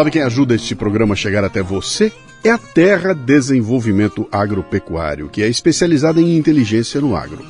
Sabe 0.00 0.12
quem 0.12 0.22
ajuda 0.22 0.54
este 0.54 0.74
programa 0.74 1.12
a 1.12 1.16
chegar 1.16 1.44
até 1.44 1.62
você? 1.62 2.10
É 2.42 2.48
a 2.48 2.56
Terra 2.56 3.12
Desenvolvimento 3.12 4.26
Agropecuário, 4.32 5.28
que 5.28 5.42
é 5.42 5.46
especializada 5.46 6.22
em 6.22 6.38
inteligência 6.38 7.02
no 7.02 7.14
agro. 7.14 7.44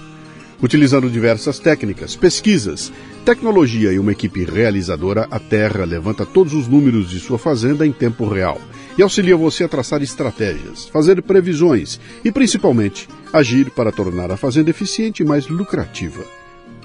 Utilizando 0.61 1.09
diversas 1.09 1.61
técnicas, 1.61 2.17
pesquisas, 2.17 2.93
tecnologia 3.25 3.93
e 3.93 4.01
uma 4.01 4.11
equipe 4.11 4.43
realizadora, 4.43 5.29
a 5.31 5.39
Terra 5.39 5.85
levanta 5.85 6.27
todos 6.27 6.53
os 6.53 6.67
números 6.67 7.09
de 7.09 7.21
sua 7.21 7.39
fazenda 7.39 7.87
em 7.87 7.93
tempo 7.93 8.27
real 8.27 8.61
e 8.99 9.03
auxilia 9.03 9.37
você 9.37 9.63
a 9.63 9.69
traçar 9.69 10.03
estratégias, 10.03 10.87
fazer 10.87 11.23
previsões 11.23 12.01
e, 12.25 12.33
principalmente, 12.33 13.09
agir 13.33 13.71
para 13.71 13.93
tornar 13.93 14.33
a 14.33 14.37
fazenda 14.37 14.71
eficiente 14.71 15.23
e 15.23 15.25
mais 15.25 15.47
lucrativa. 15.47 16.40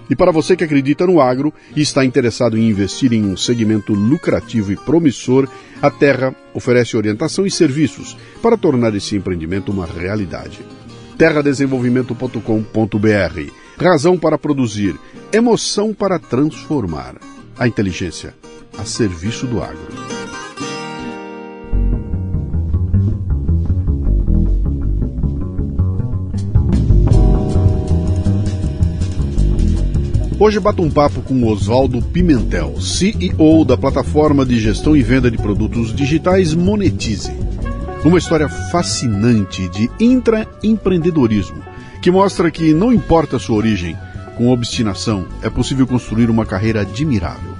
E 0.09 0.15
para 0.15 0.31
você 0.31 0.55
que 0.55 0.63
acredita 0.63 1.07
no 1.07 1.19
agro 1.19 1.53
e 1.75 1.81
está 1.81 2.05
interessado 2.05 2.57
em 2.57 2.69
investir 2.69 3.11
em 3.13 3.25
um 3.25 3.35
segmento 3.35 3.93
lucrativo 3.93 4.71
e 4.71 4.75
promissor, 4.75 5.47
a 5.81 5.89
Terra 5.89 6.35
oferece 6.53 6.95
orientação 6.95 7.45
e 7.45 7.51
serviços 7.51 8.15
para 8.41 8.57
tornar 8.57 8.95
esse 8.95 9.15
empreendimento 9.15 9.71
uma 9.71 9.85
realidade. 9.85 10.59
terradesenvolvimento.com.br 11.17 13.51
Razão 13.77 14.17
para 14.17 14.37
produzir, 14.37 14.95
emoção 15.33 15.93
para 15.93 16.17
transformar. 16.17 17.15
A 17.57 17.67
inteligência 17.67 18.33
a 18.77 18.85
serviço 18.85 19.47
do 19.47 19.61
agro. 19.61 20.44
Hoje 30.45 30.59
bato 30.59 30.83
um 30.83 30.91
papo 30.91 31.23
com 31.23 31.43
Oswaldo 31.47 31.99
Pimentel, 32.03 32.79
CEO 32.79 33.65
da 33.65 33.75
plataforma 33.75 34.45
de 34.45 34.59
gestão 34.59 34.95
e 34.95 35.01
venda 35.01 35.31
de 35.31 35.39
produtos 35.39 35.91
digitais 35.91 36.53
Monetize. 36.53 37.31
Uma 38.05 38.19
história 38.19 38.47
fascinante 38.47 39.67
de 39.69 39.89
intraempreendedorismo, 39.99 41.63
que 41.99 42.11
mostra 42.11 42.51
que 42.51 42.75
não 42.75 42.93
importa 42.93 43.37
a 43.37 43.39
sua 43.39 43.55
origem, 43.55 43.97
com 44.37 44.51
obstinação 44.51 45.25
é 45.41 45.49
possível 45.49 45.87
construir 45.87 46.29
uma 46.29 46.45
carreira 46.45 46.81
admirável. 46.81 47.55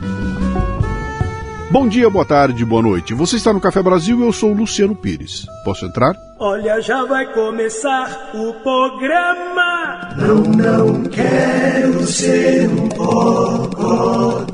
Bom 1.71 1.87
dia, 1.87 2.09
boa 2.09 2.23
tarde, 2.23 2.63
boa 2.63 2.81
noite. 2.81 3.13
Você 3.13 3.37
está 3.37 3.51
no 3.51 3.59
Café 3.59 3.81
Brasil 3.81 4.19
e 4.19 4.21
eu 4.21 4.31
sou 4.31 4.53
Luciano 4.53 4.95
Pires. 4.95 5.47
Posso 5.63 5.85
entrar? 5.85 6.15
Olha, 6.37 6.79
já 6.79 7.03
vai 7.05 7.25
começar 7.33 8.31
o 8.35 8.53
programa. 8.53 10.09
Não, 10.15 10.35
não 10.43 11.03
quero 11.05 12.05
ser 12.05 12.69
um 12.69 12.87
bocodó. 12.89 14.45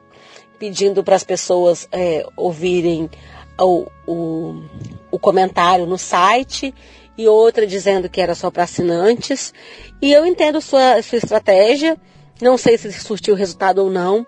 pedindo 0.58 1.02
para 1.02 1.16
as 1.16 1.24
pessoas 1.24 1.88
é, 1.92 2.26
ouvirem 2.36 3.10
o, 3.58 3.86
o, 4.06 4.62
o 5.10 5.18
comentário 5.18 5.86
no 5.86 5.98
site 5.98 6.74
e 7.16 7.28
outra 7.28 7.66
dizendo 7.66 8.08
que 8.08 8.20
era 8.20 8.34
só 8.34 8.50
para 8.50 8.64
assinantes. 8.64 9.52
E 10.02 10.12
eu 10.12 10.26
entendo 10.26 10.60
sua, 10.60 11.00
sua 11.02 11.18
estratégia, 11.18 11.96
não 12.40 12.58
sei 12.58 12.76
se 12.76 12.92
surtiu 12.92 13.34
resultado 13.34 13.78
ou 13.78 13.90
não, 13.90 14.26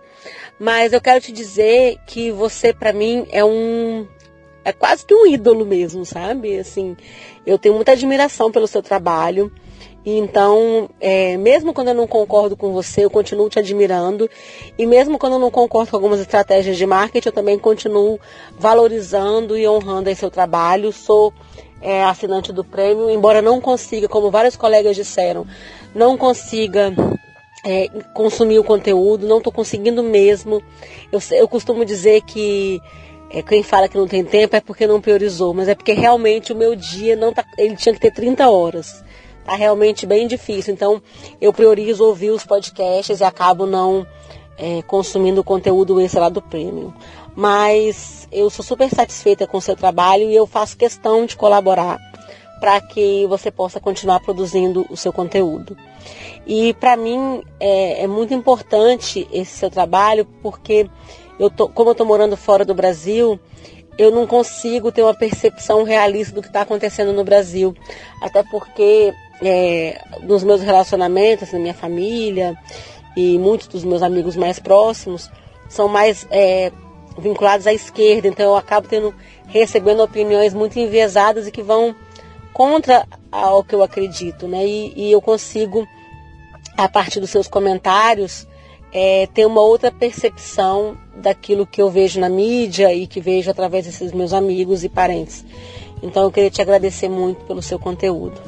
mas 0.59 0.93
eu 0.93 1.01
quero 1.01 1.21
te 1.21 1.33
dizer 1.33 1.99
que 2.07 2.31
você, 2.31 2.73
para 2.73 2.93
mim, 2.93 3.27
é 3.31 3.45
um. 3.45 4.07
É 4.65 4.73
quase 4.73 5.07
que 5.07 5.15
um 5.15 5.27
ídolo 5.27 5.65
mesmo, 5.65 6.05
sabe? 6.05 6.59
Assim, 6.59 6.97
eu 7.47 7.57
tenho 7.57 7.75
muita 7.75 7.93
admiração 7.93 8.51
pelo 8.51 8.67
seu 8.67 8.83
trabalho. 8.83 9.53
Então, 10.09 10.89
é, 11.01 11.37
mesmo 11.37 11.75
quando 11.75 11.89
eu 11.89 11.95
não 11.95 12.07
concordo 12.07 12.57
com 12.57 12.71
você, 12.73 13.05
eu 13.05 13.11
continuo 13.11 13.49
te 13.49 13.59
admirando. 13.59 14.31
E 14.79 14.87
mesmo 14.87 15.19
quando 15.19 15.33
eu 15.33 15.39
não 15.41 15.51
concordo 15.51 15.91
com 15.91 15.97
algumas 15.97 16.21
estratégias 16.21 16.77
de 16.77 16.87
marketing, 16.87 17.29
eu 17.29 17.33
também 17.33 17.59
continuo 17.59 18.21
valorizando 18.57 19.59
e 19.59 19.67
honrando 19.67 20.15
seu 20.15 20.31
trabalho. 20.31 20.93
Sou 20.93 21.33
é, 21.83 22.05
assinante 22.05 22.53
do 22.53 22.63
prêmio, 22.63 23.11
embora 23.11 23.43
não 23.43 23.61
consiga, 23.61 24.09
como 24.09 24.31
vários 24.31 24.55
colegas 24.55 24.95
disseram, 24.95 25.45
não 25.93 26.17
consiga 26.17 26.95
é, 27.65 27.89
consumir 28.15 28.61
o 28.61 28.65
conteúdo, 28.65 29.27
não 29.27 29.39
estou 29.39 29.53
conseguindo 29.53 30.05
mesmo. 30.05 30.63
Eu, 31.11 31.21
eu 31.33 31.49
costumo 31.49 31.85
dizer 31.85 32.23
que 32.23 32.81
é, 33.29 33.43
quem 33.43 33.63
fala 33.65 33.89
que 33.89 33.99
não 33.99 34.07
tem 34.07 34.25
tempo 34.25 34.55
é 34.55 34.61
porque 34.61 34.87
não 34.87 35.01
priorizou, 35.01 35.53
mas 35.53 35.67
é 35.69 35.75
porque 35.75 35.93
realmente 35.93 36.53
o 36.53 36.57
meu 36.57 36.77
dia 36.77 37.17
não 37.17 37.33
tá, 37.33 37.45
ele 37.59 37.75
tinha 37.75 37.93
que 37.93 38.01
ter 38.01 38.13
30 38.13 38.49
horas. 38.49 39.05
Tá 39.47 39.57
realmente 39.57 40.05
bem 40.05 40.27
difícil. 40.27 40.75
Então 40.75 41.01
eu 41.41 41.53
priorizo 41.53 42.05
ouvir 42.05 42.31
os 42.31 42.45
podcasts 42.45 43.21
e 43.21 43.25
acabo 43.25 43.65
não 43.65 44.07
é, 44.59 44.83
consumindo 44.83 45.45
conteúdo 45.45 46.01
extra 46.01 46.23
lá 46.23 46.29
do 46.29 46.43
prêmio 46.43 46.93
mas 47.37 48.27
eu 48.33 48.49
sou 48.49 48.65
super 48.65 48.89
satisfeita 48.89 49.47
com 49.47 49.59
o 49.59 49.61
seu 49.61 49.77
trabalho 49.77 50.31
e 50.31 50.35
eu 50.35 50.47
faço 50.47 50.77
questão 50.77 51.27
de 51.27 51.37
colaborar 51.37 51.99
para 52.59 52.81
que 52.81 53.27
você 53.27 53.51
possa 53.51 53.79
continuar 53.79 54.21
produzindo 54.21 54.87
o 54.89 54.97
seu 54.97 55.13
conteúdo. 55.13 55.77
E 56.47 56.73
para 56.75 56.97
mim 56.97 57.43
é, 57.61 58.05
é, 58.05 58.07
muito 58.07 58.33
importante 58.33 59.29
esse 59.31 59.59
seu 59.59 59.69
trabalho 59.69 60.25
porque 60.43 60.89
eu 61.39 61.51
tô, 61.51 61.69
como 61.69 61.91
eu 61.91 61.93
estou 61.93 62.07
morando 62.07 62.35
fora 62.35 62.65
do 62.65 62.75
Brasil, 62.75 63.39
eu 63.99 64.11
não 64.11 64.27
consigo 64.27 64.91
ter 64.91 65.03
uma 65.03 65.15
percepção 65.15 65.83
realista 65.83 66.35
do 66.35 66.41
que 66.41 66.49
está 66.49 66.63
acontecendo 66.63 67.13
no 67.13 67.23
Brasil. 67.25 67.75
Até 68.23 68.43
porque 68.43 69.13
é, 69.43 70.01
nos 70.23 70.43
meus 70.43 70.61
relacionamentos, 70.63 71.53
na 71.53 71.59
minha 71.59 71.75
família 71.75 72.57
e 73.17 73.39
muitos 73.39 73.67
dos 73.67 73.85
meus 73.85 74.03
amigos 74.03 74.37
mais 74.37 74.59
próximos, 74.59 75.31
são 75.69 75.89
mais 75.89 76.27
é, 76.31 76.71
vinculados 77.19 77.67
à 77.67 77.73
esquerda, 77.73 78.29
então 78.29 78.47
eu 78.47 78.57
acabo 78.57 78.89
tendo 78.89 79.15
recebendo 79.49 80.03
opiniões 80.03 80.53
muito 80.53 80.79
enviesadas 80.79 81.47
e 81.47 81.51
que 81.51 81.63
vão 81.63 81.95
contra 82.53 83.07
o 83.33 83.63
que 83.63 83.75
eu 83.75 83.83
acredito, 83.83 84.47
né? 84.49 84.67
E, 84.67 84.93
e 84.97 85.13
eu 85.13 85.21
consigo, 85.21 85.87
a 86.77 86.89
partir 86.89 87.21
dos 87.21 87.31
seus 87.31 87.49
comentários, 87.49 88.47
é, 88.93 89.27
ter 89.27 89.47
uma 89.47 89.61
outra 89.61 89.91
percepção 89.93 90.97
daquilo 91.17 91.67
que 91.67 91.83
eu 91.83 91.91
vejo 91.91 92.19
na 92.21 92.29
mídia 92.29 92.95
e 92.95 93.07
que 93.07 93.21
vejo 93.21 93.51
através 93.51 93.85
desses 93.85 94.13
meus 94.13 94.33
amigos 94.33 94.85
e 94.85 94.89
parentes. 94.89 95.45
Então 96.03 96.23
eu 96.23 96.31
queria 96.31 96.51
te 96.51 96.63
agradecer 96.63 97.09
muito 97.09 97.45
pelo 97.45 97.63
seu 97.63 97.79
conteúdo. 97.79 98.41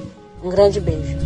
Um 0.43 0.50
grande 0.50 0.81
beijo. 0.81 1.17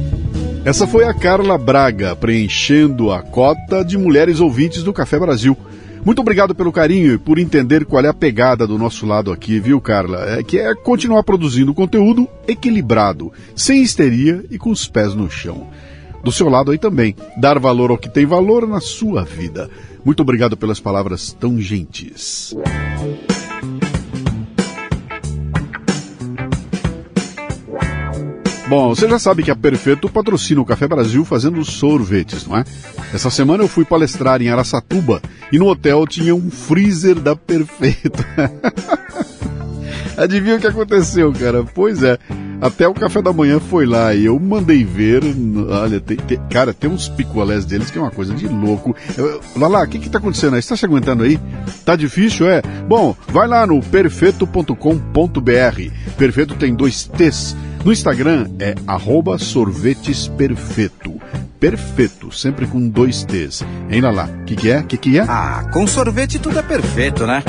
Essa 0.65 0.87
foi 0.87 1.05
a 1.05 1.13
Carla 1.13 1.59
Braga 1.59 2.15
preenchendo 2.15 3.11
a 3.11 3.21
cota 3.21 3.85
de 3.85 3.99
mulheres 3.99 4.41
ouvintes 4.41 4.83
do 4.83 4.93
Café 4.93 5.19
Brasil. 5.19 5.57
Muito 6.05 6.21
obrigado 6.21 6.55
pelo 6.55 6.73
carinho 6.73 7.15
e 7.15 7.19
por 7.19 7.39
entender 7.39 7.85
qual 7.85 8.05
é 8.05 8.09
a 8.09 8.15
pegada 8.15 8.67
do 8.67 8.79
nosso 8.79 9.07
lado 9.07 9.31
aqui, 9.31 9.61
viu, 9.61 9.81
Carla? 9.81 10.39
É 10.39 10.43
que 10.43 10.59
é 10.59 10.75
continuar 10.75 11.23
produzindo 11.23 11.75
conteúdo 11.75 12.29
equilibrado, 12.47 13.33
sem 13.55 13.83
histeria 13.83 14.45
e 14.51 14.59
com 14.59 14.71
os 14.71 14.89
pés 14.89 15.15
no 15.15 15.31
chão. 15.31 15.69
Do 16.25 16.33
seu 16.33 16.49
lado 16.49 16.71
aí 16.71 16.79
também, 16.79 17.17
dar 17.37 17.59
valor 17.59 17.91
ao 17.91 17.99
que 17.99 18.09
tem 18.09 18.25
valor 18.25 18.67
na 18.67 18.81
sua 18.81 19.25
vida. 19.25 19.69
Muito 20.05 20.21
obrigado 20.21 20.57
pelas 20.57 20.81
palavras 20.81 21.37
tão 21.39 21.61
gentis. 21.61 22.55
Bom, 28.73 28.95
você 28.95 29.07
já 29.07 29.19
sabe 29.19 29.43
que 29.43 29.51
a 29.51 29.55
Perfeito 29.55 30.09
patrocina 30.09 30.63
o 30.63 30.65
Café 30.65 30.89
Brasil 30.89 31.27
fazendo 31.27 31.63
sorvetes, 31.63 32.47
não 32.47 32.57
é? 32.57 32.65
Essa 33.13 33.29
semana 33.29 33.63
eu 33.63 33.69
fui 33.69 33.85
palestrar 33.85 34.41
em 34.41 34.49
Araçatuba 34.49 35.21
e 35.53 35.59
no 35.59 35.67
hotel 35.67 36.07
tinha 36.07 36.35
um 36.35 36.51
freezer 36.51 37.21
da 37.21 37.37
Perfeito. 37.37 38.25
Adivinha 40.17 40.57
o 40.57 40.59
que 40.59 40.67
aconteceu, 40.67 41.31
cara? 41.35 41.63
Pois 41.65 42.03
é, 42.03 42.19
até 42.63 42.89
o 42.89 42.95
café 42.95 43.21
da 43.21 43.31
manhã 43.31 43.61
foi 43.61 43.85
lá 43.85 44.15
e 44.15 44.25
eu 44.25 44.41
mandei 44.41 44.83
ver. 44.85 45.23
Olha, 45.69 46.01
tem, 46.01 46.17
tem, 46.17 46.41
cara, 46.51 46.73
tem 46.73 46.89
uns 46.89 47.11
picolés 47.11 47.67
deles 47.67 47.91
que 47.91 47.99
é 47.99 48.01
uma 48.01 48.11
coisa 48.11 48.33
de 48.33 48.49
louco. 48.49 48.97
Lá 49.55 49.69
lá, 49.69 49.83
o 49.83 49.87
que 49.87 49.99
que 49.99 50.09
tá 50.09 50.17
acontecendo 50.17 50.57
aí? 50.57 50.63
Você 50.63 50.71
tá 50.71 50.77
se 50.79 50.87
aguentando 50.87 51.25
aí? 51.25 51.39
Tá 51.85 51.95
difícil, 51.95 52.49
é? 52.49 52.63
Bom, 52.89 53.15
vai 53.29 53.47
lá 53.47 53.67
no 53.67 53.83
perfeito.com.br. 53.83 54.77
Perfeito 56.17 56.55
tem 56.55 56.75
dois 56.75 57.05
T's. 57.05 57.55
No 57.85 57.93
Instagram 57.93 58.49
é 58.61 58.77
arroba 58.87 59.37
sorvetesperfeito. 59.39 61.21
Perfeito, 61.59 62.31
sempre 62.31 62.65
com 62.65 62.89
dois 62.89 63.25
T's. 63.25 63.65
Hein, 63.91 64.01
Lala? 64.03 64.27
O 64.27 64.45
que, 64.45 64.55
que 64.55 64.71
é? 64.71 64.79
O 64.79 64.87
que, 64.87 64.97
que 64.97 65.19
é? 65.19 65.23
Ah, 65.23 65.69
com 65.73 65.85
sorvete 65.85 66.39
tudo 66.39 66.61
é 66.61 66.63
perfeito, 66.63 67.27
né? 67.27 67.43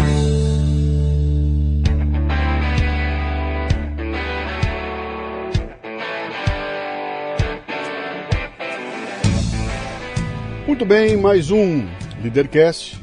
Muito 10.65 10.83
bem, 10.83 11.15
mais 11.15 11.51
um 11.51 11.85
Leadercast. 12.23 12.99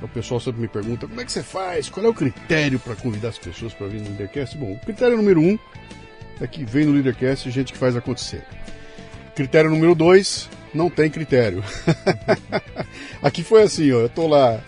O 0.00 0.06
pessoal 0.06 0.38
sempre 0.38 0.60
me 0.60 0.68
pergunta 0.68 1.08
como 1.08 1.20
é 1.20 1.24
que 1.24 1.32
você 1.32 1.42
faz, 1.42 1.88
qual 1.88 2.06
é 2.06 2.08
o 2.08 2.14
critério 2.14 2.78
para 2.78 2.94
convidar 2.94 3.30
as 3.30 3.38
pessoas 3.38 3.74
para 3.74 3.88
vir 3.88 4.00
no 4.00 4.10
Leadercast. 4.10 4.56
Bom, 4.56 4.74
o 4.74 4.78
critério 4.78 5.16
número 5.16 5.40
um 5.40 5.58
que 6.46 6.64
vem 6.64 6.84
no 6.84 6.92
Leadercast 6.92 7.50
gente 7.50 7.72
que 7.72 7.78
faz 7.78 7.96
acontecer. 7.96 8.44
Critério 9.34 9.70
número 9.70 9.94
dois, 9.94 10.48
não 10.74 10.90
tem 10.90 11.10
critério. 11.10 11.62
Aqui 13.22 13.42
foi 13.42 13.62
assim, 13.62 13.90
ó, 13.92 14.00
eu 14.00 14.08
tô 14.08 14.26
lá, 14.26 14.60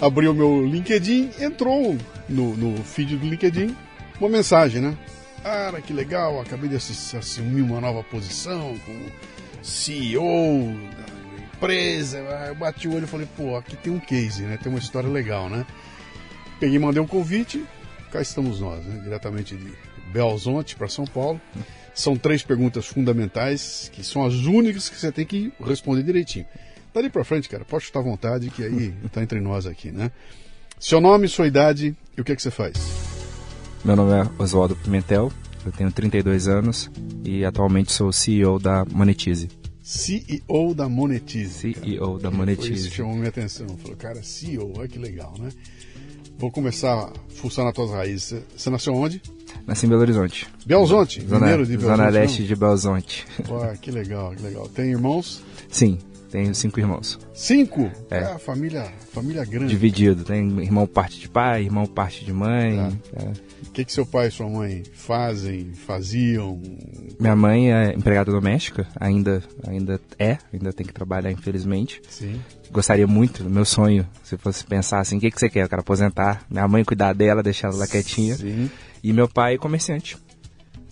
abri 0.00 0.28
o 0.28 0.34
meu 0.34 0.64
LinkedIn, 0.64 1.30
entrou 1.40 1.96
no, 2.28 2.56
no 2.56 2.82
feed 2.82 3.16
do 3.16 3.26
LinkedIn 3.26 3.74
uma 4.20 4.28
mensagem, 4.28 4.80
né? 4.80 4.96
Cara, 5.42 5.80
que 5.80 5.92
legal, 5.92 6.40
acabei 6.40 6.70
de 6.70 6.76
assumir 6.76 7.60
uma 7.60 7.80
nova 7.80 8.02
posição 8.02 8.78
como 8.86 9.12
CEO 9.62 10.74
da 10.96 11.44
empresa. 11.56 12.18
Eu 12.48 12.54
bati 12.54 12.88
o 12.88 12.94
olho 12.94 13.04
e 13.04 13.08
falei, 13.08 13.28
pô, 13.36 13.56
aqui 13.56 13.76
tem 13.76 13.92
um 13.92 14.00
case, 14.00 14.42
né? 14.42 14.58
Tem 14.62 14.72
uma 14.72 14.78
história 14.78 15.08
legal, 15.08 15.50
né? 15.50 15.66
Peguei, 16.58 16.78
mandei 16.78 17.02
um 17.02 17.06
convite, 17.06 17.62
cá 18.10 18.22
estamos 18.22 18.60
nós, 18.60 18.84
né? 18.86 19.00
Diretamente 19.02 19.54
de 19.54 19.72
Belzonte 20.14 20.76
para 20.76 20.88
São 20.88 21.04
Paulo. 21.04 21.40
São 21.92 22.16
três 22.16 22.42
perguntas 22.42 22.86
fundamentais, 22.86 23.90
que 23.92 24.04
são 24.04 24.24
as 24.24 24.34
únicas 24.34 24.88
que 24.88 24.96
você 24.96 25.10
tem 25.10 25.26
que 25.26 25.52
responder 25.60 26.04
direitinho. 26.04 26.46
Dali 26.94 27.10
para 27.10 27.24
frente, 27.24 27.48
cara, 27.48 27.64
pode 27.64 27.84
estar 27.84 27.98
à 27.98 28.02
vontade, 28.02 28.48
que 28.50 28.62
aí 28.62 28.94
está 29.04 29.20
entre 29.22 29.40
nós 29.40 29.66
aqui, 29.66 29.90
né? 29.90 30.12
Seu 30.78 31.00
nome, 31.00 31.26
sua 31.26 31.48
idade 31.48 31.96
e 32.16 32.20
o 32.20 32.24
que 32.24 32.30
é 32.30 32.36
que 32.36 32.42
você 32.42 32.50
faz? 32.50 32.74
Meu 33.84 33.96
nome 33.96 34.12
é 34.12 34.42
Oswaldo 34.42 34.76
Pimentel, 34.76 35.32
eu 35.66 35.72
tenho 35.72 35.90
32 35.90 36.46
anos 36.46 36.90
e 37.24 37.44
atualmente 37.44 37.92
sou 37.92 38.12
CEO 38.12 38.58
da 38.58 38.84
Monetize. 38.84 39.48
CEO 39.82 40.74
da 40.74 40.88
Monetize. 40.88 41.74
CEO 41.74 42.18
da 42.18 42.30
Monetize. 42.30 42.86
Isso 42.86 42.94
chamou 42.94 43.14
minha 43.14 43.28
atenção. 43.28 43.66
Falou, 43.78 43.96
cara, 43.96 44.22
CEO, 44.22 44.72
olha 44.78 44.88
que 44.88 44.98
legal, 44.98 45.34
né? 45.38 45.50
Vou 46.38 46.50
começar 46.50 46.92
a 46.94 47.12
fuçar 47.34 47.64
nas 47.64 47.74
tuas 47.74 47.90
raízes. 47.90 48.42
Você 48.56 48.70
nasceu 48.70 48.94
onde? 48.94 49.22
Nasci 49.66 49.86
em 49.86 49.88
Belo 49.88 50.02
Horizonte. 50.02 50.46
Belzonte, 50.66 51.20
Zona, 51.22 51.40
mineiro 51.40 51.66
de. 51.66 51.76
Zona 51.78 52.08
Leste 52.08 52.44
de 52.44 52.54
Belzonte. 52.54 53.26
Pô, 53.46 53.60
que 53.80 53.90
legal, 53.90 54.34
que 54.34 54.42
legal. 54.42 54.68
Tem 54.68 54.90
irmãos? 54.90 55.42
Sim, 55.68 55.98
tenho 56.34 56.52
cinco 56.52 56.80
irmãos. 56.80 57.16
Cinco? 57.32 57.88
É. 58.10 58.18
Ah, 58.18 58.40
família, 58.40 58.92
família 59.12 59.44
grande. 59.44 59.68
Dividido. 59.68 60.24
Tem 60.24 60.44
irmão 60.60 60.84
parte 60.84 61.20
de 61.20 61.28
pai, 61.28 61.62
irmão 61.62 61.86
parte 61.86 62.24
de 62.24 62.32
mãe. 62.32 62.76
É. 63.14 63.68
O 63.68 63.70
que, 63.70 63.84
que 63.84 63.92
seu 63.92 64.04
pai 64.04 64.26
e 64.26 64.30
sua 64.32 64.48
mãe 64.50 64.82
fazem, 64.94 65.72
faziam? 65.74 66.60
Minha 67.20 67.36
mãe 67.36 67.72
é 67.72 67.94
empregada 67.94 68.32
doméstica, 68.32 68.84
ainda, 68.98 69.44
ainda 69.64 70.00
é, 70.18 70.38
ainda 70.52 70.72
tem 70.72 70.84
que 70.84 70.92
trabalhar, 70.92 71.30
infelizmente. 71.30 72.02
Sim. 72.08 72.40
Gostaria 72.68 73.06
muito, 73.06 73.48
meu 73.48 73.64
sonho, 73.64 74.04
se 74.24 74.36
fosse 74.36 74.64
pensar 74.64 74.98
assim, 74.98 75.18
o 75.18 75.20
que, 75.20 75.30
que 75.30 75.38
você 75.38 75.48
quer? 75.48 75.62
Eu 75.62 75.68
quero 75.68 75.82
aposentar. 75.82 76.44
Minha 76.50 76.66
mãe 76.66 76.82
cuidar 76.82 77.12
dela, 77.12 77.44
deixar 77.44 77.72
ela 77.72 77.86
quietinha. 77.86 78.34
Sim. 78.34 78.68
E 79.04 79.12
meu 79.12 79.28
pai 79.28 79.56
comerciante. 79.56 80.18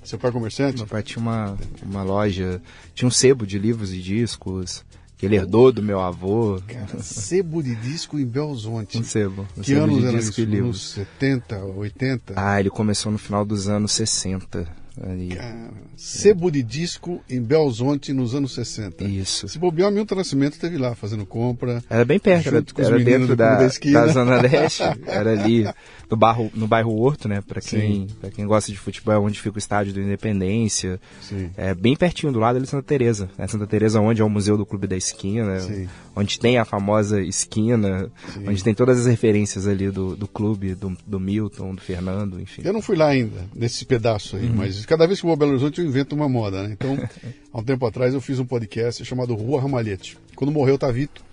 Seu 0.05 0.21
pai 0.21 0.31
é 0.31 0.33
comerciante? 0.33 0.79
Meu 0.79 0.87
pai 0.87 1.03
tinha 1.03 1.21
uma, 1.21 1.59
uma 1.83 2.05
loja, 2.05 2.63
tinha 2.95 3.09
um 3.09 3.11
sebo 3.11 3.45
de 3.45 3.59
livros 3.59 3.93
e 3.93 4.01
discos, 4.01 4.85
que 5.23 5.27
ele 5.27 5.37
herdou 5.37 5.71
do 5.71 5.81
meu 5.81 6.01
avô. 6.01 6.61
Cara, 6.67 7.01
sebo 7.01 7.63
de 7.63 7.77
disco 7.77 8.19
em 8.19 8.27
Belzonte. 8.27 8.99
Um 8.99 9.05
sebo. 9.05 9.47
Um 9.57 9.61
que 9.61 9.69
sebo 9.69 9.85
anos 9.85 10.01
de 10.01 10.07
era 10.09 10.19
disco 10.19 10.41
isso? 10.41 10.57
Anos 10.57 10.91
70, 10.91 11.65
80? 11.65 12.35
Ah, 12.35 12.59
ele 12.59 12.69
começou 12.69 13.13
no 13.13 13.19
final 13.19 13.45
dos 13.45 13.69
anos 13.69 13.93
60. 13.93 14.67
Ali. 15.01 15.29
Cara, 15.29 15.71
sebo 15.97 16.51
de 16.51 16.61
disco 16.61 17.23
em 17.31 17.41
Belzonte 17.41 18.13
nos 18.13 18.35
anos 18.35 18.53
60. 18.53 19.05
Isso. 19.05 19.47
Se 19.47 19.61
bobear, 19.61 19.93
Milton 19.93 20.17
Nascimento 20.17 20.55
esteve 20.55 20.77
lá 20.77 20.93
fazendo 20.97 21.25
compra. 21.25 21.85
Era 21.89 22.05
bem 22.05 22.19
perto, 22.19 22.49
era, 22.49 22.65
era 22.77 22.99
dentro 22.99 23.37
da, 23.37 23.55
da 23.55 23.69
da 23.69 24.07
Zona 24.09 24.43
Leste, 24.43 24.83
era 25.07 25.31
ali 25.31 25.67
no 26.13 26.17
bairro, 26.17 26.51
no 26.55 26.67
bairro 26.69 26.95
Horto, 26.95 27.27
né? 27.29 27.41
Pra 27.41 27.61
quem, 27.61 28.07
pra 28.21 28.31
quem 28.31 28.47
gosta 28.47 28.71
de 28.71 28.79
futebol, 28.79 29.15
é 29.15 29.19
onde 29.19 29.41
fica 29.41 29.57
o 29.57 29.59
estádio 29.59 29.93
do 29.95 30.01
Independência. 30.01 31.01
Sim. 31.23 31.51
É 31.57 31.75
bem 31.75 31.97
pertinho 31.97 32.33
do 32.33 32.39
lado 32.39 32.57
ali 32.57 32.65
de 32.65 32.71
Santa 32.71 32.83
Teresa. 32.83 33.31
É 33.39 33.47
Santa 33.47 33.67
Teresa 33.67 34.01
onde 34.01 34.21
é 34.21 34.25
o 34.25 34.29
Museu 34.29 34.57
do 34.59 34.67
Clube 34.67 34.87
da 34.87 34.97
Esquina, 34.97 35.59
Sim. 35.61 35.89
onde 36.15 36.39
tem 36.39 36.59
a 36.59 36.65
famosa 36.65 37.21
esquina, 37.23 38.11
Sim. 38.35 38.49
onde 38.49 38.63
tem 38.63 38.75
todas 38.75 39.01
as 39.01 39.07
referências 39.07 39.67
ali 39.67 39.91
do, 39.91 40.15
do 40.15 40.29
clube, 40.29 40.75
do, 40.75 40.97
do 41.07 41.19
Milton, 41.19 41.75
do 41.75 41.81
Fernando, 41.81 42.41
enfim. 42.41 42.63
Eu 42.65 42.73
não 42.73 42.83
fui 42.83 42.97
lá 42.97 43.09
ainda, 43.09 43.47
nesse 43.55 43.85
pedaço 43.87 44.37
Uhum. 44.37 44.43
aí, 44.43 44.49
mas 44.51 44.85
cada 44.87 45.07
vez 45.07 45.19
que 45.21 45.27
vou 45.27 45.33
a 45.33 45.37
Belo 45.37 45.53
Horizonte 45.53 45.81
eu 45.81 45.87
invento 45.87 46.15
uma 46.15 46.29
moda, 46.29 46.63
né? 46.63 46.71
Então, 46.73 46.97
há 47.53 47.59
um 47.59 47.65
tempo 47.65 47.87
atrás 47.87 48.13
eu 48.13 48.21
fiz 48.21 48.39
um 48.39 48.45
podcast 48.45 49.05
chamado 49.05 49.35
Rua 49.35 49.61
Ramalhete. 49.61 50.19
Quando 50.37 50.53
morreu 50.53 50.75
o 50.75 50.79
Tavito. 50.79 51.25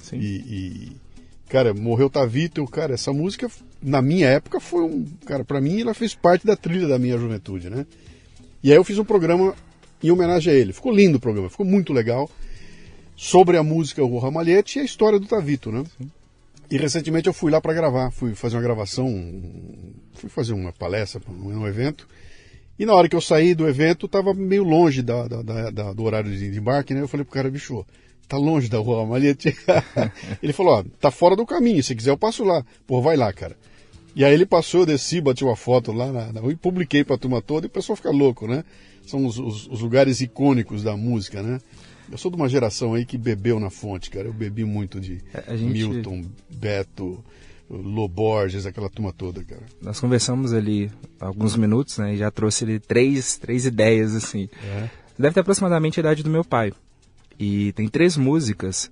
Sim. 0.00 0.18
E, 0.18 0.24
e, 0.24 0.92
cara, 1.48 1.74
morreu 1.74 2.06
o 2.06 2.10
Tavito, 2.10 2.60
eu, 2.60 2.66
cara, 2.66 2.94
essa 2.94 3.12
música, 3.12 3.48
na 3.82 4.00
minha 4.02 4.26
época, 4.28 4.60
foi 4.60 4.82
um. 4.84 5.04
Cara, 5.26 5.44
pra 5.44 5.60
mim 5.60 5.80
ela 5.80 5.94
fez 5.94 6.14
parte 6.14 6.46
da 6.46 6.56
trilha 6.56 6.86
da 6.86 6.98
minha 6.98 7.16
juventude, 7.18 7.68
né? 7.70 7.86
E 8.62 8.70
aí 8.70 8.76
eu 8.76 8.84
fiz 8.84 8.98
um 8.98 9.04
programa 9.04 9.54
em 10.02 10.10
homenagem 10.10 10.52
a 10.52 10.56
ele. 10.56 10.72
Ficou 10.72 10.92
lindo 10.92 11.16
o 11.18 11.20
programa, 11.20 11.48
ficou 11.50 11.64
muito 11.66 11.92
legal. 11.92 12.30
Sobre 13.16 13.56
a 13.58 13.62
música 13.62 14.02
Rua 14.02 14.22
Ramalhete 14.22 14.78
e 14.78 14.82
a 14.82 14.84
história 14.84 15.18
do 15.18 15.26
Tavito, 15.26 15.70
né? 15.70 15.84
E 16.70 16.76
recentemente 16.78 17.26
eu 17.26 17.32
fui 17.34 17.50
lá 17.50 17.60
para 17.60 17.74
gravar, 17.74 18.10
fui 18.10 18.34
fazer 18.34 18.56
uma 18.56 18.62
gravação, 18.62 19.06
fui 20.14 20.30
fazer 20.30 20.54
uma 20.54 20.72
palestra 20.72 21.20
num 21.28 21.66
evento. 21.66 22.08
E 22.78 22.86
na 22.86 22.94
hora 22.94 23.08
que 23.10 23.16
eu 23.16 23.20
saí 23.20 23.54
do 23.54 23.68
evento, 23.68 24.08
tava 24.08 24.32
meio 24.32 24.64
longe 24.64 25.02
da, 25.02 25.28
da- 25.28 25.42
da- 25.42 25.70
da- 25.70 25.92
do 25.92 26.02
horário 26.04 26.34
de 26.34 26.46
embarque, 26.58 26.94
né? 26.94 27.00
Eu 27.02 27.08
falei 27.08 27.24
pro 27.24 27.34
cara, 27.34 27.50
bicho, 27.50 27.84
tá 28.26 28.38
longe 28.38 28.68
da 28.70 28.78
rua 28.78 29.02
Ramalhete. 29.02 29.54
ele 30.42 30.52
falou, 30.54 30.78
ó, 30.78 30.84
tá 30.98 31.10
fora 31.10 31.36
do 31.36 31.44
caminho, 31.44 31.82
se 31.82 31.94
quiser 31.94 32.10
eu 32.10 32.16
passo 32.16 32.42
lá. 32.44 32.64
Pô, 32.86 33.02
vai 33.02 33.16
lá, 33.16 33.30
cara. 33.34 33.54
E 34.14 34.24
aí 34.24 34.34
ele 34.34 34.46
passou, 34.46 34.80
eu 34.80 34.86
desci, 34.86 35.20
bati 35.20 35.44
uma 35.44 35.56
foto 35.56 35.92
lá 35.92 36.10
na, 36.12 36.32
na, 36.32 36.48
e 36.50 36.56
publiquei 36.56 37.04
pra 37.04 37.16
turma 37.18 37.40
toda 37.40 37.66
e 37.66 37.68
o 37.68 37.70
pessoal 37.70 37.96
fica 37.96 38.10
louco, 38.10 38.46
né? 38.46 38.64
São 39.06 39.24
os, 39.26 39.38
os- 39.38 39.66
os 39.68 39.80
lugares 39.80 40.20
icônicos 40.20 40.82
da 40.82 40.96
música, 40.96 41.42
né? 41.42 41.58
Eu 42.10 42.18
sou 42.18 42.30
de 42.30 42.36
uma 42.36 42.48
geração 42.48 42.94
aí 42.94 43.04
que 43.06 43.16
bebeu 43.16 43.60
na 43.60 43.70
fonte, 43.70 44.10
cara. 44.10 44.26
Eu 44.26 44.32
bebi 44.32 44.64
muito 44.64 45.00
de 45.00 45.20
A 45.46 45.54
gente- 45.56 45.72
Milton, 45.72 46.24
Beto, 46.50 47.22
Loborges, 47.70 48.66
aquela 48.66 48.90
turma 48.90 49.12
toda, 49.12 49.44
cara. 49.44 49.62
Nós 49.80 50.00
conversamos 50.00 50.52
ali 50.52 50.90
alguns 51.20 51.54
minutos, 51.56 51.98
né? 51.98 52.14
E 52.14 52.16
já 52.16 52.30
trouxe 52.30 52.64
ele 52.64 52.80
três, 52.80 53.36
três 53.38 53.64
ideias, 53.64 54.14
assim. 54.14 54.48
É. 54.64 54.88
Deve 55.18 55.34
ter 55.34 55.40
aproximadamente 55.40 55.98
a 55.98 56.02
idade 56.02 56.22
do 56.24 56.30
meu 56.30 56.44
pai. 56.44 56.72
E 57.38 57.72
tem 57.72 57.88
três 57.88 58.16
músicas 58.16 58.90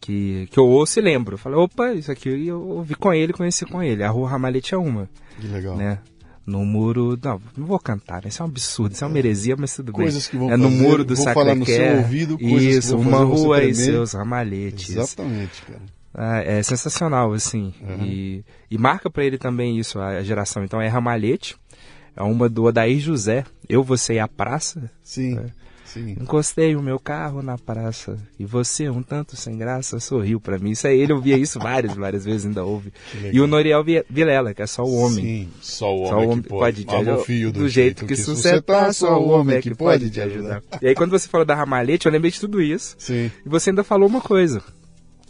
que, 0.00 0.48
que 0.50 0.58
eu 0.58 0.66
ouço 0.66 0.98
e 0.98 1.02
lembro. 1.02 1.34
Eu 1.34 1.38
falei, 1.38 1.58
opa, 1.58 1.92
isso 1.92 2.10
aqui 2.10 2.46
eu 2.46 2.60
ouvi 2.60 2.94
com 2.94 3.12
ele, 3.12 3.32
conheci 3.32 3.64
com 3.66 3.82
ele. 3.82 4.02
A 4.02 4.10
Rua 4.10 4.28
Ramalhete 4.28 4.74
é 4.74 4.78
uma. 4.78 5.08
Que 5.40 5.46
legal. 5.46 5.76
Né? 5.76 5.98
No 6.46 6.64
muro. 6.64 7.18
Não, 7.22 7.40
não 7.56 7.66
vou 7.66 7.78
cantar, 7.78 8.22
né? 8.22 8.28
Isso 8.28 8.42
é 8.42 8.44
um 8.44 8.48
absurdo, 8.48 8.92
isso 8.92 9.04
é 9.04 9.06
uma 9.06 9.18
heresia, 9.18 9.56
mas 9.58 9.76
tudo 9.76 9.92
coisas 9.92 10.24
bem. 10.24 10.30
Que 10.30 10.36
vão 10.38 10.50
é 10.52 10.56
no 10.56 10.70
fazer, 10.70 10.82
muro 10.82 11.04
do 11.04 11.16
Sacré 11.16 11.34
falar 11.34 11.54
no 11.54 11.66
seu 11.66 11.96
ouvido 11.98 12.38
coisas 12.38 12.84
Isso, 12.84 12.96
uma 12.96 13.18
rua 13.18 13.62
e 13.64 13.74
seus 13.74 14.12
ramalhetes. 14.12 14.90
Exatamente, 14.90 15.62
cara. 15.62 15.98
Ah, 16.14 16.40
é 16.40 16.62
sensacional, 16.62 17.32
assim. 17.32 17.72
Uhum. 17.80 18.04
E, 18.04 18.44
e, 18.70 18.78
marca 18.78 19.10
para 19.10 19.24
ele 19.24 19.38
também 19.38 19.78
isso, 19.78 20.00
a, 20.00 20.22
geração. 20.22 20.64
Então 20.64 20.80
é 20.80 20.88
Ramalhete, 20.88 21.56
é 22.16 22.22
uma 22.22 22.48
do 22.48 22.64
Odair 22.64 22.98
José, 22.98 23.44
Eu, 23.68 23.84
Você 23.84 24.14
e 24.14 24.18
a 24.18 24.26
Praça. 24.26 24.90
Sim. 25.02 25.38
É. 25.38 25.67
Sim. 25.92 26.16
Encostei 26.20 26.76
o 26.76 26.82
meu 26.82 26.98
carro 26.98 27.42
na 27.42 27.56
praça 27.56 28.18
e 28.38 28.44
você, 28.44 28.90
um 28.90 29.02
tanto 29.02 29.36
sem 29.36 29.56
graça, 29.56 29.98
sorriu 29.98 30.38
para 30.38 30.58
mim. 30.58 30.72
Isso 30.72 30.86
aí, 30.86 31.00
ele 31.00 31.14
ouvia 31.14 31.36
isso 31.36 31.58
várias, 31.58 31.94
várias 31.94 32.24
vezes, 32.24 32.46
ainda 32.46 32.62
ouve. 32.62 32.92
E 33.32 33.40
o 33.40 33.46
Noriel 33.46 33.82
Vilela, 34.08 34.52
que 34.52 34.60
é 34.60 34.66
só 34.66 34.84
o 34.84 34.94
homem. 34.94 35.24
Sim, 35.24 35.48
só 35.60 35.94
o 35.94 36.00
homem, 36.00 36.10
só 36.10 36.16
o 36.18 36.28
homem 36.28 36.42
que 36.42 36.48
pode, 36.48 36.84
te 36.84 36.94
ajudar. 36.94 37.16
do, 37.16 37.52
do 37.52 37.68
jeito 37.68 38.06
que, 38.06 38.14
que 38.14 38.22
você 38.22 38.60
tá, 38.60 38.92
só 38.92 39.18
o 39.18 39.28
homem 39.30 39.56
é 39.56 39.62
que 39.62 39.74
pode 39.74 40.10
te 40.10 40.20
ajudar. 40.20 40.62
E 40.82 40.88
aí, 40.88 40.94
quando 40.94 41.10
você 41.10 41.26
falou 41.26 41.46
da 41.46 41.54
Ramalhete, 41.54 42.06
eu 42.06 42.12
lembrei 42.12 42.30
de 42.30 42.40
tudo 42.40 42.60
isso. 42.60 42.94
Sim. 42.98 43.30
E 43.44 43.48
você 43.48 43.70
ainda 43.70 43.82
falou 43.82 44.08
uma 44.08 44.20
coisa, 44.20 44.62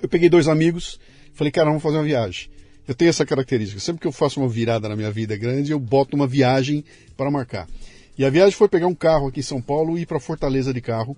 eu 0.00 0.08
peguei 0.08 0.28
dois 0.28 0.48
amigos, 0.48 0.98
falei, 1.34 1.50
cara, 1.50 1.68
vamos 1.68 1.82
fazer 1.82 1.96
uma 1.96 2.04
viagem. 2.04 2.48
Eu 2.86 2.94
tenho 2.94 3.08
essa 3.08 3.24
característica. 3.24 3.80
Sempre 3.80 4.00
que 4.00 4.06
eu 4.06 4.12
faço 4.12 4.40
uma 4.40 4.48
virada 4.48 4.88
na 4.88 4.96
minha 4.96 5.10
vida 5.10 5.36
grande, 5.36 5.72
eu 5.72 5.78
boto 5.78 6.16
uma 6.16 6.26
viagem 6.26 6.84
para 7.16 7.30
marcar. 7.30 7.68
E 8.18 8.24
a 8.24 8.30
viagem 8.30 8.52
foi 8.52 8.68
pegar 8.68 8.86
um 8.86 8.94
carro 8.94 9.28
aqui 9.28 9.40
em 9.40 9.44
São 9.44 9.60
Paulo 9.60 9.96
e 9.96 10.02
ir 10.02 10.06
para 10.06 10.20
Fortaleza 10.20 10.72
de 10.72 10.80
carro, 10.80 11.16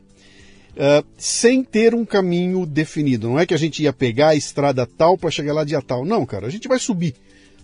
uh, 0.75 1.05
sem 1.17 1.65
ter 1.65 1.95
um 1.95 2.05
caminho 2.05 2.67
definido. 2.67 3.29
Não 3.29 3.39
é 3.39 3.47
que 3.47 3.55
a 3.55 3.57
gente 3.57 3.83
ia 3.83 3.93
pegar 3.93 4.29
a 4.29 4.35
estrada 4.35 4.87
tal 4.87 5.17
para 5.17 5.31
chegar 5.31 5.55
lá 5.55 5.65
dia 5.65 5.81
tal. 5.81 6.05
Não, 6.05 6.25
cara, 6.27 6.47
a 6.47 6.51
gente 6.51 6.69
vai 6.69 6.79
subir. 6.79 7.15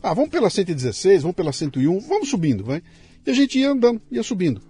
Ah, 0.03 0.15
vamos 0.15 0.31
pela 0.31 0.49
116, 0.49 1.23
vamos 1.23 1.37
pela 1.37 1.53
101, 1.53 2.01
vamos 2.01 2.29
subindo, 2.29 2.65
vai. 2.65 2.83
E 3.25 3.31
a 3.31 3.35
gente 3.35 3.59
ia 3.59 3.71
andando, 3.71 4.01
ia 4.11 4.23
subindo. 4.23 4.63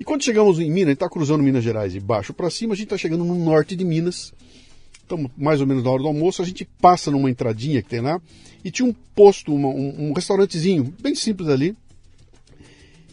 E 0.00 0.02
quando 0.02 0.24
chegamos 0.24 0.58
em 0.58 0.70
Minas, 0.70 0.88
a 0.88 0.90
gente 0.90 0.96
está 0.96 1.08
cruzando 1.08 1.42
Minas 1.42 1.62
Gerais 1.62 1.92
de 1.92 2.00
baixo 2.00 2.32
para 2.32 2.50
cima, 2.50 2.72
a 2.72 2.76
gente 2.76 2.86
está 2.86 2.96
chegando 2.96 3.22
no 3.22 3.34
norte 3.34 3.76
de 3.76 3.84
Minas 3.84 4.32
estamos 5.04 5.30
mais 5.36 5.60
ou 5.60 5.66
menos 5.66 5.84
na 5.84 5.90
hora 5.90 6.02
do 6.02 6.08
almoço, 6.08 6.42
a 6.42 6.44
gente 6.44 6.66
passa 6.80 7.10
numa 7.10 7.30
entradinha 7.30 7.82
que 7.82 7.88
tem 7.88 8.00
lá, 8.00 8.20
e 8.64 8.70
tinha 8.70 8.88
um 8.88 8.94
posto, 9.14 9.54
uma, 9.54 9.68
um, 9.68 10.08
um, 10.08 10.12
restaurantezinho, 10.12 10.92
bem 11.00 11.14
simples 11.14 11.48
ali. 11.48 11.76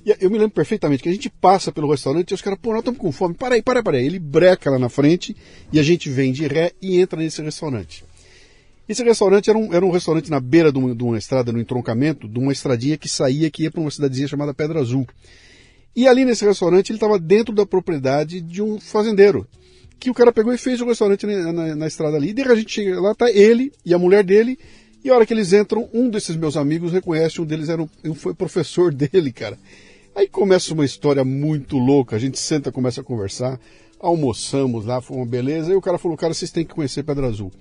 E 0.03 0.15
eu 0.19 0.31
me 0.31 0.38
lembro 0.38 0.51
perfeitamente 0.51 1.03
que 1.03 1.10
a 1.10 1.12
gente 1.12 1.29
passa 1.29 1.71
pelo 1.71 1.91
restaurante 1.91 2.31
e 2.31 2.33
os 2.33 2.41
caras, 2.41 2.57
pô, 2.60 2.71
nós 2.71 2.79
estamos 2.79 3.00
com 3.00 3.12
fome, 3.12 3.36
para 3.36 3.53
aí, 3.53 3.62
para 3.62 3.79
aí, 3.79 3.83
para 3.83 3.98
aí. 3.98 4.05
Ele 4.05 4.17
breca 4.17 4.71
lá 4.71 4.79
na 4.79 4.89
frente 4.89 5.36
e 5.71 5.79
a 5.79 5.83
gente 5.83 6.10
vem 6.10 6.31
de 6.31 6.48
ré 6.48 6.71
e 6.81 7.00
entra 7.00 7.19
nesse 7.19 7.41
restaurante. 7.41 8.03
Esse 8.89 9.03
restaurante 9.03 9.50
era 9.50 9.60
um, 9.60 9.71
era 9.71 9.86
um 9.86 9.91
restaurante 9.91 10.31
na 10.31 10.39
beira 10.39 10.71
de 10.71 10.79
uma, 10.79 10.95
de 10.95 11.03
uma 11.03 11.17
estrada, 11.17 11.51
no 11.51 11.60
entroncamento, 11.60 12.27
de 12.27 12.39
uma 12.39 12.51
estradinha 12.51 12.98
que 12.98 13.07
saía, 13.07 13.51
que 13.51 13.63
ia 13.63 13.71
para 13.71 13.79
uma 13.79 13.91
cidadezinha 13.91 14.27
chamada 14.27 14.55
Pedra 14.55 14.79
Azul. 14.79 15.07
E 15.95 16.07
ali 16.07 16.25
nesse 16.25 16.45
restaurante 16.45 16.89
ele 16.89 16.98
estava 16.98 17.19
dentro 17.19 17.53
da 17.53 17.65
propriedade 17.65 18.41
de 18.41 18.62
um 18.62 18.79
fazendeiro 18.79 19.48
que 20.01 20.10
o 20.10 20.15
cara 20.15 20.31
pegou 20.31 20.51
e 20.51 20.58
fez 20.58 20.81
o 20.81 20.86
restaurante 20.86 21.27
na, 21.27 21.53
na, 21.53 21.75
na 21.75 21.88
estrada 21.88 22.17
ali. 22.17 22.29
E 22.29 22.34
daí 22.34 22.51
a 22.51 22.55
gente 22.55 22.74
chega 22.74 23.00
lá, 23.00 23.13
tá 23.13 23.29
ele 23.31 23.72
e 23.86 23.93
a 23.93 24.00
mulher 24.00 24.24
dele. 24.24 24.58
E 25.03 25.10
a 25.12 25.15
hora 25.15 25.27
que 25.27 25.34
eles 25.34 25.53
entram, 25.53 25.88
um 25.93 26.10
desses 26.10 26.36
meus 26.36 26.58
amigos 26.58 26.91
reconhece, 26.91 27.39
um 27.39 27.46
deles 27.46 27.70
era 27.70 27.84
um, 28.03 28.15
foi 28.15 28.34
professor 28.34 28.91
dele, 28.93 29.31
cara. 29.31 29.60
Aí 30.15 30.27
começa 30.27 30.74
uma 30.74 30.84
história 30.84 31.24
muito 31.24 31.77
louca. 31.77 32.15
A 32.15 32.20
gente 32.20 32.39
senta, 32.39 32.72
começa 32.72 33.01
a 33.01 33.03
conversar, 33.03 33.60
almoçamos 34.00 34.88
lá, 34.88 35.01
foi 35.01 35.17
uma 35.17 35.25
beleza. 35.25 35.72
E 35.72 35.75
o 35.75 35.81
cara 35.81 36.00
falou, 36.00 36.17
cara, 36.17 36.34
vocês 36.34 36.50
têm 36.50 36.65
que 36.65 36.74
conhecer 36.74 37.03
Pedra 37.03 37.27
Azul. 37.27 37.51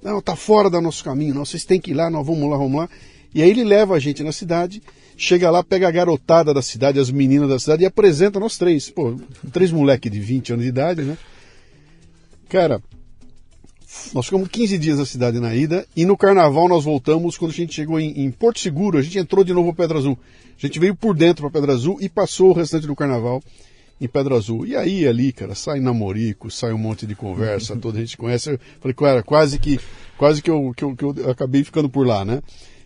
Não, 0.00 0.22
tá 0.22 0.36
fora 0.36 0.70
do 0.70 0.80
nosso 0.80 1.02
caminho, 1.02 1.34
não, 1.34 1.44
vocês 1.44 1.64
têm 1.64 1.80
que 1.80 1.90
ir 1.90 1.94
lá, 1.94 2.08
nós 2.08 2.24
vamos 2.24 2.48
lá, 2.48 2.56
vamos 2.56 2.80
lá. 2.80 2.88
E 3.34 3.42
aí 3.42 3.50
ele 3.50 3.64
leva 3.64 3.96
a 3.96 3.98
gente 3.98 4.22
na 4.22 4.32
cidade, 4.32 4.80
chega 5.16 5.50
lá, 5.50 5.62
pega 5.62 5.88
a 5.88 5.90
garotada 5.90 6.54
da 6.54 6.62
cidade, 6.62 7.00
as 7.00 7.10
meninas 7.10 7.48
da 7.48 7.58
cidade 7.58 7.82
e 7.82 7.86
apresenta 7.86 8.38
nós 8.38 8.56
três. 8.56 8.88
Pô, 8.90 9.16
três 9.52 9.72
moleques 9.72 10.10
de 10.10 10.20
20 10.20 10.52
anos 10.52 10.64
de 10.64 10.68
idade, 10.68 11.02
né? 11.02 11.18
Cara, 12.50 12.82
nós 14.12 14.24
ficamos 14.24 14.48
15 14.48 14.76
dias 14.76 14.98
na 14.98 15.06
cidade 15.06 15.38
na 15.38 15.54
ida 15.54 15.86
e 15.94 16.04
no 16.04 16.16
carnaval 16.16 16.68
nós 16.68 16.82
voltamos 16.82 17.38
quando 17.38 17.52
a 17.52 17.54
gente 17.54 17.72
chegou 17.72 18.00
em, 18.00 18.24
em 18.24 18.30
Porto 18.32 18.58
Seguro, 18.58 18.98
a 18.98 19.02
gente 19.02 19.16
entrou 19.18 19.44
de 19.44 19.54
novo 19.54 19.72
para 19.72 19.84
Pedra 19.84 19.98
Azul. 19.98 20.18
A 20.58 20.66
gente 20.66 20.80
veio 20.80 20.96
por 20.96 21.14
dentro 21.14 21.48
para 21.48 21.60
Pedra 21.60 21.74
Azul 21.74 21.98
e 22.00 22.08
passou 22.08 22.50
o 22.50 22.52
restante 22.52 22.88
do 22.88 22.96
carnaval 22.96 23.40
em 24.00 24.08
Pedra 24.08 24.34
Azul. 24.34 24.66
E 24.66 24.74
aí 24.74 25.06
ali, 25.06 25.32
cara, 25.32 25.54
sai 25.54 25.78
namorico, 25.78 26.50
sai 26.50 26.72
um 26.72 26.78
monte 26.78 27.06
de 27.06 27.14
conversa, 27.14 27.76
toda 27.78 27.98
a 27.98 28.00
gente 28.00 28.16
conhece. 28.16 28.50
Eu 28.50 28.58
falei, 28.80 28.94
cara, 28.94 29.22
quase 29.22 29.56
que 29.56 29.78
quase 30.18 30.42
que 30.42 30.50
eu, 30.50 30.72
que 30.76 30.82
eu, 30.82 30.96
que 30.96 31.04
eu 31.04 31.30
acabei 31.30 31.62
ficando 31.62 31.88
por 31.88 32.04
lá, 32.04 32.24
né? 32.24 32.42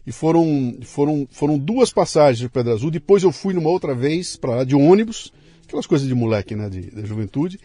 E 0.07 0.13
foram, 0.13 0.77
foram, 0.83 1.27
foram 1.31 1.57
duas 1.57 1.91
passagens 1.91 2.39
de 2.39 2.51
Pedra 2.51 2.75
Azul. 2.75 2.91
Depois 2.91 3.23
eu 3.23 3.33
fui 3.33 3.55
numa 3.55 3.71
outra 3.71 3.95
vez 3.95 4.37
para 4.37 4.57
lá 4.57 4.65
de 4.65 4.75
ônibus, 4.75 5.33
aquelas 5.67 5.87
coisas 5.87 6.07
de 6.07 6.15
moleque, 6.15 6.55
né, 6.55 6.69
de, 6.69 6.91
da 6.91 7.03
juventude. 7.07 7.59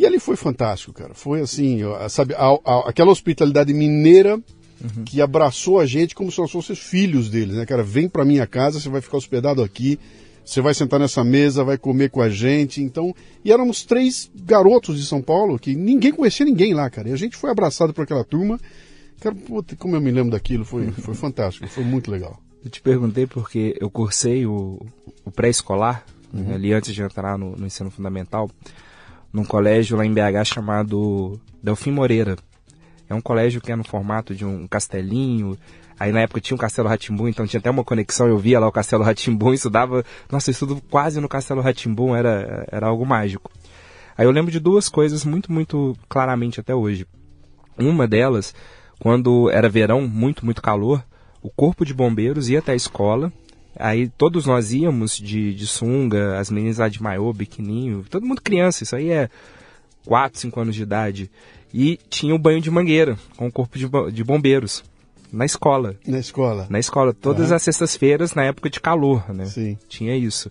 E 0.00 0.06
ali 0.06 0.18
foi 0.18 0.34
fantástico, 0.34 0.94
cara. 0.94 1.12
Foi 1.12 1.42
assim, 1.42 1.80
sabe, 2.08 2.32
a, 2.32 2.46
a, 2.64 2.88
aquela 2.88 3.10
hospitalidade 3.10 3.74
mineira 3.74 4.36
uhum. 4.36 5.04
que 5.04 5.20
abraçou 5.20 5.78
a 5.78 5.84
gente 5.84 6.14
como 6.14 6.32
se 6.32 6.38
nós 6.38 6.50
fôssemos 6.50 6.80
filhos 6.80 7.28
deles, 7.28 7.54
né, 7.54 7.66
cara? 7.66 7.82
Vem 7.82 8.08
pra 8.08 8.24
minha 8.24 8.46
casa, 8.46 8.80
você 8.80 8.88
vai 8.88 9.02
ficar 9.02 9.18
hospedado 9.18 9.62
aqui, 9.62 10.00
você 10.42 10.62
vai 10.62 10.72
sentar 10.72 10.98
nessa 10.98 11.22
mesa, 11.22 11.62
vai 11.62 11.76
comer 11.76 12.08
com 12.08 12.22
a 12.22 12.30
gente. 12.30 12.80
Então, 12.80 13.14
e 13.44 13.52
éramos 13.52 13.84
três 13.84 14.30
garotos 14.34 14.98
de 14.98 15.04
São 15.04 15.20
Paulo 15.20 15.58
que 15.58 15.76
ninguém 15.76 16.12
conhecia 16.12 16.46
ninguém 16.46 16.72
lá, 16.72 16.88
cara. 16.88 17.10
E 17.10 17.12
a 17.12 17.16
gente 17.16 17.36
foi 17.36 17.50
abraçado 17.50 17.92
por 17.92 18.04
aquela 18.04 18.24
turma. 18.24 18.58
Cara, 19.20 19.34
puta, 19.34 19.76
como 19.76 19.96
eu 19.96 20.00
me 20.00 20.10
lembro 20.10 20.30
daquilo, 20.30 20.64
foi, 20.64 20.90
foi 20.96 21.14
fantástico, 21.14 21.68
foi 21.68 21.84
muito 21.84 22.10
legal. 22.10 22.40
Eu 22.64 22.70
te 22.70 22.80
perguntei 22.80 23.26
porque 23.26 23.76
eu 23.78 23.90
cursei 23.90 24.46
o, 24.46 24.80
o 25.26 25.30
pré-escolar, 25.30 26.06
uhum. 26.32 26.54
ali 26.54 26.72
antes 26.72 26.94
de 26.94 27.02
entrar 27.02 27.36
no, 27.36 27.54
no 27.54 27.66
ensino 27.66 27.90
fundamental 27.90 28.50
num 29.32 29.44
colégio 29.44 29.96
lá 29.96 30.04
em 30.04 30.12
BH 30.12 30.44
chamado 30.44 31.40
Delfim 31.62 31.90
Moreira. 31.90 32.36
É 33.08 33.14
um 33.14 33.20
colégio 33.20 33.60
que 33.60 33.72
é 33.72 33.76
no 33.76 33.84
formato 33.84 34.34
de 34.34 34.44
um 34.44 34.66
castelinho. 34.68 35.58
Aí 35.98 36.12
na 36.12 36.20
época 36.20 36.40
tinha 36.40 36.54
um 36.54 36.58
Castelo 36.58 36.88
Ratimbum, 36.88 37.28
então 37.28 37.46
tinha 37.46 37.58
até 37.60 37.70
uma 37.70 37.84
conexão, 37.84 38.26
eu 38.26 38.38
via 38.38 38.58
lá 38.58 38.66
o 38.66 38.72
Castelo 38.72 39.02
Ratimbum, 39.02 39.52
estudava, 39.52 40.02
nossa, 40.30 40.48
eu 40.48 40.52
estudo 40.52 40.80
quase 40.88 41.20
no 41.20 41.28
Castelo 41.28 41.60
Ratimbum, 41.60 42.16
era, 42.16 42.66
era 42.72 42.86
algo 42.86 43.04
mágico. 43.04 43.50
Aí 44.16 44.24
eu 44.24 44.30
lembro 44.30 44.50
de 44.50 44.58
duas 44.58 44.88
coisas 44.88 45.24
muito, 45.24 45.52
muito 45.52 45.94
claramente 46.08 46.58
até 46.58 46.74
hoje. 46.74 47.06
Uma 47.78 48.08
delas, 48.08 48.54
quando 48.98 49.50
era 49.50 49.68
verão, 49.68 50.08
muito, 50.08 50.44
muito 50.44 50.62
calor, 50.62 51.04
o 51.42 51.50
corpo 51.50 51.84
de 51.84 51.92
bombeiros 51.92 52.48
ia 52.48 52.60
até 52.60 52.72
a 52.72 52.76
escola 52.76 53.30
Aí 53.80 54.08
todos 54.08 54.44
nós 54.46 54.72
íamos 54.72 55.16
de, 55.16 55.54
de 55.54 55.66
sunga, 55.66 56.38
as 56.38 56.50
meninas 56.50 56.78
lá 56.78 56.88
de 56.88 57.02
maiô, 57.02 57.32
biquininho, 57.32 58.04
todo 58.10 58.26
mundo 58.26 58.42
criança, 58.42 58.82
isso 58.82 58.94
aí 58.94 59.10
é 59.10 59.30
4, 60.04 60.38
5 60.38 60.60
anos 60.60 60.74
de 60.74 60.82
idade. 60.82 61.30
E 61.72 61.98
tinha 62.08 62.34
o 62.34 62.38
banho 62.38 62.60
de 62.60 62.70
mangueira, 62.70 63.16
com 63.36 63.46
o 63.46 63.52
corpo 63.52 63.78
de, 63.78 63.88
de 64.12 64.22
bombeiros, 64.22 64.84
na 65.32 65.44
escola. 65.44 65.96
Na 66.06 66.18
escola? 66.18 66.66
Na 66.68 66.78
escola, 66.78 67.14
todas 67.14 67.50
uhum. 67.50 67.56
as 67.56 67.62
sextas-feiras, 67.62 68.34
na 68.34 68.44
época 68.44 68.68
de 68.68 68.80
calor, 68.80 69.32
né? 69.32 69.46
Sim. 69.46 69.78
Tinha 69.88 70.16
isso. 70.16 70.50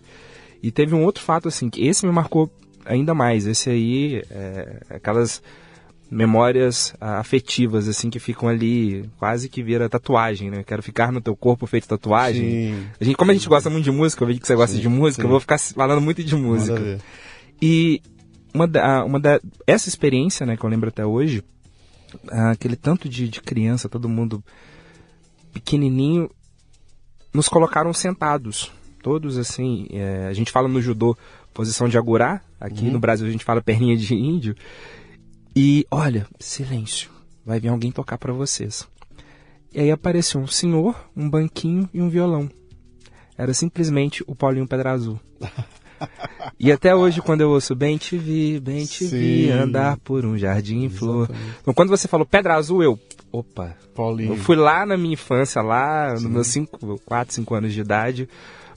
E 0.62 0.70
teve 0.70 0.94
um 0.94 1.04
outro 1.04 1.22
fato, 1.22 1.48
assim, 1.48 1.68
que 1.68 1.86
esse 1.86 2.06
me 2.06 2.12
marcou 2.12 2.50
ainda 2.84 3.14
mais. 3.14 3.46
Esse 3.46 3.70
aí, 3.70 4.22
é, 4.30 4.80
aquelas 4.90 5.42
memórias 6.10 6.92
ah, 7.00 7.18
afetivas, 7.20 7.86
assim, 7.86 8.10
que 8.10 8.18
ficam 8.18 8.48
ali, 8.48 9.08
quase 9.18 9.48
que 9.48 9.62
vira 9.62 9.88
tatuagem, 9.88 10.50
né? 10.50 10.64
Quero 10.64 10.82
ficar 10.82 11.12
no 11.12 11.20
teu 11.20 11.36
corpo 11.36 11.66
feito 11.66 11.86
tatuagem. 11.86 12.42
Sim. 12.74 12.86
A 13.00 13.04
gente, 13.04 13.16
como 13.16 13.30
a 13.30 13.34
gente 13.34 13.48
gosta 13.48 13.70
muito 13.70 13.84
de 13.84 13.92
música, 13.92 14.22
eu 14.22 14.26
vejo 14.26 14.40
que 14.40 14.46
você 14.46 14.54
gosta 14.56 14.74
Sim, 14.74 14.82
de 14.82 14.88
música, 14.88 15.22
sim. 15.22 15.26
eu 15.26 15.30
vou 15.30 15.40
ficar 15.40 15.58
falando 15.58 16.00
muito 16.00 16.22
de 16.24 16.34
música. 16.34 16.98
E 17.62 18.02
uma 18.52 18.66
da, 18.66 19.04
uma 19.04 19.20
da, 19.20 19.40
essa 19.66 19.88
experiência, 19.88 20.44
né, 20.44 20.56
que 20.56 20.64
eu 20.64 20.70
lembro 20.70 20.88
até 20.88 21.06
hoje, 21.06 21.44
ah, 22.28 22.50
aquele 22.50 22.74
tanto 22.74 23.08
de, 23.08 23.28
de 23.28 23.40
criança, 23.40 23.88
todo 23.88 24.08
mundo 24.08 24.42
pequenininho, 25.52 26.28
nos 27.32 27.48
colocaram 27.48 27.92
sentados, 27.92 28.72
todos 29.02 29.38
assim. 29.38 29.86
é, 29.90 30.26
a 30.26 30.32
gente 30.32 30.50
fala 30.50 30.66
no 30.68 30.82
judô 30.82 31.16
posição 31.54 31.88
de 31.88 31.96
agurá, 31.96 32.40
aqui 32.60 32.84
Uhum. 32.86 32.92
no 32.92 32.98
Brasil 33.00 33.26
a 33.26 33.30
gente 33.30 33.44
fala 33.44 33.60
perninha 33.62 33.96
de 33.96 34.14
índio. 34.14 34.56
E 35.54 35.86
olha, 35.90 36.26
silêncio, 36.38 37.10
vai 37.44 37.58
vir 37.58 37.68
alguém 37.68 37.90
tocar 37.90 38.18
pra 38.18 38.32
vocês. 38.32 38.86
E 39.72 39.80
aí 39.80 39.90
apareceu 39.90 40.40
um 40.40 40.46
senhor, 40.46 40.94
um 41.16 41.28
banquinho 41.28 41.88
e 41.92 42.00
um 42.00 42.08
violão. 42.08 42.48
Era 43.36 43.54
simplesmente 43.54 44.22
o 44.26 44.34
Paulinho 44.34 44.66
Pedra 44.66 44.92
Azul. 44.92 45.18
E 46.58 46.70
até 46.72 46.94
hoje, 46.94 47.20
quando 47.20 47.42
eu 47.42 47.50
ouço 47.50 47.74
Bem 47.74 47.96
te 47.98 48.16
vi, 48.16 48.58
bem 48.60 48.84
te 48.84 49.04
vi, 49.04 49.46
Sim. 49.46 49.50
andar 49.50 49.96
por 49.98 50.24
um 50.24 50.36
jardim 50.36 50.84
em 50.84 50.88
flor. 50.88 51.28
Então, 51.60 51.72
quando 51.74 51.88
você 51.88 52.08
falou 52.08 52.26
Pedra 52.26 52.54
Azul, 52.54 52.82
eu. 52.82 52.98
Opa! 53.32 53.76
Paulinho. 53.94 54.32
Eu 54.32 54.36
fui 54.36 54.56
lá 54.56 54.84
na 54.86 54.96
minha 54.96 55.14
infância, 55.14 55.62
lá 55.62 56.14
nos 56.14 56.24
meus 56.24 56.54
4, 57.04 57.34
5 57.34 57.54
anos 57.54 57.72
de 57.72 57.80
idade. 57.80 58.28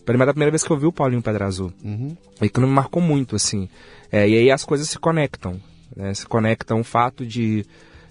Primeira, 0.05 0.31
a 0.31 0.33
primeira 0.33 0.51
vez 0.51 0.63
que 0.63 0.71
eu 0.71 0.77
vi 0.77 0.85
o 0.85 0.91
Paulinho 0.91 1.21
Pedra 1.21 1.45
Azul. 1.45 1.71
Uhum. 1.83 2.15
E 2.41 2.49
que 2.49 2.59
me 2.59 2.67
marcou 2.67 3.01
muito, 3.01 3.35
assim. 3.35 3.69
É, 4.11 4.27
e 4.27 4.37
aí 4.37 4.51
as 4.51 4.65
coisas 4.65 4.89
se 4.89 4.99
conectam. 4.99 5.59
Né? 5.95 6.13
Se 6.13 6.25
conectam 6.25 6.79
o 6.81 6.83
fato 6.83 7.25
de 7.25 7.65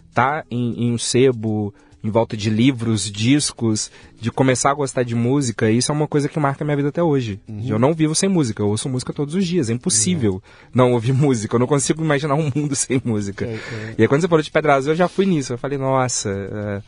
estar 0.08 0.44
em, 0.50 0.84
em 0.84 0.92
um 0.92 0.98
sebo, 0.98 1.74
em 2.04 2.10
volta 2.10 2.36
de 2.36 2.50
livros, 2.50 3.10
discos, 3.10 3.90
de 4.20 4.30
começar 4.30 4.70
a 4.70 4.74
gostar 4.74 5.04
de 5.04 5.14
música. 5.14 5.70
Isso 5.70 5.92
é 5.92 5.94
uma 5.94 6.08
coisa 6.08 6.28
que 6.28 6.38
marca 6.38 6.64
a 6.64 6.66
minha 6.66 6.76
vida 6.76 6.88
até 6.88 7.02
hoje. 7.02 7.40
Eu 7.64 7.78
não 7.78 7.94
vivo 7.94 8.14
sem 8.14 8.28
música, 8.28 8.62
eu 8.62 8.68
ouço 8.68 8.88
música 8.88 9.12
todos 9.12 9.34
os 9.34 9.46
dias. 9.46 9.70
É 9.70 9.72
impossível 9.72 10.42
não 10.74 10.92
ouvir 10.92 11.12
música. 11.14 11.54
Eu 11.54 11.60
não 11.60 11.66
consigo 11.66 12.02
imaginar 12.02 12.34
um 12.34 12.50
mundo 12.54 12.74
sem 12.76 13.00
música. 13.04 13.44
É, 13.46 13.54
é. 13.54 13.94
E 13.98 14.02
aí 14.02 14.08
quando 14.08 14.20
você 14.20 14.28
falou 14.28 14.42
de 14.42 14.50
Pedra 14.50 14.74
Azul, 14.74 14.92
eu 14.92 14.96
já 14.96 15.08
fui 15.08 15.26
nisso. 15.26 15.52
Eu 15.52 15.58
falei, 15.58 15.78
nossa... 15.78 16.82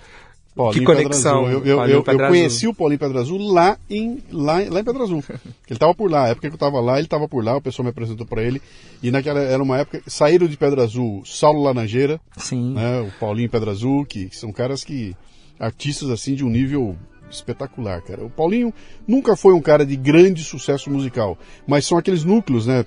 Paulinho 0.54 0.86
Que 0.86 0.94
conexão. 0.94 1.50
Eu, 1.50 1.64
eu, 1.64 1.80
eu, 1.86 2.04
eu 2.06 2.18
conheci 2.28 2.68
o 2.68 2.74
Paulinho 2.74 2.98
Pedra 2.98 3.20
Azul 3.20 3.38
lá 3.52 3.76
em, 3.90 4.22
lá, 4.30 4.54
lá 4.70 4.80
em 4.80 4.84
Pedra 4.84 5.02
Azul. 5.02 5.22
Ele 5.68 5.78
tava 5.78 5.94
por 5.94 6.10
lá. 6.10 6.24
A 6.24 6.28
época 6.28 6.48
que 6.48 6.54
eu 6.54 6.58
tava 6.58 6.80
lá, 6.80 6.98
ele 6.98 7.08
tava 7.08 7.28
por 7.28 7.44
lá, 7.44 7.56
o 7.56 7.60
pessoal 7.60 7.84
me 7.84 7.90
apresentou 7.90 8.24
pra 8.24 8.42
ele. 8.42 8.62
E 9.02 9.10
naquela 9.10 9.40
era 9.40 9.62
uma 9.62 9.78
época. 9.78 10.02
Saíram 10.06 10.46
de 10.46 10.56
Pedra 10.56 10.84
Azul 10.84 11.22
Saulo 11.24 11.62
Laranjeira, 11.62 12.20
Sim. 12.36 12.74
né, 12.74 13.00
o 13.00 13.10
Paulinho 13.18 13.50
Pedra 13.50 13.72
Azul, 13.72 14.04
que 14.04 14.28
são 14.32 14.52
caras 14.52 14.84
que. 14.84 15.16
artistas 15.58 16.10
assim 16.10 16.34
de 16.34 16.44
um 16.44 16.50
nível 16.50 16.96
espetacular, 17.30 18.00
cara. 18.02 18.24
O 18.24 18.30
Paulinho 18.30 18.72
nunca 19.08 19.36
foi 19.36 19.54
um 19.54 19.60
cara 19.60 19.84
de 19.84 19.96
grande 19.96 20.44
sucesso 20.44 20.90
musical, 20.90 21.36
mas 21.66 21.84
são 21.84 21.98
aqueles 21.98 22.22
núcleos, 22.24 22.66
né, 22.66 22.84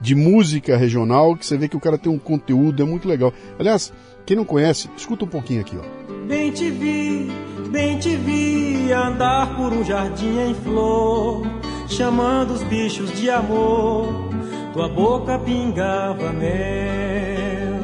de 0.00 0.14
música 0.14 0.76
regional 0.76 1.36
que 1.36 1.46
você 1.46 1.56
vê 1.56 1.68
que 1.68 1.76
o 1.76 1.80
cara 1.80 1.96
tem 1.96 2.12
um 2.12 2.18
conteúdo, 2.18 2.82
é 2.82 2.86
muito 2.86 3.08
legal. 3.08 3.32
Aliás, 3.58 3.92
quem 4.28 4.36
não 4.36 4.44
conhece, 4.44 4.90
escuta 4.94 5.24
um 5.24 5.28
pouquinho 5.28 5.62
aqui, 5.62 5.74
ó. 5.74 6.26
Bem 6.26 6.52
te 6.52 6.70
vi, 6.70 7.28
bem 7.70 7.98
te 7.98 8.14
vi 8.14 8.92
andar 8.92 9.56
por 9.56 9.72
um 9.72 9.82
jardim 9.82 10.38
em 10.38 10.54
flor, 10.54 11.46
chamando 11.88 12.52
os 12.52 12.62
bichos 12.64 13.10
de 13.18 13.30
amor. 13.30 14.28
Tua 14.74 14.86
boca 14.86 15.38
pingava 15.38 16.30
mel. 16.30 17.78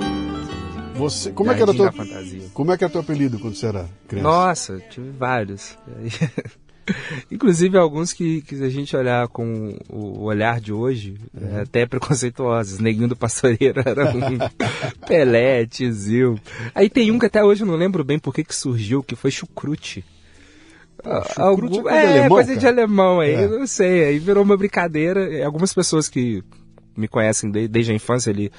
Você, 0.96 1.32
como 1.32 1.50
é 1.50 1.54
que 1.54 1.62
era 1.62 1.72
Jardim 1.72 2.38
teu, 2.38 2.50
como 2.52 2.72
é 2.72 2.76
que 2.76 2.84
era 2.84 2.92
teu 2.92 3.00
apelido 3.00 3.38
quando 3.38 3.54
você 3.54 3.66
era 3.66 3.88
criança? 4.06 4.28
Nossa, 4.28 4.80
tive 4.90 5.12
vários. 5.12 5.78
Inclusive 7.30 7.76
alguns 7.78 8.12
que, 8.12 8.42
que 8.42 8.54
a 8.62 8.68
gente 8.68 8.96
olhar 8.96 9.26
com 9.28 9.76
o 9.88 10.22
olhar 10.24 10.60
de 10.60 10.72
hoje, 10.72 11.16
é 11.56 11.60
até 11.62 11.86
preconceituosos. 11.86 12.78
Neguinho 12.78 13.08
do 13.08 13.16
Pastoreiro 13.16 13.80
era 13.84 14.10
um. 14.14 14.38
Pelé, 15.06 15.66
Tizil. 15.66 16.38
Aí 16.74 16.88
tem 16.90 17.10
um 17.10 17.18
que 17.18 17.26
até 17.26 17.42
hoje 17.42 17.62
eu 17.62 17.66
não 17.66 17.76
lembro 17.76 18.04
bem 18.04 18.18
por 18.18 18.32
que 18.34 18.44
surgiu, 18.50 19.02
que 19.02 19.16
foi 19.16 19.30
Chucrute. 19.30 20.04
chucrute 21.34 21.78
é 21.78 21.82
coisa 21.82 21.96
é, 21.96 22.08
alemão, 22.12 22.28
coisa 22.28 22.54
de 22.54 22.60
cara. 22.60 22.72
alemão 22.72 23.20
aí, 23.20 23.34
É. 23.34 23.44
eu 23.44 23.58
não 23.60 23.66
sei. 23.66 24.04
Aí 24.04 24.18
virou 24.18 24.42
uma 24.42 24.56
brincadeira. 24.56 25.44
Algumas 25.44 25.72
pessoas 25.74 26.08
que 26.08 26.42
me 26.96 27.08
conhecem 27.08 27.50
de- 27.50 27.68
desde 27.68 27.92
a 27.92 27.94
infância 27.94 28.30
ali, 28.30 28.50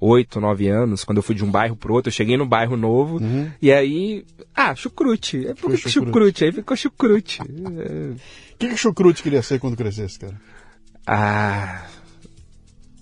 oito, 0.00 0.40
nove 0.40 0.68
anos, 0.68 1.04
quando 1.04 1.18
eu 1.18 1.22
fui 1.22 1.34
de 1.34 1.44
um 1.44 1.50
bairro 1.50 1.76
pro 1.76 1.92
outro, 1.92 2.08
eu 2.08 2.12
cheguei 2.12 2.36
num 2.36 2.48
bairro 2.48 2.76
novo, 2.76 3.20
e 3.60 3.70
aí, 3.70 4.24
ah, 4.54 4.74
chucrute. 4.74 5.46
É 5.46 5.54
por 5.54 5.76
chucrute. 5.76 5.90
chucrute? 5.90 6.44
Aí 6.44 6.52
ficou 6.52 6.76
chucrute. 6.76 7.40
É, 7.42 8.14
O 8.54 8.58
que, 8.60 8.68
que 8.68 8.76
Chucrute 8.76 9.22
queria 9.22 9.42
ser 9.42 9.58
quando 9.58 9.74
crescesse, 9.74 10.18
cara? 10.18 10.38
ah, 11.06 11.86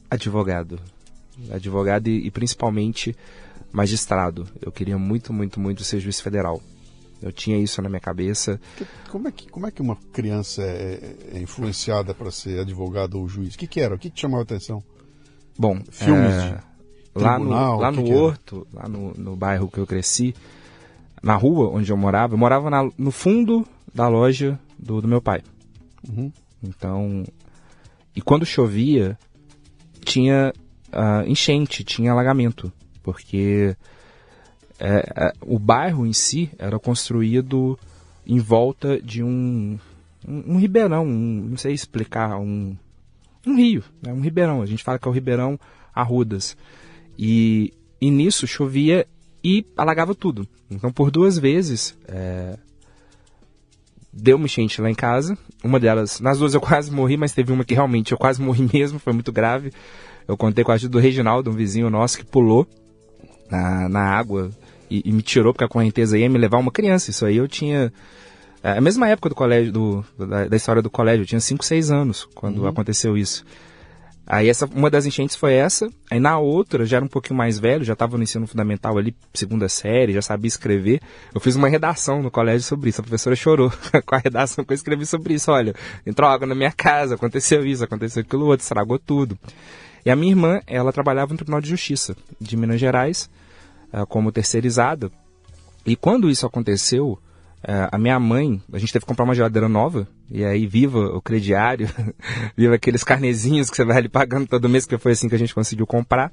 advogado. 0.08 0.78
Advogado 1.50 2.06
e, 2.08 2.28
e 2.28 2.30
principalmente 2.30 3.14
magistrado. 3.72 4.46
Eu 4.62 4.70
queria 4.70 4.96
muito, 4.96 5.32
muito, 5.32 5.58
muito 5.58 5.82
ser 5.82 5.98
juiz 5.98 6.20
federal. 6.20 6.62
Eu 7.20 7.32
tinha 7.32 7.58
isso 7.58 7.82
na 7.82 7.88
minha 7.88 8.00
cabeça. 8.00 8.60
Como 9.10 9.26
é 9.26 9.32
que, 9.32 9.48
como 9.48 9.66
é 9.66 9.72
que 9.72 9.82
uma 9.82 9.96
criança 10.12 10.62
é, 10.62 11.16
é 11.34 11.38
influenciada 11.40 12.14
para 12.14 12.30
ser 12.30 12.60
advogado 12.60 13.18
ou 13.18 13.28
juiz? 13.28 13.56
O 13.56 13.58
que, 13.58 13.66
que 13.66 13.80
era? 13.80 13.96
O 13.96 13.98
que, 13.98 14.10
que 14.10 14.20
chamava 14.20 14.42
a 14.42 14.44
atenção? 14.44 14.80
Bom, 15.58 15.82
Filmes 15.90 16.34
é, 16.34 16.50
de 16.50 16.62
lá 17.22 17.38
no, 17.38 17.78
lá 17.78 17.90
no 17.92 18.06
era? 18.06 18.16
Horto, 18.16 18.66
lá 18.72 18.88
no, 18.88 19.12
no 19.14 19.36
bairro 19.36 19.68
que 19.68 19.78
eu 19.78 19.86
cresci, 19.86 20.34
na 21.22 21.34
rua 21.36 21.70
onde 21.70 21.90
eu 21.90 21.96
morava, 21.96 22.34
eu 22.34 22.38
morava 22.38 22.70
na- 22.70 22.90
no 22.96 23.10
fundo 23.10 23.66
da 23.94 24.08
loja 24.08 24.58
do, 24.78 25.00
do 25.00 25.08
meu 25.08 25.20
pai. 25.20 25.42
Uhum. 26.08 26.32
Então, 26.62 27.24
e 28.14 28.20
quando 28.20 28.44
chovia, 28.46 29.18
tinha 30.04 30.52
ah, 30.92 31.22
enchente, 31.26 31.84
tinha 31.84 32.12
alagamento, 32.12 32.72
porque 33.02 33.76
é, 34.78 35.12
é, 35.16 35.32
o 35.42 35.58
bairro 35.58 36.06
em 36.06 36.12
si 36.12 36.50
era 36.58 36.78
construído 36.78 37.78
em 38.26 38.38
volta 38.38 39.00
de 39.00 39.22
um, 39.22 39.78
um, 40.26 40.54
um 40.54 40.58
ribeirão, 40.58 41.04
um- 41.04 41.46
não 41.50 41.56
sei 41.56 41.72
explicar, 41.72 42.38
um, 42.38 42.76
um 43.46 43.56
rio, 43.56 43.82
né, 44.02 44.12
um 44.12 44.20
ribeirão. 44.20 44.62
A 44.62 44.66
gente 44.66 44.84
fala 44.84 44.98
que 44.98 45.08
é 45.08 45.10
o 45.10 45.14
Ribeirão 45.14 45.58
Arrudas. 45.94 46.56
E, 47.18 47.72
e 48.00 48.10
nisso 48.10 48.46
chovia 48.46 49.06
e 49.42 49.66
alagava 49.76 50.14
tudo. 50.14 50.46
Então, 50.70 50.92
por 50.92 51.10
duas 51.10 51.38
vezes, 51.38 51.96
é, 52.06 52.56
deu 54.12 54.36
uma 54.36 54.46
enchente 54.46 54.80
lá 54.80 54.90
em 54.90 54.94
casa. 54.94 55.36
Uma 55.64 55.80
delas, 55.80 56.20
nas 56.20 56.38
duas 56.38 56.54
eu 56.54 56.60
quase 56.62 56.90
morri, 56.90 57.16
mas 57.16 57.32
teve 57.32 57.52
uma 57.52 57.64
que 57.64 57.74
realmente 57.74 58.12
eu 58.12 58.18
quase 58.18 58.40
morri 58.40 58.68
mesmo, 58.72 58.98
foi 58.98 59.12
muito 59.12 59.32
grave. 59.32 59.72
Eu 60.26 60.36
contei 60.36 60.62
com 60.62 60.70
a 60.70 60.74
ajuda 60.74 60.92
do 60.92 60.98
Reginaldo, 60.98 61.50
um 61.50 61.54
vizinho 61.54 61.88
nosso, 61.88 62.18
que 62.18 62.24
pulou 62.24 62.66
na, 63.50 63.88
na 63.88 64.00
água 64.00 64.50
e, 64.90 65.02
e 65.04 65.12
me 65.12 65.22
tirou 65.22 65.52
porque 65.52 65.64
a 65.64 65.68
correnteza 65.68 66.18
ia 66.18 66.28
me 66.28 66.38
levar 66.38 66.58
uma 66.58 66.70
criança. 66.70 67.10
Isso 67.10 67.24
aí 67.24 67.36
eu 67.36 67.48
tinha. 67.48 67.92
É 68.62 68.72
a 68.72 68.80
mesma 68.80 69.08
época 69.08 69.28
do 69.28 69.34
colégio, 69.34 69.72
do, 69.72 70.04
da, 70.18 70.46
da 70.46 70.56
história 70.56 70.82
do 70.82 70.90
colégio, 70.90 71.22
eu 71.22 71.26
tinha 71.26 71.40
5, 71.40 71.64
6 71.64 71.90
anos 71.90 72.28
quando 72.34 72.66
aconteceu 72.66 73.16
isso. 73.16 73.44
Aí 74.30 74.46
essa, 74.50 74.66
uma 74.66 74.90
das 74.90 75.06
enchentes 75.06 75.34
foi 75.36 75.54
essa, 75.54 75.88
aí 76.10 76.20
na 76.20 76.38
outra, 76.38 76.84
já 76.84 76.98
era 76.98 77.04
um 77.04 77.08
pouquinho 77.08 77.38
mais 77.38 77.58
velho, 77.58 77.82
já 77.82 77.94
estava 77.94 78.18
no 78.18 78.22
ensino 78.22 78.46
fundamental 78.46 78.98
ali, 78.98 79.16
segunda 79.32 79.70
série, 79.70 80.12
já 80.12 80.20
sabia 80.20 80.48
escrever. 80.48 81.00
Eu 81.34 81.40
fiz 81.40 81.56
uma 81.56 81.66
redação 81.66 82.22
no 82.22 82.30
colégio 82.30 82.60
sobre 82.60 82.90
isso, 82.90 83.00
a 83.00 83.04
professora 83.04 83.34
chorou 83.34 83.72
com 84.04 84.14
a 84.14 84.18
redação 84.18 84.66
que 84.66 84.72
eu 84.72 84.74
escrevi 84.74 85.06
sobre 85.06 85.32
isso. 85.32 85.50
Olha, 85.50 85.74
entrou 86.06 86.28
água 86.28 86.46
na 86.46 86.54
minha 86.54 86.70
casa, 86.70 87.14
aconteceu 87.14 87.64
isso, 87.64 87.82
aconteceu 87.82 88.20
aquilo 88.20 88.44
outro, 88.44 88.62
estragou 88.62 88.98
tudo. 88.98 89.38
E 90.04 90.10
a 90.10 90.16
minha 90.16 90.32
irmã, 90.32 90.60
ela 90.66 90.92
trabalhava 90.92 91.32
no 91.32 91.38
Tribunal 91.38 91.62
de 91.62 91.70
Justiça 91.70 92.14
de 92.38 92.54
Minas 92.54 92.78
Gerais, 92.78 93.30
eh, 93.90 94.04
como 94.06 94.30
terceirizada. 94.30 95.10
E 95.86 95.96
quando 95.96 96.28
isso 96.28 96.44
aconteceu, 96.44 97.18
eh, 97.64 97.88
a 97.90 97.98
minha 97.98 98.18
mãe, 98.20 98.60
a 98.72 98.78
gente 98.78 98.92
teve 98.92 99.04
que 99.04 99.08
comprar 99.08 99.24
uma 99.24 99.34
geladeira 99.34 99.68
nova, 99.68 100.06
e 100.30 100.44
aí 100.44 100.66
viva 100.66 100.98
o 100.98 101.20
crediário, 101.20 101.88
viva 102.56 102.74
aqueles 102.74 103.02
carnezinhos 103.04 103.70
que 103.70 103.76
você 103.76 103.84
vai 103.84 103.96
ali 103.98 104.08
pagando 104.08 104.46
todo 104.46 104.68
mês, 104.68 104.86
que 104.86 104.96
foi 104.98 105.12
assim 105.12 105.28
que 105.28 105.34
a 105.34 105.38
gente 105.38 105.54
conseguiu 105.54 105.86
comprar. 105.86 106.32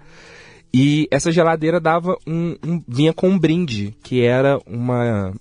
E 0.73 1.07
essa 1.09 1.31
geladeira 1.31 1.79
dava 1.79 2.17
um, 2.27 2.55
um- 2.65 2.83
vinha 2.87 3.13
com 3.13 3.29
um 3.29 3.39
brinde, 3.39 3.95
que 4.03 4.21
era 4.21 4.59
uma, 4.65 5.33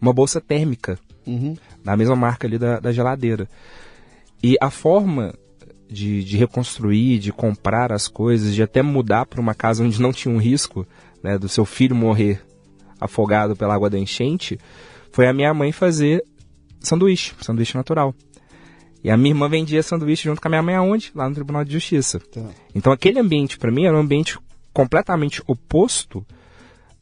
uma 0.00 0.12
bolsa 0.12 0.40
térmica, 0.40 0.98
Uhum. 1.26 1.54
da 1.84 1.96
mesma 1.96 2.16
marca 2.16 2.46
ali 2.46 2.58
da, 2.58 2.80
da 2.80 2.90
geladeira. 2.92 3.46
E 4.42 4.56
a 4.60 4.70
forma 4.70 5.34
de, 5.88 6.24
de 6.24 6.36
reconstruir, 6.38 7.18
de 7.18 7.30
comprar 7.30 7.92
as 7.92 8.08
coisas, 8.08 8.54
de 8.54 8.62
até 8.62 8.80
mudar 8.82 9.26
para 9.26 9.40
uma 9.40 9.54
casa 9.54 9.84
onde 9.84 10.00
não 10.00 10.12
tinha 10.12 10.34
um 10.34 10.38
risco 10.38 10.86
né, 11.22 11.36
do 11.38 11.48
seu 11.48 11.64
filho 11.64 11.94
morrer 11.94 12.40
afogado 12.98 13.54
pela 13.54 13.74
água 13.74 13.90
da 13.90 13.98
enchente, 13.98 14.58
foi 15.12 15.26
a 15.26 15.32
minha 15.32 15.52
mãe 15.52 15.72
fazer 15.72 16.24
sanduíche, 16.80 17.34
sanduíche 17.40 17.76
natural. 17.76 18.14
E 19.02 19.10
a 19.10 19.16
minha 19.16 19.30
irmã 19.30 19.48
vendia 19.48 19.82
sanduíche 19.82 20.24
junto 20.24 20.40
com 20.40 20.48
a 20.48 20.50
minha 20.50 20.62
mãe 20.62 20.74
aonde? 20.74 21.10
Lá 21.14 21.28
no 21.28 21.34
Tribunal 21.34 21.64
de 21.64 21.72
Justiça. 21.72 22.20
Tá. 22.20 22.42
Então 22.74 22.92
aquele 22.92 23.18
ambiente 23.18 23.58
para 23.58 23.70
mim 23.70 23.86
era 23.86 23.96
um 23.96 24.00
ambiente 24.00 24.38
completamente 24.72 25.42
oposto 25.46 26.24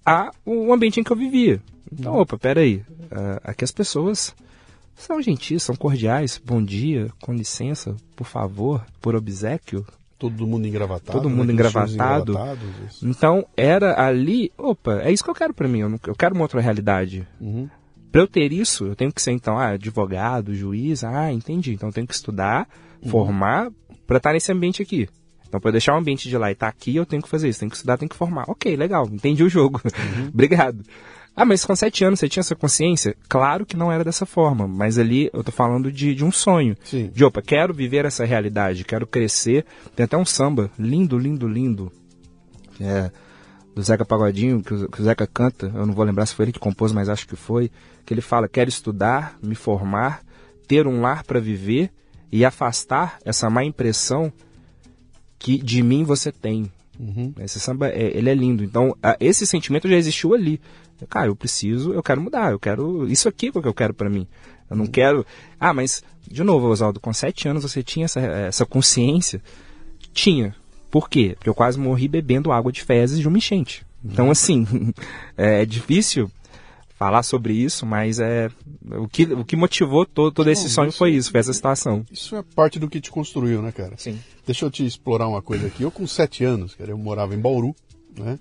a 0.07 0.31
o 0.44 0.73
ambiente 0.73 1.01
em 1.01 1.05
que 1.05 1.11
eu 1.11 1.16
vivia. 1.16 1.61
Então, 1.92 2.14
opa, 2.16 2.38
peraí, 2.38 2.77
uh, 2.77 3.40
aqui 3.42 3.64
as 3.64 3.73
pessoas 3.73 4.35
são 4.94 5.23
gentis, 5.23 5.62
são 5.62 5.77
cordiais, 5.77 6.40
bom 6.42 6.62
dia, 6.62 7.09
com 7.21 7.33
licença, 7.33 7.97
por 8.14 8.27
favor, 8.27 8.85
por 9.01 9.14
obsequio. 9.14 9.87
Todo 10.18 10.47
mundo 10.47 10.66
engravatado. 10.66 11.16
Todo 11.18 11.31
mundo 11.31 11.47
né? 11.47 11.53
engravatado. 11.53 12.35
Então, 13.03 13.47
era 13.57 14.05
ali, 14.05 14.51
opa, 14.59 15.01
é 15.03 15.12
isso 15.12 15.23
que 15.23 15.31
eu 15.31 15.35
quero 15.35 15.55
para 15.55 15.68
mim, 15.68 15.81
eu, 15.81 15.88
não, 15.88 16.01
eu, 16.07 16.14
quero 16.14 16.35
uma 16.35 16.42
outra 16.42 16.61
realidade. 16.61 17.27
Uhum. 17.40 17.68
Para 18.11 18.23
eu 18.23 18.27
ter 18.27 18.53
isso, 18.53 18.87
eu 18.87 18.97
tenho 18.97 19.12
que 19.12 19.21
ser, 19.21 19.33
então, 19.33 19.59
ah, 19.59 19.71
advogado, 19.71 20.55
juiz, 20.55 21.05
ah, 21.05 21.33
entendi. 21.33 21.73
Então, 21.73 21.88
eu 21.88 21.92
tenho 21.92 22.07
que 22.07 22.14
estudar, 22.14 22.68
uhum. 23.03 23.11
formar, 23.11 23.71
para 24.07 24.16
estar 24.16 24.33
nesse 24.33 24.51
ambiente 24.51 24.83
aqui. 24.83 25.09
Então, 25.47 25.61
para 25.61 25.71
deixar 25.71 25.94
o 25.94 25.99
ambiente 25.99 26.29
de 26.29 26.37
lá 26.37 26.51
e 26.51 26.53
estar 26.53 26.66
tá 26.66 26.71
aqui, 26.71 26.94
eu 26.94 27.07
tenho 27.07 27.23
que 27.23 27.29
fazer 27.29 27.49
isso, 27.49 27.61
tenho 27.61 27.71
que 27.71 27.77
estudar, 27.77 27.97
tenho 27.97 28.09
que 28.09 28.16
formar. 28.16 28.44
Ok, 28.49 28.75
legal, 28.77 29.09
entendi 29.11 29.42
o 29.42 29.49
jogo. 29.49 29.81
Uhum. 29.85 30.29
Obrigado. 30.33 30.83
Ah, 31.35 31.44
mas 31.44 31.64
com 31.64 31.77
sete 31.77 32.05
anos 32.05 32.18
você 32.18 32.29
tinha 32.29 32.40
essa 32.40 32.57
consciência? 32.57 33.16
Claro 33.29 33.64
que 33.64 33.77
não 33.77 33.92
era 33.92 34.03
dessa 34.03 34.27
forma, 34.27 34.66
mas 34.66 34.99
ali 34.99 35.31
eu 35.33 35.44
tô 35.44 35.53
falando 35.53 35.92
de, 35.92 36.12
de 36.12 36.25
um 36.25 36.33
sonho. 36.33 36.77
Sim. 36.83 37.11
De, 37.14 37.25
opa, 37.25 37.40
quero 37.40 37.73
viver 37.73 38.05
essa 38.05 38.25
realidade, 38.25 38.85
quero 38.85 39.07
crescer. 39.07 39.64
Tem 39.94 40.03
até 40.03 40.16
um 40.16 40.25
samba 40.25 40.68
lindo, 40.77 41.16
lindo, 41.16 41.47
lindo. 41.47 41.92
É, 42.81 43.11
do 43.79 43.85
Zeca 43.85 44.05
Pagodinho, 44.05 44.61
que 44.61 44.75
o, 44.75 44.88
que 44.88 45.01
o 45.01 45.05
Zeca 45.05 45.25
canta, 45.25 45.71
eu 45.73 45.87
não 45.87 45.95
vou 45.95 46.05
lembrar 46.05 46.27
se 46.27 46.35
foi 46.35 46.47
ele 46.47 46.53
que 46.53 46.59
compôs, 46.59 46.91
mas 46.91 47.09
acho 47.09 47.29
que 47.29 47.37
foi, 47.37 47.71
que 48.05 48.12
ele 48.12 48.21
fala, 48.21 48.49
quero 48.49 48.69
estudar, 48.69 49.38
me 49.41 49.55
formar, 49.55 50.21
ter 50.67 50.85
um 50.88 51.01
lar 51.01 51.23
para 51.23 51.38
viver 51.38 51.88
e 52.33 52.45
afastar 52.45 53.21
essa 53.25 53.49
má 53.49 53.62
impressão 53.62 54.33
que 55.38 55.59
de 55.59 55.81
mim 55.81 56.03
você 56.03 56.33
tem. 56.33 56.73
Uhum. 56.99 57.33
Esse 57.38 57.61
samba, 57.61 57.88
é, 57.88 58.17
ele 58.19 58.29
é 58.29 58.35
lindo. 58.35 58.64
Então, 58.64 58.97
esse 59.21 59.47
sentimento 59.47 59.88
já 59.88 59.95
existiu 59.95 60.35
ali. 60.35 60.61
Cara, 61.09 61.29
eu 61.29 61.37
preciso, 61.37 61.93
eu 61.93 62.03
quero 62.03 62.21
mudar, 62.21 62.51
eu 62.51 62.59
quero. 62.59 63.09
Isso 63.09 63.29
aqui 63.29 63.47
é 63.47 63.51
o 63.51 63.62
que 63.62 63.69
eu 63.69 63.75
quero 63.75 63.95
para 63.95 64.11
mim. 64.11 64.27
Eu 64.69 64.77
não 64.77 64.88
quero. 64.88 65.25
Ah, 65.61 65.73
mas, 65.73 66.03
de 66.27 66.43
novo, 66.43 66.67
Oswaldo, 66.67 66.99
com 66.99 67.12
sete 67.12 67.47
anos 67.47 67.62
você 67.62 67.81
tinha 67.81 68.07
essa, 68.07 68.19
essa 68.19 68.67
consciência? 68.67 69.41
Tinha. 70.12 70.53
Por 70.90 71.09
quê? 71.09 71.35
Porque 71.37 71.48
eu 71.48 71.55
quase 71.55 71.79
morri 71.79 72.09
bebendo 72.09 72.53
água 72.53 72.72
de 72.72 72.83
fezes 72.83 73.18
de 73.18 73.29
uma 73.29 73.38
enchente. 73.38 73.87
Então, 74.05 74.31
assim, 74.31 74.66
é 75.37 75.64
difícil 75.64 76.31
falar 76.98 77.22
sobre 77.22 77.53
isso, 77.53 77.87
mas 77.87 78.18
é 78.18 78.51
o 78.96 79.07
que, 79.07 79.24
o 79.24 79.44
que 79.44 79.55
motivou 79.55 80.05
todo, 80.05 80.33
todo 80.33 80.51
esse 80.51 80.68
sonho 80.68 80.90
foi 80.90 81.12
isso, 81.12 81.31
foi 81.31 81.40
essa 81.40 81.53
situação. 81.53 82.05
Isso 82.11 82.35
é 82.35 82.42
parte 82.42 82.79
do 82.79 82.88
que 82.88 83.01
te 83.01 83.11
construiu, 83.11 83.62
né, 83.62 83.70
cara? 83.70 83.96
Sim. 83.96 84.18
Deixa 84.44 84.64
eu 84.64 84.70
te 84.70 84.85
explorar 84.85 85.29
uma 85.29 85.40
coisa 85.40 85.68
aqui. 85.68 85.83
Eu 85.83 85.90
com 85.90 86.07
sete 86.07 86.42
anos, 86.42 86.74
cara, 86.74 86.90
eu 86.90 86.98
morava 86.98 87.35
em 87.35 87.38
Bauru, 87.38 87.74
né? 88.16 88.38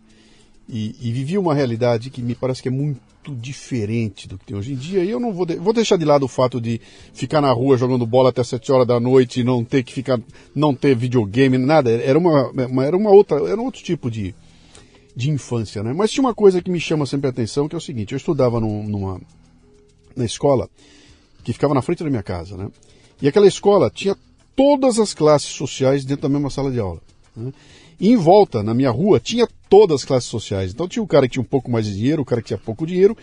e, 0.69 0.95
e 0.99 1.11
vivi 1.11 1.37
uma 1.37 1.53
realidade 1.53 2.09
que 2.09 2.21
me 2.21 2.35
parece 2.35 2.61
que 2.61 2.67
é 2.67 2.71
muito 2.71 2.99
diferente 3.35 4.27
do 4.27 4.37
que 4.37 4.45
tem 4.45 4.57
hoje 4.57 4.73
em 4.73 4.75
dia. 4.75 5.03
E 5.03 5.09
eu 5.09 5.19
não 5.19 5.33
vou, 5.33 5.45
de... 5.45 5.55
vou 5.55 5.73
deixar 5.73 5.97
de 5.97 6.05
lado 6.05 6.23
o 6.23 6.27
fato 6.27 6.59
de 6.59 6.79
ficar 7.13 7.41
na 7.41 7.51
rua 7.51 7.77
jogando 7.77 8.05
bola 8.05 8.29
até 8.29 8.43
7 8.43 8.71
horas 8.71 8.87
da 8.87 8.99
noite 8.99 9.41
e 9.41 9.43
não 9.43 9.63
ter 9.63 9.83
que 9.83 9.93
ficar, 9.93 10.19
não 10.55 10.73
ter 10.73 10.95
videogame, 10.95 11.57
nada. 11.57 11.91
Era 11.91 12.17
uma 12.17 12.51
era 12.83 12.95
uma 12.95 13.09
outra, 13.09 13.37
era 13.49 13.59
um 13.59 13.65
outro 13.65 13.83
tipo 13.83 14.09
de, 14.09 14.33
de 15.15 15.29
infância, 15.29 15.83
né? 15.83 15.93
Mas 15.93 16.11
tinha 16.11 16.23
uma 16.23 16.35
coisa 16.35 16.61
que 16.61 16.71
me 16.71 16.79
chama 16.79 17.05
sempre 17.05 17.27
a 17.27 17.29
atenção, 17.29 17.67
que 17.67 17.75
é 17.75 17.77
o 17.77 17.81
seguinte, 17.81 18.13
eu 18.13 18.17
estudava 18.17 18.59
num, 18.59 18.83
numa 18.83 19.21
na 20.15 20.25
escola 20.25 20.69
que 21.43 21.53
ficava 21.53 21.73
na 21.73 21.81
frente 21.81 22.03
da 22.03 22.09
minha 22.09 22.23
casa, 22.23 22.57
né? 22.57 22.69
E 23.21 23.27
aquela 23.27 23.47
escola 23.47 23.89
tinha 23.89 24.15
todas 24.55 24.99
as 24.99 25.13
classes 25.13 25.49
sociais 25.49 26.03
dentro 26.03 26.23
da 26.23 26.29
mesma 26.29 26.49
sala 26.49 26.71
de 26.71 26.79
aula. 26.79 27.01
Né? 27.35 27.53
E 27.99 28.09
em 28.09 28.15
volta, 28.15 28.61
na 28.61 28.73
minha 28.73 28.91
rua, 28.91 29.19
tinha 29.19 29.47
todas 29.69 30.01
as 30.01 30.05
classes 30.05 30.29
sociais. 30.29 30.71
Então 30.71 30.87
tinha 30.87 31.01
o 31.01 31.07
cara 31.07 31.27
que 31.27 31.33
tinha 31.33 31.41
um 31.41 31.45
pouco 31.45 31.69
mais 31.71 31.85
de 31.85 31.95
dinheiro, 31.95 32.21
o 32.21 32.25
cara 32.25 32.41
que 32.41 32.47
tinha 32.47 32.57
pouco 32.57 32.85
dinheiro. 32.85 33.17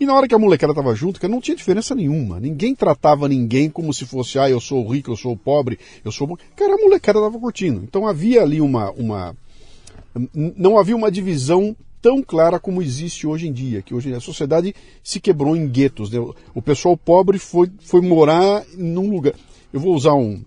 E 0.00 0.06
na 0.06 0.14
hora 0.14 0.28
que 0.28 0.34
a 0.34 0.38
molecada 0.38 0.72
tava 0.72 0.94
junto, 0.94 1.26
não 1.28 1.40
tinha 1.40 1.56
diferença 1.56 1.94
nenhuma. 1.94 2.38
Ninguém 2.38 2.74
tratava 2.74 3.28
ninguém 3.28 3.68
como 3.68 3.92
se 3.92 4.06
fosse, 4.06 4.38
ah, 4.38 4.48
eu 4.48 4.60
sou 4.60 4.86
rico, 4.88 5.10
eu 5.10 5.16
sou 5.16 5.36
pobre, 5.36 5.78
eu 6.04 6.12
sou. 6.12 6.38
Cara, 6.54 6.74
a 6.74 6.78
molecada 6.78 7.20
tava 7.20 7.38
curtindo. 7.38 7.80
Então 7.82 8.06
havia 8.06 8.42
ali 8.42 8.60
uma. 8.60 8.92
uma 8.92 9.36
não 10.34 10.78
havia 10.78 10.96
uma 10.96 11.10
divisão 11.10 11.76
tão 12.00 12.22
clara 12.22 12.60
como 12.60 12.80
existe 12.80 13.26
hoje 13.26 13.48
em 13.48 13.52
dia, 13.52 13.82
que 13.82 13.92
hoje 13.92 14.12
a 14.14 14.20
sociedade 14.20 14.74
se 15.02 15.18
quebrou 15.18 15.56
em 15.56 15.66
guetos. 15.66 16.10
Né? 16.10 16.18
O 16.54 16.62
pessoal 16.62 16.96
pobre 16.96 17.38
foi, 17.38 17.70
foi 17.80 18.00
morar 18.00 18.64
num 18.76 19.10
lugar. 19.10 19.34
Eu 19.72 19.80
vou 19.80 19.94
usar 19.94 20.14
um. 20.14 20.42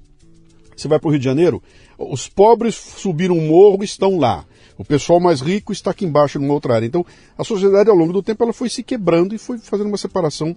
Você 0.76 0.88
vai 0.88 0.98
para 0.98 1.08
o 1.08 1.12
Rio 1.12 1.20
de 1.20 1.26
Janeiro, 1.26 1.62
os 2.10 2.28
pobres 2.28 2.76
subiram 2.76 3.38
um 3.38 3.48
morro 3.48 3.84
estão 3.84 4.18
lá. 4.18 4.46
O 4.78 4.86
pessoal 4.86 5.20
mais 5.20 5.42
rico 5.42 5.72
está 5.72 5.92
aqui 5.92 6.06
embaixo, 6.06 6.40
numa 6.40 6.54
outra 6.54 6.76
área. 6.76 6.86
Então, 6.86 7.06
a 7.38 7.44
sociedade, 7.44 7.90
ao 7.90 7.96
longo 7.96 8.14
do 8.14 8.24
tempo, 8.24 8.44
ela 8.44 8.54
foi 8.54 8.70
se 8.70 8.82
quebrando 8.82 9.36
e 9.36 9.38
foi 9.38 9.58
fazendo 9.60 9.88
uma 9.88 9.98
separação 9.98 10.56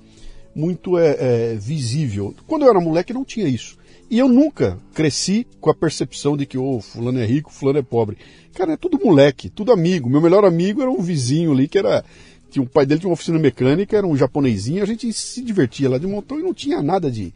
muito 0.55 0.97
é, 0.97 1.17
é, 1.19 1.55
visível. 1.57 2.35
Quando 2.47 2.63
eu 2.63 2.71
era 2.71 2.81
moleque, 2.81 3.13
não 3.13 3.25
tinha 3.25 3.47
isso. 3.47 3.77
E 4.11 4.19
eu 4.19 4.29
nunca 4.29 4.79
cresci 4.95 5.47
com 5.61 5.71
a 5.71 5.75
percepção 5.75 6.37
de 6.37 6.47
que, 6.47 6.57
oh, 6.57 6.81
fulano 6.81 7.19
é 7.19 7.27
rico, 7.27 7.53
fulano 7.53 7.79
é 7.79 7.83
pobre. 7.83 8.17
Cara, 8.55 8.75
é 8.75 8.77
tudo 8.77 9.01
moleque, 9.03 9.49
tudo 9.49 9.73
amigo. 9.73 10.09
Meu 10.09 10.21
melhor 10.21 10.45
amigo 10.45 10.81
era 10.81 10.91
um 10.91 11.01
vizinho 11.01 11.53
ali 11.53 11.67
que 11.67 11.79
era. 11.79 12.05
Tinha, 12.51 12.63
o 12.63 12.69
pai 12.69 12.87
dele 12.87 13.01
tinha 13.01 13.09
uma 13.09 13.15
oficina 13.15 13.39
mecânica, 13.39 13.97
era 13.97 14.07
um 14.07 14.17
japonesinho, 14.17 14.83
a 14.83 14.87
gente 14.87 15.13
se 15.13 15.43
divertia 15.43 15.91
lá 15.91 15.99
de 15.99 16.07
montão 16.07 16.39
e 16.39 16.43
não 16.43 16.55
tinha 16.55 16.81
nada 16.81 17.11
de, 17.11 17.35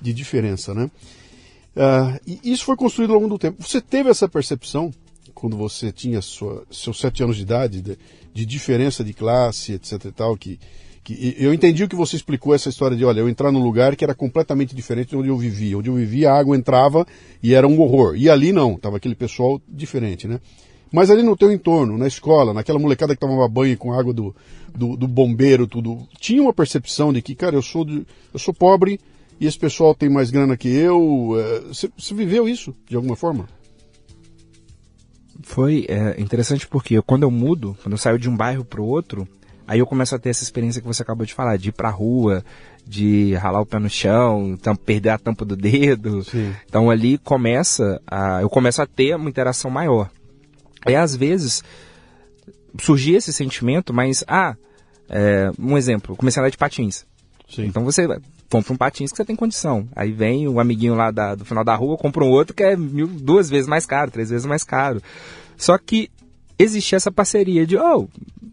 de 0.00 0.12
diferença, 0.12 0.72
né? 0.72 0.88
Uh, 1.76 2.20
e 2.26 2.52
isso 2.52 2.64
foi 2.64 2.76
construído 2.76 3.12
ao 3.12 3.16
longo 3.16 3.28
do 3.28 3.38
tempo. 3.38 3.62
Você 3.62 3.80
teve 3.80 4.08
essa 4.08 4.28
percepção 4.28 4.92
quando 5.34 5.56
você 5.56 5.90
tinha 5.90 6.22
sua, 6.22 6.64
seus 6.70 6.98
sete 6.98 7.22
anos 7.22 7.36
de 7.36 7.42
idade 7.42 7.82
de, 7.82 7.98
de, 8.32 8.46
diferença 8.46 9.02
de 9.02 9.12
classe, 9.12 9.72
etc 9.72 10.04
e 10.04 10.12
tal, 10.12 10.36
que, 10.36 10.60
que 11.02 11.36
eu 11.36 11.52
entendi 11.52 11.82
o 11.82 11.88
que 11.88 11.96
você 11.96 12.14
explicou 12.14 12.54
essa 12.54 12.68
história 12.68 12.96
de, 12.96 13.04
olha, 13.04 13.20
eu 13.20 13.28
entrar 13.28 13.50
num 13.50 13.62
lugar 13.62 13.96
que 13.96 14.04
era 14.04 14.14
completamente 14.14 14.74
diferente 14.74 15.10
de 15.10 15.16
onde 15.16 15.28
eu 15.28 15.36
vivia. 15.36 15.76
Onde 15.76 15.90
eu 15.90 15.94
vivia, 15.94 16.30
a 16.30 16.38
água 16.38 16.56
entrava 16.56 17.04
e 17.42 17.52
era 17.52 17.66
um 17.66 17.80
horror. 17.80 18.14
E 18.16 18.30
ali 18.30 18.52
não, 18.52 18.76
tava 18.76 18.96
aquele 18.96 19.16
pessoal 19.16 19.60
diferente, 19.68 20.28
né? 20.28 20.40
Mas 20.92 21.10
ali 21.10 21.24
no 21.24 21.36
teu 21.36 21.50
entorno, 21.50 21.98
na 21.98 22.06
escola, 22.06 22.54
naquela 22.54 22.78
molecada 22.78 23.14
que 23.14 23.20
tomava 23.20 23.48
banho 23.48 23.76
com 23.76 23.92
água 23.92 24.14
do, 24.14 24.32
do, 24.72 24.96
do 24.96 25.08
bombeiro, 25.08 25.66
tudo, 25.66 26.06
tinha 26.20 26.40
uma 26.40 26.52
percepção 26.52 27.12
de 27.12 27.20
que, 27.20 27.34
cara, 27.34 27.56
eu 27.56 27.62
sou, 27.62 27.84
de, 27.84 28.06
eu 28.32 28.38
sou 28.38 28.54
pobre, 28.54 29.00
e 29.40 29.46
esse 29.46 29.58
pessoal 29.58 29.94
tem 29.94 30.08
mais 30.08 30.30
grana 30.30 30.56
que 30.56 30.68
eu. 30.68 31.36
Você, 31.68 31.90
você 31.96 32.14
viveu 32.14 32.48
isso 32.48 32.74
de 32.88 32.96
alguma 32.96 33.16
forma? 33.16 33.46
Foi 35.42 35.84
é, 35.88 36.20
interessante 36.20 36.66
porque 36.66 37.00
quando 37.02 37.24
eu 37.24 37.30
mudo, 37.30 37.76
quando 37.82 37.92
eu 37.92 37.98
saio 37.98 38.18
de 38.18 38.28
um 38.30 38.36
bairro 38.36 38.64
para 38.64 38.80
o 38.80 38.86
outro, 38.86 39.28
aí 39.66 39.78
eu 39.78 39.86
começo 39.86 40.14
a 40.14 40.18
ter 40.18 40.30
essa 40.30 40.42
experiência 40.42 40.80
que 40.80 40.86
você 40.86 41.02
acabou 41.02 41.26
de 41.26 41.34
falar, 41.34 41.58
de 41.58 41.68
ir 41.68 41.72
para 41.72 41.88
a 41.88 41.92
rua, 41.92 42.44
de 42.86 43.34
ralar 43.34 43.60
o 43.60 43.66
pé 43.66 43.78
no 43.78 43.90
chão, 43.90 44.52
então 44.52 44.74
perder 44.76 45.10
a 45.10 45.18
tampa 45.18 45.44
do 45.44 45.56
dedo. 45.56 46.22
Sim. 46.24 46.54
Então 46.66 46.90
ali 46.90 47.18
começa 47.18 48.00
a, 48.06 48.40
eu 48.40 48.48
começo 48.48 48.80
a 48.80 48.86
ter 48.86 49.16
uma 49.16 49.28
interação 49.28 49.70
maior. 49.70 50.10
Aí 50.86 50.94
às 50.94 51.14
vezes 51.14 51.62
surgia 52.80 53.18
esse 53.18 53.32
sentimento, 53.32 53.92
mas 53.92 54.24
ah, 54.26 54.56
é, 55.08 55.50
um 55.58 55.76
exemplo, 55.76 56.16
comecei 56.16 56.40
a 56.40 56.42
andar 56.42 56.50
de 56.50 56.58
patins. 56.58 57.04
Sim. 57.48 57.66
Então 57.66 57.84
você 57.84 58.06
compra 58.54 58.72
um 58.72 58.76
patins 58.76 59.10
que 59.10 59.16
você 59.16 59.24
tem 59.24 59.34
condição. 59.34 59.88
Aí 59.96 60.12
vem 60.12 60.46
o 60.46 60.60
amiguinho 60.60 60.94
lá 60.94 61.10
da, 61.10 61.34
do 61.34 61.44
final 61.44 61.64
da 61.64 61.74
rua, 61.74 61.96
compra 61.96 62.22
um 62.22 62.30
outro 62.30 62.54
que 62.54 62.62
é 62.62 62.76
mil, 62.76 63.08
duas 63.08 63.50
vezes 63.50 63.66
mais 63.66 63.84
caro, 63.84 64.12
três 64.12 64.30
vezes 64.30 64.46
mais 64.46 64.62
caro. 64.62 65.02
Só 65.56 65.76
que 65.76 66.08
existia 66.56 66.94
essa 66.94 67.10
parceria 67.10 67.66
de, 67.66 67.76
oh, 67.76 68.06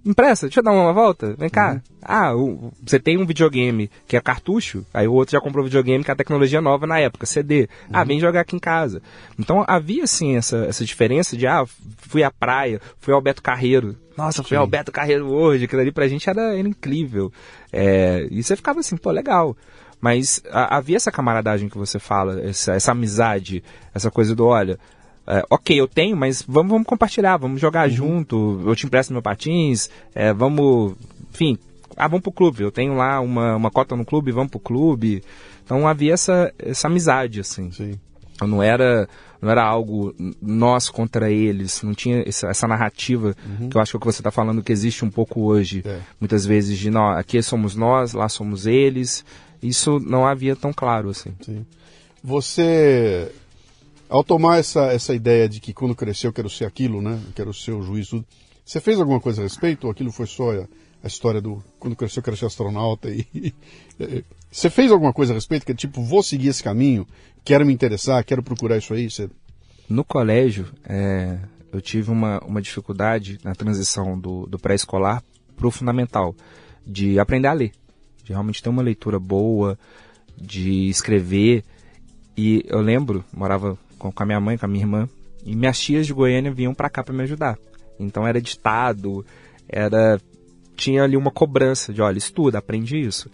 empresta, 0.03 0.47
deixa 0.47 0.59
eu 0.59 0.63
dar 0.63 0.71
uma 0.71 0.91
volta, 0.91 1.35
vem 1.37 1.51
cá. 1.51 1.73
Uhum. 1.73 1.81
Ah, 2.01 2.35
o, 2.35 2.73
você 2.83 2.99
tem 2.99 3.19
um 3.19 3.27
videogame 3.27 3.91
que 4.07 4.17
é 4.17 4.21
cartucho, 4.21 4.83
aí 4.91 5.07
o 5.07 5.13
outro 5.13 5.33
já 5.33 5.39
comprou 5.39 5.61
um 5.61 5.67
videogame 5.67 6.03
que 6.03 6.09
é 6.09 6.13
a 6.15 6.17
tecnologia 6.17 6.59
nova 6.59 6.87
na 6.87 6.99
época, 6.99 7.27
CD. 7.27 7.69
Ah, 7.69 7.97
uhum. 7.97 7.99
Ah, 8.01 8.03
vem 8.03 8.19
jogar 8.19 8.41
aqui 8.41 8.55
em 8.55 8.59
casa. 8.59 9.03
Então 9.37 9.63
havia, 9.67 10.05
assim, 10.05 10.35
essa, 10.35 10.65
essa 10.65 10.83
diferença 10.83 11.37
de, 11.37 11.45
ah, 11.45 11.63
fui 11.97 12.23
à 12.23 12.31
praia, 12.31 12.81
fui 12.99 13.13
ao 13.13 13.21
Beto 13.21 13.43
Carreiro. 13.43 13.95
Nossa, 14.17 14.41
fui 14.41 14.57
ao 14.57 14.65
Beto 14.65 14.91
Carreiro 14.91 15.31
hoje, 15.31 15.65
aquilo 15.65 15.81
ali 15.81 15.91
pra 15.91 16.07
gente 16.07 16.27
era, 16.27 16.57
era 16.57 16.67
incrível. 16.67 17.31
É, 17.71 18.27
e 18.31 18.41
você 18.41 18.55
ficava 18.55 18.79
assim, 18.79 18.97
pô, 18.97 19.11
legal. 19.11 19.55
Mas 20.01 20.41
a, 20.51 20.77
havia 20.77 20.97
essa 20.97 21.11
camaradagem 21.11 21.69
que 21.69 21.77
você 21.77 21.99
fala, 21.99 22.41
essa, 22.41 22.73
essa 22.73 22.91
amizade, 22.91 23.63
essa 23.93 24.09
coisa 24.09 24.35
do, 24.35 24.45
olha, 24.47 24.79
é, 25.27 25.43
ok, 25.49 25.79
eu 25.79 25.87
tenho, 25.87 26.17
mas 26.17 26.41
vamos, 26.41 26.71
vamos 26.71 26.87
compartilhar, 26.87 27.37
vamos 27.37 27.61
jogar 27.61 27.87
uhum. 27.87 27.95
junto, 27.95 28.63
eu 28.65 28.75
te 28.75 28.87
empresto 28.87 29.13
meu 29.13 29.21
patins, 29.21 29.89
é, 30.15 30.33
vamos, 30.33 30.95
enfim, 31.31 31.57
ah, 31.95 32.07
vamos 32.07 32.23
pro 32.23 32.31
clube, 32.31 32.63
eu 32.63 32.71
tenho 32.71 32.95
lá 32.95 33.19
uma, 33.21 33.55
uma 33.55 33.69
cota 33.69 33.95
no 33.95 34.03
clube, 34.03 34.31
vamos 34.31 34.49
pro 34.49 34.59
clube. 34.59 35.23
Então 35.63 35.87
havia 35.87 36.13
essa, 36.13 36.51
essa 36.57 36.87
amizade, 36.87 37.39
assim. 37.39 37.71
Sim. 37.71 37.99
Não 38.41 38.61
era, 38.61 39.07
não 39.39 39.51
era 39.51 39.63
algo 39.63 40.15
nós 40.41 40.89
contra 40.89 41.29
eles, 41.29 41.83
não 41.83 41.93
tinha 41.93 42.23
essa, 42.27 42.47
essa 42.47 42.67
narrativa 42.67 43.35
uhum. 43.45 43.69
que 43.69 43.77
eu 43.77 43.81
acho 43.81 43.91
que, 43.91 43.95
é 43.95 43.97
o 43.97 43.99
que 43.99 44.05
você 44.07 44.19
está 44.19 44.31
falando 44.31 44.63
que 44.63 44.71
existe 44.71 45.05
um 45.05 45.11
pouco 45.11 45.41
hoje, 45.43 45.83
é. 45.85 45.99
muitas 46.19 46.43
vezes, 46.43 46.77
de 46.79 46.89
nós, 46.89 47.19
aqui 47.19 47.41
somos 47.43 47.75
nós, 47.75 48.13
lá 48.13 48.27
somos 48.27 48.65
eles. 48.65 49.23
Isso 49.61 49.99
não 49.99 50.25
havia 50.25 50.55
tão 50.55 50.73
claro 50.73 51.09
assim. 51.09 51.33
Sim. 51.41 51.65
Você 52.23 53.31
ao 54.11 54.25
tomar 54.25 54.57
essa, 54.57 54.91
essa 54.91 55.15
ideia 55.15 55.47
de 55.47 55.61
que 55.61 55.73
quando 55.73 55.95
crescer 55.95 56.27
eu 56.27 56.33
quero 56.33 56.49
ser 56.49 56.65
aquilo, 56.65 57.01
né? 57.01 57.17
Eu 57.27 57.33
quero 57.33 57.53
ser 57.53 57.71
o 57.71 57.81
juiz, 57.81 58.09
tudo, 58.09 58.25
Você 58.65 58.81
fez 58.81 58.99
alguma 58.99 59.21
coisa 59.21 59.41
a 59.41 59.43
respeito? 59.43 59.85
Ou 59.85 59.91
aquilo 59.91 60.11
foi 60.11 60.27
só 60.27 60.51
a, 60.51 60.67
a 61.01 61.07
história 61.07 61.39
do 61.39 61.63
quando 61.79 61.95
cresceu, 61.95 62.21
quero 62.21 62.35
ser 62.35 62.45
astronauta? 62.45 63.07
E, 63.33 63.53
você 64.51 64.69
fez 64.69 64.91
alguma 64.91 65.13
coisa 65.13 65.31
a 65.31 65.35
respeito? 65.35 65.65
Que 65.65 65.73
tipo, 65.73 66.03
vou 66.03 66.21
seguir 66.21 66.49
esse 66.49 66.61
caminho, 66.61 67.07
quero 67.45 67.65
me 67.65 67.71
interessar, 67.71 68.21
quero 68.25 68.43
procurar 68.43 68.77
isso 68.77 68.93
aí? 68.93 69.09
Você... 69.09 69.29
No 69.87 70.03
colégio, 70.03 70.67
é, 70.83 71.39
eu 71.71 71.79
tive 71.79 72.11
uma, 72.11 72.39
uma 72.43 72.61
dificuldade 72.61 73.39
na 73.45 73.55
transição 73.55 74.19
do, 74.19 74.45
do 74.47 74.59
pré-escolar 74.59 75.23
para 75.55 75.67
o 75.67 75.71
fundamental, 75.71 76.35
de 76.85 77.17
aprender 77.17 77.47
a 77.47 77.53
ler, 77.53 77.71
de 78.31 78.33
realmente 78.33 78.63
ter 78.63 78.69
uma 78.69 78.81
leitura 78.81 79.19
boa, 79.19 79.77
de 80.37 80.89
escrever. 80.89 81.63
E 82.35 82.63
eu 82.67 82.79
lembro, 82.79 83.23
morava 83.33 83.77
com, 83.99 84.11
com 84.11 84.23
a 84.23 84.25
minha 84.25 84.39
mãe, 84.39 84.57
com 84.57 84.65
a 84.65 84.69
minha 84.69 84.83
irmã, 84.83 85.09
e 85.45 85.55
minhas 85.55 85.79
tias 85.79 86.07
de 86.07 86.13
Goiânia 86.13 86.51
vinham 86.51 86.73
para 86.73 86.89
cá 86.89 87.03
para 87.03 87.13
me 87.13 87.23
ajudar. 87.23 87.57
Então 87.99 88.25
era 88.25 88.41
ditado, 88.41 89.25
era 89.67 90.19
tinha 90.75 91.03
ali 91.03 91.15
uma 91.15 91.29
cobrança 91.29 91.93
de, 91.93 92.01
olha, 92.01 92.17
estuda, 92.17 92.57
aprende 92.57 92.99
isso. 92.99 93.29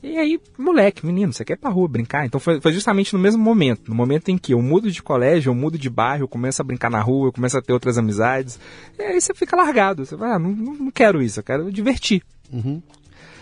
E 0.00 0.16
aí, 0.16 0.40
moleque, 0.56 1.04
menino, 1.04 1.32
você 1.32 1.44
quer 1.44 1.54
ir 1.54 1.56
pra 1.56 1.70
rua 1.70 1.88
brincar? 1.88 2.24
Então 2.24 2.38
foi, 2.38 2.60
foi, 2.60 2.72
justamente 2.72 3.12
no 3.12 3.18
mesmo 3.18 3.42
momento, 3.42 3.88
no 3.88 3.96
momento 3.96 4.28
em 4.28 4.38
que 4.38 4.54
eu 4.54 4.62
mudo 4.62 4.90
de 4.90 5.02
colégio, 5.02 5.50
eu 5.50 5.54
mudo 5.54 5.76
de 5.76 5.90
bairro, 5.90 6.22
eu 6.22 6.28
começo 6.28 6.62
a 6.62 6.64
brincar 6.64 6.88
na 6.88 7.00
rua, 7.00 7.28
eu 7.28 7.32
começo 7.32 7.58
a 7.58 7.62
ter 7.62 7.72
outras 7.72 7.98
amizades. 7.98 8.60
E 8.96 9.02
aí 9.02 9.20
você 9.20 9.34
fica 9.34 9.56
largado, 9.56 10.06
você 10.06 10.14
vai, 10.14 10.30
ah, 10.30 10.38
não, 10.38 10.52
não 10.52 10.90
quero 10.92 11.20
isso, 11.20 11.40
eu 11.40 11.44
quero 11.44 11.72
divertir. 11.72 12.22
Uhum. 12.52 12.80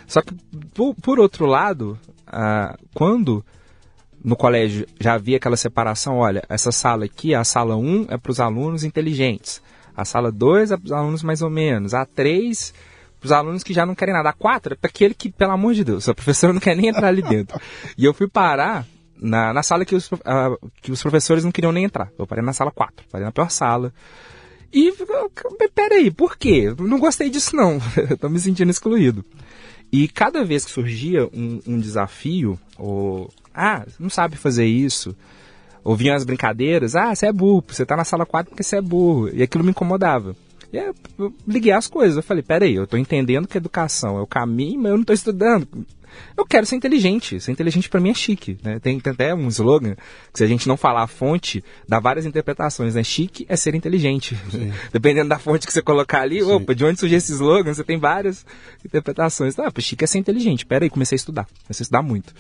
Só 0.07 0.23
que, 0.23 0.35
por, 0.75 0.95
por 0.95 1.19
outro 1.19 1.47
lado, 1.47 1.99
ah, 2.27 2.77
quando 2.95 3.45
no 4.23 4.37
colégio 4.37 4.87
já 5.01 5.15
havia 5.15 5.37
aquela 5.37 5.57
separação, 5.57 6.19
olha, 6.19 6.43
essa 6.49 6.73
sala 6.73 7.05
aqui, 7.05 7.35
a 7.35 7.45
sala 7.45 7.77
1 7.77 8.07
é 8.09 8.17
para 8.17 8.31
os 8.31 8.41
alunos 8.41 8.85
inteligentes, 8.85 9.63
a 9.97 10.05
sala 10.05 10.33
2 10.33 10.73
é 10.73 10.77
para 10.77 10.87
os 10.87 10.93
alunos 10.93 11.23
mais 11.23 11.43
ou 11.43 11.51
menos, 11.51 11.95
a 11.95 12.05
3 12.05 12.75
os 13.27 13.33
alunos 13.33 13.63
que 13.63 13.75
já 13.75 13.85
não 13.85 13.95
querem 13.95 14.15
nada. 14.15 14.31
A 14.31 14.33
quatro 14.33 14.75
é 14.75 14.77
para 14.77 14.89
aquele 14.89 15.15
que, 15.15 15.31
pelo 15.31 15.53
amor 15.53 15.75
de 15.75 15.85
Deus, 15.85 16.09
a 16.09 16.15
professora 16.15 16.53
não 16.53 16.61
quer 16.61 16.77
nem 16.77 16.89
entrar 16.89 17.09
ali 17.09 17.23
dentro. 17.23 17.61
e 17.99 18.05
eu 18.05 18.15
fui 18.15 18.29
parar 18.29 18.87
na, 19.21 19.53
na 19.53 19.63
sala 19.63 19.85
que 19.85 19.95
os, 19.95 20.11
uh, 20.11 20.71
que 20.81 20.93
os 20.93 21.03
professores 21.03 21.45
não 21.45 21.53
queriam 21.53 21.73
nem 21.73 21.85
entrar. 21.85 22.11
Eu 22.19 22.27
parei 22.27 22.45
na 22.45 22.53
sala 22.53 22.71
4, 22.71 23.07
parei 23.11 23.25
na 23.25 23.33
pior 23.33 23.51
sala. 23.51 23.93
E, 24.73 24.93
peraí, 25.75 26.11
por 26.11 26.37
quê? 26.37 26.75
Não 26.79 26.99
gostei 26.99 27.31
disso 27.31 27.57
não, 27.57 27.79
tô 28.21 28.29
me 28.29 28.39
sentindo 28.39 28.71
excluído. 28.71 29.25
E 29.93 30.09
cada 30.09 30.45
vez 30.45 30.65
que 30.65 30.71
surgia 30.71 31.27
um, 31.33 31.61
um 31.67 31.79
desafio, 31.79 32.59
ou, 32.79 33.31
ah, 33.55 33.87
não 33.99 34.11
sabe 34.11 34.37
fazer 34.37 34.67
isso, 34.67 35.17
ouviam 35.85 36.15
as 36.15 36.25
brincadeiras, 36.25 36.95
ah, 36.95 37.15
você 37.15 37.27
é 37.27 37.33
burro, 37.33 37.65
você 37.67 37.87
tá 37.87 37.97
na 37.97 38.05
sala 38.05 38.27
4 38.27 38.51
porque 38.51 38.63
você 38.63 38.77
é 38.77 38.83
burro, 38.83 39.29
e 39.29 39.43
aquilo 39.43 39.65
me 39.65 39.71
incomodava. 39.71 40.35
E 40.73 40.79
eu 41.19 41.33
liguei 41.47 41.73
as 41.73 41.87
coisas. 41.87 42.17
Eu 42.17 42.23
falei, 42.23 42.43
peraí, 42.43 42.75
eu 42.75 42.87
tô 42.87 42.97
entendendo 42.97 43.47
que 43.47 43.57
educação 43.57 44.19
é 44.19 44.21
o 44.21 44.27
caminho, 44.27 44.81
mas 44.81 44.91
eu 44.91 44.99
não 44.99 45.05
tô 45.05 45.13
estudando. 45.13 45.67
Eu 46.37 46.45
quero 46.45 46.67
ser 46.67 46.77
inteligente. 46.77 47.41
Ser 47.41 47.53
inteligente 47.53 47.89
para 47.89 48.01
mim 48.01 48.11
é 48.11 48.15
chique. 48.15 48.59
Né? 48.63 48.79
Tem, 48.79 48.99
tem, 49.01 49.13
até 49.13 49.35
um 49.35 49.49
slogan 49.49 49.95
que 50.33 50.39
se 50.39 50.45
a 50.45 50.47
gente 50.47 50.69
não 50.69 50.77
falar 50.77 51.03
a 51.03 51.07
fonte, 51.07 51.65
dá 51.89 51.99
várias 51.99 52.27
interpretações. 52.27 52.95
Né? 52.95 53.03
Chique 53.03 53.47
é 53.49 53.57
ser 53.57 53.75
inteligente. 53.75 54.37
Dependendo 54.93 55.29
da 55.29 55.39
fonte 55.39 55.67
que 55.67 55.73
você 55.73 55.83
colocar 55.83 56.23
ali, 56.23 56.43
Sim. 56.43 56.53
opa, 56.53 56.75
de 56.75 56.85
onde 56.85 56.99
surgiu 56.99 57.19
esse 57.19 57.33
slogan, 57.33 57.75
você 57.75 57.85
tem 57.85 57.99
várias 57.99 58.45
interpretações. 58.85 59.59
Ah, 59.59 59.73
chique 59.79 60.05
é 60.05 60.07
ser 60.07 60.19
inteligente. 60.19 60.67
Pera 60.67 60.85
aí, 60.85 60.91
comecei 60.91 61.17
a 61.17 61.19
estudar. 61.19 61.47
Comecei 61.65 61.83
a 61.83 61.87
estudar 61.87 62.03
muito. 62.03 62.35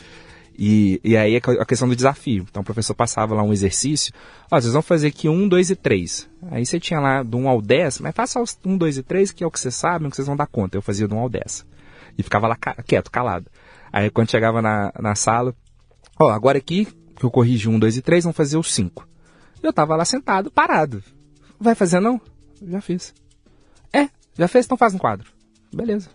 E, 0.59 1.01
e 1.05 1.17
aí 1.17 1.37
a 1.37 1.65
questão 1.65 1.87
do 1.87 1.95
desafio. 1.95 2.47
Então 2.49 2.63
o 2.63 2.65
professor 2.65 2.95
passava 2.95 3.35
lá 3.35 3.43
um 3.43 3.53
exercício. 3.53 4.13
Ó, 4.51 4.59
vocês 4.59 4.73
vão 4.73 4.83
fazer 4.83 5.09
aqui 5.09 5.29
um, 5.29 5.47
dois 5.47 5.71
e 5.71 5.77
três. 5.77 6.29
Aí 6.51 6.65
você 6.65 6.81
tinha 6.81 6.99
lá 6.99 7.23
do 7.23 7.37
1 7.37 7.49
ao 7.49 7.61
10, 7.61 8.01
mas 8.01 8.15
faça 8.15 8.41
os 8.41 8.59
1, 8.65 8.77
2 8.77 8.99
e 8.99 9.03
3, 9.03 9.33
que 9.33 9.45
é 9.45 9.47
o 9.47 9.51
que 9.51 9.61
vocês 9.61 9.75
sabem, 9.75 10.09
o 10.09 10.11
que 10.11 10.17
vocês 10.17 10.27
vão 10.27 10.37
dar 10.37 10.47
conta. 10.47 10.77
Eu 10.77 10.83
fazia 10.83 11.07
do 11.07 11.15
1 11.15 11.19
ao 11.19 11.29
10. 11.29 11.67
E 12.17 12.23
ficava 12.23 12.49
lá 12.49 12.57
quieto, 12.57 13.11
calado. 13.11 13.47
Aí 13.93 14.11
quando 14.11 14.31
chegava 14.31 14.61
na, 14.61 14.93
na 14.99 15.15
sala, 15.15 15.55
ó, 16.19 16.31
agora 16.31 16.59
aqui, 16.59 16.87
que 17.17 17.25
eu 17.25 17.31
corrigi 17.31 17.69
1, 17.69 17.79
2 17.79 17.97
e 17.97 18.03
3, 18.03 18.25
vamos 18.25 18.37
fazer 18.37 18.57
os 18.57 18.73
5. 18.75 19.07
Eu 19.63 19.73
tava 19.73 19.97
lá 19.97 20.05
sentado, 20.05 20.51
parado. 20.51 21.03
Vai 21.59 21.75
fazer 21.75 22.01
não? 22.01 22.21
Já 22.63 22.81
fiz. 22.81 23.15
É, 23.93 24.09
já 24.39 24.49
fez? 24.49 24.67
Então 24.67 24.77
faz 24.77 24.95
um 24.95 24.99
quadro. 24.99 25.31
Beleza. 25.73 26.09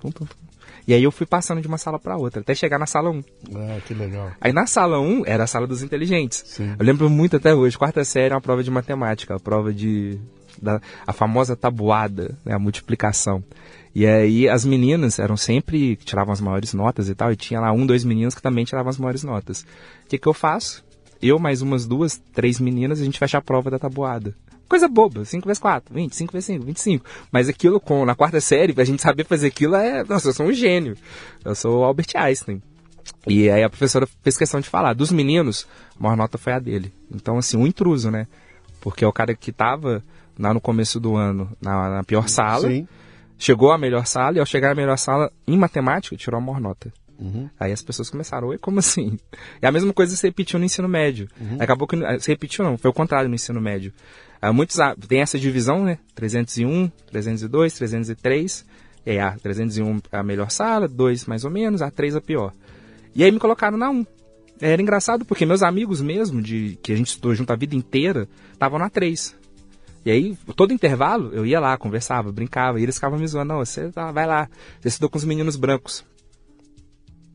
Tum, 0.00 0.10
tum, 0.10 0.24
tum. 0.24 0.42
E 0.86 0.92
aí 0.92 1.02
eu 1.02 1.12
fui 1.12 1.26
passando 1.26 1.60
de 1.60 1.68
uma 1.68 1.78
sala 1.78 1.98
para 1.98 2.16
outra, 2.16 2.40
até 2.40 2.54
chegar 2.54 2.78
na 2.78 2.86
sala 2.86 3.10
1. 3.10 3.24
Ah, 3.54 3.80
que 3.86 3.94
legal. 3.94 4.32
Aí 4.40 4.52
na 4.52 4.66
sala 4.66 4.98
1 5.00 5.22
era 5.26 5.44
a 5.44 5.46
sala 5.46 5.66
dos 5.66 5.82
inteligentes. 5.82 6.42
Sim. 6.46 6.74
Eu 6.76 6.84
lembro 6.84 7.08
muito 7.08 7.36
até 7.36 7.54
hoje, 7.54 7.78
quarta 7.78 8.04
série 8.04 8.32
é 8.32 8.34
uma 8.34 8.40
prova 8.40 8.64
de 8.64 8.70
matemática, 8.70 9.36
a 9.36 9.40
prova 9.40 9.72
de 9.72 10.18
da, 10.60 10.80
a 11.06 11.12
famosa 11.12 11.56
tabuada, 11.56 12.36
né, 12.44 12.54
a 12.54 12.58
multiplicação. 12.58 13.42
E 13.94 14.06
aí 14.06 14.48
as 14.48 14.64
meninas 14.64 15.18
eram 15.18 15.36
sempre 15.36 15.96
que 15.96 16.04
tiravam 16.04 16.32
as 16.32 16.40
maiores 16.40 16.72
notas 16.72 17.08
e 17.08 17.14
tal, 17.14 17.32
e 17.32 17.36
tinha 17.36 17.60
lá 17.60 17.72
um, 17.72 17.84
dois 17.86 18.04
meninos 18.04 18.34
que 18.34 18.42
também 18.42 18.64
tiravam 18.64 18.90
as 18.90 18.98
maiores 18.98 19.22
notas. 19.22 19.62
O 20.04 20.08
que, 20.08 20.18
que 20.18 20.26
eu 20.26 20.34
faço? 20.34 20.84
Eu 21.20 21.38
mais 21.38 21.62
umas 21.62 21.86
duas, 21.86 22.20
três 22.32 22.58
meninas, 22.58 23.00
a 23.00 23.04
gente 23.04 23.18
fecha 23.18 23.38
a 23.38 23.42
prova 23.42 23.70
da 23.70 23.78
tabuada 23.78 24.34
coisa 24.72 24.88
boba, 24.88 25.22
5 25.22 25.46
vezes 25.46 25.60
4, 25.60 25.94
20, 25.94 26.16
5 26.16 26.32
vezes 26.32 26.46
5, 26.46 26.64
25. 26.64 27.04
Mas 27.30 27.46
aquilo 27.46 27.78
com, 27.78 28.06
na 28.06 28.14
quarta 28.14 28.40
série, 28.40 28.72
pra 28.72 28.84
gente 28.84 29.02
saber 29.02 29.26
fazer 29.26 29.48
aquilo 29.48 29.76
é, 29.76 30.02
nossa, 30.02 30.30
eu 30.30 30.32
sou 30.32 30.46
um 30.46 30.52
gênio. 30.52 30.96
Eu 31.44 31.54
sou 31.54 31.80
o 31.80 31.84
Albert 31.84 32.06
Einstein. 32.14 32.62
E 33.26 33.50
aí 33.50 33.62
a 33.62 33.68
professora 33.68 34.08
fez 34.22 34.38
questão 34.38 34.60
de 34.60 34.70
falar, 34.70 34.94
dos 34.94 35.12
meninos, 35.12 35.66
a 35.98 36.02
maior 36.02 36.16
nota 36.16 36.38
foi 36.38 36.54
a 36.54 36.58
dele. 36.58 36.90
Então, 37.10 37.36
assim, 37.36 37.58
um 37.58 37.66
intruso, 37.66 38.10
né? 38.10 38.26
Porque 38.80 39.04
é 39.04 39.06
o 39.06 39.12
cara 39.12 39.34
que 39.34 39.52
tava 39.52 40.02
lá 40.38 40.54
no 40.54 40.60
começo 40.60 40.98
do 40.98 41.16
ano 41.16 41.50
na, 41.60 41.90
na 41.90 42.04
pior 42.04 42.26
sala, 42.26 42.68
Sim. 42.68 42.88
Chegou 43.42 43.72
à 43.72 43.78
melhor 43.78 44.06
sala, 44.06 44.36
e 44.36 44.40
ao 44.40 44.46
chegar 44.46 44.70
à 44.70 44.74
melhor 44.74 44.96
sala, 44.96 45.32
em 45.48 45.58
matemática, 45.58 46.16
tirou 46.16 46.38
a 46.38 46.40
maior 46.40 46.60
nota. 46.60 46.92
Uhum. 47.18 47.50
Aí 47.58 47.72
as 47.72 47.82
pessoas 47.82 48.08
começaram, 48.08 48.48
oi, 48.48 48.56
como 48.56 48.78
assim? 48.78 49.18
E 49.60 49.66
a 49.66 49.72
mesma 49.72 49.92
coisa 49.92 50.14
se 50.14 50.24
repetiu 50.24 50.60
no 50.60 50.64
ensino 50.64 50.88
médio. 50.88 51.28
Uhum. 51.40 51.56
Acabou 51.58 51.88
que 51.88 51.96
se 52.20 52.30
repetiu, 52.30 52.64
não, 52.64 52.78
foi 52.78 52.90
o 52.90 52.94
contrário 52.94 53.28
no 53.28 53.34
ensino 53.34 53.60
médio. 53.60 53.92
Uh, 54.40 54.54
muitos 54.54 54.76
tem 55.08 55.20
essa 55.20 55.38
divisão, 55.38 55.84
né? 55.84 55.98
301, 56.14 56.88
302, 57.10 57.74
303. 57.74 58.64
E 59.04 59.10
aí, 59.10 59.18
a 59.18 59.32
301 59.32 60.00
é 60.12 60.18
a 60.18 60.22
melhor 60.22 60.50
sala, 60.50 60.86
2 60.86 61.26
mais 61.26 61.44
ou 61.44 61.50
menos, 61.50 61.82
a 61.82 61.90
3 61.90 62.14
a 62.14 62.20
pior. 62.20 62.52
E 63.12 63.24
aí 63.24 63.32
me 63.32 63.40
colocaram 63.40 63.76
na 63.76 63.90
1. 63.90 64.06
Era 64.60 64.80
engraçado 64.80 65.24
porque 65.24 65.44
meus 65.44 65.64
amigos 65.64 66.00
mesmo, 66.00 66.40
de 66.40 66.78
que 66.80 66.92
a 66.92 66.96
gente 66.96 67.08
estudou 67.08 67.34
junto 67.34 67.52
a 67.52 67.56
vida 67.56 67.74
inteira, 67.74 68.28
estavam 68.52 68.78
na 68.78 68.88
3. 68.88 69.41
E 70.04 70.10
aí, 70.10 70.36
todo 70.56 70.72
intervalo, 70.72 71.30
eu 71.32 71.46
ia 71.46 71.60
lá, 71.60 71.76
conversava, 71.76 72.32
brincava, 72.32 72.80
e 72.80 72.82
eles 72.82 72.96
ficavam 72.96 73.18
me 73.18 73.26
zoando, 73.26 73.52
não, 73.54 73.58
você 73.64 73.88
tá, 73.90 74.10
vai 74.10 74.26
lá, 74.26 74.48
você 74.80 74.88
estudou 74.88 75.08
com 75.08 75.18
os 75.18 75.24
meninos 75.24 75.54
brancos. 75.56 76.04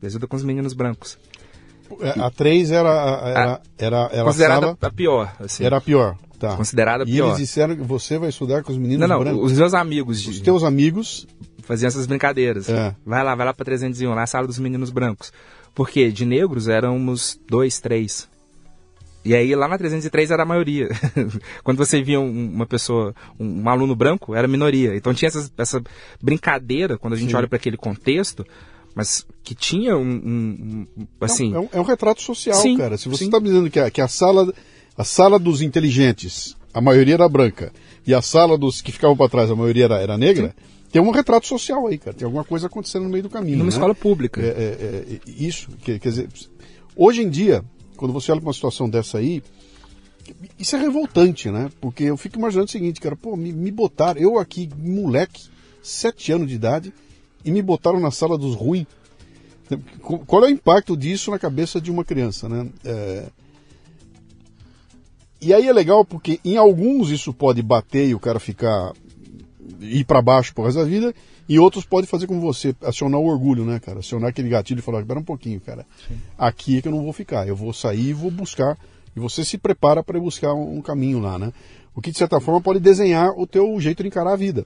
Você 0.00 0.08
estudou 0.08 0.28
com 0.28 0.36
os 0.36 0.44
meninos 0.44 0.74
brancos. 0.74 1.18
É, 2.00 2.20
A 2.20 2.30
3 2.30 2.70
era, 2.70 2.88
era, 2.90 3.60
era, 3.78 4.08
era, 4.12 4.24
Considerada 4.24 4.58
a 4.58 4.68
sala, 4.68 4.78
a 4.82 4.90
pior, 4.90 5.34
assim. 5.40 5.64
era 5.64 5.78
a 5.78 5.80
pior. 5.80 6.16
Tá. 6.38 6.54
Considerada 6.56 7.02
a 7.04 7.06
E 7.06 7.10
pior. 7.12 7.26
eles 7.28 7.38
disseram 7.38 7.74
que 7.74 7.82
você 7.82 8.18
vai 8.18 8.28
estudar 8.28 8.62
com 8.62 8.70
os 8.70 8.78
meninos 8.78 9.00
Não, 9.08 9.16
não, 9.16 9.24
brancos. 9.24 9.50
os 9.50 9.58
meus 9.58 9.74
amigos 9.74 10.24
Os 10.26 10.38
teus 10.40 10.62
amigos. 10.62 11.26
faziam 11.62 11.88
essas 11.88 12.06
brincadeiras. 12.06 12.68
É. 12.68 12.94
Vai 13.04 13.24
lá, 13.24 13.34
vai 13.34 13.46
lá 13.46 13.54
pra 13.54 13.64
301, 13.64 14.14
na 14.14 14.26
sala 14.26 14.46
dos 14.46 14.58
meninos 14.58 14.90
brancos. 14.90 15.32
Porque 15.74 16.12
de 16.12 16.24
negros 16.26 16.68
éramos 16.68 17.40
dois, 17.48 17.80
três. 17.80 18.28
E 19.28 19.34
aí 19.34 19.54
lá 19.54 19.68
na 19.68 19.76
303 19.76 20.30
era 20.30 20.42
a 20.42 20.46
maioria. 20.46 20.88
Quando 21.62 21.76
você 21.76 22.02
via 22.02 22.18
um- 22.18 22.50
uma 22.54 22.64
pessoa, 22.64 23.14
um, 23.38 23.62
um 23.62 23.68
aluno 23.68 23.94
branco, 23.94 24.34
era 24.34 24.46
a 24.46 24.50
minoria. 24.50 24.96
Então 24.96 25.12
tinha 25.12 25.28
essas- 25.28 25.52
essa 25.58 25.82
brincadeira, 26.22 26.96
quando 26.96 27.12
a 27.12 27.16
gente 27.16 27.30
Sim. 27.30 27.36
olha 27.36 27.46
para 27.46 27.56
aquele 27.56 27.76
contexto, 27.76 28.42
mas 28.94 29.26
que 29.42 29.54
tinha 29.54 29.96
um, 29.98 30.00
um- 30.02 30.86
um- 30.96 31.06
assim, 31.20 31.54
É 31.54 31.58
um, 31.58 31.68
é 31.72 31.80
um 31.80 31.84
retrato 31.84 32.22
social, 32.22 32.56
Sim, 32.56 32.78
cara. 32.78 32.96
Se 32.96 33.06
você 33.08 33.24
sim. 33.24 33.24
está 33.26 33.38
me 33.38 33.48
dizendo 33.48 33.68
que 33.70 33.78
a, 33.78 33.90
que 33.90 34.00
a 34.00 34.08
sala 34.08 34.50
a 34.96 35.04
sala 35.04 35.38
dos 35.38 35.60
inteligentes, 35.62 36.56
a 36.74 36.80
maioria 36.80 37.14
era 37.14 37.28
branca, 37.28 37.70
e 38.06 38.12
a 38.14 38.20
sala 38.22 38.56
dos 38.58 38.80
que 38.80 38.90
ficavam 38.90 39.16
para 39.16 39.28
trás, 39.28 39.50
a 39.50 39.54
maioria 39.54 39.84
era, 39.84 40.00
era 40.00 40.16
negra, 40.18 40.56
tem 40.90 41.00
um 41.02 41.10
retrato 41.10 41.46
social 41.46 41.86
aí, 41.86 41.98
cara. 41.98 42.16
Tem 42.16 42.24
alguma 42.24 42.44
coisa 42.44 42.66
acontecendo 42.66 43.04
no 43.04 43.10
meio 43.10 43.22
do 43.24 43.28
caminho. 43.30 43.58
numa 43.58 43.66
né? 43.70 43.74
escola 43.76 43.94
pública. 43.94 44.40
É, 44.40 44.46
é, 44.48 44.50
é, 45.14 45.18
isso, 45.26 45.68
quer, 45.82 45.98
quer 46.00 46.08
dizer, 46.08 46.28
hoje 46.96 47.22
em 47.22 47.28
dia, 47.28 47.62
quando 47.98 48.12
você 48.12 48.32
olha 48.32 48.40
para 48.40 48.48
uma 48.48 48.54
situação 48.54 48.88
dessa 48.88 49.18
aí, 49.18 49.42
isso 50.58 50.76
é 50.76 50.78
revoltante, 50.78 51.50
né? 51.50 51.70
Porque 51.80 52.04
eu 52.04 52.16
fico 52.16 52.38
imaginando 52.38 52.68
o 52.68 52.70
seguinte, 52.70 53.00
cara, 53.00 53.16
pô, 53.16 53.36
me, 53.36 53.52
me 53.52 53.70
botaram, 53.70 54.20
eu 54.20 54.38
aqui, 54.38 54.70
moleque, 54.78 55.48
sete 55.82 56.32
anos 56.32 56.48
de 56.48 56.54
idade, 56.54 56.94
e 57.44 57.50
me 57.50 57.60
botaram 57.60 58.00
na 58.00 58.10
sala 58.10 58.38
dos 58.38 58.54
ruins. 58.54 58.86
Qual 60.00 60.44
é 60.44 60.46
o 60.46 60.50
impacto 60.50 60.96
disso 60.96 61.30
na 61.30 61.38
cabeça 61.38 61.80
de 61.80 61.90
uma 61.90 62.04
criança, 62.04 62.48
né? 62.48 62.70
É, 62.84 63.26
E 65.40 65.52
aí 65.52 65.68
é 65.68 65.72
legal 65.72 66.04
porque 66.04 66.40
em 66.44 66.56
alguns 66.56 67.10
isso 67.10 67.32
pode 67.32 67.62
bater 67.62 68.08
e 68.08 68.14
o 68.14 68.20
cara 68.20 68.40
ficar 68.40 68.92
ir 69.80 70.04
para 70.04 70.22
baixo 70.22 70.54
por 70.54 70.64
resto 70.64 70.78
da 70.78 70.84
vida, 70.84 71.14
e 71.48 71.58
outros 71.58 71.84
pode 71.84 72.06
fazer 72.06 72.26
como 72.26 72.40
você, 72.40 72.74
acionar 72.82 73.20
o 73.20 73.26
orgulho, 73.26 73.64
né, 73.64 73.80
cara? 73.80 74.00
Acionar 74.00 74.30
aquele 74.30 74.48
gatilho 74.48 74.80
e 74.80 74.82
falar, 74.82 75.00
espera 75.00 75.18
um 75.18 75.24
pouquinho, 75.24 75.60
cara. 75.60 75.86
Aqui 76.36 76.78
é 76.78 76.82
que 76.82 76.88
eu 76.88 76.92
não 76.92 77.02
vou 77.02 77.12
ficar, 77.12 77.48
eu 77.48 77.56
vou 77.56 77.72
sair 77.72 78.08
e 78.08 78.12
vou 78.12 78.30
buscar 78.30 78.78
e 79.16 79.20
você 79.20 79.44
se 79.44 79.58
prepara 79.58 80.02
para 80.02 80.18
buscar 80.20 80.54
um, 80.54 80.76
um, 80.76 80.82
caminho 80.82 81.18
lá, 81.18 81.38
né? 81.38 81.52
O 81.94 82.00
que 82.00 82.12
de 82.12 82.18
certa 82.18 82.40
forma 82.40 82.60
pode 82.60 82.78
desenhar 82.78 83.30
o 83.36 83.46
teu 83.46 83.78
jeito 83.80 84.02
de 84.02 84.08
encarar 84.08 84.32
a 84.32 84.36
vida. 84.36 84.64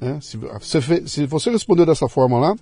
Né? 0.00 0.18
Se, 0.22 0.36
você, 0.36 1.08
se 1.08 1.26
você 1.26 1.50
respondeu 1.50 1.84
dessa 1.84 2.08
forma 2.08 2.38
lá, 2.38 2.54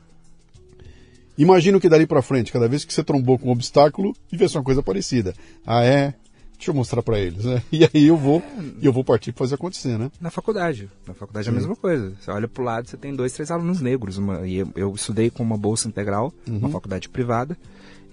imagina 1.37 1.77
o 1.77 1.81
que 1.81 1.88
dali 1.88 2.07
para 2.07 2.22
frente, 2.22 2.51
cada 2.51 2.66
vez 2.66 2.85
que 2.85 2.94
você 2.94 3.05
trombou 3.05 3.38
com 3.38 3.49
um 3.49 3.53
obstáculo 3.53 4.16
e 4.33 4.37
vê 4.37 4.46
uma 4.46 4.62
coisa 4.62 4.83
parecida. 4.83 5.35
Ah, 5.66 5.85
é? 5.85 6.14
Deixa 6.57 6.71
eu 6.71 6.75
mostrar 6.75 7.03
para 7.03 7.19
eles, 7.19 7.45
né? 7.45 7.62
E 7.71 7.85
aí 7.85 8.07
eu 8.07 8.16
vou, 8.16 8.42
eu 8.81 8.92
vou 8.92 9.05
partir 9.05 9.33
para 9.33 9.45
fazer 9.45 9.57
acontecer, 9.57 9.99
né? 9.99 10.11
Na 10.21 10.31
faculdade. 10.31 10.90
Na 11.07 11.14
faculdade 11.14 11.49
é 11.49 11.51
a 11.51 11.55
mesma 11.55 11.71
uhum. 11.71 11.77
coisa. 11.77 12.14
Você 12.21 12.31
olha 12.31 12.49
pro 12.49 12.64
lado, 12.64 12.88
você 12.88 12.97
tem 12.97 13.14
dois, 13.14 13.33
três 13.33 13.51
alunos 13.51 13.81
negros. 13.81 14.16
Uma, 14.16 14.47
e 14.47 14.57
eu, 14.57 14.69
eu 14.75 14.95
estudei 14.95 15.31
com 15.31 15.42
uma 15.42 15.57
bolsa 15.57 15.87
integral, 15.88 16.33
uhum. 16.49 16.59
uma 16.59 16.69
faculdade 16.71 17.09
privada. 17.09 17.57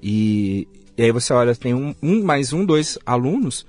E, 0.02 0.68
e 0.98 1.04
aí 1.04 1.12
você 1.12 1.32
olha, 1.32 1.56
tem 1.56 1.74
um, 1.74 1.96
um, 2.02 2.24
mais 2.24 2.52
um, 2.52 2.66
dois 2.66 3.00
alunos. 3.06 3.66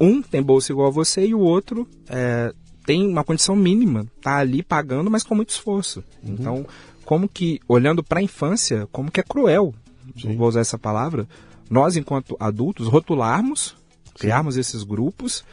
Um 0.00 0.22
tem 0.22 0.42
bolsa 0.42 0.72
igual 0.72 0.88
a 0.88 0.92
você 0.92 1.26
e 1.26 1.34
o 1.34 1.40
outro 1.40 1.86
é, 2.08 2.54
tem 2.86 3.06
uma 3.06 3.24
condição 3.24 3.54
mínima. 3.54 4.06
Tá 4.22 4.38
ali 4.38 4.62
pagando, 4.62 5.10
mas 5.10 5.22
com 5.22 5.34
muito 5.34 5.50
esforço. 5.50 6.02
Uhum. 6.22 6.36
Então, 6.38 6.66
como 7.04 7.28
que, 7.28 7.60
olhando 7.68 8.02
para 8.02 8.20
a 8.20 8.22
infância, 8.22 8.88
como 8.90 9.10
que 9.10 9.20
é 9.20 9.22
cruel, 9.22 9.74
Sim. 10.18 10.36
vou 10.36 10.48
usar 10.48 10.60
essa 10.60 10.78
palavra, 10.78 11.28
nós, 11.70 11.96
enquanto 11.96 12.36
adultos, 12.40 12.88
rotularmos 12.88 13.77
criarmos 14.18 14.56
esses 14.56 14.82
grupos 14.82 15.44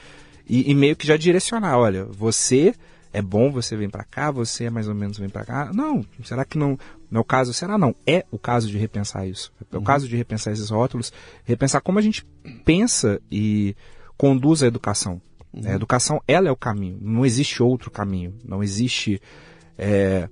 e, 0.47 0.69
e, 0.69 0.75
meio 0.75 0.95
que 0.95 1.08
já 1.08 1.17
direcionar, 1.17 1.78
olha, 1.78 2.06
você 2.06 2.73
é 3.12 3.21
bom, 3.21 3.51
você 3.51 3.75
vem 3.75 3.89
para 3.89 4.04
cá, 4.04 4.30
você 4.30 4.65
é 4.65 4.69
mais 4.69 4.88
ou 4.88 4.93
menos 4.93 5.17
vem 5.17 5.30
para 5.30 5.45
cá. 5.45 5.71
Não, 5.73 6.06
será 6.23 6.43
que 6.43 6.58
não, 6.58 6.78
não 7.10 7.19
é 7.19 7.21
o 7.21 7.23
caso? 7.23 7.54
Será 7.54 7.78
não? 7.78 7.95
É 8.06 8.25
o 8.30 8.38
caso 8.38 8.67
de 8.67 8.78
repensar 8.78 9.25
isso. 9.25 9.54
É 9.71 9.75
o 9.75 9.80
uhum. 9.80 9.86
caso 9.86 10.08
de 10.08 10.15
repensar 10.15 10.51
esses 10.51 10.69
rótulos, 10.69 11.13
repensar 11.45 11.82
como 11.82 11.97
a 11.97 12.01
gente 12.01 12.25
pensa 12.65 13.21
e 13.32 13.75
conduz 14.17 14.62
a 14.62 14.67
educação. 14.67 15.21
Uhum. 15.54 15.62
A 15.65 15.73
educação, 15.73 16.21
ela 16.28 16.49
é 16.49 16.51
o 16.51 16.58
caminho. 16.58 16.97
Não 17.01 17.25
existe 17.25 17.63
outro 17.63 17.89
caminho. 17.89 18.34
Não 18.43 18.62
existe. 18.62 19.21
É, 19.78 20.28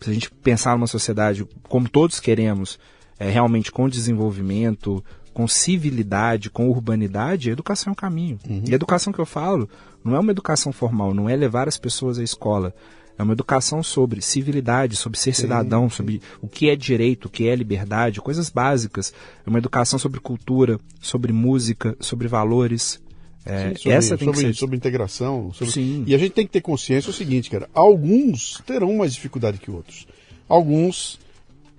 se 0.00 0.10
a 0.10 0.12
gente 0.12 0.30
pensar 0.30 0.72
numa 0.76 0.86
sociedade 0.86 1.46
como 1.68 1.88
todos 1.88 2.20
queremos, 2.20 2.78
é, 3.18 3.30
realmente 3.30 3.70
com 3.70 3.88
desenvolvimento, 3.88 5.04
com 5.36 5.46
civilidade, 5.46 6.48
com 6.48 6.66
urbanidade, 6.70 7.50
a 7.50 7.52
educação 7.52 7.90
é 7.90 7.92
um 7.92 7.94
caminho. 7.94 8.38
Uhum. 8.48 8.62
E 8.66 8.72
a 8.72 8.74
educação 8.74 9.12
que 9.12 9.18
eu 9.18 9.26
falo 9.26 9.68
não 10.02 10.16
é 10.16 10.18
uma 10.18 10.30
educação 10.30 10.72
formal, 10.72 11.12
não 11.12 11.28
é 11.28 11.36
levar 11.36 11.68
as 11.68 11.76
pessoas 11.76 12.18
à 12.18 12.22
escola. 12.22 12.74
É 13.18 13.22
uma 13.22 13.34
educação 13.34 13.82
sobre 13.82 14.22
civilidade, 14.22 14.96
sobre 14.96 15.18
ser 15.18 15.34
sim, 15.34 15.42
cidadão, 15.42 15.90
sim. 15.90 15.96
sobre 15.96 16.22
o 16.40 16.48
que 16.48 16.70
é 16.70 16.74
direito, 16.74 17.26
o 17.26 17.28
que 17.28 17.46
é 17.46 17.54
liberdade, 17.54 18.18
coisas 18.22 18.48
básicas. 18.48 19.12
É 19.46 19.50
uma 19.50 19.58
educação 19.58 19.98
sobre 19.98 20.20
cultura, 20.20 20.80
sobre 21.02 21.34
música, 21.34 21.94
sobre 22.00 22.28
valores. 22.28 22.98
É, 23.44 23.68
sim, 23.68 23.76
sobre, 23.76 23.90
essa 23.90 24.16
tem 24.16 24.24
sobre, 24.24 24.40
que 24.40 24.46
ser... 24.46 24.54
sobre 24.54 24.76
integração. 24.78 25.52
Sobre... 25.52 25.70
Sim. 25.70 26.02
E 26.06 26.14
a 26.14 26.18
gente 26.18 26.32
tem 26.32 26.46
que 26.46 26.52
ter 26.52 26.62
consciência 26.62 27.10
o 27.10 27.12
seguinte, 27.12 27.50
cara. 27.50 27.68
Alguns 27.74 28.62
terão 28.66 28.96
mais 28.96 29.12
dificuldade 29.12 29.58
que 29.58 29.70
outros. 29.70 30.06
Alguns 30.48 31.18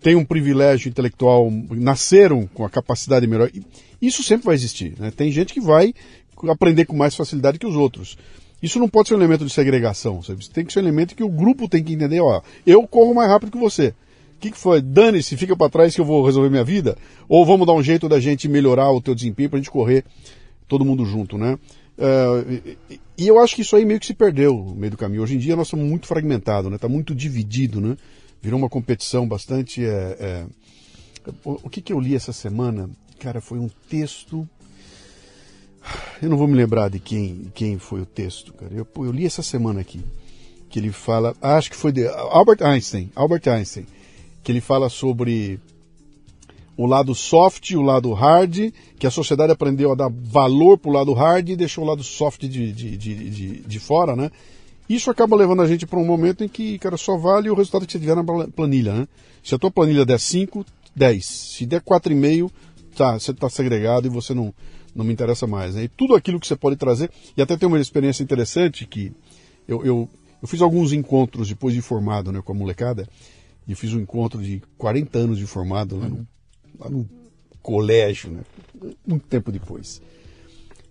têm 0.07 0.15
um 0.15 0.23
privilégio 0.23 0.87
intelectual, 0.87 1.51
nasceram 1.69 2.47
com 2.53 2.63
a 2.63 2.69
capacidade 2.69 3.27
melhor. 3.27 3.51
Isso 4.01 4.23
sempre 4.23 4.45
vai 4.45 4.55
existir. 4.55 4.93
Né? 4.97 5.11
Tem 5.11 5.29
gente 5.29 5.53
que 5.53 5.59
vai 5.59 5.93
aprender 6.47 6.85
com 6.85 6.95
mais 6.95 7.13
facilidade 7.13 7.59
que 7.59 7.67
os 7.67 7.75
outros. 7.75 8.17
Isso 8.63 8.79
não 8.79 8.87
pode 8.87 9.09
ser 9.09 9.15
um 9.15 9.17
elemento 9.17 9.43
de 9.43 9.51
segregação. 9.51 10.23
Sabe? 10.23 10.49
Tem 10.49 10.63
que 10.63 10.71
ser 10.71 10.79
um 10.79 10.83
elemento 10.83 11.13
que 11.13 11.25
o 11.25 11.29
grupo 11.29 11.67
tem 11.67 11.83
que 11.83 11.91
entender. 11.91 12.21
Ó, 12.21 12.41
eu 12.65 12.87
corro 12.87 13.13
mais 13.13 13.29
rápido 13.29 13.51
que 13.51 13.57
você. 13.57 13.89
O 13.89 14.39
que, 14.39 14.51
que 14.51 14.57
foi? 14.57 14.81
Dane-se, 14.81 15.35
fica 15.35 15.57
para 15.57 15.69
trás 15.69 15.93
que 15.93 15.99
eu 15.99 16.05
vou 16.05 16.25
resolver 16.25 16.49
minha 16.49 16.63
vida? 16.63 16.97
Ou 17.27 17.45
vamos 17.45 17.67
dar 17.67 17.73
um 17.73 17.83
jeito 17.83 18.07
da 18.07 18.17
gente 18.17 18.47
melhorar 18.47 18.89
o 18.89 19.01
teu 19.01 19.13
desempenho 19.13 19.49
para 19.49 19.59
a 19.59 19.61
gente 19.61 19.71
correr 19.71 20.05
todo 20.69 20.85
mundo 20.85 21.03
junto, 21.03 21.37
né? 21.37 21.59
Uh, 21.97 22.77
e 23.17 23.27
eu 23.27 23.41
acho 23.41 23.53
que 23.53 23.61
isso 23.61 23.75
aí 23.75 23.83
meio 23.83 23.99
que 23.99 24.05
se 24.05 24.13
perdeu 24.13 24.53
no 24.53 24.75
meio 24.75 24.91
do 24.91 24.97
caminho. 24.97 25.21
Hoje 25.21 25.35
em 25.35 25.39
dia 25.39 25.57
nós 25.57 25.67
estamos 25.67 25.85
muito 25.85 26.07
fragmentados, 26.07 26.69
né? 26.69 26.77
Está 26.77 26.87
muito 26.87 27.13
dividido, 27.13 27.81
né? 27.81 27.97
Virou 28.41 28.59
uma 28.59 28.69
competição 28.69 29.27
bastante. 29.27 29.83
É, 29.85 30.17
é... 30.19 30.45
O, 31.43 31.59
o 31.63 31.69
que, 31.69 31.81
que 31.81 31.91
eu 31.91 31.99
li 31.99 32.15
essa 32.15 32.33
semana? 32.33 32.89
Cara, 33.19 33.41
foi 33.41 33.59
um 33.59 33.69
texto. 33.89 34.47
Eu 36.21 36.29
não 36.29 36.37
vou 36.37 36.47
me 36.47 36.55
lembrar 36.55 36.89
de 36.89 36.99
quem, 36.99 37.51
quem 37.53 37.77
foi 37.77 38.01
o 38.01 38.05
texto, 38.05 38.53
cara. 38.53 38.73
Eu, 38.73 38.87
eu 38.97 39.11
li 39.11 39.25
essa 39.25 39.41
semana 39.41 39.81
aqui. 39.81 40.03
Que 40.69 40.79
ele 40.79 40.91
fala. 40.91 41.35
Acho 41.41 41.69
que 41.69 41.75
foi 41.75 41.91
de 41.91 42.07
Albert 42.07 42.61
Einstein. 42.61 43.11
Albert 43.15 43.47
Einstein. 43.47 43.85
Que 44.43 44.51
ele 44.51 44.61
fala 44.61 44.89
sobre 44.89 45.59
o 46.77 46.85
lado 46.85 47.15
soft 47.15 47.71
o 47.71 47.81
lado 47.81 48.13
hard, 48.13 48.71
que 48.99 49.07
a 49.07 49.11
sociedade 49.11 49.51
aprendeu 49.51 49.91
a 49.91 49.95
dar 49.95 50.09
valor 50.09 50.77
para 50.77 50.91
o 50.91 50.93
lado 50.93 51.11
hard 51.11 51.49
e 51.49 51.55
deixou 51.55 51.83
o 51.83 51.87
lado 51.87 52.03
soft 52.03 52.41
de, 52.41 52.71
de, 52.71 52.95
de, 52.95 53.29
de, 53.29 53.59
de 53.61 53.79
fora, 53.79 54.15
né? 54.15 54.29
Isso 54.89 55.09
acaba 55.11 55.35
levando 55.35 55.61
a 55.61 55.67
gente 55.67 55.85
para 55.85 55.99
um 55.99 56.05
momento 56.05 56.43
em 56.43 56.47
que, 56.47 56.79
cara, 56.79 56.97
só 56.97 57.17
vale 57.17 57.49
o 57.49 57.55
resultado 57.55 57.85
que 57.85 57.91
você 57.91 57.99
tiver 57.99 58.15
na 58.15 58.23
planilha, 58.23 58.93
né? 58.93 59.07
Se 59.43 59.53
a 59.53 59.57
tua 59.57 59.71
planilha 59.71 60.05
der 60.05 60.19
5, 60.19 60.65
10. 60.95 61.25
Se 61.25 61.65
der 61.65 61.81
4,5, 61.81 62.51
tá, 62.95 63.19
você 63.19 63.31
está 63.31 63.49
segregado 63.49 64.07
e 64.07 64.09
você 64.09 64.33
não, 64.33 64.53
não 64.95 65.05
me 65.05 65.13
interessa 65.13 65.45
mais. 65.45 65.75
Né? 65.75 65.83
E 65.83 65.87
tudo 65.87 66.15
aquilo 66.15 66.39
que 66.39 66.47
você 66.47 66.55
pode 66.55 66.75
trazer, 66.75 67.11
e 67.35 67.41
até 67.41 67.55
tem 67.55 67.67
uma 67.67 67.79
experiência 67.79 68.23
interessante 68.23 68.85
que 68.85 69.11
eu, 69.67 69.85
eu, 69.85 70.09
eu 70.41 70.47
fiz 70.47 70.61
alguns 70.61 70.91
encontros 70.91 71.49
depois 71.49 71.73
de 71.73 71.81
formado 71.81 72.31
né, 72.31 72.41
com 72.41 72.51
a 72.51 72.55
molecada, 72.55 73.07
e 73.67 73.75
fiz 73.75 73.93
um 73.93 73.99
encontro 73.99 74.41
de 74.41 74.61
40 74.77 75.19
anos 75.19 75.37
de 75.37 75.45
formado 75.45 75.99
lá 75.99 76.07
no, 76.07 76.27
lá 76.79 76.89
no 76.89 77.07
colégio, 77.61 78.31
né? 78.31 78.41
muito 79.05 79.25
tempo 79.27 79.51
depois. 79.51 80.01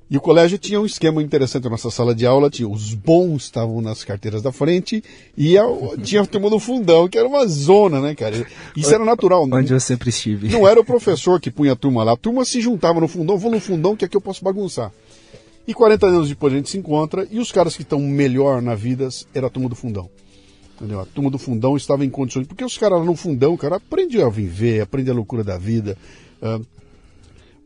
E 0.09 0.16
o 0.16 0.21
colégio 0.21 0.57
tinha 0.57 0.81
um 0.81 0.87
esquema 0.87 1.21
interessante 1.21 1.64
na 1.64 1.71
nossa 1.71 1.90
sala 1.90 2.14
de 2.14 2.25
aula, 2.25 2.49
tinha 2.49 2.69
os 2.69 2.95
bons 2.95 3.45
estavam 3.45 3.81
nas 3.81 4.05
carteiras 4.05 4.40
da 4.40 4.53
frente 4.53 5.03
e 5.37 5.59
a, 5.59 5.64
tinha 6.03 6.23
a 6.23 6.27
turma 6.27 6.49
do 6.49 6.61
fundão, 6.61 7.09
que 7.09 7.19
era 7.19 7.27
uma 7.27 7.45
zona, 7.47 8.01
né, 8.01 8.14
cara? 8.14 8.47
Isso 8.77 8.95
era 8.95 9.05
natural. 9.05 9.49
Onde 9.51 9.73
eu 9.73 9.81
sempre 9.81 10.11
estive. 10.11 10.49
Não 10.49 10.66
era 10.66 10.81
o 10.81 10.85
professor 10.85 11.40
que 11.40 11.51
punha 11.51 11.73
a 11.73 11.77
turma 11.77 12.05
lá, 12.05 12.12
a 12.12 12.16
turma 12.16 12.45
se 12.45 12.61
juntava 12.61 13.01
no 13.01 13.09
fundão, 13.09 13.37
vou 13.37 13.51
no 13.51 13.59
fundão 13.59 13.97
que 13.97 14.05
aqui 14.05 14.16
eu 14.16 14.21
posso 14.21 14.45
bagunçar. 14.45 14.92
E 15.66 15.75
40 15.75 16.07
anos 16.07 16.29
depois 16.29 16.53
a 16.53 16.57
gente 16.57 16.71
se 16.71 16.79
encontra 16.79 17.27
e 17.29 17.40
os 17.40 17.51
caras 17.51 17.75
que 17.75 17.83
estão 17.83 17.99
melhor 17.99 18.62
na 18.62 18.77
vida 18.77 19.09
era 19.35 19.49
a 19.49 19.51
turma 19.51 19.69
do 19.69 19.75
fundão. 19.75 20.09
Entendeu? 20.77 21.01
A 21.01 21.07
turma 21.07 21.31
do 21.31 21.38
fundão 21.38 21.77
estava 21.77 22.05
em 22.05 22.11
condições, 22.11 22.47
porque 22.47 22.64
os 22.64 22.79
caras 22.79 23.01
lá 23.01 23.05
no 23.05 23.16
fundão, 23.16 23.57
cara, 23.57 23.77
aprende 23.77 24.23
a 24.23 24.29
viver, 24.29 24.83
aprende 24.83 25.11
a 25.11 25.14
loucura 25.14 25.42
da 25.42 25.59
vida, 25.59 25.99
uh, 26.40 26.64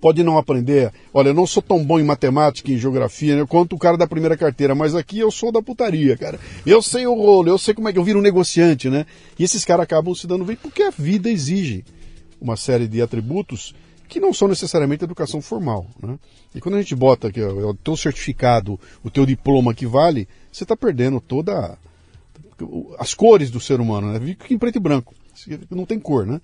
pode 0.01 0.23
não 0.23 0.39
aprender. 0.39 0.93
Olha, 1.13 1.29
eu 1.29 1.35
não 1.35 1.47
sou 1.47 1.63
tão 1.63 1.85
bom 1.85 2.01
em 2.01 2.05
matemática, 2.05 2.73
em 2.73 2.79
geografia, 2.79 3.37
né, 3.37 3.47
quanto 3.47 3.77
o 3.77 3.79
cara 3.79 3.97
da 3.97 4.07
primeira 4.07 4.37
carteira, 4.37 4.75
mas 4.75 4.95
aqui 4.95 5.19
eu 5.19 5.31
sou 5.31 5.53
da 5.53 5.63
putaria, 5.63 6.17
cara. 6.17 6.41
Eu 6.65 6.81
sei 6.81 7.07
o 7.07 7.15
rolo, 7.15 7.49
eu 7.49 7.59
sei 7.59 7.75
como 7.75 7.89
é 7.89 7.93
que 7.93 7.99
eu 7.99 8.05
viro 8.05 8.19
um 8.19 8.23
negociante, 8.23 8.89
né? 8.89 9.07
E 9.39 9.45
esses 9.45 9.65
caras 9.65 9.85
acabam 9.85 10.15
se 10.15 10.27
dando 10.27 10.45
bem 10.45 10.57
porque 10.57 10.83
a 10.83 10.91
vida 10.91 11.31
exige 11.31 11.85
uma 12.41 12.57
série 12.57 12.89
de 12.89 13.03
atributos 13.03 13.75
que 14.09 14.19
não 14.19 14.33
são 14.33 14.49
necessariamente 14.49 15.05
educação 15.05 15.41
formal, 15.41 15.87
né? 16.03 16.19
E 16.55 16.61
quando 16.61 16.75
a 16.77 16.83
gente 16.83 16.97
bota 16.97 17.31
que 17.31 17.41
o 17.41 17.75
teu 17.75 17.97
certificado, 17.97 18.81
o 19.05 19.11
teu 19.11 19.25
diploma 19.25 19.75
que 19.75 19.87
vale, 19.87 20.27
você 20.51 20.65
está 20.65 20.77
perdendo 20.77 21.21
toda 21.21 21.79
as 22.99 23.15
cores 23.15 23.51
do 23.51 23.61
ser 23.61 23.81
humano, 23.81 24.13
né? 24.13 24.19
Fica 24.21 24.53
em 24.53 24.59
preto 24.59 24.77
e 24.77 24.81
branco, 24.81 25.15
não 25.71 25.87
tem 25.87 26.01
cor, 26.01 26.27
né? 26.27 26.41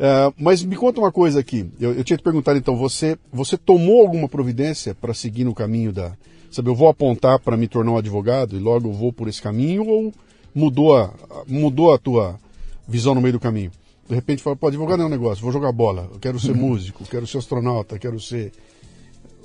Uh, 0.00 0.32
mas 0.38 0.62
me 0.64 0.76
conta 0.76 0.98
uma 0.98 1.12
coisa 1.12 1.40
aqui. 1.40 1.70
Eu, 1.78 1.92
eu 1.92 2.02
tinha 2.02 2.16
te 2.16 2.22
perguntado 2.22 2.56
então, 2.56 2.74
você, 2.74 3.18
você 3.30 3.58
tomou 3.58 4.00
alguma 4.00 4.26
providência 4.26 4.94
para 4.94 5.12
seguir 5.12 5.44
no 5.44 5.54
caminho 5.54 5.92
da. 5.92 6.12
Sabe, 6.50 6.70
eu 6.70 6.74
vou 6.74 6.88
apontar 6.88 7.38
para 7.38 7.54
me 7.54 7.68
tornar 7.68 7.92
um 7.92 7.98
advogado 7.98 8.56
e 8.56 8.58
logo 8.58 8.88
eu 8.88 8.92
vou 8.94 9.12
por 9.12 9.28
esse 9.28 9.40
caminho 9.42 9.86
ou 9.86 10.12
mudou 10.54 10.96
a, 10.96 11.12
mudou 11.46 11.92
a 11.92 11.98
tua 11.98 12.40
visão 12.88 13.14
no 13.14 13.20
meio 13.20 13.34
do 13.34 13.38
caminho? 13.40 13.70
De 14.08 14.14
repente 14.14 14.42
fala, 14.42 14.56
pô, 14.56 14.68
advogado 14.68 15.02
é 15.02 15.04
um 15.04 15.10
negócio, 15.10 15.44
vou 15.44 15.52
jogar 15.52 15.70
bola, 15.70 16.08
eu 16.12 16.18
quero 16.18 16.40
ser 16.40 16.54
músico, 16.56 17.04
quero 17.04 17.26
ser 17.26 17.38
astronauta, 17.38 17.98
quero 17.98 18.18
ser. 18.18 18.52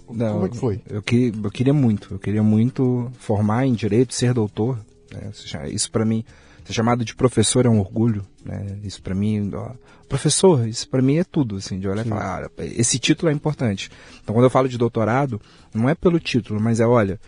Não, 0.10 0.34
Como 0.34 0.46
é 0.46 0.50
que 0.50 0.58
foi? 0.58 0.82
Eu, 0.88 1.04
eu, 1.06 1.34
eu 1.44 1.52
queria 1.52 1.74
muito, 1.74 2.14
eu 2.14 2.18
queria 2.18 2.42
muito 2.42 3.12
formar 3.20 3.68
em 3.68 3.74
direito, 3.74 4.14
ser 4.14 4.34
doutor. 4.34 4.80
Né? 5.12 5.32
Isso 5.70 5.92
para 5.92 6.06
mim 6.06 6.24
Ser 6.66 6.74
chamado 6.74 7.06
de 7.06 7.16
professor 7.16 7.66
é 7.66 7.70
um 7.70 7.80
orgulho, 7.80 8.26
né? 8.44 8.80
Isso 8.84 9.02
para 9.02 9.14
mim, 9.14 9.52
ó, 9.54 9.72
professor, 10.10 10.68
isso 10.68 10.90
para 10.90 11.02
mim 11.02 11.18
é 11.18 11.24
tudo, 11.24 11.58
assim, 11.58 11.80
de 11.80 11.88
olhar 11.88 12.04
Sim. 12.04 12.10
e 12.10 12.12
falar, 12.12 12.46
ah, 12.46 12.50
esse 12.58 12.98
título 12.98 13.32
é 13.32 13.34
importante. 13.34 13.92
Então, 14.24 14.34
quando 14.34 14.46
eu 14.46 14.50
falo 14.50 14.68
de 14.68 14.78
doutorado, 14.78 15.40
não 15.74 15.88
é 15.88 15.94
pelo 15.94 16.20
título, 16.20 16.60
mas 16.60 16.80
é, 16.80 16.88
olha, 16.88 17.20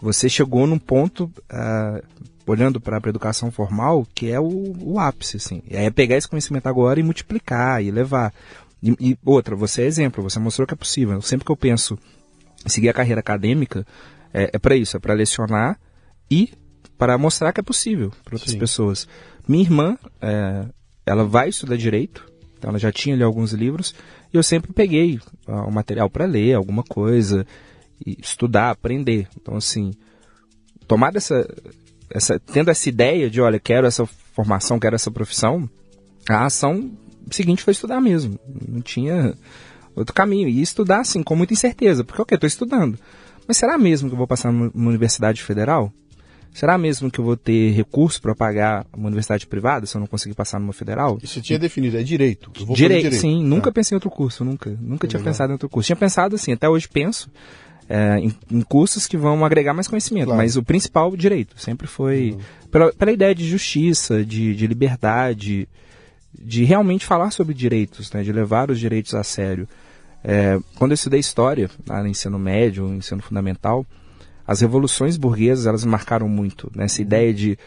você 0.00 0.28
chegou 0.28 0.66
num 0.66 0.80
ponto, 0.80 1.30
uh, 1.48 2.02
olhando 2.44 2.80
para 2.80 2.96
a 2.96 3.08
educação 3.08 3.52
formal, 3.52 4.04
que 4.12 4.30
é 4.30 4.40
o, 4.40 4.74
o 4.80 4.98
ápice, 4.98 5.36
assim. 5.36 5.62
E 5.70 5.76
aí 5.76 5.86
é 5.86 5.90
pegar 5.90 6.16
esse 6.16 6.28
conhecimento 6.28 6.66
agora 6.66 6.98
e 6.98 7.04
multiplicar 7.04 7.80
e 7.80 7.92
levar. 7.92 8.34
E, 8.82 8.96
e 8.98 9.18
outra, 9.24 9.54
você 9.54 9.82
é 9.82 9.86
exemplo, 9.86 10.22
você 10.22 10.40
mostrou 10.40 10.66
que 10.66 10.74
é 10.74 10.76
possível. 10.76 11.22
Sempre 11.22 11.44
que 11.46 11.52
eu 11.52 11.56
penso 11.56 11.96
em 12.66 12.68
seguir 12.68 12.88
a 12.88 12.92
carreira 12.92 13.20
acadêmica, 13.20 13.86
é, 14.34 14.50
é 14.52 14.58
para 14.58 14.74
isso, 14.74 14.96
é 14.96 15.00
para 15.00 15.14
lecionar 15.14 15.78
e 16.28 16.52
para 17.02 17.18
mostrar 17.18 17.52
que 17.52 17.58
é 17.58 17.64
possível 17.64 18.12
para 18.24 18.36
outras 18.36 18.52
Sim. 18.52 18.60
pessoas. 18.60 19.08
Minha 19.48 19.64
irmã, 19.64 19.98
é, 20.20 20.66
ela 21.04 21.24
vai 21.24 21.48
estudar 21.48 21.76
direito, 21.76 22.24
Então 22.56 22.70
ela 22.70 22.78
já 22.78 22.92
tinha 22.92 23.16
ali 23.16 23.24
alguns 23.24 23.52
livros 23.52 23.92
e 24.32 24.36
eu 24.36 24.42
sempre 24.44 24.72
peguei 24.72 25.18
uh, 25.48 25.66
o 25.66 25.72
material 25.72 26.08
para 26.08 26.26
ler, 26.26 26.54
alguma 26.54 26.84
coisa, 26.84 27.44
estudar, 28.06 28.70
aprender. 28.70 29.26
Então 29.34 29.56
assim, 29.56 29.90
tomar 30.86 31.16
essa, 31.16 31.44
essa, 32.08 32.38
tendo 32.38 32.70
essa 32.70 32.88
ideia 32.88 33.28
de, 33.28 33.40
olha, 33.40 33.58
quero 33.58 33.84
essa 33.84 34.06
formação, 34.06 34.78
quero 34.78 34.94
essa 34.94 35.10
profissão, 35.10 35.68
a 36.30 36.44
ação 36.44 36.88
seguinte 37.32 37.64
foi 37.64 37.72
estudar 37.72 38.00
mesmo. 38.00 38.38
Não 38.68 38.80
tinha 38.80 39.34
outro 39.96 40.14
caminho. 40.14 40.48
E 40.48 40.62
estudar, 40.62 41.00
assim, 41.00 41.20
com 41.20 41.34
muita 41.34 41.52
incerteza. 41.52 42.04
Porque, 42.04 42.22
ok, 42.22 42.36
estou 42.36 42.46
estudando. 42.46 42.96
Mas 43.48 43.56
será 43.56 43.76
mesmo 43.76 44.08
que 44.08 44.14
eu 44.14 44.18
vou 44.18 44.28
passar 44.28 44.52
numa 44.52 44.70
universidade 44.88 45.42
federal? 45.42 45.92
Será 46.52 46.76
mesmo 46.76 47.10
que 47.10 47.18
eu 47.18 47.24
vou 47.24 47.36
ter 47.36 47.72
recurso 47.72 48.20
para 48.20 48.34
pagar 48.34 48.86
uma 48.92 49.06
universidade 49.06 49.46
privada 49.46 49.86
se 49.86 49.96
eu 49.96 50.00
não 50.00 50.06
conseguir 50.06 50.34
passar 50.34 50.60
numa 50.60 50.72
federal? 50.72 51.18
Isso 51.22 51.40
tinha 51.40 51.58
definido, 51.58 51.96
é 51.96 52.02
direito. 52.02 52.50
Direito, 52.52 52.74
direito, 52.74 53.14
sim. 53.14 53.42
Nunca 53.42 53.70
é. 53.70 53.72
pensei 53.72 53.94
em 53.94 53.96
outro 53.96 54.10
curso, 54.10 54.44
nunca. 54.44 54.76
Nunca 54.80 55.08
tinha 55.08 55.22
pensado 55.22 55.50
em 55.50 55.54
outro 55.54 55.68
curso. 55.68 55.86
Tinha 55.86 55.96
pensado 55.96 56.34
assim, 56.34 56.52
até 56.52 56.68
hoje 56.68 56.86
penso 56.88 57.30
é, 57.88 58.18
em, 58.18 58.32
em, 58.50 58.60
cursos 58.62 59.06
que 59.06 59.16
vão 59.16 59.44
agregar 59.44 59.74
mais 59.74 59.88
conhecimento, 59.88 60.26
claro. 60.26 60.40
mas 60.40 60.56
o 60.56 60.62
principal, 60.62 61.16
direito. 61.16 61.60
Sempre 61.60 61.86
foi 61.86 62.32
uhum. 62.32 62.40
pela, 62.70 62.92
pela 62.92 63.12
ideia 63.12 63.34
de 63.34 63.46
justiça, 63.46 64.24
de, 64.24 64.54
de 64.54 64.66
liberdade, 64.66 65.68
de 66.38 66.64
realmente 66.64 67.04
falar 67.04 67.30
sobre 67.30 67.54
direitos, 67.54 68.10
né, 68.12 68.22
de 68.22 68.32
levar 68.32 68.70
os 68.70 68.78
direitos 68.78 69.14
a 69.14 69.22
sério. 69.22 69.68
É, 70.24 70.58
quando 70.76 70.92
eu 70.92 70.94
estudei 70.94 71.20
história, 71.20 71.68
lá 71.86 72.02
no 72.02 72.08
ensino 72.08 72.38
médio, 72.38 72.84
no 72.84 72.96
ensino 72.96 73.20
fundamental, 73.20 73.84
as 74.46 74.60
revoluções 74.60 75.16
burguesas 75.16 75.66
elas 75.66 75.84
marcaram 75.84 76.28
muito 76.28 76.70
nessa 76.74 77.00
né? 77.00 77.06
ideia 77.06 77.34
de 77.34 77.58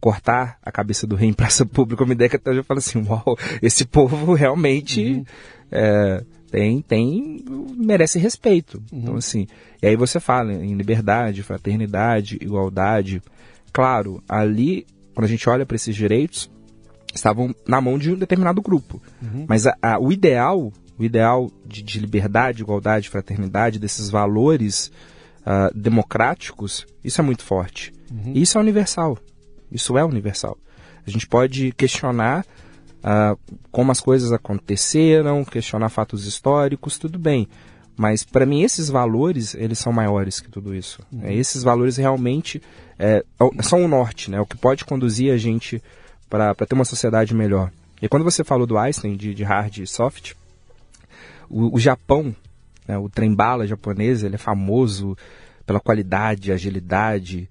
cortar 0.00 0.58
a 0.62 0.72
cabeça 0.72 1.06
do 1.06 1.14
rei 1.14 1.28
em 1.28 1.32
praça 1.32 1.64
pública, 1.64 2.02
uma 2.02 2.12
ideia 2.12 2.28
que 2.28 2.36
até 2.36 2.50
hoje 2.50 2.60
eu 2.60 2.64
falo 2.64 2.78
assim, 2.78 3.04
uau, 3.06 3.38
esse 3.62 3.84
povo 3.84 4.34
realmente 4.34 5.00
uhum. 5.00 5.24
é, 5.70 6.24
tem, 6.50 6.82
tem, 6.82 7.44
merece 7.76 8.18
respeito. 8.18 8.82
Uhum. 8.92 8.98
Então 8.98 9.16
assim, 9.16 9.46
e 9.80 9.86
aí 9.86 9.96
você 9.96 10.18
fala 10.18 10.52
em 10.52 10.74
liberdade, 10.74 11.42
fraternidade, 11.42 12.36
igualdade. 12.40 13.22
Claro, 13.72 14.22
ali, 14.28 14.86
quando 15.14 15.26
a 15.26 15.28
gente 15.28 15.48
olha 15.48 15.64
para 15.64 15.76
esses 15.76 15.94
direitos, 15.94 16.50
estavam 17.14 17.54
na 17.66 17.80
mão 17.80 17.96
de 17.96 18.12
um 18.12 18.16
determinado 18.16 18.60
grupo. 18.60 19.00
Uhum. 19.22 19.46
Mas 19.48 19.66
a, 19.66 19.76
a, 19.80 19.98
o 20.00 20.12
ideal 20.12 20.72
o 20.98 21.04
ideal 21.04 21.50
de, 21.66 21.82
de 21.82 21.98
liberdade, 21.98 22.62
igualdade, 22.62 23.08
fraternidade, 23.08 23.78
desses 23.78 24.08
valores 24.08 24.92
uh, 25.46 25.76
democráticos, 25.76 26.86
isso 27.04 27.20
é 27.20 27.24
muito 27.24 27.42
forte. 27.42 27.92
Uhum. 28.10 28.32
E 28.34 28.42
isso 28.42 28.58
é 28.58 28.60
universal. 28.60 29.18
Isso 29.70 29.96
é 29.96 30.04
universal. 30.04 30.56
A 31.06 31.10
gente 31.10 31.26
pode 31.26 31.72
questionar 31.72 32.44
uh, 32.98 33.38
como 33.70 33.90
as 33.90 34.00
coisas 34.00 34.32
aconteceram, 34.32 35.44
questionar 35.44 35.88
fatos 35.88 36.26
históricos, 36.26 36.98
tudo 36.98 37.18
bem. 37.18 37.48
Mas 37.96 38.24
para 38.24 38.46
mim 38.46 38.62
esses 38.62 38.88
valores 38.88 39.54
eles 39.54 39.78
são 39.78 39.92
maiores 39.92 40.40
que 40.40 40.50
tudo 40.50 40.74
isso. 40.74 41.00
Uhum. 41.12 41.20
É, 41.24 41.34
esses 41.34 41.62
valores 41.62 41.96
realmente 41.96 42.62
é, 42.98 43.24
são 43.62 43.84
o 43.84 43.88
norte, 43.88 44.30
né? 44.30 44.40
O 44.40 44.46
que 44.46 44.56
pode 44.56 44.84
conduzir 44.84 45.32
a 45.32 45.36
gente 45.36 45.82
para 46.28 46.54
ter 46.54 46.74
uma 46.74 46.84
sociedade 46.84 47.34
melhor. 47.34 47.70
E 48.00 48.08
quando 48.08 48.24
você 48.24 48.42
falou 48.42 48.66
do 48.66 48.78
Einstein 48.78 49.16
de, 49.16 49.34
de 49.34 49.44
hard 49.44 49.78
e 49.78 49.86
soft, 49.86 50.32
o, 51.48 51.76
o 51.76 51.78
Japão, 51.78 52.34
né, 52.92 52.98
o 52.98 53.08
trem-bala 53.08 53.66
japonês, 53.66 54.22
ele 54.22 54.34
é 54.34 54.38
famoso 54.38 55.16
pela 55.64 55.80
qualidade, 55.80 56.52
agilidade, 56.52 57.48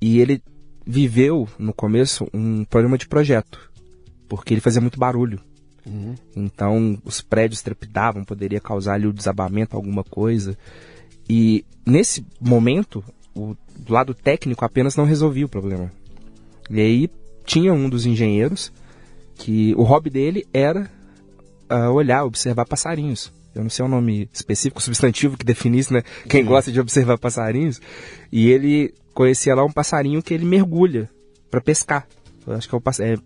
e 0.00 0.20
ele 0.20 0.40
viveu 0.86 1.48
no 1.58 1.72
começo 1.72 2.28
um 2.32 2.64
problema 2.64 2.96
de 2.96 3.08
projeto, 3.08 3.58
porque 4.28 4.54
ele 4.54 4.60
fazia 4.60 4.80
muito 4.80 4.98
barulho. 4.98 5.40
Uhum. 5.84 6.14
Então 6.36 6.98
os 7.04 7.20
prédios 7.20 7.62
trepidavam, 7.62 8.24
poderia 8.24 8.60
causar 8.60 8.94
ali 8.94 9.06
o 9.06 9.12
desabamento, 9.12 9.76
alguma 9.76 10.04
coisa. 10.04 10.56
E 11.28 11.64
nesse 11.84 12.24
momento, 12.40 13.02
o 13.34 13.56
lado 13.88 14.14
técnico 14.14 14.64
apenas 14.64 14.96
não 14.96 15.04
resolvia 15.04 15.46
o 15.46 15.48
problema. 15.48 15.90
E 16.70 16.80
aí 16.80 17.10
tinha 17.44 17.72
um 17.72 17.88
dos 17.88 18.06
engenheiros 18.06 18.72
que 19.36 19.74
o 19.74 19.82
hobby 19.82 20.08
dele 20.08 20.46
era 20.52 20.88
uh, 21.70 21.90
olhar, 21.90 22.24
observar 22.24 22.66
passarinhos 22.66 23.32
eu 23.54 23.62
não 23.62 23.70
sei 23.70 23.84
o 23.84 23.88
nome 23.88 24.28
específico, 24.32 24.82
substantivo 24.82 25.36
que 25.36 25.44
definisse, 25.44 25.92
né? 25.92 26.02
Quem 26.28 26.44
gosta 26.44 26.72
de 26.72 26.80
observar 26.80 27.18
passarinhos. 27.18 27.80
E 28.32 28.50
ele 28.50 28.92
conhecia 29.12 29.54
lá 29.54 29.64
um 29.64 29.70
passarinho 29.70 30.22
que 30.22 30.34
ele 30.34 30.44
mergulha 30.44 31.08
para 31.50 31.60
pescar. 31.60 32.06
Eu 32.46 32.54
acho 32.54 32.68
que 32.68 32.74
é 32.74 32.78
o 32.78 32.82
é, 33.02 33.16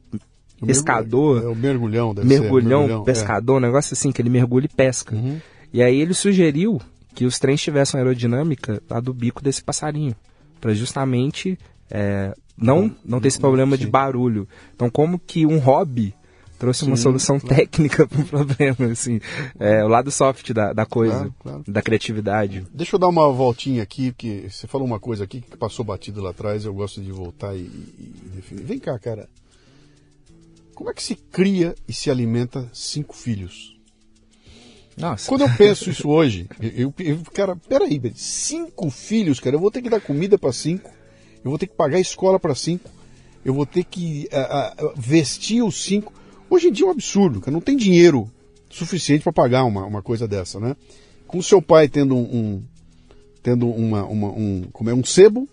pescador. 0.66 1.42
É 1.42 1.48
o 1.48 1.54
mergulhão, 1.54 2.14
deve 2.14 2.28
mergulhão, 2.28 2.82
ser, 2.82 2.86
mergulhão, 2.88 3.04
pescador, 3.04 3.54
é. 3.54 3.56
um 3.56 3.60
negócio 3.60 3.94
assim, 3.94 4.12
que 4.12 4.20
ele 4.20 4.30
mergulha 4.30 4.66
e 4.66 4.68
pesca. 4.68 5.14
Uhum. 5.14 5.40
E 5.72 5.82
aí 5.82 6.00
ele 6.00 6.14
sugeriu 6.14 6.80
que 7.14 7.24
os 7.24 7.38
trens 7.38 7.60
tivessem 7.60 7.98
aerodinâmica 7.98 8.82
lá 8.88 9.00
do 9.00 9.12
bico 9.12 9.42
desse 9.42 9.62
passarinho, 9.62 10.14
para 10.60 10.74
justamente 10.74 11.58
é, 11.90 12.34
não, 12.56 12.94
não 13.04 13.20
ter 13.20 13.28
esse 13.28 13.40
problema 13.40 13.76
Sim. 13.76 13.84
de 13.84 13.90
barulho. 13.90 14.48
Então, 14.74 14.90
como 14.90 15.18
que 15.18 15.46
um 15.46 15.58
hobby 15.58 16.14
trouxe 16.58 16.80
Sim, 16.80 16.88
uma 16.88 16.96
solução 16.96 17.38
claro. 17.38 17.56
técnica 17.56 18.06
para 18.08 18.20
o 18.20 18.24
problema, 18.24 18.92
assim, 18.92 19.20
é, 19.58 19.84
o 19.84 19.88
lado 19.88 20.10
soft 20.10 20.52
da, 20.52 20.72
da 20.72 20.84
coisa, 20.84 21.14
claro, 21.14 21.34
claro. 21.40 21.64
da 21.66 21.80
criatividade. 21.80 22.66
Deixa 22.72 22.96
eu 22.96 23.00
dar 23.00 23.08
uma 23.08 23.30
voltinha 23.30 23.82
aqui, 23.82 24.10
porque 24.12 24.48
você 24.50 24.66
falou 24.66 24.86
uma 24.86 25.00
coisa 25.00 25.24
aqui 25.24 25.40
que 25.40 25.56
passou 25.56 25.84
batido 25.84 26.20
lá 26.20 26.30
atrás, 26.30 26.64
eu 26.64 26.74
gosto 26.74 27.00
de 27.00 27.12
voltar 27.12 27.54
e, 27.54 27.60
e, 27.60 28.30
definir. 28.34 28.64
Vem 28.64 28.78
cá, 28.78 28.98
cara, 28.98 29.28
como 30.74 30.90
é 30.90 30.94
que 30.94 31.02
se 31.02 31.14
cria 31.14 31.74
e 31.86 31.92
se 31.92 32.10
alimenta 32.10 32.68
cinco 32.72 33.14
filhos? 33.14 33.76
Nossa. 34.96 35.28
Quando 35.28 35.42
eu 35.42 35.50
penso 35.56 35.88
isso 35.90 36.08
hoje, 36.08 36.48
eu, 36.60 36.92
eu 36.98 37.20
cara, 37.32 37.56
peraí, 37.56 38.00
cinco 38.14 38.90
filhos, 38.90 39.38
cara, 39.40 39.56
eu 39.56 39.60
vou 39.60 39.70
ter 39.70 39.80
que 39.80 39.88
dar 39.88 40.00
comida 40.00 40.36
para 40.36 40.52
cinco, 40.52 40.90
eu 41.44 41.50
vou 41.50 41.58
ter 41.58 41.66
que 41.66 41.74
pagar 41.74 42.00
escola 42.00 42.38
para 42.38 42.54
cinco, 42.54 42.90
eu 43.44 43.54
vou 43.54 43.64
ter 43.64 43.84
que 43.84 44.28
uh, 44.32 44.86
uh, 44.86 44.92
vestir 44.96 45.62
os 45.62 45.82
cinco. 45.82 46.12
Hoje 46.50 46.68
em 46.68 46.72
dia 46.72 46.86
é 46.86 46.88
um 46.88 46.92
absurdo, 46.92 47.40
cara. 47.40 47.52
Não 47.52 47.60
tem 47.60 47.76
dinheiro 47.76 48.30
suficiente 48.70 49.22
para 49.22 49.32
pagar 49.32 49.64
uma, 49.64 49.84
uma 49.84 50.02
coisa 50.02 50.26
dessa, 50.26 50.58
né? 50.60 50.76
Com 51.26 51.42
seu 51.42 51.60
pai 51.60 51.88
tendo 51.88 52.16
um, 52.16 52.22
um 52.22 52.62
tendo 53.42 53.68
uma, 53.68 54.04
uma, 54.04 54.28
um, 54.28 54.68
como 54.72 54.90
é, 54.90 54.94
um 54.94 55.04
sebo, 55.04 55.48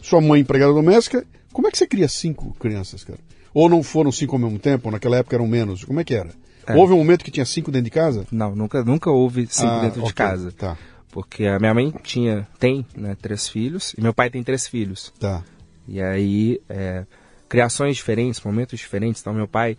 sua 0.00 0.20
mãe 0.20 0.40
empregada 0.40 0.72
doméstica, 0.72 1.24
como 1.52 1.68
é 1.68 1.70
que 1.70 1.78
você 1.78 1.86
cria 1.86 2.08
cinco 2.08 2.54
crianças, 2.58 3.04
cara? 3.04 3.18
Ou 3.54 3.68
não 3.68 3.82
foram 3.82 4.10
cinco 4.10 4.36
ao 4.36 4.38
mesmo 4.38 4.58
tempo, 4.58 4.90
naquela 4.90 5.18
época 5.18 5.36
eram 5.36 5.46
menos, 5.46 5.84
como 5.84 6.00
é 6.00 6.04
que 6.04 6.14
era? 6.14 6.30
É. 6.66 6.74
Houve 6.74 6.92
um 6.92 6.98
momento 6.98 7.24
que 7.24 7.30
tinha 7.30 7.44
cinco 7.44 7.70
dentro 7.70 7.86
de 7.86 7.90
casa? 7.90 8.26
Não, 8.30 8.54
nunca, 8.54 8.84
nunca 8.84 9.10
houve 9.10 9.46
cinco 9.50 9.68
ah, 9.68 9.80
dentro 9.80 10.00
okay, 10.00 10.08
de 10.08 10.14
casa. 10.14 10.52
Tá. 10.52 10.78
Porque 11.10 11.46
a 11.46 11.58
minha 11.58 11.74
mãe 11.74 11.92
tinha, 12.02 12.46
tem, 12.58 12.86
né, 12.96 13.16
três 13.20 13.48
filhos, 13.48 13.94
e 13.98 14.00
meu 14.00 14.14
pai 14.14 14.30
tem 14.30 14.42
três 14.42 14.66
filhos. 14.66 15.12
Tá. 15.18 15.44
E 15.86 16.00
aí, 16.00 16.60
é, 16.68 17.04
criações 17.48 17.96
diferentes, 17.96 18.40
momentos 18.40 18.78
diferentes. 18.78 19.20
Então, 19.20 19.34
meu 19.34 19.48
pai 19.48 19.76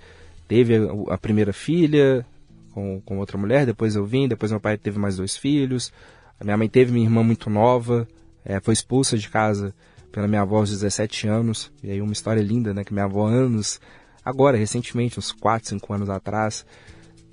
teve 0.48 0.76
a, 0.76 1.14
a 1.14 1.18
primeira 1.18 1.54
filha 1.54 2.26
com, 2.72 3.02
com 3.02 3.20
outra 3.20 3.38
mulher, 3.38 3.66
depois 3.66 3.96
eu 3.96 4.06
vim, 4.06 4.28
depois 4.28 4.52
meu 4.52 4.60
pai 4.60 4.78
teve 4.78 5.00
mais 5.00 5.18
dois 5.18 5.38
filhos. 5.38 5.92
A 6.40 6.44
minha 6.44 6.58
mãe 6.58 6.68
teve 6.68 6.92
minha 6.92 7.06
irmã 7.06 7.24
muito 7.24 7.50
nova, 7.50 8.08
é, 8.44 8.60
foi 8.60 8.74
expulsa 8.74 9.18
de 9.18 9.30
casa 9.30 9.74
pela 10.12 10.28
minha 10.28 10.42
avó 10.42 10.58
aos 10.58 10.70
17 10.70 11.28
anos. 11.28 11.72
E 11.84 11.92
aí 11.92 12.02
uma 12.02 12.14
história 12.14 12.42
linda, 12.42 12.74
né? 12.74 12.84
Que 12.84 12.94
minha 12.94 13.06
avó 13.06 13.28
anos, 13.28 13.80
agora, 14.24 14.58
recentemente, 14.58 15.20
uns 15.20 15.32
4, 15.32 15.70
5 15.70 15.94
anos 15.94 16.10
atrás, 16.10 16.66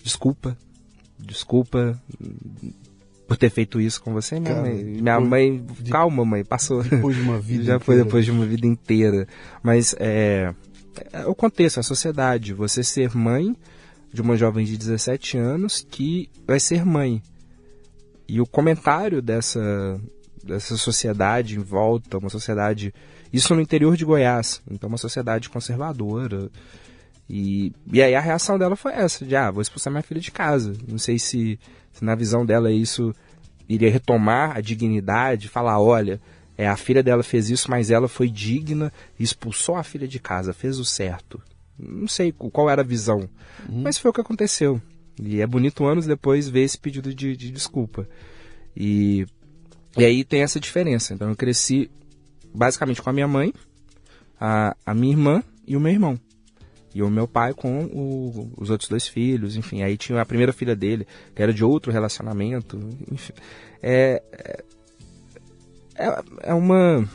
desculpa, 0.02 0.56
desculpa 1.18 2.00
por 3.26 3.36
ter 3.36 3.50
feito 3.50 3.80
isso 3.80 4.02
com 4.02 4.12
você, 4.12 4.40
minha 4.40 4.54
Cara, 4.54 4.66
mãe. 4.66 4.84
Minha 4.84 5.20
mãe, 5.20 5.66
de, 5.80 5.90
calma, 5.90 6.24
mãe, 6.24 6.44
passou. 6.44 6.82
Depois 6.82 7.14
de 7.14 7.22
uma 7.22 7.38
vida 7.40 7.62
Já 7.62 7.76
inteira. 7.76 7.84
foi 7.84 7.96
depois 7.96 8.24
de 8.24 8.30
uma 8.30 8.44
vida 8.44 8.66
inteira. 8.66 9.28
Mas 9.62 9.94
é, 10.00 10.52
o 11.26 11.34
contexto, 11.34 11.80
a 11.80 11.82
sociedade. 11.82 12.54
Você 12.54 12.82
ser 12.82 13.16
mãe 13.16 13.56
de 14.12 14.20
uma 14.20 14.36
jovem 14.36 14.64
de 14.64 14.76
17 14.76 15.38
anos 15.38 15.86
que 15.88 16.28
vai 16.46 16.58
ser 16.58 16.84
mãe. 16.84 17.22
E 18.28 18.40
o 18.40 18.46
comentário 18.46 19.20
dessa, 19.20 20.00
dessa 20.42 20.76
sociedade 20.76 21.56
em 21.56 21.62
volta, 21.62 22.18
uma 22.18 22.30
sociedade. 22.30 22.94
Isso 23.32 23.54
no 23.54 23.60
interior 23.60 23.96
de 23.96 24.04
Goiás, 24.04 24.60
então 24.70 24.88
uma 24.88 24.98
sociedade 24.98 25.48
conservadora. 25.48 26.50
E, 27.28 27.72
e 27.92 28.02
aí 28.02 28.14
a 28.14 28.20
reação 28.20 28.58
dela 28.58 28.76
foi 28.76 28.92
essa: 28.92 29.24
de 29.24 29.36
ah, 29.36 29.50
vou 29.50 29.62
expulsar 29.62 29.92
minha 29.92 30.02
filha 30.02 30.20
de 30.20 30.32
casa. 30.32 30.74
Não 30.88 30.98
sei 30.98 31.18
se, 31.18 31.58
se 31.92 32.04
na 32.04 32.14
visão 32.14 32.44
dela 32.44 32.72
isso 32.72 33.14
iria 33.68 33.90
retomar 33.90 34.56
a 34.56 34.60
dignidade, 34.60 35.48
falar: 35.48 35.80
olha, 35.80 36.20
é, 36.60 36.68
a 36.68 36.76
filha 36.76 37.02
dela 37.02 37.22
fez 37.22 37.48
isso, 37.48 37.70
mas 37.70 37.90
ela 37.90 38.06
foi 38.06 38.28
digna, 38.28 38.92
expulsou 39.18 39.76
a 39.76 39.82
filha 39.82 40.06
de 40.06 40.20
casa, 40.20 40.52
fez 40.52 40.78
o 40.78 40.84
certo. 40.84 41.40
Não 41.78 42.06
sei 42.06 42.32
qual 42.32 42.68
era 42.68 42.82
a 42.82 42.84
visão, 42.84 43.20
uhum. 43.66 43.80
mas 43.80 43.96
foi 43.96 44.10
o 44.10 44.12
que 44.12 44.20
aconteceu. 44.20 44.78
E 45.18 45.40
é 45.40 45.46
bonito 45.46 45.86
anos 45.86 46.04
depois 46.04 46.50
ver 46.50 46.64
esse 46.64 46.76
pedido 46.76 47.14
de, 47.14 47.34
de 47.34 47.50
desculpa. 47.50 48.06
E, 48.76 49.24
e 49.96 50.04
aí 50.04 50.22
tem 50.22 50.42
essa 50.42 50.60
diferença. 50.60 51.14
Então 51.14 51.30
eu 51.30 51.34
cresci 51.34 51.90
basicamente 52.52 53.00
com 53.00 53.08
a 53.08 53.12
minha 53.14 53.26
mãe, 53.26 53.54
a, 54.38 54.76
a 54.84 54.92
minha 54.92 55.14
irmã 55.14 55.42
e 55.66 55.78
o 55.78 55.80
meu 55.80 55.92
irmão. 55.92 56.20
E 56.94 57.02
o 57.02 57.08
meu 57.08 57.26
pai 57.26 57.54
com 57.54 57.84
o, 57.86 58.52
os 58.58 58.68
outros 58.68 58.90
dois 58.90 59.08
filhos, 59.08 59.56
enfim. 59.56 59.82
Aí 59.82 59.96
tinha 59.96 60.20
a 60.20 60.26
primeira 60.26 60.52
filha 60.52 60.76
dele, 60.76 61.06
que 61.34 61.42
era 61.42 61.54
de 61.54 61.64
outro 61.64 61.90
relacionamento, 61.90 62.78
enfim. 63.10 63.32
É, 63.82 64.22
é, 66.08 66.50
é 66.50 66.54
uma 66.54 67.08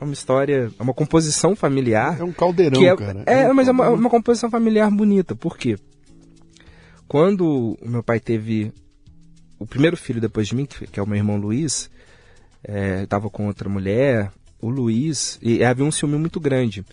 é 0.00 0.04
uma 0.04 0.12
história, 0.12 0.70
é 0.78 0.82
uma 0.82 0.92
composição 0.92 1.56
familiar. 1.56 2.20
É 2.20 2.24
um 2.24 2.32
caldeirão, 2.32 2.82
é, 2.82 2.96
cara. 2.96 3.22
É, 3.26 3.42
é 3.42 3.50
um 3.50 3.54
mas 3.54 3.66
caldeirão. 3.66 3.84
é 3.84 3.88
uma, 3.88 4.00
uma, 4.00 4.10
composição 4.10 4.50
familiar 4.50 4.90
bonita. 4.90 5.34
Por 5.34 5.56
quê? 5.56 5.78
Quando 7.08 7.78
o 7.80 7.88
meu 7.88 8.02
pai 8.02 8.20
teve 8.20 8.72
o 9.58 9.66
primeiro 9.66 9.96
filho 9.96 10.20
depois 10.20 10.48
de 10.48 10.54
mim, 10.54 10.66
que 10.66 11.00
é 11.00 11.02
o 11.02 11.06
meu 11.06 11.16
irmão 11.16 11.36
Luiz, 11.36 11.90
estava 13.02 13.26
é, 13.28 13.30
com 13.30 13.46
outra 13.46 13.68
mulher, 13.68 14.30
o 14.60 14.68
Luiz, 14.68 15.38
e 15.40 15.64
havia 15.64 15.84
um 15.84 15.92
ciúme 15.92 16.18
muito 16.18 16.38
grande. 16.40 16.84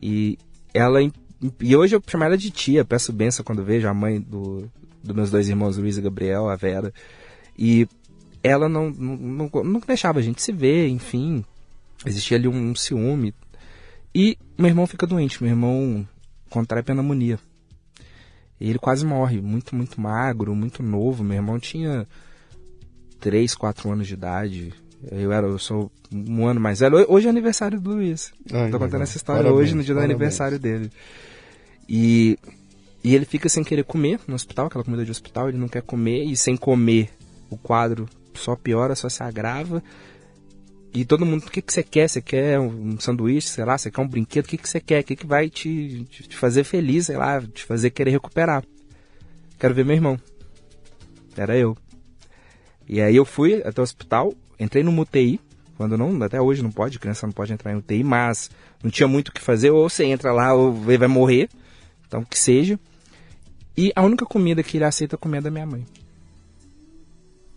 E 0.00 0.38
ela 0.74 1.00
e 1.60 1.76
hoje 1.76 1.94
eu 1.94 2.02
chamo 2.06 2.24
ela 2.24 2.36
de 2.36 2.50
tia, 2.50 2.84
peço 2.84 3.12
benção 3.12 3.44
quando 3.44 3.64
vejo 3.64 3.88
a 3.88 3.94
mãe 3.94 4.20
do, 4.20 4.70
dos 5.02 5.16
meus 5.16 5.30
dois 5.30 5.48
irmãos, 5.48 5.76
Luiz 5.76 5.96
e 5.96 6.02
Gabriel, 6.02 6.48
a 6.48 6.56
Vera. 6.56 6.92
E 7.56 7.86
ela 8.44 8.68
não, 8.68 8.90
não, 8.90 9.16
não, 9.16 9.64
não 9.64 9.80
deixava 9.80 10.18
a 10.18 10.22
gente 10.22 10.42
se 10.42 10.52
ver, 10.52 10.88
enfim. 10.88 11.42
Existia 12.04 12.36
ali 12.36 12.46
um, 12.46 12.70
um 12.70 12.74
ciúme. 12.74 13.34
E 14.14 14.36
meu 14.58 14.68
irmão 14.68 14.86
fica 14.86 15.06
doente, 15.06 15.42
meu 15.42 15.50
irmão 15.50 16.06
contrai 16.50 16.82
pneumonia. 16.82 17.38
E 18.60 18.68
ele 18.68 18.78
quase 18.78 19.04
morre, 19.04 19.40
muito, 19.40 19.74
muito 19.74 19.98
magro, 19.98 20.54
muito 20.54 20.82
novo. 20.82 21.24
Meu 21.24 21.36
irmão 21.36 21.58
tinha 21.58 22.06
3, 23.18 23.54
4 23.54 23.90
anos 23.90 24.06
de 24.06 24.12
idade. 24.12 24.74
Eu 25.10 25.32
era, 25.32 25.46
eu 25.46 25.58
sou 25.58 25.90
um 26.12 26.46
ano 26.46 26.60
mais 26.60 26.80
velho. 26.80 27.06
Hoje 27.08 27.26
é 27.26 27.30
aniversário 27.30 27.80
do 27.80 27.94
Luiz. 27.94 28.30
Ai, 28.52 28.70
Tô 28.70 28.78
contando 28.78 29.02
essa 29.02 29.16
história 29.16 29.42
parabéns, 29.42 29.62
hoje, 29.62 29.74
no 29.74 29.82
dia 29.82 29.94
parabéns. 29.94 30.10
do 30.10 30.22
aniversário 30.22 30.58
dele. 30.58 30.92
E, 31.88 32.38
e 33.02 33.14
ele 33.14 33.24
fica 33.24 33.48
sem 33.48 33.64
querer 33.64 33.84
comer 33.84 34.20
no 34.28 34.34
hospital, 34.34 34.66
aquela 34.66 34.84
comida 34.84 35.04
de 35.04 35.10
hospital, 35.10 35.48
ele 35.48 35.58
não 35.58 35.68
quer 35.68 35.82
comer, 35.82 36.24
e 36.24 36.36
sem 36.36 36.56
comer 36.56 37.10
o 37.50 37.56
quadro 37.56 38.06
só 38.40 38.56
piora, 38.56 38.94
só 38.94 39.08
se 39.08 39.22
agrava. 39.22 39.82
E 40.92 41.04
todo 41.04 41.26
mundo, 41.26 41.42
o 41.46 41.50
que, 41.50 41.60
que 41.60 41.72
você 41.72 41.82
quer? 41.82 42.08
Você 42.08 42.22
quer 42.22 42.60
um 42.60 42.98
sanduíche, 43.00 43.48
sei 43.48 43.64
lá, 43.64 43.76
você 43.76 43.90
quer 43.90 44.00
um 44.00 44.06
brinquedo? 44.06 44.44
O 44.44 44.48
que, 44.48 44.56
que 44.56 44.68
você 44.68 44.80
quer? 44.80 45.00
O 45.00 45.04
que, 45.04 45.16
que 45.16 45.26
vai 45.26 45.50
te, 45.50 46.04
te 46.04 46.36
fazer 46.36 46.62
feliz, 46.62 47.06
sei 47.06 47.16
lá, 47.16 47.40
te 47.40 47.64
fazer 47.64 47.90
querer 47.90 48.12
recuperar? 48.12 48.64
Quero 49.58 49.74
ver 49.74 49.84
meu 49.84 49.96
irmão. 49.96 50.18
Era 51.36 51.56
eu. 51.56 51.76
E 52.88 53.00
aí 53.00 53.16
eu 53.16 53.24
fui 53.24 53.62
até 53.64 53.80
o 53.80 53.82
hospital, 53.82 54.32
entrei 54.58 54.84
no 54.84 54.96
UTI, 55.00 55.40
quando 55.76 55.98
não, 55.98 56.22
até 56.22 56.40
hoje 56.40 56.62
não 56.62 56.70
pode, 56.70 56.98
criança 56.98 57.26
não 57.26 57.32
pode 57.32 57.52
entrar 57.52 57.72
em 57.72 57.76
UTI, 57.76 58.04
mas 58.04 58.50
não 58.82 58.90
tinha 58.90 59.08
muito 59.08 59.28
o 59.28 59.32
que 59.32 59.40
fazer, 59.40 59.70
ou 59.70 59.88
você 59.88 60.04
entra 60.04 60.32
lá 60.32 60.54
ou 60.54 60.72
vai 60.72 61.08
morrer, 61.08 61.48
então 62.06 62.22
que 62.24 62.38
seja. 62.38 62.78
E 63.76 63.92
a 63.96 64.02
única 64.02 64.24
comida 64.24 64.62
que 64.62 64.76
ele 64.76 64.84
aceita 64.84 65.18
é 65.20 65.36
é 65.36 65.40
da 65.40 65.50
minha 65.50 65.66
mãe. 65.66 65.84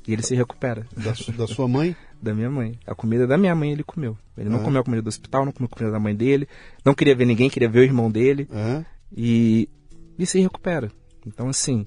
E 0.08 0.14
ele 0.14 0.22
se 0.22 0.36
recupera. 0.36 0.88
Da, 0.96 1.14
da 1.36 1.48
sua 1.48 1.68
mãe? 1.68 1.96
da 2.22 2.34
minha 2.34 2.50
mãe. 2.50 2.80
A 2.86 2.96
comida 2.96 3.28
da 3.28 3.38
minha 3.38 3.54
mãe 3.54 3.72
ele 3.72 3.84
comeu. 3.84 4.18
Ele 4.38 4.50
não 4.50 4.64
comeu 4.64 4.82
a 4.82 4.84
comida 4.84 5.02
do 5.02 5.08
hospital, 5.08 5.46
não 5.46 5.52
comeu 5.52 5.70
a 5.72 5.76
comida 5.76 5.92
da 5.92 6.00
mãe 6.00 6.16
dele, 6.16 6.48
não 6.86 6.94
queria 6.94 7.16
ver 7.16 7.26
ninguém, 7.26 7.50
queria 7.50 7.70
ver 7.70 7.80
o 7.80 7.84
irmão 7.84 8.10
dele. 8.10 8.48
E, 9.16 9.70
e 10.18 10.26
se 10.26 10.40
recupera. 10.40 10.92
Então, 11.26 11.50
assim, 11.50 11.86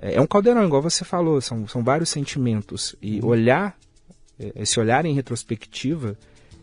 é, 0.00 0.14
é 0.14 0.20
um 0.20 0.26
caldeirão, 0.26 0.64
igual 0.64 0.82
você 0.82 1.04
falou, 1.04 1.40
são, 1.40 1.66
são 1.66 1.82
vários 1.82 2.08
sentimentos. 2.08 2.94
E 3.02 3.20
uhum. 3.20 3.28
olhar, 3.28 3.76
é, 4.38 4.52
esse 4.56 4.78
olhar 4.78 5.04
em 5.04 5.14
retrospectiva, 5.14 6.16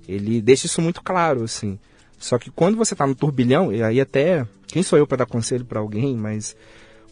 ele 0.07 0.41
deixa 0.41 0.65
isso 0.65 0.81
muito 0.81 1.01
claro, 1.01 1.43
assim. 1.43 1.79
Só 2.17 2.37
que 2.37 2.49
quando 2.49 2.77
você 2.77 2.93
está 2.93 3.05
no 3.05 3.15
turbilhão, 3.15 3.71
e 3.71 3.83
aí 3.83 3.99
até, 3.99 4.47
quem 4.67 4.81
sou 4.81 4.97
eu 4.97 5.05
para 5.05 5.17
dar 5.17 5.25
conselho 5.25 5.65
para 5.65 5.79
alguém, 5.79 6.15
mas 6.15 6.55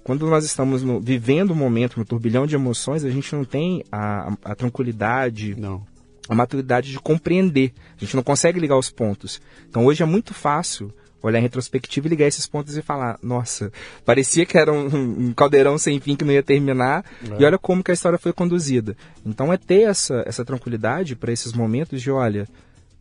quando 0.04 0.28
nós 0.28 0.44
estamos 0.44 0.84
no, 0.84 1.00
vivendo 1.00 1.52
um 1.52 1.56
momento 1.56 1.98
no 1.98 2.06
turbilhão 2.06 2.46
de 2.46 2.56
emoções, 2.56 3.06
a 3.06 3.10
gente 3.10 3.34
não 3.34 3.46
tem 3.46 3.84
a, 3.92 4.30
a, 4.30 4.52
a 4.52 4.56
tranquilidade, 4.56 5.56
não. 5.56 5.86
a 6.28 6.36
maturidade 6.36 6.92
de 6.92 7.00
compreender. 7.00 7.74
A 7.98 8.00
gente 8.04 8.16
não 8.16 8.24
consegue 8.24 8.60
ligar 8.60 8.78
os 8.78 8.90
pontos. 8.90 9.42
Então 9.70 9.86
hoje 9.86 10.04
é 10.04 10.06
muito 10.06 10.34
fácil 10.34 10.94
olhar 11.22 11.40
em 11.40 11.44
retrospectiva 11.44 12.06
e 12.06 12.10
ligar 12.10 12.28
esses 12.28 12.46
pontos 12.46 12.76
e 12.76 12.82
falar, 12.82 13.18
nossa, 13.24 13.72
parecia 14.04 14.46
que 14.46 14.58
era 14.58 14.74
um, 14.74 15.28
um 15.28 15.34
caldeirão 15.34 15.78
sem 15.78 15.98
fim 16.02 16.18
que 16.18 16.26
não 16.26 16.34
ia 16.34 16.44
terminar, 16.44 17.06
é. 17.24 17.42
e 17.42 17.46
olha 17.46 17.58
como 17.58 17.82
que 17.82 17.92
a 17.92 17.94
história 17.94 18.20
foi 18.20 18.34
conduzida. 18.34 18.98
Então 19.26 19.52
é 19.52 19.56
ter 19.56 19.84
essa, 19.84 20.22
essa 20.26 20.44
tranquilidade 20.44 21.16
para 21.16 21.32
esses 21.32 21.54
momentos 21.54 22.02
de, 22.02 22.12
olha, 22.12 22.46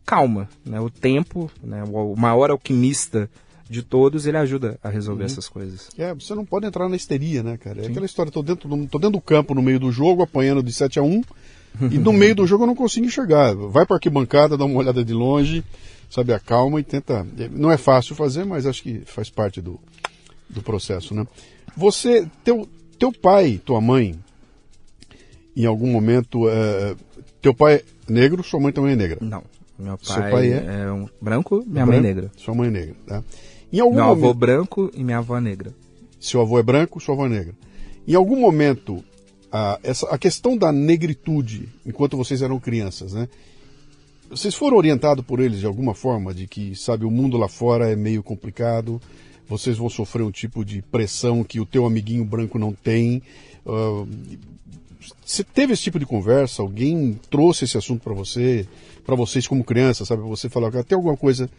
calma, 0.05 0.47
né? 0.65 0.79
o 0.79 0.89
tempo, 0.89 1.51
né? 1.61 1.83
o 1.85 2.15
maior 2.15 2.49
alquimista 2.49 3.29
de 3.69 3.81
todos, 3.81 4.25
ele 4.25 4.37
ajuda 4.37 4.77
a 4.83 4.89
resolver 4.89 5.23
uhum. 5.23 5.27
essas 5.27 5.47
coisas. 5.47 5.89
É, 5.97 6.13
você 6.13 6.35
não 6.35 6.45
pode 6.45 6.65
entrar 6.65 6.89
na 6.89 6.95
histeria, 6.95 7.41
né, 7.41 7.57
cara? 7.57 7.79
É 7.79 7.83
Sim. 7.83 7.91
aquela 7.91 8.05
história, 8.05 8.31
tô 8.31 8.43
dentro, 8.43 8.69
tô 8.87 8.99
dentro 8.99 9.11
do 9.11 9.21
campo 9.21 9.53
no 9.53 9.61
meio 9.61 9.79
do 9.79 9.91
jogo, 9.91 10.21
apanhando 10.21 10.61
de 10.61 10.71
7 10.71 10.99
a 10.99 11.03
1 11.03 11.23
e 11.91 11.97
no 11.97 12.13
meio 12.13 12.35
do 12.35 12.45
jogo 12.45 12.63
eu 12.63 12.67
não 12.67 12.75
consigo 12.75 13.05
enxergar. 13.05 13.55
Vai 13.55 13.85
para 13.85 13.95
arquibancada, 13.95 14.57
dá 14.57 14.65
uma 14.65 14.77
olhada 14.77 15.03
de 15.03 15.13
longe, 15.13 15.63
sabe, 16.09 16.33
acalma 16.33 16.79
e 16.79 16.83
tenta. 16.83 17.25
É, 17.37 17.49
não 17.49 17.71
é 17.71 17.77
fácil 17.77 18.15
fazer, 18.15 18.45
mas 18.45 18.65
acho 18.65 18.83
que 18.83 19.01
faz 19.05 19.29
parte 19.29 19.61
do, 19.61 19.79
do 20.49 20.61
processo, 20.61 21.15
né? 21.15 21.25
Você, 21.75 22.27
teu, 22.43 22.67
teu 22.99 23.11
pai, 23.11 23.59
tua 23.63 23.81
mãe, 23.81 24.19
em 25.55 25.65
algum 25.65 25.91
momento, 25.91 26.47
é, 26.47 26.95
teu 27.41 27.53
pai 27.53 27.75
é 27.75 27.83
negro, 28.07 28.43
sua 28.43 28.59
mãe 28.59 28.71
também 28.71 28.93
é 28.93 28.95
negra? 28.95 29.17
Não. 29.21 29.43
Meu 29.77 29.97
pai, 29.97 30.31
pai 30.31 30.53
é? 30.53 30.83
é 30.83 30.91
um 30.91 31.09
branco, 31.19 31.63
minha 31.65 31.85
branco, 31.85 31.89
mãe 31.89 31.97
é 31.97 32.01
negra. 32.01 32.31
Sua 32.37 32.53
mãe 32.53 32.67
é 32.67 32.71
negra, 32.71 32.95
tá? 33.07 33.23
Em 33.73 33.79
algum 33.79 33.95
Meu 33.95 34.05
momento... 34.05 34.25
avô 34.25 34.33
branco 34.35 34.91
e 34.93 35.03
minha 35.03 35.17
avó 35.17 35.39
negra. 35.39 35.73
Seu 36.19 36.39
avô 36.39 36.59
é 36.59 36.63
branco, 36.63 36.99
sua 36.99 37.15
avó 37.15 37.25
é 37.25 37.29
negra. 37.29 37.55
Em 38.07 38.13
algum 38.13 38.39
momento, 38.39 39.03
a, 39.51 39.79
essa, 39.81 40.07
a 40.09 40.17
questão 40.19 40.55
da 40.55 40.71
negritude, 40.71 41.67
enquanto 41.83 42.15
vocês 42.15 42.43
eram 42.43 42.59
crianças, 42.59 43.13
né? 43.13 43.27
Vocês 44.29 44.53
foram 44.53 44.77
orientados 44.77 45.25
por 45.25 45.39
eles 45.39 45.59
de 45.59 45.65
alguma 45.65 45.95
forma, 45.95 46.35
de 46.35 46.45
que, 46.45 46.75
sabe, 46.75 47.03
o 47.03 47.09
mundo 47.09 47.35
lá 47.35 47.47
fora 47.47 47.89
é 47.89 47.95
meio 47.95 48.21
complicado, 48.21 49.01
vocês 49.47 49.75
vão 49.75 49.89
sofrer 49.89 50.21
um 50.21 50.31
tipo 50.31 50.63
de 50.63 50.83
pressão 50.83 51.43
que 51.43 51.59
o 51.59 51.65
teu 51.65 51.85
amiguinho 51.85 52.23
branco 52.23 52.59
não 52.59 52.73
tem. 52.73 53.23
Uh, 53.65 54.07
você 55.25 55.43
teve 55.43 55.73
esse 55.73 55.81
tipo 55.81 55.97
de 55.97 56.05
conversa? 56.05 56.61
Alguém 56.61 57.19
trouxe 57.27 57.65
esse 57.65 57.77
assunto 57.77 58.03
para 58.03 58.13
você, 58.13 58.67
para 59.03 59.15
vocês 59.15 59.47
como 59.47 59.63
criança, 59.63 60.05
sabe? 60.05 60.21
Você 60.21 60.47
falar 60.47 60.71
que 60.71 60.83
tem 60.83 60.95
alguma 60.95 61.17
coisa 61.17 61.49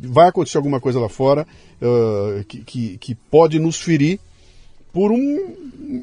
vai 0.00 0.28
acontecer 0.28 0.56
alguma 0.56 0.80
coisa 0.80 0.98
lá 0.98 1.08
fora 1.08 1.46
uh, 1.80 2.44
que, 2.44 2.58
que, 2.64 2.98
que, 2.98 3.14
pode 3.14 3.58
nos 3.58 3.80
ferir 3.80 4.18
por 4.92 5.10
um, 5.10 5.54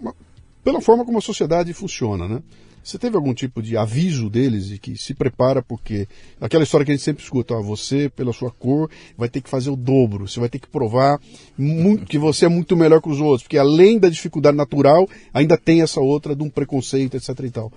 uma, 0.02 0.16
pela 0.64 0.82
forma 0.82 1.06
como 1.06 1.18
a 1.18 1.22
sociedade 1.22 1.74
funciona, 1.74 2.28
né? 2.28 2.42
Você 2.84 2.98
teve 2.98 3.16
algum 3.16 3.34
tipo 3.34 3.62
de 3.62 3.78
aviso 3.78 4.28
deles 4.28 4.68
de 4.68 4.80
que 4.80 4.98
se 4.98 5.14
prepara 5.14 5.62
porque 5.62 6.08
aquela 6.40 6.64
história 6.64 6.84
que 6.84 6.92
a 6.92 6.96
gente 6.96 7.04
sempre 7.04 7.24
escuta, 7.24 7.54
ó, 7.54 7.62
você 7.62 8.10
pela 8.10 8.34
sua 8.34 8.50
cor 8.50 8.90
vai 9.16 9.30
ter 9.30 9.40
que 9.40 9.50
fazer 9.50 9.70
o 9.70 9.76
dobro, 9.76 10.28
você 10.28 10.40
vai 10.40 10.50
ter 10.50 10.58
que 10.58 10.68
provar 10.68 11.20
muito, 11.56 12.06
que 12.06 12.18
você 12.18 12.46
é 12.46 12.50
muito 12.50 12.76
melhor 12.76 13.00
que 13.00 13.10
os 13.10 13.22
outros, 13.22 13.44
porque 13.44 13.58
além 13.60 14.00
da 14.00 14.10
dificuldade 14.10 14.58
natural, 14.58 15.08
ainda 15.32 15.58
tem 15.58 15.84
essa 15.84 16.02
outra 16.02 16.36
de 16.36 16.42
um 16.42 16.50
preconceito, 16.50 17.16
etc 17.16 17.40
e 17.42 17.52
tal. 17.52 17.72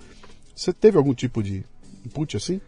Você 0.55 0.73
teve 0.73 0.97
algum 0.97 1.13
tipo 1.13 1.43
de 1.43 1.63
input 2.03 2.35
assim? 2.35 2.59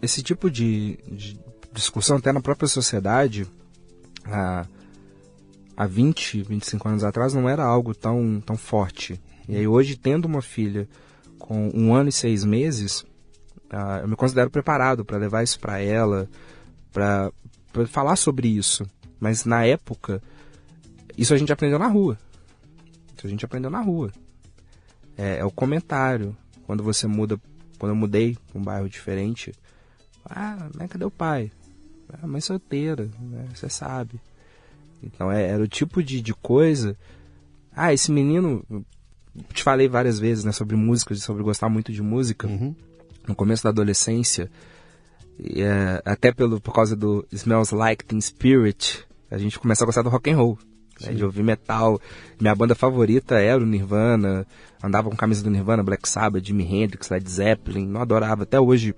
Esse 0.00 0.22
tipo 0.22 0.50
de, 0.50 0.98
de, 1.06 1.38
discussão 1.72 2.16
até 2.16 2.32
na 2.32 2.40
própria 2.40 2.68
sociedade 2.68 3.46
há, 4.24 4.66
há 5.76 5.86
20, 5.86 6.42
25 6.42 6.88
anos 6.88 7.04
atrás 7.04 7.34
não 7.34 7.48
era 7.48 7.64
algo 7.64 7.94
tão, 7.94 8.40
tão 8.44 8.56
forte. 8.56 9.20
E 9.48 9.56
aí 9.56 9.66
hoje, 9.66 9.96
tendo 9.96 10.26
uma 10.26 10.42
filha 10.42 10.88
com 11.38 11.70
um 11.74 11.94
ano 11.94 12.08
e 12.08 12.12
seis 12.12 12.44
meses, 12.44 13.00
uh, 13.72 14.02
eu 14.02 14.08
me 14.08 14.16
considero 14.16 14.50
preparado 14.50 15.04
para 15.04 15.16
levar 15.16 15.42
isso 15.42 15.58
para 15.58 15.80
ela, 15.80 16.28
para 16.92 17.32
falar 17.86 18.16
sobre 18.16 18.48
isso. 18.48 18.84
Mas 19.18 19.44
na 19.44 19.64
época, 19.64 20.22
isso 21.16 21.34
a 21.34 21.36
gente 21.36 21.52
aprendeu 21.52 21.78
na 21.78 21.88
rua. 21.88 22.18
Isso 23.16 23.26
a 23.26 23.30
gente 23.30 23.44
aprendeu 23.44 23.70
na 23.70 23.80
rua. 23.80 24.12
É, 25.16 25.38
é 25.38 25.44
o 25.44 25.50
comentário. 25.50 26.36
Quando 26.66 26.82
você 26.82 27.06
muda, 27.06 27.40
quando 27.78 27.90
eu 27.90 27.96
mudei 27.96 28.36
para 28.48 28.60
um 28.60 28.62
bairro 28.62 28.88
diferente, 28.88 29.52
ah, 30.30 30.68
mas 30.76 30.90
cadê 30.90 31.04
o 31.04 31.10
pai? 31.10 31.50
Ah, 32.12 32.26
mãe 32.26 32.40
solteira, 32.40 33.08
né? 33.20 33.46
você 33.54 33.68
sabe. 33.68 34.20
Então 35.02 35.30
é, 35.30 35.48
era 35.48 35.62
o 35.62 35.68
tipo 35.68 36.02
de, 36.02 36.20
de 36.20 36.34
coisa. 36.34 36.96
Ah, 37.74 37.92
esse 37.92 38.10
menino. 38.10 38.64
Te 39.52 39.62
falei 39.62 39.88
várias 39.88 40.18
vezes 40.18 40.44
né, 40.44 40.50
sobre 40.50 40.74
música, 40.74 41.14
sobre 41.14 41.42
gostar 41.42 41.68
muito 41.68 41.92
de 41.92 42.02
música. 42.02 42.48
Uhum. 42.48 42.74
No 43.26 43.34
começo 43.36 43.62
da 43.62 43.70
adolescência, 43.70 44.50
é, 45.38 46.02
até 46.04 46.32
pelo, 46.32 46.60
por 46.60 46.74
causa 46.74 46.96
do 46.96 47.24
Smells 47.30 47.72
Like 47.74 48.04
Teen 48.04 48.20
Spirit, 48.20 49.06
a 49.30 49.38
gente 49.38 49.58
começou 49.58 49.84
a 49.84 49.86
gostar 49.86 50.02
do 50.02 50.08
rock 50.08 50.30
and 50.30 50.36
roll. 50.36 50.58
Né, 51.00 51.12
de 51.12 51.24
ouvir 51.24 51.44
metal. 51.44 52.00
Minha 52.40 52.54
banda 52.56 52.74
favorita 52.74 53.38
era 53.38 53.62
o 53.62 53.66
Nirvana. 53.66 54.44
Andava 54.82 55.08
com 55.08 55.14
camisa 55.14 55.44
do 55.44 55.50
Nirvana, 55.50 55.84
Black 55.84 56.08
Sabbath, 56.08 56.44
Jimi 56.44 56.64
Hendrix, 56.64 57.08
Led 57.08 57.30
Zeppelin. 57.30 57.86
Não 57.86 58.00
adorava. 58.00 58.42
Até 58.42 58.58
hoje 58.58 58.94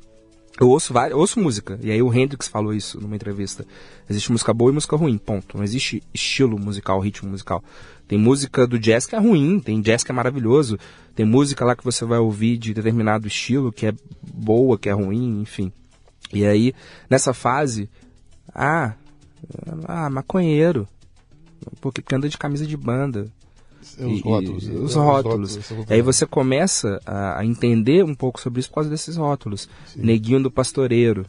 Eu 0.58 0.68
ouço, 0.68 0.92
várias, 0.92 1.18
ouço 1.18 1.40
música, 1.40 1.78
e 1.82 1.90
aí 1.90 2.02
o 2.02 2.12
Hendrix 2.12 2.48
falou 2.48 2.74
isso 2.74 3.00
numa 3.00 3.16
entrevista. 3.16 3.64
Existe 4.08 4.30
música 4.32 4.52
boa 4.52 4.70
e 4.70 4.74
música 4.74 4.96
ruim, 4.96 5.16
ponto. 5.16 5.56
Não 5.56 5.64
existe 5.64 6.02
estilo 6.12 6.58
musical, 6.58 7.00
ritmo 7.00 7.30
musical. 7.30 7.62
Tem 8.06 8.18
música 8.18 8.66
do 8.66 8.78
jazz 8.78 9.06
que 9.06 9.14
é 9.14 9.18
ruim, 9.18 9.60
tem 9.60 9.80
jazz 9.80 10.02
que 10.02 10.10
é 10.10 10.14
maravilhoso, 10.14 10.78
tem 11.14 11.24
música 11.24 11.64
lá 11.64 11.76
que 11.76 11.84
você 11.84 12.04
vai 12.04 12.18
ouvir 12.18 12.58
de 12.58 12.74
determinado 12.74 13.26
estilo 13.26 13.72
que 13.72 13.86
é 13.86 13.94
boa, 14.22 14.78
que 14.78 14.88
é 14.88 14.92
ruim, 14.92 15.40
enfim. 15.40 15.72
E 16.32 16.44
aí, 16.44 16.74
nessa 17.08 17.32
fase, 17.32 17.88
ah, 18.54 18.94
ah, 19.84 20.10
maconheiro, 20.10 20.86
porque 21.80 22.02
anda 22.14 22.28
de 22.28 22.36
camisa 22.36 22.66
de 22.66 22.76
banda, 22.76 23.30
os 23.80 24.20
rótulos. 24.22 24.68
E, 24.68 24.70
os 24.72 24.94
rótulos. 24.94 25.56
rótulos 25.56 25.90
aí 25.90 26.02
você 26.02 26.26
começa 26.26 27.00
a, 27.04 27.40
a, 27.40 27.44
entender 27.44 28.04
um 28.04 28.14
pouco 28.14 28.40
sobre 28.40 28.60
isso 28.60 28.68
por 28.68 28.76
causa 28.76 28.90
desses 28.90 29.16
rótulos. 29.16 29.68
Sim. 29.86 30.02
Neguinho 30.02 30.42
do 30.42 30.50
pastoreiro. 30.50 31.26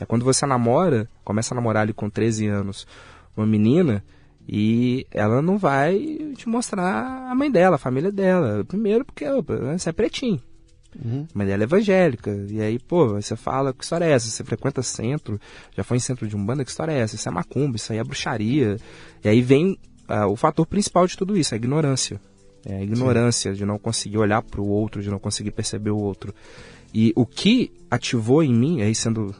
É 0.00 0.04
quando 0.04 0.24
você 0.24 0.46
namora, 0.46 1.08
começa 1.24 1.54
a 1.54 1.56
namorar 1.56 1.82
ali 1.82 1.92
com 1.92 2.08
13 2.08 2.46
anos, 2.46 2.86
uma 3.36 3.46
menina, 3.46 4.04
e 4.48 5.06
ela 5.10 5.42
não 5.42 5.58
vai 5.58 5.98
te 6.36 6.48
mostrar 6.48 7.28
a 7.30 7.34
mãe 7.34 7.50
dela, 7.50 7.76
a 7.76 7.78
família 7.78 8.10
dela. 8.10 8.64
Primeiro 8.64 9.04
porque 9.04 9.24
você 9.76 9.90
é 9.90 9.92
pretinho. 9.92 10.40
Uhum. 11.04 11.26
A 11.32 11.38
mãe 11.38 11.46
dela 11.46 11.62
é 11.62 11.64
evangélica. 11.64 12.30
E 12.48 12.60
aí, 12.60 12.78
pô, 12.78 13.08
você 13.08 13.36
fala, 13.36 13.72
que 13.72 13.84
história 13.84 14.04
é 14.04 14.10
essa? 14.10 14.28
Você 14.28 14.42
frequenta 14.42 14.82
centro, 14.82 15.40
já 15.76 15.84
foi 15.84 15.96
em 15.96 16.00
centro 16.00 16.26
de 16.26 16.36
umbanda, 16.36 16.64
que 16.64 16.70
história 16.70 16.92
é 16.92 16.98
essa? 16.98 17.14
Isso 17.14 17.28
é 17.28 17.32
macumba, 17.32 17.76
isso 17.76 17.92
aí 17.92 17.98
é 17.98 18.04
bruxaria. 18.04 18.76
E 19.22 19.28
aí 19.28 19.40
vem 19.40 19.78
o 20.26 20.36
fator 20.36 20.66
principal 20.66 21.06
de 21.06 21.16
tudo 21.16 21.36
isso, 21.36 21.54
a 21.54 21.56
ignorância. 21.56 22.20
É 22.64 22.76
a 22.76 22.82
ignorância 22.82 23.52
Sim. 23.52 23.58
de 23.58 23.64
não 23.64 23.78
conseguir 23.78 24.18
olhar 24.18 24.42
para 24.42 24.60
o 24.60 24.68
outro, 24.68 25.02
de 25.02 25.10
não 25.10 25.18
conseguir 25.18 25.50
perceber 25.50 25.90
o 25.90 25.98
outro. 25.98 26.34
E 26.92 27.12
o 27.16 27.24
que 27.24 27.72
ativou 27.90 28.42
em 28.42 28.52
mim, 28.52 28.82
aí 28.82 28.94
sendo 28.94 29.34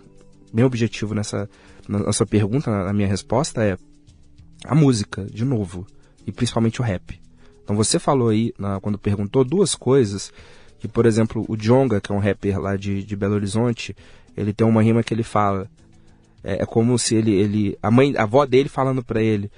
bem 0.53 0.65
objetivo 0.65 1.15
nessa 1.15 1.49
na 1.89 2.13
sua 2.13 2.27
pergunta, 2.27 2.71
na 2.71 2.93
minha 2.93 3.09
resposta, 3.09 3.65
é 3.65 3.77
a 4.65 4.75
música, 4.75 5.25
de 5.25 5.45
novo, 5.45 5.87
e 6.27 6.31
principalmente 6.31 6.81
o 6.81 6.85
rap. 6.85 7.21
Então 7.65 7.75
você 7.75 7.99
falou 7.99 8.29
aí, 8.29 8.53
na, 8.59 8.81
quando 8.81 8.99
perguntou, 8.99 9.45
duas 9.45 9.75
coisas, 9.75 10.33
que 10.79 10.87
por 10.87 11.05
exemplo, 11.05 11.45
o 11.49 11.57
Jonga, 11.57 12.01
que 12.01 12.13
é 12.13 12.15
um 12.15 12.19
rapper 12.19 12.61
lá 12.61 12.77
de, 12.77 13.03
de 13.03 13.17
Belo 13.17 13.35
Horizonte, 13.35 13.97
ele 14.37 14.53
tem 14.53 14.67
uma 14.67 14.83
rima 14.83 15.03
que 15.03 15.13
ele 15.13 15.23
fala, 15.23 15.69
é, 16.45 16.63
é 16.63 16.67
como 16.67 16.99
se 16.99 17.17
ele, 17.17 17.33
ele, 17.33 17.79
a 17.83 17.91
mãe, 17.91 18.15
a 18.17 18.23
avó 18.23 18.47
dele 18.47 18.69
falando 18.69 19.03
para 19.03 19.21
ele, 19.21 19.51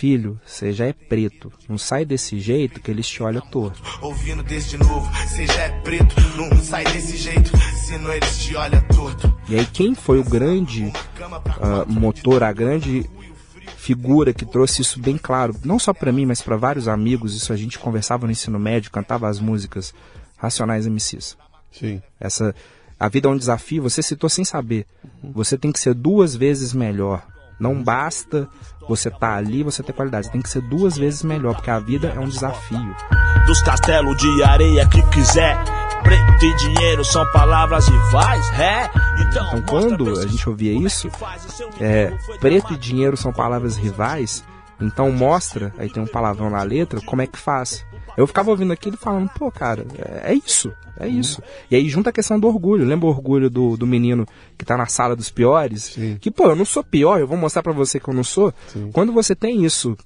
Filho, 0.00 0.40
você 0.46 0.72
já 0.72 0.86
é 0.86 0.94
preto. 0.94 1.52
Não 1.68 1.76
sai 1.76 2.06
desse 2.06 2.40
jeito 2.40 2.80
que 2.80 2.90
eles 2.90 3.06
te 3.06 3.22
olham 3.22 3.42
torto. 3.42 3.82
Ouvindo 4.00 4.42
desde 4.42 4.78
novo, 4.78 5.06
você 5.28 5.46
já 5.46 5.60
é 5.60 5.68
preto. 5.82 6.16
Não 6.38 6.56
sai 6.56 6.84
desse 6.84 7.18
jeito, 7.18 7.50
senão 7.86 8.10
eles 8.10 8.38
te 8.38 8.56
olham 8.56 8.80
torto. 8.88 9.38
E 9.46 9.56
aí 9.56 9.66
quem 9.66 9.94
foi 9.94 10.18
o 10.18 10.24
grande 10.24 10.84
uh, 10.86 11.86
motor, 11.86 12.42
a 12.42 12.50
grande 12.50 13.10
figura 13.76 14.32
que 14.32 14.46
trouxe 14.46 14.80
isso 14.80 14.98
bem 14.98 15.18
claro, 15.18 15.54
não 15.62 15.78
só 15.78 15.92
para 15.92 16.10
mim, 16.10 16.24
mas 16.24 16.40
para 16.40 16.56
vários 16.56 16.88
amigos, 16.88 17.36
isso 17.36 17.52
a 17.52 17.56
gente 17.56 17.78
conversava 17.78 18.24
no 18.24 18.32
ensino 18.32 18.58
médio, 18.58 18.90
cantava 18.90 19.28
as 19.28 19.38
músicas 19.38 19.92
Racionais 20.38 20.86
MCs. 20.86 21.36
Sim. 21.70 22.00
Essa 22.18 22.54
a 22.98 23.06
vida 23.06 23.28
é 23.28 23.30
um 23.30 23.36
desafio, 23.36 23.82
você 23.82 24.02
citou 24.02 24.30
sem 24.30 24.46
saber. 24.46 24.86
Você 25.22 25.58
tem 25.58 25.70
que 25.70 25.78
ser 25.78 25.92
duas 25.92 26.34
vezes 26.34 26.72
melhor. 26.72 27.22
Não 27.60 27.82
basta 27.82 28.48
você 28.88 29.08
estar 29.08 29.18
tá 29.18 29.36
ali, 29.36 29.62
você 29.62 29.82
ter 29.82 29.92
qualidade. 29.92 30.26
Você 30.26 30.32
tem 30.32 30.40
que 30.40 30.48
ser 30.48 30.62
duas 30.62 30.96
vezes 30.96 31.22
melhor, 31.22 31.54
porque 31.54 31.70
a 31.70 31.78
vida 31.78 32.08
é 32.08 32.18
um 32.18 32.28
desafio. 32.28 32.96
Dos 33.46 33.60
castelos 33.62 34.16
de 34.16 34.42
areia 34.42 34.88
que 34.88 35.02
quiser, 35.10 35.62
preto 36.02 36.44
e 36.44 36.56
dinheiro 36.56 37.04
são 37.04 37.24
palavras 37.32 37.86
rivais, 37.86 38.50
é? 38.58 38.90
Então, 39.20 39.46
então 39.46 39.62
quando 39.62 40.18
a 40.18 40.26
gente 40.26 40.48
ouvia 40.48 40.72
isso, 40.72 41.08
é, 41.78 42.12
preto 42.40 42.72
e 42.72 42.78
dinheiro 42.78 43.16
são 43.16 43.32
palavras 43.32 43.76
rivais, 43.76 44.42
então 44.80 45.12
mostra, 45.12 45.72
aí 45.78 45.90
tem 45.90 46.02
um 46.02 46.06
palavrão 46.06 46.48
na 46.48 46.62
letra, 46.62 47.00
como 47.02 47.20
é 47.20 47.26
que 47.26 47.38
faz. 47.38 47.84
Eu 48.16 48.26
ficava 48.26 48.50
ouvindo 48.50 48.72
aquilo 48.72 48.96
falando, 48.96 49.28
pô, 49.30 49.50
cara, 49.50 49.86
é, 49.98 50.32
é 50.32 50.34
isso, 50.34 50.72
é 50.98 51.08
isso. 51.08 51.42
E 51.70 51.76
aí 51.76 51.88
junta 51.88 52.10
a 52.10 52.12
questão 52.12 52.38
do 52.38 52.46
orgulho. 52.46 52.84
Lembra 52.84 53.06
o 53.06 53.10
orgulho 53.10 53.48
do, 53.48 53.76
do 53.76 53.86
menino 53.86 54.26
que 54.58 54.64
tá 54.64 54.76
na 54.76 54.86
sala 54.86 55.16
dos 55.16 55.30
piores? 55.30 55.84
Sim. 55.84 56.18
Que, 56.20 56.30
pô, 56.30 56.48
eu 56.48 56.56
não 56.56 56.64
sou 56.64 56.84
pior, 56.84 57.20
eu 57.20 57.26
vou 57.26 57.36
mostrar 57.36 57.62
para 57.62 57.72
você 57.72 57.98
que 57.98 58.08
eu 58.08 58.14
não 58.14 58.24
sou. 58.24 58.52
Sim. 58.68 58.90
Quando 58.92 59.12
você 59.12 59.34
tem 59.34 59.64
isso, 59.64 59.96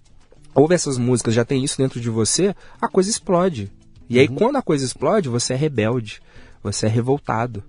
ouve 0.54 0.74
essas 0.74 0.98
músicas, 0.98 1.34
já 1.34 1.44
tem 1.44 1.64
isso 1.64 1.78
dentro 1.78 2.00
de 2.00 2.10
você, 2.10 2.54
a 2.80 2.88
coisa 2.88 3.10
explode. 3.10 3.70
E 4.08 4.18
aí, 4.18 4.28
uhum. 4.28 4.34
quando 4.34 4.56
a 4.56 4.62
coisa 4.62 4.84
explode, 4.84 5.28
você 5.28 5.54
é 5.54 5.56
rebelde, 5.56 6.20
você 6.62 6.86
é 6.86 6.88
revoltado. 6.88 7.62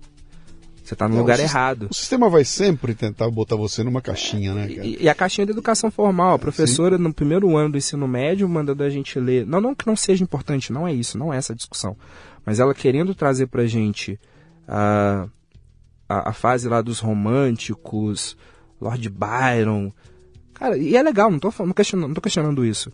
Você 0.86 0.94
está 0.94 1.08
no 1.08 1.16
lugar 1.16 1.36
o 1.36 1.42
errado. 1.42 1.88
O 1.90 1.94
sistema 1.94 2.30
vai 2.30 2.44
sempre 2.44 2.94
tentar 2.94 3.28
botar 3.28 3.56
você 3.56 3.82
numa 3.82 4.00
caixinha, 4.00 4.54
né, 4.54 4.68
cara? 4.68 4.86
E, 4.86 5.02
e 5.02 5.08
a 5.08 5.14
caixinha 5.16 5.44
da 5.44 5.50
educação 5.50 5.90
formal. 5.90 6.34
A 6.34 6.38
professora, 6.38 6.96
Sim. 6.96 7.02
no 7.02 7.12
primeiro 7.12 7.56
ano 7.56 7.72
do 7.72 7.78
ensino 7.78 8.06
médio, 8.06 8.48
mandando 8.48 8.84
a 8.84 8.88
gente 8.88 9.18
ler. 9.18 9.44
Não, 9.44 9.60
não 9.60 9.74
que 9.74 9.84
não 9.84 9.96
seja 9.96 10.22
importante, 10.22 10.72
não 10.72 10.86
é 10.86 10.94
isso, 10.94 11.18
não 11.18 11.34
é 11.34 11.38
essa 11.38 11.52
a 11.52 11.56
discussão. 11.56 11.96
Mas 12.44 12.60
ela 12.60 12.72
querendo 12.72 13.16
trazer 13.16 13.48
pra 13.48 13.66
gente 13.66 14.16
a, 14.68 15.26
a, 16.08 16.30
a 16.30 16.32
fase 16.32 16.68
lá 16.68 16.80
dos 16.80 17.00
românticos, 17.00 18.36
Lord 18.80 19.08
Byron. 19.08 19.90
Cara, 20.54 20.78
e 20.78 20.96
é 20.96 21.02
legal, 21.02 21.32
não 21.32 21.40
tô, 21.40 21.52
não, 21.58 21.72
questionando, 21.72 22.06
não 22.06 22.14
tô 22.14 22.20
questionando 22.20 22.64
isso. 22.64 22.92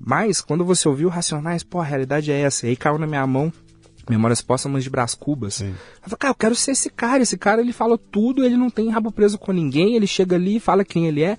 Mas, 0.00 0.40
quando 0.40 0.64
você 0.64 0.88
ouviu 0.88 1.08
Racionais, 1.08 1.62
pô, 1.62 1.78
a 1.78 1.84
realidade 1.84 2.32
é 2.32 2.40
essa. 2.40 2.66
E 2.66 2.70
aí 2.70 2.76
caiu 2.76 2.98
na 2.98 3.06
minha 3.06 3.24
mão 3.24 3.52
Memórias 4.08 4.42
Póstumas 4.42 4.84
de 4.84 4.90
Brás 4.90 5.14
Cubas. 5.14 5.60
Eu 5.60 5.74
falei, 6.02 6.18
cara, 6.18 6.32
eu 6.32 6.36
quero 6.36 6.54
ser 6.54 6.72
esse 6.72 6.90
cara. 6.90 7.22
Esse 7.22 7.36
cara, 7.36 7.60
ele 7.60 7.72
fala 7.72 7.98
tudo, 7.98 8.44
ele 8.44 8.56
não 8.56 8.70
tem 8.70 8.88
rabo 8.90 9.12
preso 9.12 9.38
com 9.38 9.52
ninguém, 9.52 9.94
ele 9.94 10.06
chega 10.06 10.36
ali 10.36 10.56
e 10.56 10.60
fala 10.60 10.84
quem 10.84 11.06
ele 11.06 11.22
é. 11.22 11.36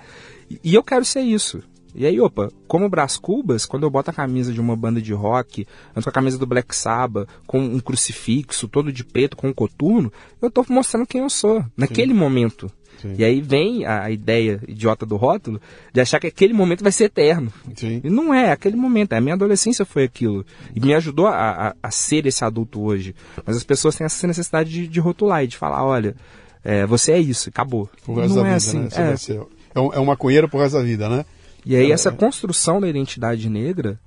E 0.64 0.76
eu 0.76 0.84
quero 0.84 1.06
ser 1.06 1.22
isso. 1.22 1.64
E 1.94 2.06
aí, 2.06 2.20
opa, 2.22 2.50
como 2.68 2.90
Brás 2.90 3.18
Cubas, 3.18 3.66
quando 3.66 3.84
eu 3.84 3.90
boto 3.90 4.10
a 4.10 4.14
camisa 4.14 4.54
de 4.54 4.62
uma 4.62 4.78
banda 4.78 5.02
de 5.02 5.14
rock, 5.14 5.68
ando 5.94 6.04
com 6.04 6.10
a 6.10 6.14
camisa 6.14 6.38
do 6.38 6.46
Black 6.46 6.74
Sabbath, 6.74 7.28
com 7.46 7.60
um 7.60 7.80
crucifixo, 7.80 8.68
todo 8.68 8.94
de 8.94 9.04
preto, 9.04 9.36
com 9.36 9.50
um 9.50 9.54
coturno, 9.54 10.12
eu 10.42 10.50
tô 10.50 10.66
mostrando 10.70 11.06
quem 11.06 11.22
eu 11.22 11.30
sou, 11.30 11.66
naquele 11.76 12.14
Sim. 12.14 12.20
momento. 12.20 12.72
Sim. 13.02 13.16
E 13.18 13.24
aí 13.24 13.42
vem 13.42 13.86
a 13.86 14.10
ideia 14.12 14.62
idiota 14.68 15.06
do 15.06 15.16
rótulo 15.16 15.60
de 15.92 16.00
achar 16.00 16.20
que 16.20 16.28
aquele 16.28 16.54
momento 16.54 16.84
vai 16.84 16.92
ser 16.92 17.06
eterno. 17.06 17.52
Sim. 17.76 18.02
E 18.04 18.10
não 18.10 18.34
é, 18.34 18.52
aquele 18.52 18.76
momento. 18.76 19.14
A 19.14 19.22
minha 19.22 19.34
adolescência 19.34 19.84
foi 19.86 20.04
aquilo. 20.04 20.46
E 20.76 20.80
me 20.80 20.94
ajudou 20.94 21.28
a, 21.28 21.70
a, 21.70 21.76
a 21.82 21.92
ser 21.92 22.26
esse 22.26 22.44
adulto 22.44 22.82
hoje. 22.82 23.16
Mas 23.46 23.58
as 23.58 23.64
pessoas 23.64 23.96
têm 23.96 24.06
essa 24.06 24.28
necessidade 24.28 24.70
de, 24.70 24.88
de 24.88 25.00
rotular 25.00 25.44
e 25.44 25.48
de 25.48 25.58
falar, 25.58 25.84
olha, 25.84 26.16
é, 26.64 26.86
você 26.86 27.14
é 27.14 27.20
isso, 27.20 27.50
acabou. 27.50 27.90
Por 28.06 28.20
resto 28.20 28.36
não 28.36 28.44
da 28.44 28.50
é 28.50 28.58
vida, 28.58 28.58
assim. 28.58 28.80
Né? 28.80 29.12
É, 29.14 29.18
ser, 29.18 29.42
é, 29.74 29.80
um, 29.80 29.94
é 29.94 29.98
uma 29.98 30.12
maconheiro 30.12 30.48
por 30.48 30.62
resto 30.62 30.78
da 30.78 30.84
vida, 30.84 31.10
né? 31.10 31.26
E 31.66 31.76
aí 31.76 31.92
é, 31.92 31.94
essa 31.94 32.12
construção 32.12 32.80
da 32.80 32.88
identidade 32.88 33.50
negra 33.50 34.00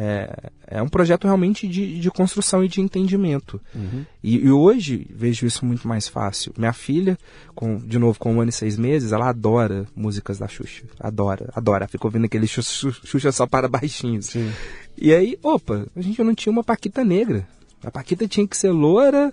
é, 0.00 0.50
é 0.68 0.80
um 0.80 0.88
projeto 0.88 1.24
realmente 1.24 1.66
de, 1.66 1.98
de 1.98 2.08
construção 2.08 2.62
e 2.62 2.68
de 2.68 2.80
entendimento. 2.80 3.60
Uhum. 3.74 4.06
E, 4.22 4.36
e, 4.36 4.50
hoje 4.50 5.04
vejo 5.10 5.44
isso 5.44 5.66
muito 5.66 5.88
mais 5.88 6.06
fácil. 6.06 6.54
Minha 6.56 6.72
filha, 6.72 7.18
com, 7.52 7.78
de 7.78 7.98
novo, 7.98 8.16
com 8.16 8.32
um 8.32 8.40
ano 8.40 8.50
e 8.50 8.52
seis 8.52 8.78
meses, 8.78 9.10
ela 9.10 9.28
adora 9.28 9.88
músicas 9.96 10.38
da 10.38 10.46
Xuxa. 10.46 10.84
Adora, 11.00 11.50
adora. 11.52 11.88
Fica 11.88 12.06
ouvindo 12.06 12.26
aquele 12.26 12.46
Xuxa, 12.46 12.92
Xuxa 13.04 13.32
só 13.32 13.44
para 13.44 13.66
baixinhos. 13.66 14.26
Sim. 14.26 14.52
E 14.96 15.12
aí, 15.12 15.36
opa, 15.42 15.88
a 15.96 16.00
gente 16.00 16.22
não 16.22 16.32
tinha 16.32 16.52
uma 16.52 16.62
Paquita 16.62 17.02
negra. 17.02 17.44
A 17.82 17.90
Paquita 17.90 18.28
tinha 18.28 18.46
que 18.46 18.56
ser 18.56 18.70
loura, 18.70 19.32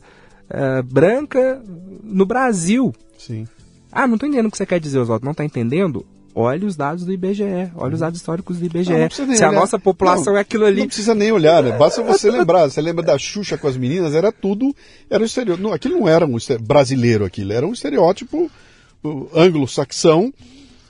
uh, 0.49 0.81
branca, 0.81 1.61
no 2.03 2.25
Brasil. 2.25 2.91
Sim. 3.19 3.47
Ah, 3.91 4.07
não 4.07 4.17
tô 4.17 4.25
entendendo 4.25 4.47
o 4.47 4.51
que 4.51 4.57
você 4.57 4.65
quer 4.65 4.79
dizer, 4.79 4.97
Oswaldo. 4.97 5.25
Não 5.25 5.33
tá 5.33 5.45
entendendo? 5.45 6.03
Olhe 6.35 6.65
os 6.65 6.75
dados 6.75 7.05
do 7.05 7.13
IBGE, 7.13 7.71
olhe 7.75 7.93
os 7.93 8.01
dados 8.01 8.19
históricos 8.19 8.59
do 8.59 8.65
IBGE. 8.65 8.91
Não, 8.91 8.99
não 8.99 9.35
Se 9.35 9.43
a 9.43 9.51
nossa 9.51 9.79
população 9.79 10.33
não, 10.33 10.37
é 10.37 10.41
aquilo 10.41 10.65
ali. 10.65 10.81
Não 10.81 10.87
precisa 10.87 11.15
nem 11.15 11.31
olhar, 11.31 11.63
né? 11.63 11.71
Basta 11.77 12.03
você 12.03 12.29
lembrar. 12.31 12.69
Você 12.69 12.81
lembra 12.81 13.03
da 13.03 13.17
Xuxa 13.17 13.57
com 13.57 13.67
as 13.67 13.77
meninas? 13.77 14.13
Era 14.13 14.31
tudo. 14.31 14.75
Era 15.09 15.23
um 15.23 15.25
estereótipo. 15.25 15.71
Aquilo 15.71 15.99
não 15.99 16.09
era 16.09 16.25
um 16.25 16.35
brasileiro, 16.61 17.23
aquilo. 17.23 17.53
Era 17.53 17.65
um 17.65 17.71
estereótipo 17.71 18.51
anglo-saxão 19.33 20.33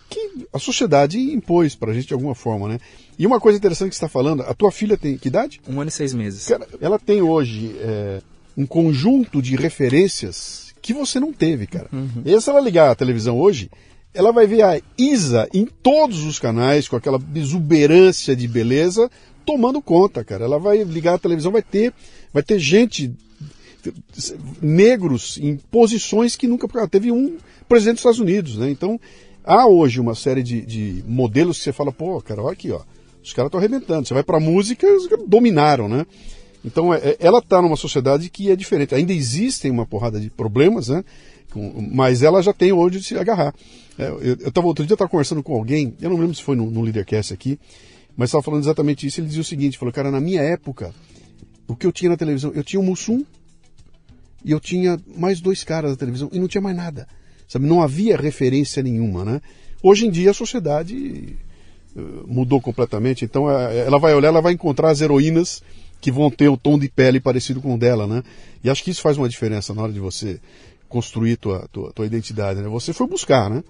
que 0.09 0.47
a 0.53 0.59
sociedade 0.59 1.19
impôs 1.19 1.75
pra 1.75 1.93
gente 1.93 2.07
de 2.07 2.13
alguma 2.13 2.33
forma, 2.33 2.67
né? 2.67 2.79
E 3.17 3.25
uma 3.25 3.39
coisa 3.39 3.57
interessante 3.57 3.89
que 3.89 3.95
você 3.95 4.05
está 4.05 4.09
falando, 4.09 4.41
a 4.43 4.53
tua 4.53 4.71
filha 4.71 4.97
tem 4.97 5.17
que 5.17 5.27
idade? 5.27 5.61
Um 5.67 5.79
ano 5.79 5.89
e 5.89 5.91
seis 5.91 6.13
meses. 6.13 6.47
Cara, 6.47 6.67
ela 6.81 6.99
tem 6.99 7.21
hoje 7.21 7.75
é, 7.79 8.21
um 8.57 8.65
conjunto 8.65 9.41
de 9.41 9.55
referências 9.55 10.73
que 10.81 10.93
você 10.93 11.19
não 11.19 11.33
teve, 11.33 11.65
cara. 11.65 11.87
Uhum. 11.91 12.21
E 12.23 12.39
se 12.39 12.49
ela 12.49 12.59
ligar 12.59 12.91
a 12.91 12.95
televisão 12.95 13.39
hoje, 13.39 13.69
ela 14.15 14.31
vai 14.31 14.47
ver 14.47 14.63
a 14.63 14.81
Isa 14.97 15.47
em 15.53 15.65
todos 15.65 16.23
os 16.23 16.39
canais, 16.39 16.87
com 16.87 16.95
aquela 16.95 17.21
exuberância 17.35 18.35
de 18.35 18.47
beleza, 18.47 19.09
tomando 19.45 19.81
conta, 19.81 20.23
cara. 20.23 20.45
Ela 20.45 20.57
vai 20.57 20.83
ligar 20.83 21.15
a 21.15 21.19
televisão, 21.19 21.51
vai 21.51 21.61
ter, 21.61 21.93
vai 22.33 22.41
ter 22.41 22.57
gente, 22.57 23.13
negros 24.61 25.37
em 25.37 25.57
posições 25.57 26.35
que 26.35 26.47
nunca. 26.47 26.67
Teve 26.87 27.11
um 27.11 27.37
presidente 27.67 27.95
dos 27.95 28.01
Estados 28.01 28.19
Unidos, 28.19 28.57
né? 28.57 28.69
Então, 28.69 28.99
há 29.43 29.67
hoje 29.67 29.99
uma 29.99 30.15
série 30.15 30.41
de, 30.41 30.61
de 30.61 31.03
modelos 31.07 31.57
que 31.57 31.63
você 31.65 31.73
fala, 31.73 31.91
pô, 31.91 32.21
cara, 32.21 32.41
olha 32.41 32.53
aqui, 32.53 32.71
ó. 32.71 32.81
Os 33.23 33.33
caras 33.33 33.49
estão 33.49 33.59
arrebentando. 33.59 34.07
Você 34.07 34.13
vai 34.13 34.23
pra 34.23 34.39
música, 34.39 34.87
dominaram, 35.27 35.89
né? 35.89 36.05
Então, 36.63 36.93
é, 36.93 36.97
é 36.97 37.17
ela 37.19 37.39
está 37.39 37.61
numa 37.61 37.75
sociedade 37.75 38.29
que 38.29 38.49
é 38.49 38.55
diferente. 38.55 38.95
Ainda 38.95 39.13
existem 39.13 39.71
uma 39.71 39.85
porrada 39.85 40.19
de 40.19 40.29
problemas, 40.29 40.89
né? 40.89 41.03
Mas 41.91 42.21
ela 42.21 42.41
já 42.41 42.53
tem 42.53 42.71
onde 42.71 43.01
se 43.03 43.17
agarrar. 43.17 43.53
É, 43.97 44.09
eu 44.09 44.47
estava 44.47 44.67
outro 44.67 44.85
dia 44.85 44.95
estava 44.95 45.09
conversando 45.09 45.41
com 45.41 45.55
alguém, 45.55 45.95
eu 46.01 46.09
não 46.09 46.17
lembro 46.17 46.35
se 46.35 46.43
foi 46.43 46.55
no, 46.55 46.69
no 46.69 46.81
Leadercast 46.81 47.33
aqui, 47.33 47.59
mas 48.15 48.29
estava 48.29 48.43
falando 48.43 48.63
exatamente 48.63 49.07
isso. 49.07 49.19
Ele 49.19 49.27
dizia 49.27 49.41
o 49.41 49.45
seguinte: 49.45 49.77
falou, 49.77 49.93
cara, 49.93 50.11
na 50.11 50.19
minha 50.19 50.41
época, 50.41 50.93
o 51.67 51.75
que 51.75 51.85
eu 51.85 51.91
tinha 51.91 52.09
na 52.09 52.17
televisão, 52.17 52.51
eu 52.53 52.63
tinha 52.63 52.79
o 52.79 52.83
Mussum 52.83 53.23
e 54.43 54.51
eu 54.51 54.59
tinha 54.59 54.99
mais 55.17 55.41
dois 55.41 55.63
caras 55.63 55.91
na 55.91 55.97
televisão 55.97 56.29
e 56.31 56.39
não 56.39 56.47
tinha 56.47 56.61
mais 56.61 56.75
nada. 56.75 57.07
Sabe, 57.47 57.67
não 57.67 57.81
havia 57.81 58.17
referência 58.17 58.81
nenhuma, 58.81 59.23
né? 59.23 59.41
Hoje 59.81 60.07
em 60.07 60.11
dia 60.11 60.31
a 60.31 60.33
sociedade 60.33 61.35
eh, 61.95 62.01
mudou 62.25 62.59
completamente, 62.59 63.23
então 63.23 63.49
eh, 63.49 63.85
ela 63.85 63.99
vai 63.99 64.15
olhar, 64.15 64.29
ela 64.29 64.41
vai 64.41 64.53
encontrar 64.53 64.89
as 64.89 65.01
heroínas 65.01 65.61
que 66.01 66.11
vão 66.11 66.29
ter 66.29 66.49
o 66.49 66.57
tom 66.57 66.77
de 66.77 66.89
pele 66.89 67.19
parecido 67.19 67.61
com 67.61 67.75
o 67.75 67.77
dela, 67.77 68.07
né? 68.07 68.23
E 68.63 68.69
acho 68.69 68.83
que 68.83 68.91
isso 68.91 69.01
faz 69.01 69.17
uma 69.17 69.29
diferença 69.29 69.73
na 69.73 69.83
hora 69.83 69.93
de 69.93 69.99
você 69.99 70.39
construir 70.89 71.37
tua, 71.37 71.67
tua, 71.71 71.91
tua 71.91 72.05
identidade, 72.05 72.61
né? 72.61 72.67
Você 72.67 72.93
foi 72.93 73.07
buscar, 73.07 73.49
né? 73.49 73.63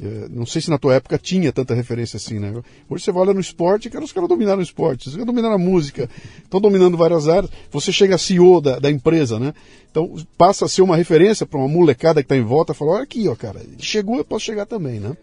É, 0.00 0.28
não 0.30 0.46
sei 0.46 0.62
se 0.62 0.70
na 0.70 0.78
tua 0.78 0.94
época 0.94 1.18
tinha 1.18 1.52
tanta 1.52 1.74
referência 1.74 2.18
assim, 2.18 2.38
né? 2.38 2.52
Hoje 2.88 3.02
você 3.02 3.10
vai 3.10 3.22
olhar 3.22 3.34
no 3.34 3.40
esporte, 3.40 3.90
cara, 3.90 4.04
os 4.04 4.12
caras 4.12 4.28
dominaram 4.28 4.60
o 4.60 4.62
esporte, 4.62 5.08
os 5.08 5.14
caras 5.14 5.26
dominaram 5.26 5.56
a 5.56 5.58
música, 5.58 6.08
estão 6.42 6.60
dominando 6.60 6.96
várias 6.96 7.26
áreas. 7.26 7.50
Você 7.70 7.90
chega 7.90 8.14
a 8.14 8.18
CEO 8.18 8.60
da, 8.60 8.78
da 8.78 8.90
empresa, 8.90 9.40
né? 9.40 9.52
Então 9.90 10.14
passa 10.36 10.66
a 10.66 10.68
ser 10.68 10.82
uma 10.82 10.96
referência 10.96 11.44
para 11.44 11.58
uma 11.58 11.68
molecada 11.68 12.22
que 12.22 12.26
está 12.26 12.36
em 12.36 12.44
volta, 12.44 12.74
fala, 12.74 12.92
olha 12.92 13.02
aqui, 13.02 13.26
ó, 13.28 13.34
cara, 13.34 13.60
chegou, 13.78 14.18
eu 14.18 14.24
posso 14.24 14.44
chegar 14.44 14.66
também, 14.66 15.00
né? 15.00 15.16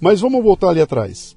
Mas 0.00 0.20
vamos 0.20 0.42
voltar 0.42 0.70
ali 0.70 0.80
atrás. 0.80 1.36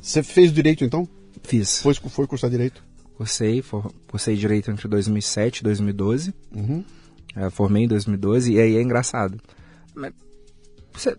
Você 0.00 0.22
fez 0.22 0.50
direito 0.50 0.84
então? 0.84 1.06
Fiz. 1.42 1.82
Foi, 1.82 1.92
foi 1.92 2.26
cursar 2.26 2.48
direito? 2.48 2.82
Cursei, 3.18 3.62
cursei 4.06 4.36
direito 4.36 4.70
entre 4.70 4.88
2007 4.88 5.58
e 5.58 5.62
2012. 5.64 6.32
Uhum. 6.54 6.84
É, 7.36 7.50
formei 7.50 7.84
em 7.84 7.88
2012 7.88 8.52
e 8.52 8.60
aí 8.60 8.76
é 8.76 8.82
engraçado. 8.82 9.38
Mas 9.94 10.12
você 10.92 11.16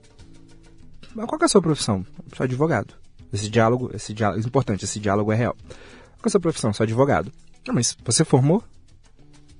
qual 1.13 1.39
é 1.41 1.45
a 1.45 1.47
sua 1.47 1.61
profissão? 1.61 2.05
Eu 2.29 2.37
sou 2.37 2.43
advogado. 2.43 2.93
Esse 3.31 3.49
diálogo, 3.49 3.91
esse 3.93 4.13
diálogo, 4.13 4.41
é 4.41 4.45
importante, 4.45 4.85
esse 4.85 4.99
diálogo 4.99 5.31
é 5.31 5.35
real. 5.35 5.55
Qual 5.63 6.25
é 6.25 6.27
a 6.27 6.29
sua 6.29 6.39
profissão? 6.39 6.73
Sou 6.73 6.83
advogado. 6.83 7.31
Não, 7.67 7.75
mas 7.75 7.95
você 8.03 8.23
formou? 8.23 8.63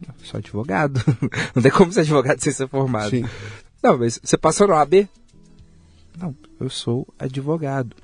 Não, 0.06 0.16
sou 0.24 0.38
advogado. 0.38 1.02
Não 1.54 1.62
tem 1.62 1.72
como 1.72 1.92
ser 1.92 2.02
advogado 2.02 2.40
sem 2.42 2.54
ser 2.54 2.68
formado. 2.68 3.10
Sim. 3.10 3.26
Não, 3.82 3.98
mas 3.98 4.20
você 4.24 4.38
passou 4.38 4.68
no 4.68 4.76
AB? 4.76 5.08
Não, 6.18 6.36
eu 6.60 6.70
sou 6.70 7.08
advogado. 7.18 7.96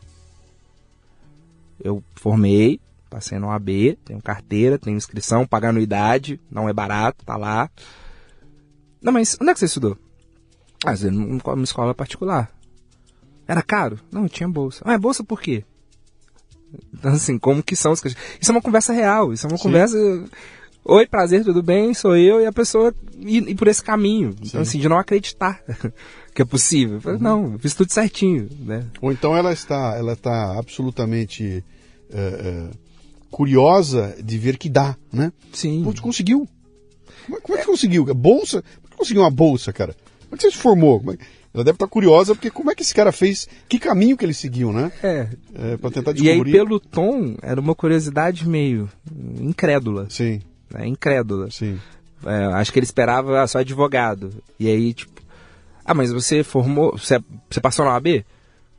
Eu 1.83 2.03
formei, 2.15 2.79
passei 3.09 3.37
no 3.37 3.49
AB, 3.49 3.97
tenho 4.05 4.21
carteira, 4.21 4.77
tenho 4.77 4.95
inscrição, 4.95 5.45
pagar 5.45 5.69
anuidade, 5.69 6.39
não 6.49 6.69
é 6.69 6.73
barato, 6.73 7.25
tá 7.25 7.35
lá. 7.35 7.69
Não, 9.05 9.13
mas 9.13 9.37
onde 9.39 9.51
é 9.51 9.53
que 9.53 9.59
você 9.59 9.67
estudou? 9.67 9.95
Ah, 10.83 10.95
numa 11.11 11.63
escola 11.63 11.93
particular. 11.93 12.51
Era 13.47 13.61
caro? 13.61 13.99
Não, 14.11 14.27
tinha 14.27 14.49
bolsa. 14.49 14.81
Ah, 14.83 14.93
é 14.93 14.97
bolsa 14.97 15.23
por 15.23 15.39
quê? 15.39 15.63
Então, 16.91 17.13
assim, 17.13 17.37
como 17.37 17.61
que 17.61 17.75
são 17.75 17.91
os... 17.91 18.03
Isso 18.03 18.17
é 18.47 18.51
uma 18.51 18.63
conversa 18.63 18.91
real, 18.91 19.31
isso 19.31 19.45
é 19.45 19.49
uma 19.49 19.57
Sim. 19.57 19.63
conversa... 19.63 19.97
Oi, 20.83 21.05
prazer, 21.05 21.43
tudo 21.43 21.61
bem? 21.61 21.93
Sou 21.93 22.17
eu 22.17 22.41
e 22.41 22.47
a 22.47 22.51
pessoa 22.51 22.93
ir, 23.19 23.47
ir 23.47 23.55
por 23.55 23.67
esse 23.67 23.83
caminho. 23.83 24.35
Então, 24.41 24.61
assim, 24.61 24.79
de 24.79 24.89
não 24.89 24.97
acreditar 24.97 25.63
que 26.33 26.41
é 26.41 26.45
possível. 26.45 26.99
Falei, 26.99 27.17
uhum. 27.17 27.23
Não, 27.23 27.53
eu 27.53 27.59
fiz 27.59 27.75
tudo 27.75 27.91
certinho, 27.91 28.49
né? 28.59 28.85
Ou 29.01 29.11
então 29.11 29.37
ela 29.37 29.53
está, 29.53 29.95
ela 29.95 30.13
está 30.13 30.57
absolutamente 30.57 31.63
é, 32.11 32.19
é, 32.19 32.69
curiosa 33.29 34.15
de 34.23 34.37
ver 34.37 34.57
que 34.57 34.69
dá, 34.69 34.95
né? 35.13 35.31
Sim. 35.53 35.83
Pô, 35.83 35.93
conseguiu. 36.01 36.47
Como, 37.25 37.41
como 37.41 37.57
é 37.57 37.61
que 37.61 37.67
conseguiu? 37.67 38.05
Bolsa? 38.13 38.63
É 38.95 38.97
conseguiu 38.97 39.21
uma 39.21 39.31
bolsa, 39.31 39.73
cara? 39.73 39.95
Como 40.23 40.33
é 40.33 40.37
que 40.37 40.43
você 40.43 40.51
se 40.51 40.57
formou? 40.57 41.03
É... 41.11 41.17
Ela 41.53 41.63
deve 41.63 41.77
estar 41.77 41.87
curiosa, 41.87 42.35
porque 42.35 42.51
como 42.51 42.69
é 42.69 42.75
que 42.75 42.83
esse 42.83 42.93
cara 42.93 43.13
fez, 43.13 43.47
que 43.69 43.79
caminho 43.79 44.17
que 44.17 44.25
ele 44.25 44.33
seguiu, 44.33 44.73
né? 44.73 44.91
É. 45.01 45.29
é 45.53 45.77
para 45.77 45.89
tentar 45.89 46.11
descobrir. 46.11 46.51
E 46.51 46.53
aí, 46.53 46.65
pelo 46.65 46.81
tom, 46.81 47.37
era 47.41 47.61
uma 47.61 47.73
curiosidade 47.73 48.45
meio 48.45 48.89
incrédula. 49.39 50.05
Sim. 50.09 50.41
Né? 50.69 50.85
Incrédula. 50.85 51.49
Sim. 51.49 51.79
É, 52.25 52.45
acho 52.55 52.73
que 52.73 52.79
ele 52.79 52.85
esperava 52.85 53.41
ah, 53.41 53.47
só 53.47 53.59
advogado. 53.59 54.31
E 54.59 54.67
aí, 54.67 54.93
tipo, 54.93 55.21
ah, 55.85 55.93
mas 55.93 56.11
você 56.11 56.43
formou, 56.43 56.91
você, 56.97 57.21
você 57.49 57.61
passou 57.61 57.85
na 57.85 57.93
OAB? 57.93 58.25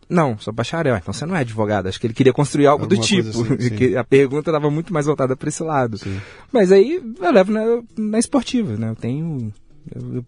Não, 0.08 0.38
sou 0.38 0.52
bacharel. 0.52 0.96
Então 0.96 1.14
você 1.14 1.24
não 1.24 1.34
é 1.34 1.40
advogado. 1.40 1.86
Acho 1.88 1.98
que 1.98 2.06
ele 2.06 2.14
queria 2.14 2.32
construir 2.32 2.66
algo 2.66 2.84
Alguma 2.84 3.00
do 3.00 3.06
tipo. 3.06 3.30
Assim, 3.30 3.96
a 3.96 4.04
pergunta 4.04 4.50
estava 4.50 4.70
muito 4.70 4.92
mais 4.92 5.06
voltada 5.06 5.34
para 5.34 5.48
esse 5.48 5.62
lado. 5.62 5.96
Sim. 5.96 6.20
Mas 6.52 6.70
aí 6.70 7.02
eu 7.20 7.32
levo 7.32 7.52
na, 7.52 7.82
na 7.96 8.18
esportiva, 8.18 8.76
né? 8.76 8.90
Eu 8.90 8.94
tenho 8.94 9.52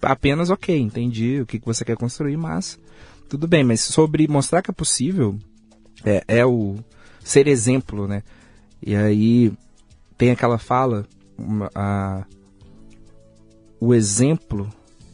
apenas 0.03 0.51
ok, 0.51 0.79
entendi 0.79 1.41
o 1.41 1.47
que, 1.47 1.59
que 1.59 1.67
você 1.67 1.85
quer 1.85 1.97
construir, 1.97 2.37
mas 2.37 2.79
tudo 3.29 3.47
bem. 3.47 3.65
Mas 3.65 3.81
sobre 3.81 4.27
mostrar 4.29 4.63
que 4.63 4.71
é 4.71 4.75
possível, 4.75 5.39
é, 6.05 6.23
é 6.29 6.47
o 6.47 6.77
ser 7.23 7.47
exemplo, 7.47 8.07
né? 8.07 8.23
E 8.83 8.95
aí 8.95 9.53
tem 10.17 10.31
aquela 10.31 10.59
fala, 10.59 11.07
uma, 11.37 11.71
a, 11.75 12.25
o 13.81 13.95
exemplo 13.95 14.69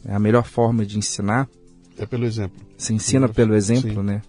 é 0.05 0.13
a 0.13 0.19
melhor 0.19 0.45
forma 0.45 0.85
de 0.85 0.97
ensinar. 0.97 1.49
É 1.97 2.05
pelo 2.05 2.25
exemplo. 2.25 2.61
Se 2.77 2.93
ensina 2.93 3.27
pelo 3.27 3.55
exemplo, 3.55 3.89
Sim. 3.89 4.03
né? 4.03 4.21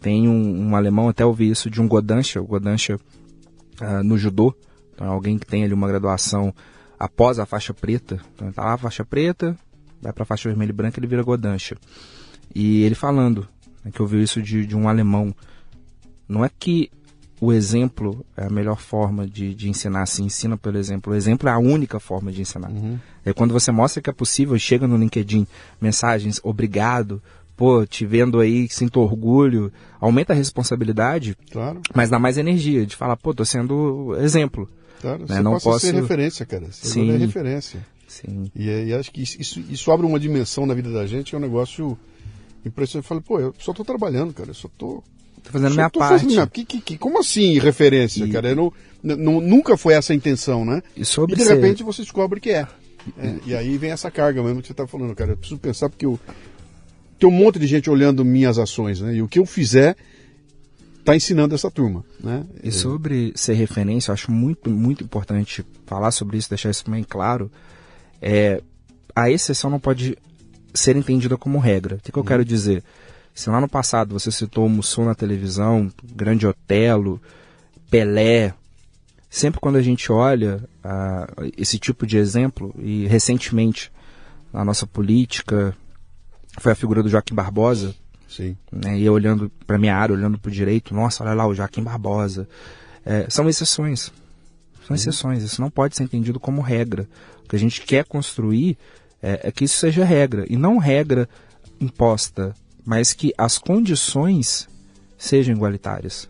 Tem 0.00 0.28
um, 0.28 0.68
um, 0.68 0.76
alemão, 0.76 1.08
até 1.08 1.24
ouvi 1.24 1.50
isso 1.50 1.68
de 1.68 1.80
um 1.80 1.88
Godansha, 1.88 2.40
o 2.40 2.46
Godansha 2.46 2.96
uh, 2.96 4.02
no 4.02 4.16
judô, 4.16 4.54
então 4.94 5.06
é 5.06 5.10
alguém 5.10 5.38
que 5.38 5.46
tem 5.46 5.62
ali 5.62 5.74
uma 5.74 5.88
graduação 5.88 6.54
após 7.00 7.38
a 7.38 7.46
faixa 7.46 7.72
preta. 7.72 8.20
Então 8.34 8.46
ele 8.46 8.54
tá 8.54 8.62
lá, 8.62 8.74
a 8.74 8.78
faixa 8.78 9.02
preta, 9.02 9.56
vai 10.02 10.12
para 10.12 10.22
a 10.22 10.26
faixa 10.26 10.50
vermelha 10.50 10.68
e 10.68 10.74
branca, 10.74 11.00
ele 11.00 11.06
vira 11.06 11.22
Godancha. 11.22 11.76
E 12.54 12.82
ele 12.82 12.94
falando, 12.94 13.48
né, 13.82 13.90
que 13.90 14.02
ouviu 14.02 14.22
isso 14.22 14.42
de, 14.42 14.66
de, 14.66 14.76
um 14.76 14.86
alemão, 14.86 15.34
não 16.28 16.44
é 16.44 16.50
que 16.50 16.90
o 17.40 17.54
exemplo 17.54 18.24
é 18.36 18.44
a 18.44 18.50
melhor 18.50 18.78
forma 18.78 19.26
de, 19.26 19.54
de 19.54 19.70
ensinar, 19.70 20.04
se 20.04 20.22
ensina 20.22 20.58
pelo 20.58 20.76
exemplo. 20.76 21.14
O 21.14 21.16
exemplo 21.16 21.48
é 21.48 21.52
a 21.52 21.58
única 21.58 21.98
forma 21.98 22.30
de 22.30 22.42
ensinar. 22.42 22.70
Uhum. 22.70 22.98
É 23.24 23.32
quando 23.32 23.52
você 23.52 23.72
mostra 23.72 24.02
que 24.02 24.10
é 24.10 24.12
possível, 24.12 24.58
chega 24.58 24.86
no 24.86 24.98
LinkedIn, 24.98 25.46
mensagens, 25.80 26.38
obrigado, 26.42 27.22
pô, 27.56 27.86
te 27.86 28.04
vendo 28.04 28.40
aí, 28.40 28.68
sinto 28.68 29.00
orgulho, 29.00 29.72
aumenta 29.98 30.34
a 30.34 30.36
responsabilidade, 30.36 31.34
claro. 31.50 31.80
mas 31.94 32.10
dá 32.10 32.18
mais 32.18 32.36
energia 32.36 32.84
de 32.84 32.94
falar, 32.94 33.16
pô, 33.16 33.32
tô 33.32 33.44
sendo 33.44 34.14
exemplo. 34.18 34.68
Claro, 35.00 35.20
né? 35.20 35.26
você 35.28 35.42
não 35.42 35.58
posso 35.58 35.80
ser 35.80 35.94
referência, 35.94 36.44
cara. 36.44 36.66
Você 36.70 36.88
Sim. 36.88 37.10
é 37.10 37.16
referência. 37.16 37.84
Sim. 38.06 38.50
E, 38.54 38.68
e, 38.68 38.94
acho 38.94 39.10
que 39.10 39.22
isso, 39.22 39.60
isso 39.70 39.90
abre 39.90 40.04
uma 40.04 40.18
dimensão 40.18 40.66
na 40.66 40.74
vida 40.74 40.90
da 40.90 41.06
gente, 41.06 41.34
é 41.34 41.38
um 41.38 41.40
negócio 41.40 41.96
impressionante. 42.66 43.04
Eu 43.04 43.08
falo, 43.08 43.22
pô, 43.22 43.40
eu 43.40 43.54
só 43.58 43.72
tô 43.72 43.84
trabalhando, 43.84 44.34
cara. 44.34 44.50
Eu 44.50 44.54
só 44.54 44.68
tô. 44.76 45.02
Tô 45.42 45.52
fazendo 45.52 45.74
minha 45.74 45.88
tô 45.88 46.00
parte. 46.00 46.26
Minha... 46.26 46.46
Que, 46.46 46.64
que, 46.64 46.80
que, 46.80 46.98
como 46.98 47.18
assim 47.18 47.58
referência, 47.58 48.24
e... 48.24 48.30
cara? 48.30 48.50
Eu 48.50 48.56
não, 48.56 49.16
não, 49.16 49.40
nunca 49.40 49.76
foi 49.76 49.94
essa 49.94 50.12
a 50.12 50.16
intenção, 50.16 50.64
né? 50.64 50.82
E, 50.94 51.04
sobre 51.04 51.34
e 51.34 51.38
de 51.38 51.44
repente 51.44 51.82
você 51.82 52.02
descobre 52.02 52.40
que 52.40 52.50
é. 52.50 52.66
é. 53.18 53.34
E 53.46 53.54
aí 53.54 53.78
vem 53.78 53.90
essa 53.90 54.10
carga 54.10 54.42
mesmo 54.42 54.60
que 54.60 54.68
você 54.68 54.74
tá 54.74 54.86
falando, 54.86 55.14
cara. 55.14 55.32
Eu 55.32 55.36
preciso 55.36 55.58
pensar 55.58 55.88
porque 55.88 56.04
eu, 56.04 56.20
tem 57.18 57.28
um 57.28 57.32
monte 57.32 57.58
de 57.58 57.66
gente 57.66 57.88
olhando 57.88 58.24
minhas 58.24 58.58
ações, 58.58 59.00
né? 59.00 59.14
E 59.14 59.22
o 59.22 59.28
que 59.28 59.38
eu 59.38 59.46
fizer 59.46 59.96
está 61.00 61.16
ensinando 61.16 61.54
essa 61.54 61.70
turma. 61.70 62.04
Né? 62.22 62.44
E 62.62 62.70
sobre 62.70 63.32
ser 63.34 63.54
referência, 63.54 64.10
eu 64.10 64.14
acho 64.14 64.30
muito, 64.30 64.70
muito 64.70 65.02
importante 65.02 65.64
falar 65.86 66.10
sobre 66.10 66.38
isso, 66.38 66.48
deixar 66.48 66.70
isso 66.70 66.88
bem 66.88 67.02
claro. 67.02 67.50
É, 68.22 68.62
a 69.14 69.30
exceção 69.30 69.70
não 69.70 69.80
pode 69.80 70.16
ser 70.72 70.96
entendida 70.96 71.36
como 71.36 71.58
regra. 71.58 71.96
O 71.96 71.98
que, 71.98 72.12
que 72.12 72.18
eu 72.18 72.22
uhum. 72.22 72.26
quero 72.26 72.44
dizer? 72.44 72.84
Se 73.34 73.50
lá 73.50 73.60
no 73.60 73.68
passado 73.68 74.18
você 74.18 74.30
citou 74.30 74.66
o 74.66 74.68
Mussum 74.68 75.04
na 75.04 75.14
televisão, 75.14 75.90
Grande 76.14 76.46
Otelo, 76.46 77.20
Pelé, 77.90 78.54
sempre 79.28 79.60
quando 79.60 79.76
a 79.76 79.82
gente 79.82 80.12
olha 80.12 80.62
uh, 80.84 81.50
esse 81.56 81.78
tipo 81.78 82.06
de 82.06 82.18
exemplo, 82.18 82.74
e 82.78 83.06
recentemente 83.06 83.90
na 84.52 84.64
nossa 84.64 84.86
política 84.86 85.74
foi 86.58 86.72
a 86.72 86.74
figura 86.74 87.02
do 87.02 87.08
Joaquim 87.08 87.34
Barbosa, 87.34 87.94
Sim. 88.30 88.56
Né? 88.70 88.98
E 88.98 89.04
eu 89.04 89.12
olhando 89.12 89.50
para 89.66 89.76
minha 89.76 89.96
área, 89.96 90.14
olhando 90.14 90.38
para 90.38 90.48
o 90.48 90.52
direito, 90.52 90.94
nossa, 90.94 91.24
olha 91.24 91.34
lá 91.34 91.46
o 91.46 91.54
Joaquim 91.54 91.82
Barbosa. 91.82 92.48
É, 93.04 93.26
são 93.28 93.48
exceções. 93.48 94.12
São 94.86 94.94
exceções. 94.94 95.42
Isso 95.42 95.60
não 95.60 95.70
pode 95.70 95.96
ser 95.96 96.04
entendido 96.04 96.38
como 96.38 96.60
regra. 96.60 97.08
O 97.44 97.48
que 97.48 97.56
a 97.56 97.58
gente 97.58 97.82
quer 97.82 98.04
construir 98.04 98.78
é, 99.20 99.48
é 99.48 99.52
que 99.52 99.64
isso 99.64 99.78
seja 99.78 100.04
regra. 100.04 100.46
E 100.48 100.56
não 100.56 100.78
regra 100.78 101.28
imposta, 101.80 102.54
mas 102.86 103.12
que 103.12 103.34
as 103.36 103.58
condições 103.58 104.68
sejam 105.18 105.54
igualitárias. 105.54 106.28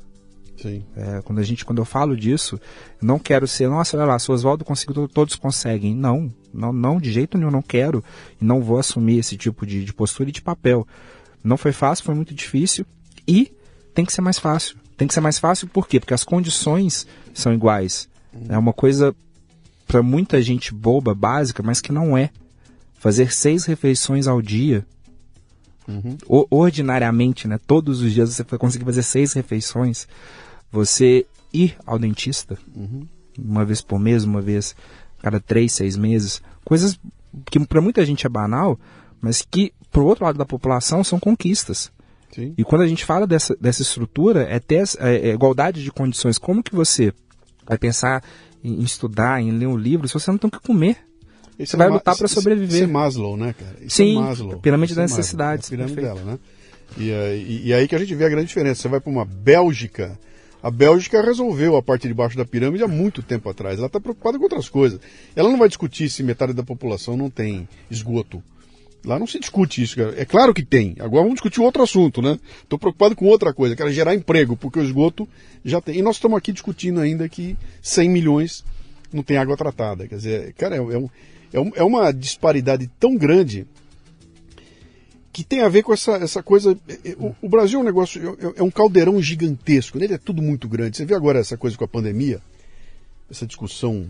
Sim. 0.57 0.85
É, 0.97 1.21
quando, 1.23 1.39
a 1.39 1.43
gente, 1.43 1.65
quando 1.65 1.79
eu 1.79 1.85
falo 1.85 2.17
disso, 2.17 2.61
não 3.01 3.19
quero 3.19 3.47
ser, 3.47 3.69
nossa, 3.69 3.97
olha 3.97 4.07
lá, 4.07 4.19
se 4.19 4.31
o 4.31 4.35
Oswaldo 4.35 4.65
conseguiu, 4.65 5.09
todos 5.09 5.35
conseguem. 5.37 5.95
Não, 5.95 6.33
não, 6.53 6.73
não, 6.73 7.01
de 7.01 7.11
jeito 7.13 7.37
nenhum, 7.37 7.51
não 7.51 7.63
quero 7.63 8.03
e 8.41 8.45
não 8.45 8.63
vou 8.63 8.79
assumir 8.79 9.19
esse 9.19 9.37
tipo 9.37 9.67
de, 9.67 9.85
de 9.85 9.93
postura 9.93 10.29
e 10.29 10.33
de 10.33 10.43
papel. 10.43 10.87
Não 11.43 11.57
foi 11.57 11.73
fácil, 11.73 12.05
foi 12.05 12.15
muito 12.15 12.35
difícil 12.35 12.85
e 13.27 13.53
tem 13.95 14.05
que 14.05 14.13
ser 14.13 14.21
mais 14.21 14.39
fácil. 14.39 14.77
Tem 14.97 15.09
que 15.09 15.15
ser 15.15 15.21
mais 15.21 15.39
fácil 15.39 15.67
por 15.69 15.87
quê? 15.89 15.99
Porque 15.99 16.15
as 16.15 16.25
condições 16.25 17.07
são 17.33 17.53
iguais. 17.55 18.09
É 18.49 18.57
uma 18.59 18.73
coisa 18.73 19.15
para 19.87 20.03
muita 20.03 20.41
gente 20.43 20.73
boba, 20.75 21.15
básica, 21.15 21.63
mas 21.63 21.81
que 21.81 21.91
não 21.93 22.17
é. 22.17 22.31
Fazer 22.99 23.33
seis 23.33 23.65
refeições 23.65 24.27
ao 24.27 24.41
dia, 24.43 24.87
o- 26.29 26.47
ordinariamente, 26.51 27.49
né? 27.49 27.59
Todos 27.67 28.01
os 28.03 28.13
dias 28.13 28.31
você 28.35 28.43
vai 28.45 28.59
conseguir 28.59 28.85
fazer 28.85 29.03
seis 29.03 29.33
refeições. 29.33 30.07
Você 30.71 31.27
ir 31.53 31.77
ao 31.85 31.99
dentista, 31.99 32.57
uma 33.37 33.65
vez 33.65 33.81
por 33.81 33.99
mês, 33.99 34.23
uma 34.25 34.41
vez 34.41 34.77
cada 35.21 35.41
três, 35.41 35.73
seis 35.73 35.97
meses. 35.97 36.41
Coisas 36.65 36.99
que 37.47 37.59
para 37.67 37.81
muita 37.81 38.05
gente 38.05 38.27
é 38.27 38.29
banal, 38.29 38.79
mas 39.21 39.43
que 39.43 39.73
pro 39.91 40.05
outro 40.07 40.25
lado 40.25 40.39
da 40.39 40.45
população 40.47 41.03
são 41.05 41.19
conquistas. 41.19 41.91
Sim. 42.33 42.55
E 42.57 42.63
quando 42.65 42.83
a 42.83 42.87
gente 42.87 43.05
fala 43.05 43.27
dessa, 43.27 43.57
dessa 43.61 43.83
estrutura, 43.83 44.43
é 44.49 44.59
ter 44.61 44.85
é, 45.01 45.31
é 45.31 45.33
igualdade 45.35 45.83
de 45.83 45.91
condições. 45.91 46.39
Como 46.39 46.63
que 46.63 46.75
você 46.75 47.13
vai 47.67 47.77
pensar 47.77 48.23
em, 48.63 48.81
em 48.81 48.83
estudar, 48.85 49.41
em 49.43 49.51
ler 49.51 49.67
um 49.67 49.77
livro, 49.77 50.07
se 50.07 50.15
você 50.15 50.31
não 50.31 50.39
tem 50.39 50.49
o 50.49 50.51
que 50.53 50.61
comer? 50.61 50.97
Esse 51.59 51.73
Você 51.73 51.77
vai 51.77 51.89
Ma- 51.89 51.95
lutar 51.95 52.15
esse- 52.15 52.29
sobreviver. 52.29 52.75
Esse 52.75 52.85
é 52.85 52.87
Maslow, 52.87 53.37
né, 53.37 53.53
cara? 53.59 53.77
Isso 53.83 53.97
Sim, 53.97 54.17
é 54.17 54.21
Maslow. 54.21 54.59
pirâmide 54.61 54.93
Isso 54.93 55.01
é 55.01 55.03
das 55.03 55.11
necessidades, 55.11 55.67
A 55.67 55.71
pirâmide 55.71 55.95
perfeito. 55.95 56.17
dela, 56.21 56.33
né? 56.33 56.39
E, 56.97 57.11
e, 57.11 57.69
e 57.69 57.75
aí 57.75 57.87
que 57.87 57.95
a 57.95 57.99
gente 57.99 58.15
vê 58.15 58.25
a 58.25 58.29
grande 58.29 58.47
diferença. 58.47 58.81
Você 58.83 58.89
vai 58.89 59.01
para 59.01 59.11
uma 59.13 59.25
Bélgica. 59.25 60.19
A 60.63 60.71
Bélgica 60.71 61.21
resolveu 61.23 61.77
a 61.77 61.83
parte 61.83 62.07
de 62.09 62.15
baixo 62.15 62.37
da 62.37 62.45
pirâmide 62.45 62.83
há 62.85 62.89
muito 62.89 63.23
tempo 63.23 63.49
atrás. 63.49 63.79
Ela 63.79 63.87
está 63.89 64.01
preocupada 64.01 64.39
com 64.39 64.45
outras 64.45 64.69
coisas. 64.69 65.01
Ela 65.37 65.49
não 65.51 65.59
vai 65.59 65.69
discutir 65.69 66.09
se 66.09 66.23
metade 66.23 66.53
da 66.53 66.63
população 66.63 67.17
não 67.17 67.29
tem 67.31 67.69
esgoto. 67.91 68.43
Lá 69.05 69.19
não 69.19 69.27
se 69.27 69.39
discute 69.41 69.83
isso, 69.83 69.97
cara. 69.97 70.15
É 70.21 70.25
claro 70.25 70.53
que 70.53 70.63
tem. 70.63 70.95
Agora 71.01 71.23
vamos 71.23 71.35
discutir 71.35 71.61
outro 71.61 71.83
assunto, 71.83 72.21
né? 72.21 72.39
Estou 72.63 72.79
preocupado 72.79 73.17
com 73.17 73.27
outra 73.27 73.53
coisa, 73.55 73.75
quero 73.75 73.91
gerar 73.93 74.15
emprego, 74.15 74.57
porque 74.57 74.79
o 74.79 74.83
esgoto 74.83 75.27
já 75.65 75.81
tem. 75.81 75.97
E 75.99 76.03
nós 76.03 76.17
estamos 76.17 76.37
aqui 76.37 76.53
discutindo 76.53 77.01
ainda 77.01 77.29
que 77.29 77.57
100 77.81 78.11
milhões 78.11 78.65
não 79.13 79.23
tem 79.23 79.39
água 79.39 79.57
tratada. 79.57 80.07
Quer 80.07 80.17
dizer, 80.17 80.53
cara, 80.55 80.77
é, 80.77 80.79
é 80.81 81.09
é 81.53 81.59
um- 81.61 81.73
é 81.75 81.83
uma 81.83 82.13
disparidade 82.13 82.89
tão 83.01 83.17
grande 83.17 83.67
que 85.33 85.43
tem 85.45 85.63
a 85.63 85.69
ver 85.69 85.83
com 85.83 85.93
essa, 85.93 86.13
essa 86.13 86.43
coisa. 86.43 86.77
é, 87.05 87.17
O, 87.19 87.35
o 87.43 87.49
Brasil 87.49 87.79
é 87.79 87.83
um 87.83 87.85
negócio, 87.87 88.39
é, 88.57 88.63
um 88.63 88.71
caldeirão 88.71 89.21
gigantesco, 89.23 89.99
nele 89.99 90.15
é 90.15 90.19
tudo 90.19 90.43
muito 90.43 90.69
grande. 90.69 90.97
Você 90.97 91.05
vê 91.05 91.15
agora 91.15 91.39
essa 91.39 91.57
coisa 91.57 91.77
com 91.77 91.85
a 91.85 91.89
pandemia, 91.89 92.41
essa 93.31 93.47
discussão 93.47 94.07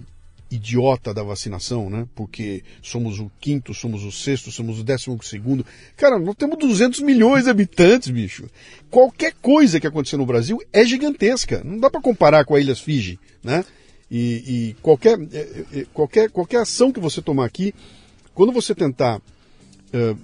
idiota 0.51 1.15
da 1.15 1.23
vacinação, 1.23 1.89
né? 1.89 2.07
Porque 2.15 2.63
somos 2.83 3.19
o 3.19 3.31
quinto, 3.41 3.73
somos 3.73 4.05
o 4.05 4.11
sexto, 4.11 4.51
somos 4.51 4.81
o 4.81 4.85
décimo 4.85 5.23
segundo. 5.23 5.65
Cara, 5.97 6.19
nós 6.19 6.35
temos 6.35 6.59
200 6.59 7.01
milhões 7.01 7.45
de 7.45 7.51
habitantes, 7.51 8.11
bicho. 8.11 8.49
Qualquer 8.91 9.35
coisa 9.41 9.79
que 9.79 9.87
acontecer 9.87 10.17
no 10.17 10.27
Brasil 10.27 10.61
é 10.73 10.85
gigantesca. 10.85 11.63
Não 11.65 11.79
dá 11.79 11.89
para 11.89 12.01
comparar 12.01 12.45
com 12.45 12.55
a 12.55 12.61
Ilhas 12.61 12.81
Fiji, 12.81 13.19
né? 13.43 13.65
E, 14.11 14.73
e 14.75 14.77
qualquer, 14.83 15.19
é, 15.33 15.65
é, 15.73 15.87
qualquer, 15.95 16.31
qualquer 16.31 16.63
ação 16.63 16.91
que 16.91 16.99
você 16.99 17.23
tomar 17.23 17.45
aqui, 17.45 17.73
quando 18.35 18.53
você 18.53 18.75
tentar 18.75 19.23
eh, 19.93 20.15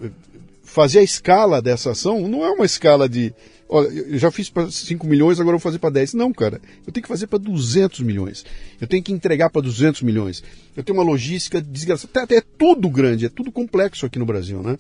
fazer 0.77 0.99
a 0.99 1.03
escala 1.03 1.63
dessa 1.63 1.93
ação, 1.93 2.29
não 2.29 2.45
é 2.45 2.51
uma 2.51 2.67
escala 2.67 3.09
de. 3.09 3.33
Olha, 3.67 3.89
eu 3.89 4.19
já 4.19 4.31
fiz 4.31 4.51
para 4.51 4.71
5 4.71 5.07
milhões, 5.07 5.41
agora 5.41 5.55
eu 5.55 5.59
vou 5.59 5.65
fazer 5.65 5.79
para 5.79 5.89
10. 5.89 6.13
Não, 6.13 6.31
cara. 6.35 6.61
Eu 6.87 6.93
tenho 6.93 7.03
que 7.03 7.09
fazer 7.09 7.27
para 7.27 7.39
200 7.39 8.01
milhões. 8.01 8.45
Eu 8.79 8.87
tenho 8.87 9.03
que 9.03 9.11
entregar 9.11 9.49
para 9.49 9.63
200 9.63 10.03
milhões. 10.03 10.45
Eu 10.77 10.85
tenho 10.85 10.99
uma 10.99 11.03
logística 11.05 11.63
desgraçada. 11.63 12.27
É, 12.31 12.37
é 12.37 12.43
tudo 12.59 12.91
grande, 12.91 13.25
é 13.25 13.31
tudo 13.31 13.51
complexo 13.51 14.05
aqui 14.05 14.19
no 14.19 14.27
Brasil, 14.27 14.63
né? 14.63 14.77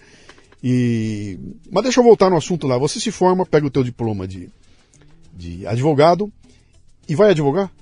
E... 0.62 1.38
Mas 1.70 1.84
deixa 1.84 1.98
eu 1.98 2.04
voltar 2.04 2.28
no 2.28 2.36
assunto 2.36 2.66
lá. 2.66 2.76
Você 2.76 3.00
se 3.00 3.10
forma, 3.10 3.46
pega 3.46 3.66
o 3.66 3.70
teu 3.70 3.82
diploma 3.82 4.28
de, 4.28 4.50
de 5.34 5.66
advogado 5.66 6.30
e 7.08 7.14
vai 7.14 7.30
advogar? 7.30 7.72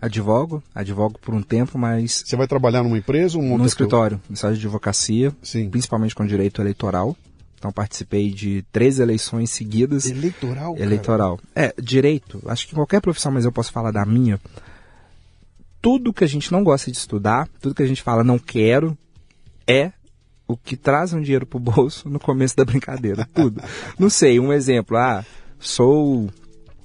Advogo, 0.00 0.60
advogo 0.74 1.16
por 1.20 1.32
um 1.32 1.42
tempo, 1.42 1.78
mas 1.78 2.24
Você 2.26 2.34
vai 2.34 2.48
trabalhar 2.48 2.82
numa 2.82 2.98
empresa? 2.98 3.38
Um 3.38 3.56
no 3.56 3.64
escritório, 3.64 4.20
no 4.28 4.34
estágio 4.34 4.58
de 4.58 4.66
advocacia, 4.66 5.32
Sim. 5.40 5.70
principalmente 5.70 6.12
com 6.12 6.26
direito 6.26 6.60
eleitoral. 6.60 7.16
Então 7.62 7.70
participei 7.70 8.32
de 8.32 8.64
três 8.72 8.98
eleições 8.98 9.52
seguidas. 9.52 10.06
Eleitoral? 10.06 10.74
cara? 10.74 10.84
eleitoral. 10.84 11.40
É, 11.54 11.72
direito, 11.80 12.42
acho 12.46 12.66
que 12.66 12.74
qualquer 12.74 13.00
profissão, 13.00 13.30
mas 13.30 13.44
eu 13.44 13.52
posso 13.52 13.70
falar 13.70 13.92
da 13.92 14.04
minha. 14.04 14.40
Tudo 15.80 16.12
que 16.12 16.24
a 16.24 16.26
gente 16.26 16.50
não 16.50 16.64
gosta 16.64 16.90
de 16.90 16.96
estudar, 16.96 17.48
tudo 17.60 17.72
que 17.72 17.82
a 17.84 17.86
gente 17.86 18.02
fala 18.02 18.24
não 18.24 18.36
quero, 18.36 18.98
é 19.64 19.92
o 20.48 20.56
que 20.56 20.76
traz 20.76 21.12
um 21.12 21.20
dinheiro 21.20 21.46
pro 21.46 21.60
bolso 21.60 22.10
no 22.10 22.18
começo 22.18 22.56
da 22.56 22.64
brincadeira. 22.64 23.28
Tudo. 23.32 23.62
não 23.96 24.10
sei, 24.10 24.40
um 24.40 24.52
exemplo. 24.52 24.96
Ah, 24.96 25.24
sou 25.60 26.28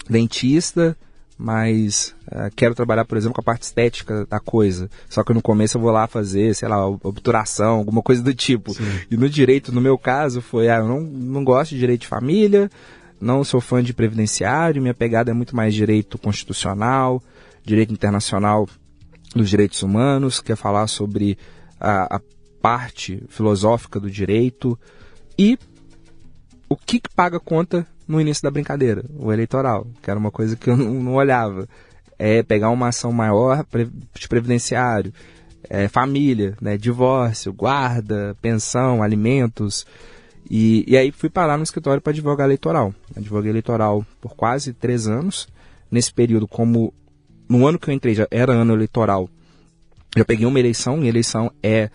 dentista, 0.07 0.95
mas 1.37 2.15
ah, 2.31 2.49
quero 2.55 2.73
trabalhar, 2.73 3.05
por 3.05 3.17
exemplo, 3.17 3.35
com 3.35 3.41
a 3.41 3.43
parte 3.43 3.63
estética 3.63 4.25
da 4.25 4.39
coisa. 4.39 4.89
Só 5.07 5.23
que 5.23 5.33
no 5.33 5.41
começo 5.41 5.77
eu 5.77 5.81
vou 5.81 5.91
lá 5.91 6.07
fazer, 6.07 6.55
sei 6.55 6.67
lá, 6.67 6.87
obturação, 6.87 7.77
alguma 7.77 8.01
coisa 8.01 8.23
do 8.23 8.33
tipo. 8.33 8.75
E 9.11 9.15
no 9.15 9.29
direito, 9.29 9.71
no 9.71 9.79
meu 9.79 9.97
caso, 9.97 10.41
foi, 10.41 10.69
ah, 10.69 10.77
eu 10.77 10.87
não, 10.87 11.01
não 11.01 11.43
gosto 11.43 11.71
de 11.71 11.79
direito 11.79 12.01
de 12.01 12.07
família, 12.07 12.71
não 13.21 13.43
sou 13.43 13.61
fã 13.61 13.83
de 13.83 13.93
previdenciário, 13.93 14.81
minha 14.81 14.93
pegada 14.93 15.29
é 15.29 15.33
muito 15.33 15.55
mais 15.55 15.73
direito 15.73 16.17
constitucional, 16.17 17.21
direito 17.63 17.93
internacional 17.93 18.67
dos 19.35 19.49
direitos 19.49 19.83
humanos, 19.83 20.39
quer 20.39 20.55
falar 20.55 20.87
sobre 20.87 21.37
a, 21.79 22.15
a 22.15 22.21
parte 22.61 23.23
filosófica 23.29 23.99
do 23.99 24.09
direito 24.09 24.77
e 25.37 25.57
o 26.67 26.75
que, 26.75 26.99
que 26.99 27.09
paga 27.15 27.39
conta 27.39 27.87
no 28.07 28.21
início 28.21 28.43
da 28.43 28.51
brincadeira, 28.51 29.03
o 29.17 29.31
eleitoral, 29.33 29.85
que 30.01 30.09
era 30.09 30.19
uma 30.19 30.31
coisa 30.31 30.55
que 30.55 30.69
eu 30.69 30.77
não, 30.77 31.15
olhava. 31.15 31.67
É 32.17 32.41
pegar 32.41 32.69
uma 32.69 32.87
ação 32.87 33.11
maior 33.11 33.65
de 34.15 34.27
previdenciário, 34.27 35.13
é, 35.69 35.87
família, 35.87 36.55
né, 36.59 36.77
divórcio, 36.77 37.53
guarda, 37.53 38.35
pensão, 38.41 39.03
alimentos. 39.03 39.85
E, 40.49 40.83
e 40.87 40.97
aí 40.97 41.11
fui 41.11 41.29
parar 41.29 41.57
no 41.57 41.63
escritório 41.63 42.01
para 42.01 42.11
advogar 42.11 42.47
eleitoral. 42.47 42.93
Advoguei 43.15 43.51
eleitoral 43.51 44.05
por 44.19 44.35
quase 44.35 44.73
três 44.73 45.07
anos. 45.07 45.47
Nesse 45.91 46.11
período, 46.11 46.47
como 46.47 46.93
no 47.47 47.67
ano 47.67 47.79
que 47.79 47.89
eu 47.89 47.93
entrei 47.93 48.13
já 48.13 48.27
era 48.31 48.51
ano 48.51 48.73
eleitoral, 48.73 49.29
já 50.15 50.25
peguei 50.25 50.45
uma 50.45 50.59
eleição, 50.59 51.03
e 51.03 51.07
eleição 51.07 51.51
é, 51.61 51.89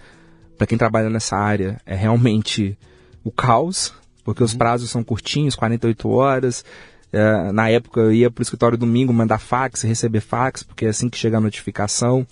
para 0.57 0.67
quem 0.67 0.79
trabalha 0.79 1.11
nessa 1.11 1.37
área, 1.37 1.81
é 1.85 1.95
realmente 1.95 2.79
o 3.25 3.31
caos, 3.31 3.93
porque 4.25 4.43
os 4.43 4.55
prazos 4.55 4.91
são 4.91 5.03
curtinhos, 5.03 5.55
48 5.55 6.09
horas. 6.09 6.65
É, 7.13 7.53
na 7.53 7.69
época 7.69 8.01
eu 8.01 8.13
ia 8.13 8.31
para 8.31 8.41
o 8.41 8.43
escritório 8.43 8.79
domingo 8.79 9.13
mandar 9.13 9.39
fax, 9.39 9.83
receber 9.83 10.21
fax, 10.21 10.63
porque 10.63 10.87
é 10.87 10.89
assim 10.89 11.09
que 11.11 11.19
chega 11.19 11.37
a 11.37 11.41
notificação. 11.41 12.27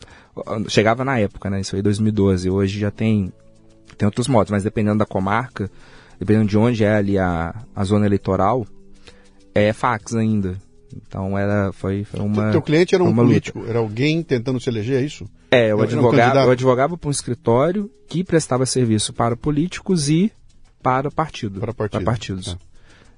Chegava 0.69 1.05
na 1.05 1.19
época, 1.19 1.51
né? 1.51 1.61
Isso 1.61 1.77
aí 1.77 1.83
2012. 1.83 2.49
Hoje 2.49 2.79
já 2.81 2.91
tem, 2.91 3.33
tem 3.99 4.07
outros 4.07 4.27
modos, 4.27 4.51
mas 4.51 4.63
dependendo 4.63 4.99
da 4.99 5.07
comarca, 5.07 5.71
dependendo 6.19 6.49
de 6.49 6.57
onde 6.57 6.85
é 6.85 6.95
ali 6.95 7.19
a, 7.19 7.55
a 7.75 7.85
zona 7.85 8.07
eleitoral, 8.07 8.67
é 9.55 9.73
fax 9.73 10.15
ainda. 10.15 10.57
Então 10.97 11.39
era, 11.39 11.73
foi, 11.73 12.05
foi 12.05 12.21
uma. 12.21 12.51
Teu 12.51 12.63
cliente 12.63 12.95
era 12.95 13.05
um 13.05 13.09
uma 13.09 13.23
luta. 13.23 13.33
político, 13.33 13.65
era 13.67 13.79
alguém 13.79 14.23
tentando 14.23 14.59
se 14.61 14.69
eleger, 14.69 15.03
é 15.03 15.05
isso? 15.05 15.29
É, 15.51 15.73
eu 15.73 15.79
um 15.79 15.83
advogava, 15.83 16.23
candidato. 16.23 16.47
eu 16.47 16.53
advogava 16.53 16.99
para 16.99 17.09
um 17.09 17.11
escritório 17.11 17.91
que 18.09 18.25
prestava 18.25 18.65
serviço 18.67 19.13
para 19.13 19.37
políticos 19.37 20.09
e 20.09 20.33
para 20.83 21.11
partido. 21.11 21.61
Para 21.61 21.73
partido, 21.75 22.05
partidos. 22.05 22.55
tá. 22.55 22.59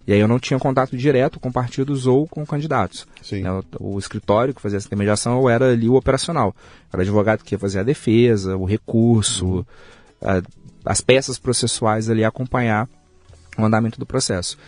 E 0.07 0.13
aí 0.13 0.19
eu 0.19 0.27
não 0.27 0.41
tinha 0.41 0.59
contato 0.59 0.97
direto 0.97 1.39
com 1.39 1.53
partidos 1.53 2.07
ou 2.09 2.27
com 2.27 2.45
candidatos. 2.45 3.07
Sim. 3.23 3.43
Né, 3.43 3.51
O, 3.79 3.95
o 3.95 3.99
escritório 3.99 4.53
que 4.53 4.61
fazia 4.61 4.77
essa 4.79 4.87
intermediação 4.89 5.41
eu 5.41 5.49
era 5.49 5.71
ali 5.73 5.89
o 5.89 5.95
operacional. 5.95 6.55
Era 6.93 7.03
advogado 7.03 7.45
que 7.45 7.55
ia 7.55 7.59
fazer 7.59 7.79
a 7.79 7.85
defesa, 7.85 8.57
o 8.57 8.65
recurso, 8.65 9.47
Uhum. 9.47 9.65
a- 10.21 10.43
as 10.85 11.01
peças 11.01 11.39
processuais 11.39 12.11
ali 12.11 12.25
acompanhar 12.25 12.89
o 13.57 13.65
andamento 13.65 13.99
do 14.01 14.05
processo. 14.07 14.59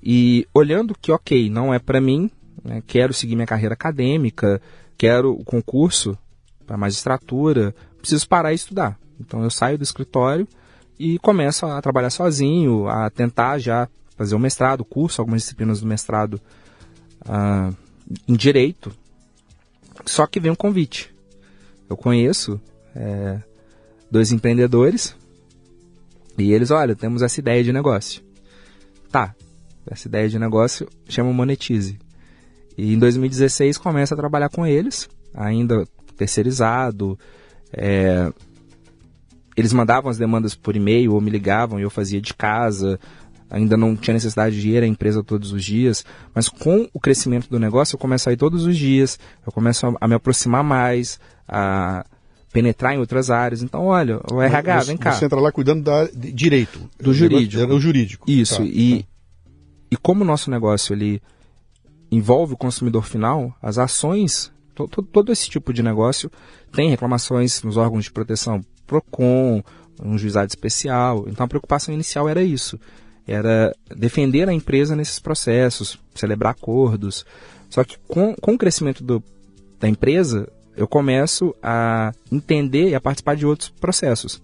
E 0.00 0.46
olhando 0.54 0.94
que, 1.00 1.10
ok, 1.10 1.50
não 1.50 1.74
é 1.74 1.80
para 1.80 2.00
mim, 2.00 2.30
né, 2.62 2.80
quero 2.86 3.12
seguir 3.12 3.34
minha 3.34 3.46
carreira 3.48 3.74
acadêmica, 3.74 4.62
quero 4.96 5.32
o 5.32 5.42
concurso 5.44 6.16
para 6.64 6.76
magistratura, 6.76 7.74
preciso 7.98 8.28
parar 8.28 8.52
e 8.52 8.54
estudar. 8.54 8.96
Então 9.18 9.42
eu 9.42 9.50
saio 9.50 9.76
do 9.76 9.82
escritório 9.82 10.46
e 10.98 11.18
começo 11.18 11.66
a 11.66 11.80
trabalhar 11.82 12.10
sozinho, 12.10 12.88
a 12.88 13.10
tentar 13.10 13.58
já 13.58 13.88
fazer 14.16 14.34
o 14.34 14.38
mestrado, 14.38 14.84
curso, 14.84 15.20
algumas 15.20 15.42
disciplinas 15.42 15.80
do 15.80 15.86
mestrado 15.86 16.40
ah, 17.26 17.70
em 18.28 18.34
direito. 18.34 18.92
Só 20.06 20.26
que 20.26 20.38
vem 20.38 20.52
um 20.52 20.56
convite. 20.56 21.14
Eu 21.88 21.96
conheço 21.96 22.60
é, 22.94 23.40
dois 24.10 24.32
empreendedores 24.32 25.16
e 26.36 26.52
eles, 26.52 26.70
olha, 26.70 26.94
temos 26.94 27.22
essa 27.22 27.40
ideia 27.40 27.62
de 27.62 27.72
negócio. 27.72 28.22
Tá, 29.10 29.34
essa 29.86 30.08
ideia 30.08 30.28
de 30.28 30.38
negócio 30.38 30.88
chama 31.08 31.32
Monetize. 31.32 31.98
E 32.76 32.92
em 32.92 32.98
2016 32.98 33.78
começa 33.78 34.14
a 34.14 34.16
trabalhar 34.16 34.48
com 34.48 34.66
eles, 34.66 35.08
ainda 35.32 35.86
terceirizado. 36.16 37.18
é, 37.72 38.32
eles 39.56 39.72
mandavam 39.72 40.10
as 40.10 40.18
demandas 40.18 40.54
por 40.54 40.74
e-mail 40.76 41.12
ou 41.14 41.20
me 41.20 41.30
ligavam 41.30 41.78
e 41.78 41.82
eu 41.82 41.90
fazia 41.90 42.20
de 42.20 42.34
casa. 42.34 42.98
Ainda 43.50 43.76
não 43.76 43.94
tinha 43.94 44.14
necessidade 44.14 44.60
de 44.60 44.70
ir 44.70 44.82
à 44.82 44.86
empresa 44.86 45.22
todos 45.22 45.52
os 45.52 45.62
dias, 45.64 46.04
mas 46.34 46.48
com 46.48 46.88
o 46.92 46.98
crescimento 46.98 47.48
do 47.48 47.60
negócio 47.60 47.94
eu 47.94 47.98
começo 48.00 48.28
a 48.28 48.32
ir 48.32 48.36
todos 48.36 48.64
os 48.64 48.76
dias, 48.76 49.18
eu 49.46 49.52
começo 49.52 49.86
a, 49.86 49.94
a 50.00 50.08
me 50.08 50.14
aproximar 50.14 50.64
mais, 50.64 51.20
a 51.46 52.04
penetrar 52.52 52.94
em 52.94 52.98
outras 52.98 53.30
áreas. 53.30 53.62
Então, 53.62 53.86
olha, 53.86 54.18
o 54.32 54.40
RH, 54.40 54.80
você, 54.80 54.86
vem 54.88 54.96
cá. 54.96 55.12
Você 55.12 55.24
entra 55.26 55.38
lá 55.40 55.52
cuidando 55.52 55.82
da, 55.84 56.04
de 56.06 56.32
direito. 56.32 56.80
Do 56.98 57.12
jurídico. 57.12 57.62
Era 57.62 57.74
o 57.74 57.80
jurídico. 57.80 58.28
Isso, 58.28 58.56
Tá, 58.56 58.64
e, 58.64 59.02
tá. 59.02 59.08
e 59.92 59.96
como 59.96 60.22
o 60.22 60.26
nosso 60.26 60.50
negócio 60.50 60.92
ele 60.94 61.22
envolve 62.10 62.54
o 62.54 62.56
consumidor 62.56 63.04
final, 63.04 63.54
as 63.62 63.78
ações, 63.78 64.50
to, 64.74 64.88
to- 64.88 65.02
todo 65.02 65.30
esse 65.32 65.48
tipo 65.48 65.72
de 65.72 65.82
negócio 65.82 66.30
tem 66.72 66.88
reclamações 66.90 67.62
nos 67.62 67.76
órgãos 67.76 68.04
de 68.04 68.12
proteção, 68.12 68.60
PROCON, 68.86 69.62
um 70.02 70.18
juizado 70.18 70.48
especial. 70.48 71.26
Então 71.28 71.44
a 71.44 71.48
preocupação 71.48 71.94
inicial 71.94 72.28
era 72.28 72.42
isso. 72.42 72.78
Era 73.26 73.74
defender 73.94 74.48
a 74.48 74.52
empresa 74.52 74.94
nesses 74.94 75.18
processos, 75.18 75.98
celebrar 76.14 76.52
acordos. 76.52 77.24
Só 77.70 77.82
que 77.82 77.96
com, 78.06 78.34
com 78.34 78.54
o 78.54 78.58
crescimento 78.58 79.02
do, 79.02 79.22
da 79.80 79.88
empresa, 79.88 80.48
eu 80.76 80.86
começo 80.86 81.54
a 81.62 82.12
entender 82.30 82.90
e 82.90 82.94
a 82.94 83.00
participar 83.00 83.36
de 83.36 83.46
outros 83.46 83.68
processos. 83.68 84.42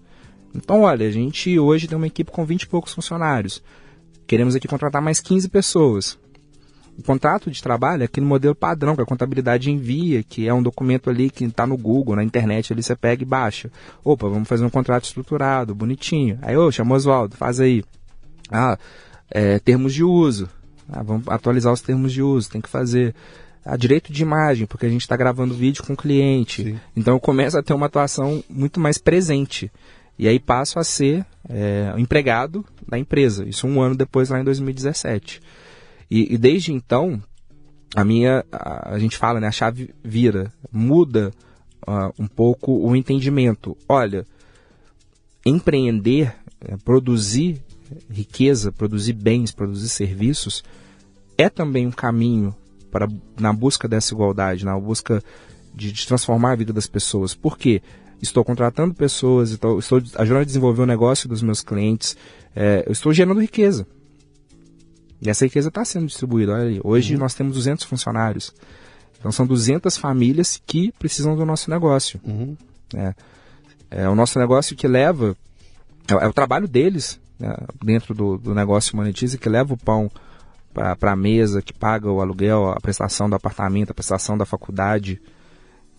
Então, 0.53 0.81
olha, 0.81 1.07
a 1.07 1.11
gente 1.11 1.57
hoje 1.57 1.87
tem 1.87 1.97
uma 1.97 2.07
equipe 2.07 2.31
com 2.31 2.45
20 2.45 2.63
e 2.63 2.67
poucos 2.67 2.93
funcionários. 2.93 3.63
Queremos 4.27 4.55
aqui 4.55 4.67
contratar 4.67 5.01
mais 5.01 5.19
15 5.19 5.49
pessoas. 5.49 6.17
O 6.97 7.03
contrato 7.03 7.49
de 7.49 7.61
trabalho 7.63 8.03
é 8.03 8.05
aquele 8.05 8.25
modelo 8.25 8.53
padrão 8.53 8.95
que 8.95 9.01
a 9.01 9.05
contabilidade 9.05 9.71
envia, 9.71 10.21
que 10.23 10.47
é 10.47 10.53
um 10.53 10.61
documento 10.61 11.09
ali 11.09 11.29
que 11.29 11.45
está 11.45 11.65
no 11.65 11.77
Google, 11.77 12.15
na 12.15 12.23
internet, 12.23 12.71
ali 12.71 12.83
você 12.83 12.95
pega 12.95 13.23
e 13.23 13.25
baixa. 13.25 13.71
Opa, 14.03 14.27
vamos 14.27 14.47
fazer 14.47 14.65
um 14.65 14.69
contrato 14.69 15.05
estruturado, 15.05 15.73
bonitinho. 15.73 16.37
Aí, 16.41 16.55
ô, 16.55 16.71
chama 16.71 16.93
o 16.93 16.95
Oswaldo, 16.95 17.35
faz 17.35 17.59
aí. 17.59 17.83
Ah, 18.51 18.77
é, 19.29 19.57
termos 19.59 19.93
de 19.93 20.03
uso. 20.03 20.49
Ah, 20.91 21.01
vamos 21.01 21.27
atualizar 21.27 21.71
os 21.71 21.81
termos 21.81 22.11
de 22.11 22.21
uso, 22.21 22.49
tem 22.49 22.61
que 22.61 22.69
fazer. 22.69 23.15
Ah, 23.63 23.77
direito 23.77 24.11
de 24.11 24.21
imagem, 24.21 24.67
porque 24.67 24.85
a 24.85 24.89
gente 24.89 25.01
está 25.01 25.15
gravando 25.15 25.53
vídeo 25.53 25.83
com 25.83 25.93
o 25.93 25.97
cliente. 25.97 26.63
Sim. 26.63 26.79
Então 26.95 27.15
eu 27.15 27.19
começo 27.19 27.57
a 27.57 27.63
ter 27.63 27.73
uma 27.73 27.85
atuação 27.85 28.43
muito 28.49 28.79
mais 28.79 28.97
presente. 28.97 29.71
E 30.19 30.27
aí 30.27 30.39
passo 30.39 30.77
a 30.77 30.83
ser 30.83 31.25
é, 31.49 31.93
empregado 31.97 32.65
da 32.87 32.97
empresa. 32.97 33.47
Isso 33.47 33.67
um 33.67 33.81
ano 33.81 33.95
depois, 33.95 34.29
lá 34.29 34.39
em 34.39 34.43
2017. 34.43 35.41
E, 36.11 36.33
e 36.33 36.37
desde 36.37 36.73
então, 36.73 37.23
a 37.95 38.03
minha, 38.03 38.43
a, 38.51 38.95
a 38.95 38.99
gente 38.99 39.17
fala, 39.17 39.39
né, 39.39 39.47
a 39.47 39.51
chave 39.51 39.95
vira, 40.03 40.51
muda 40.69 41.31
ah, 41.87 42.11
um 42.19 42.27
pouco 42.27 42.73
o 42.85 42.93
entendimento. 42.97 43.77
Olha, 43.87 44.25
empreender, 45.45 46.35
eh, 46.59 46.75
produzir 46.83 47.63
riqueza, 48.09 48.73
produzir 48.73 49.13
bens, 49.13 49.53
produzir 49.53 49.87
serviços, 49.87 50.63
é 51.37 51.49
também 51.49 51.87
um 51.87 51.91
caminho 51.91 52.53
para 52.91 53.07
na 53.39 53.53
busca 53.53 53.87
dessa 53.87 54.13
igualdade, 54.13 54.65
na 54.65 54.77
busca 54.77 55.23
de, 55.73 55.93
de 55.93 56.05
transformar 56.05 56.51
a 56.51 56.55
vida 56.55 56.73
das 56.73 56.87
pessoas. 56.87 57.33
Por 57.33 57.57
quê? 57.57 57.81
Estou 58.21 58.43
contratando 58.43 58.93
pessoas, 58.93 59.51
estou, 59.51 59.79
estou 59.79 59.97
ajudando 60.15 60.41
a 60.41 60.45
desenvolver 60.45 60.83
o 60.83 60.85
negócio 60.85 61.27
dos 61.27 61.41
meus 61.41 61.61
clientes, 61.61 62.15
eu 62.85 62.91
estou 62.91 63.11
gerando 63.11 63.41
riqueza. 63.41 63.87
E 65.21 65.29
essa 65.29 65.45
riqueza 65.45 65.69
está 65.69 65.85
sendo 65.85 66.07
distribuída. 66.07 66.53
Olha 66.53 66.63
aí, 66.63 66.81
hoje 66.83 67.15
nós 67.15 67.33
temos 67.33 67.53
200 67.53 67.85
funcionários. 67.85 68.53
Então 69.19 69.31
são 69.31 69.45
200 69.45 69.97
famílias 69.97 70.61
que 70.65 70.91
precisam 70.93 71.35
do 71.35 71.45
nosso 71.45 71.69
negócio. 71.69 72.19
Uhum. 72.23 72.57
É, 72.95 73.13
é 73.91 74.09
o 74.09 74.15
nosso 74.15 74.39
negócio 74.39 74.75
que 74.75 74.87
leva, 74.87 75.35
é, 76.07 76.13
é 76.13 76.27
o 76.27 76.33
trabalho 76.33 76.67
deles 76.67 77.19
né, 77.39 77.55
dentro 77.83 78.15
do, 78.15 78.37
do 78.37 78.55
negócio 78.55 78.95
Monetize 78.95 79.37
que 79.37 79.47
leva 79.47 79.73
o 79.73 79.77
pão 79.77 80.09
para 80.73 81.11
a 81.11 81.15
mesa, 81.15 81.61
que 81.61 81.73
paga 81.73 82.09
o 82.09 82.21
aluguel, 82.21 82.69
a 82.69 82.79
prestação 82.79 83.29
do 83.29 83.35
apartamento, 83.35 83.91
a 83.91 83.93
prestação 83.93 84.37
da 84.37 84.45
faculdade. 84.45 85.21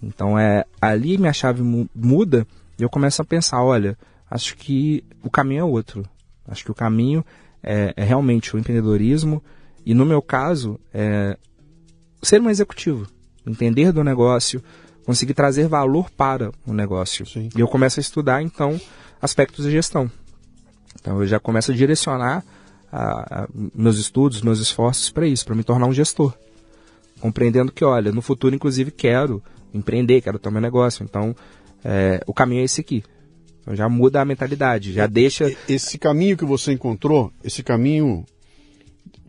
Então 0.02 0.38
é 0.38 0.64
ali 0.80 1.16
minha 1.16 1.32
chave 1.32 1.62
mu- 1.62 1.88
muda 1.94 2.46
e 2.78 2.82
eu 2.82 2.88
começo 2.90 3.22
a 3.22 3.24
pensar, 3.24 3.62
olha, 3.62 3.96
acho 4.28 4.56
que 4.56 5.04
o 5.22 5.30
caminho 5.30 5.60
é 5.60 5.64
outro. 5.64 6.04
Acho 6.48 6.64
que 6.64 6.70
o 6.70 6.74
caminho 6.74 7.24
é, 7.62 7.92
é 7.96 8.04
realmente 8.04 8.54
o 8.54 8.58
empreendedorismo 8.58 9.42
e 9.84 9.94
no 9.94 10.04
meu 10.04 10.20
caso 10.22 10.78
é 10.92 11.36
ser 12.22 12.40
um 12.40 12.48
executivo, 12.50 13.06
entender 13.46 13.92
do 13.92 14.04
negócio, 14.04 14.62
conseguir 15.04 15.34
trazer 15.34 15.66
valor 15.66 16.10
para 16.10 16.52
o 16.66 16.72
negócio. 16.72 17.26
Sim. 17.26 17.48
E 17.56 17.60
eu 17.60 17.66
começo 17.68 17.98
a 17.98 18.02
estudar 18.02 18.42
então 18.42 18.80
aspectos 19.20 19.64
de 19.64 19.70
gestão. 19.72 20.10
Então 21.00 21.20
eu 21.20 21.26
já 21.26 21.40
começo 21.40 21.72
a 21.72 21.74
direcionar 21.74 22.44
a- 22.92 23.42
a- 23.44 23.48
meus 23.74 23.98
estudos, 23.98 24.42
meus 24.42 24.60
esforços 24.60 25.10
para 25.10 25.26
isso, 25.26 25.44
para 25.44 25.54
me 25.54 25.64
tornar 25.64 25.86
um 25.86 25.92
gestor. 25.92 26.32
Compreendendo 27.20 27.72
que, 27.72 27.84
olha, 27.84 28.12
no 28.12 28.20
futuro, 28.20 28.54
inclusive, 28.54 28.90
quero 28.90 29.42
empreender, 29.72 30.20
quero 30.20 30.38
ter 30.38 30.50
meu 30.50 30.60
negócio. 30.60 31.02
Então, 31.04 31.34
é, 31.84 32.20
o 32.26 32.34
caminho 32.34 32.60
é 32.60 32.64
esse 32.64 32.80
aqui. 32.80 33.02
Então, 33.62 33.74
já 33.76 33.88
muda 33.88 34.20
a 34.20 34.24
mentalidade, 34.24 34.92
já 34.92 35.06
deixa. 35.06 35.50
Esse 35.68 35.96
caminho 35.96 36.36
que 36.36 36.44
você 36.44 36.72
encontrou, 36.72 37.32
esse 37.44 37.62
caminho 37.62 38.24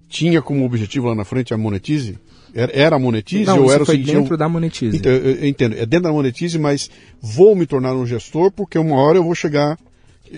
tinha 0.10 0.42
como 0.42 0.66
objetivo 0.66 1.08
lá 1.08 1.16
na 1.16 1.24
frente 1.24 1.54
a 1.54 1.58
Monetize? 1.58 2.18
Era, 2.56 2.96
a 2.96 3.00
Monetize 3.00 3.46
Não, 3.46 3.64
ou 3.64 3.72
era 3.72 3.82
o 3.82 3.86
foi 3.86 3.96
seguinte? 3.96 4.14
dentro 4.14 4.34
eu- 4.36 4.38
da 4.38 4.48
Monetize. 4.48 4.96
Então, 4.96 5.12
eu, 5.12 5.46
entendo, 5.48 5.74
é 5.76 5.86
dentro 5.88 6.04
da 6.04 6.12
Monetize, 6.12 6.60
mas 6.60 6.90
vou 7.20 7.56
me 7.56 7.66
tornar 7.66 7.96
um 7.96 8.06
gestor 8.06 8.52
porque 8.52 8.78
uma 8.78 8.96
hora 8.96 9.18
eu 9.18 9.24
vou 9.24 9.34
chegar, 9.34 9.78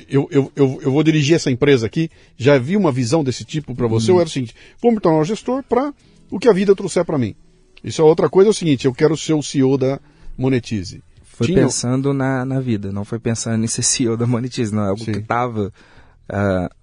eu, 0.09 0.25
eu, 0.31 0.49
eu, 0.55 0.79
eu 0.81 0.91
vou 0.91 1.03
dirigir 1.03 1.35
essa 1.35 1.51
empresa 1.51 1.85
aqui. 1.85 2.09
Já 2.37 2.57
vi 2.57 2.77
uma 2.77 2.91
visão 2.91 3.21
desse 3.21 3.43
tipo 3.43 3.75
para 3.75 3.87
você? 3.87 4.11
Ou 4.13 4.19
era 4.21 4.27
o 4.27 4.31
seguinte, 4.31 4.55
vou 4.81 4.93
me 4.93 4.99
tornar 5.01 5.19
um 5.19 5.25
gestor 5.25 5.61
para 5.63 5.93
o 6.31 6.39
que 6.39 6.47
a 6.47 6.53
vida 6.53 6.73
trouxer 6.73 7.03
para 7.03 7.17
mim. 7.17 7.35
Isso 7.83 8.01
é 8.01 8.05
outra 8.05 8.29
coisa, 8.29 8.49
é 8.49 8.51
o 8.51 8.53
seguinte, 8.53 8.85
eu 8.85 8.93
quero 8.93 9.15
ser 9.17 9.33
o 9.33 9.43
CEO 9.43 9.77
da 9.77 9.99
Monetize. 10.37 11.01
Foi 11.35 11.47
Tinha- 11.47 11.63
pensando 11.63 12.13
na, 12.13 12.45
na 12.45 12.59
vida, 12.61 12.91
não 12.91 13.03
foi 13.03 13.19
pensando 13.19 13.63
em 13.63 13.67
ser 13.67 13.81
CEO 13.83 14.15
da 14.15 14.25
Monetize, 14.25 14.73
não 14.73 14.85
é 14.85 14.87
algo 14.89 15.03
Sim. 15.03 15.11
que 15.11 15.19
estava 15.19 15.71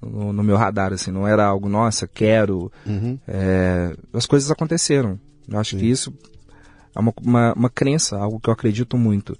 no, 0.00 0.32
no 0.32 0.42
meu 0.44 0.56
radar, 0.56 0.92
assim, 0.92 1.10
não 1.10 1.26
era 1.26 1.44
algo, 1.44 1.68
nossa, 1.68 2.06
quero. 2.06 2.70
Uhum. 2.86 3.18
É, 3.26 3.96
as 4.12 4.26
coisas 4.26 4.50
aconteceram. 4.50 5.18
Eu 5.48 5.58
acho 5.58 5.76
que 5.76 5.86
isso 5.86 6.12
é 6.94 7.00
uma, 7.00 7.12
uma, 7.22 7.52
uma 7.54 7.70
crença, 7.70 8.16
algo 8.18 8.38
que 8.38 8.48
eu 8.48 8.52
acredito 8.52 8.96
muito. 8.98 9.36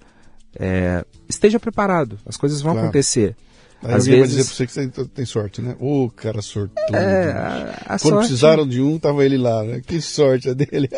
É, 0.58 1.04
esteja 1.28 1.60
preparado, 1.60 2.18
as 2.26 2.36
coisas 2.36 2.60
vão 2.60 2.72
Claro. 2.72 2.88
acontecer. 2.88 3.36
Aí 3.84 3.94
Às 3.94 4.06
vezes- 4.06 4.30
dizer 4.30 4.44
pra 4.44 4.54
você 4.54 4.66
que 4.66 4.72
você 4.72 5.06
tem- 5.08 5.24
sorte, 5.26 5.60
né? 5.60 5.74
Ô, 5.80 6.08
cara 6.08 6.40
sortudo. 6.40 6.94
É, 6.96 7.32
a, 7.32 7.72
a 7.84 7.98
Quando 7.98 8.00
sorte- 8.00 8.18
precisaram 8.28 8.66
de 8.66 8.80
um, 8.80 8.98
tava 8.98 9.24
ele 9.24 9.36
lá, 9.36 9.62
né? 9.64 9.80
Que 9.84 10.00
sorte 10.00 10.48
a 10.48 10.54
dele. 10.54 10.88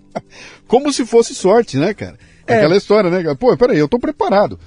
Como 0.66 0.92
se 0.92 1.04
fosse 1.04 1.34
sorte, 1.34 1.76
né, 1.76 1.92
cara? 1.92 2.16
É. 2.52 2.56
Aquela 2.58 2.76
história, 2.76 3.10
né? 3.10 3.34
Pô, 3.34 3.56
peraí, 3.56 3.78
eu 3.78 3.88
tô 3.88 3.98
preparado. 3.98 4.58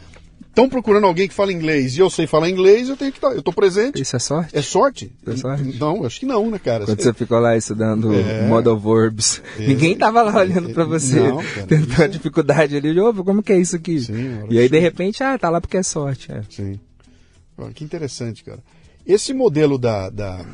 Estão 0.49 0.69
procurando 0.69 1.07
alguém 1.07 1.27
que 1.27 1.33
fala 1.33 1.51
inglês 1.51 1.97
e 1.97 1.99
eu 1.99 2.11
sei 2.11 2.27
falar 2.27 2.47
inglês, 2.47 2.87
eu 2.87 2.95
tenho 2.95 3.11
que 3.11 3.17
estar. 3.17 3.31
Eu 3.31 3.41
tô 3.41 3.51
presente. 3.51 3.99
Isso 3.99 4.15
é 4.15 4.19
sorte? 4.19 4.55
É 4.55 4.61
sorte? 4.61 5.11
É 5.25 5.35
sorte? 5.35 5.79
Não, 5.79 6.05
acho 6.05 6.19
que 6.19 6.27
não, 6.27 6.51
né, 6.51 6.59
cara? 6.59 6.85
Quando 6.85 7.01
você 7.01 7.11
ficou 7.11 7.39
lá 7.39 7.57
estudando 7.57 8.13
É. 8.13 8.45
model 8.47 8.77
verbs, 8.77 9.41
ninguém 9.57 9.97
tava 9.97 10.21
lá 10.21 10.37
olhando 10.37 10.69
pra 10.69 10.85
você, 10.85 11.19
Não, 11.19 11.37
cara, 11.37 11.65
tendo 11.67 11.89
isso 11.91 12.01
a 12.01 12.05
é- 12.05 12.07
dificuldade 12.07 12.75
ali, 12.77 12.99
"Ô, 12.99 13.11
como 13.23 13.41
que 13.41 13.51
é 13.51 13.57
isso 13.59 13.75
aqui? 13.75 13.99
Sim, 13.99 14.43
e 14.47 14.59
aí, 14.59 14.69
de 14.69 14.77
repente, 14.77 15.23
ah, 15.23 15.39
tá 15.39 15.49
lá 15.49 15.59
porque 15.59 15.77
é 15.77 15.81
sorte. 15.83 16.31
É. 16.31 16.43
Sim. 16.47 16.79
Olha, 17.57 17.73
que 17.73 17.83
interessante, 17.83 18.43
cara. 18.43 18.59
Esse 19.07 19.33
modelo 19.33 19.79
da. 19.79 20.11
da... 20.11 20.45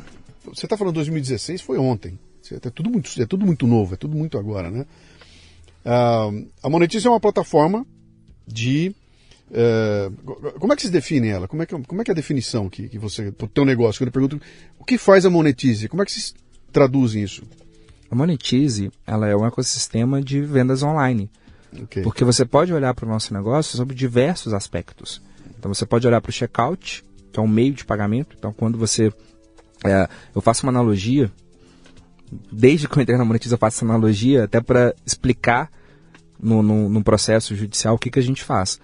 Você 0.46 0.64
está 0.64 0.78
falando 0.78 0.94
2016, 0.94 1.60
foi 1.60 1.76
ontem. 1.76 2.18
É 2.52 2.70
tudo, 2.70 2.88
muito, 2.90 3.10
é 3.20 3.26
tudo 3.26 3.44
muito 3.46 3.66
novo, 3.66 3.94
é 3.94 3.96
tudo 3.96 4.16
muito 4.16 4.36
agora, 4.38 4.70
né? 4.70 4.86
Ah, 5.84 6.30
a 6.62 6.68
Monetize 6.68 7.06
é 7.06 7.10
uma 7.10 7.20
plataforma 7.20 7.86
de. 8.46 8.94
eh, 9.52 10.10
como 10.58 10.72
é 10.72 10.76
que 10.76 10.82
se 10.82 10.90
define 10.90 11.28
ela? 11.28 11.48
Como 11.48 11.62
é 11.62 11.66
que, 11.66 11.76
como 11.82 12.00
é, 12.00 12.04
que 12.04 12.10
é 12.10 12.12
a 12.12 12.14
definição 12.14 12.68
que, 12.68 12.88
que 12.88 12.98
você. 12.98 13.32
Para 13.32 13.46
o 13.46 13.48
teu 13.48 13.64
negócio? 13.64 14.00
Quando 14.00 14.08
eu 14.08 14.12
pergunto 14.12 14.40
o 14.78 14.84
que 14.84 14.98
faz 14.98 15.24
a 15.24 15.30
Monetize? 15.30 15.88
Como 15.88 16.02
é 16.02 16.06
que 16.06 16.12
se 16.12 16.34
traduz 16.72 17.14
isso? 17.14 17.42
A 18.10 18.14
Monetize, 18.14 18.90
ela 19.06 19.28
é 19.28 19.36
um 19.36 19.46
ecossistema 19.46 20.20
de 20.20 20.40
vendas 20.40 20.82
online. 20.82 21.30
Ok. 21.82 22.02
Porque 22.02 22.24
você 22.24 22.44
pode 22.44 22.72
olhar 22.72 22.92
para 22.92 23.06
o 23.06 23.08
nosso 23.08 23.32
negócio 23.32 23.76
sobre 23.76 23.94
diversos 23.94 24.52
aspectos. 24.52 25.22
Então 25.58 25.72
você 25.72 25.86
pode 25.86 26.06
olhar 26.06 26.20
para 26.20 26.30
o 26.30 26.32
checkout, 26.32 27.04
que 27.32 27.38
é 27.38 27.42
um 27.42 27.48
meio 27.48 27.72
de 27.72 27.84
pagamento. 27.84 28.34
Então 28.38 28.52
quando 28.52 28.76
você. 28.76 29.12
é, 29.84 30.08
eu 30.34 30.40
faço 30.40 30.66
uma 30.66 30.72
analogia. 30.72 31.30
Desde 32.52 32.88
que 32.88 32.96
eu 32.96 33.02
entrei 33.02 33.18
na 33.18 33.24
Monetize, 33.24 33.52
eu 33.52 33.58
faço 33.58 33.78
essa 33.78 33.84
analogia 33.84 34.44
até 34.44 34.60
para 34.60 34.94
explicar 35.04 35.70
no, 36.40 36.62
no, 36.62 36.88
no 36.88 37.02
processo 37.02 37.54
judicial 37.54 37.94
o 37.94 37.98
que, 37.98 38.10
que 38.10 38.18
a 38.18 38.22
gente 38.22 38.44
faz. 38.44 38.80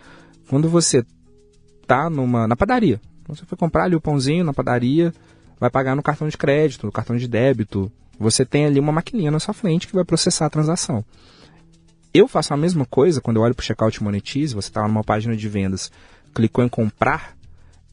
Quando 0.48 0.68
você 0.68 1.04
tá 1.86 2.10
numa, 2.10 2.46
na 2.46 2.56
padaria, 2.56 3.00
você 3.26 3.44
foi 3.44 3.56
comprar 3.56 3.84
ali 3.84 3.96
o 3.96 4.00
pãozinho 4.00 4.44
na 4.44 4.52
padaria, 4.52 5.12
vai 5.58 5.70
pagar 5.70 5.96
no 5.96 6.02
cartão 6.02 6.28
de 6.28 6.36
crédito, 6.36 6.86
no 6.86 6.92
cartão 6.92 7.16
de 7.16 7.26
débito, 7.26 7.90
você 8.18 8.44
tem 8.44 8.66
ali 8.66 8.80
uma 8.80 8.92
maquininha 8.92 9.30
na 9.30 9.38
sua 9.38 9.54
frente 9.54 9.86
que 9.86 9.94
vai 9.94 10.04
processar 10.04 10.46
a 10.46 10.50
transação. 10.50 11.04
Eu 12.12 12.26
faço 12.26 12.54
a 12.54 12.56
mesma 12.56 12.86
coisa 12.86 13.20
quando 13.20 13.36
eu 13.36 13.42
olho 13.42 13.54
para 13.54 13.62
o 13.62 13.64
checkout 13.64 14.02
Monetize, 14.02 14.54
você 14.54 14.68
está 14.68 14.86
numa 14.86 15.04
página 15.04 15.36
de 15.36 15.48
vendas, 15.48 15.90
clicou 16.34 16.64
em 16.64 16.68
comprar, 16.68 17.36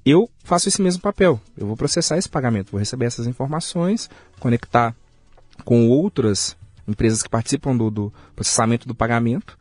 eu 0.06 0.30
faço 0.44 0.68
esse 0.68 0.82
mesmo 0.82 1.02
papel. 1.02 1.40
Eu 1.58 1.68
vou 1.68 1.78
processar 1.78 2.18
esse 2.18 2.30
pagamento, 2.30 2.72
vou 2.72 2.80
receber 2.80 3.06
essas 3.06 3.28
informações, 3.28 4.10
conectar 4.40 4.96
com 5.64 5.88
outras 5.90 6.58
empresas 6.88 7.24
que 7.24 7.30
participam 7.30 7.76
do, 7.76 7.90
do 7.90 8.14
processamento 8.36 8.88
do 8.88 8.96
pagamento 8.96 9.58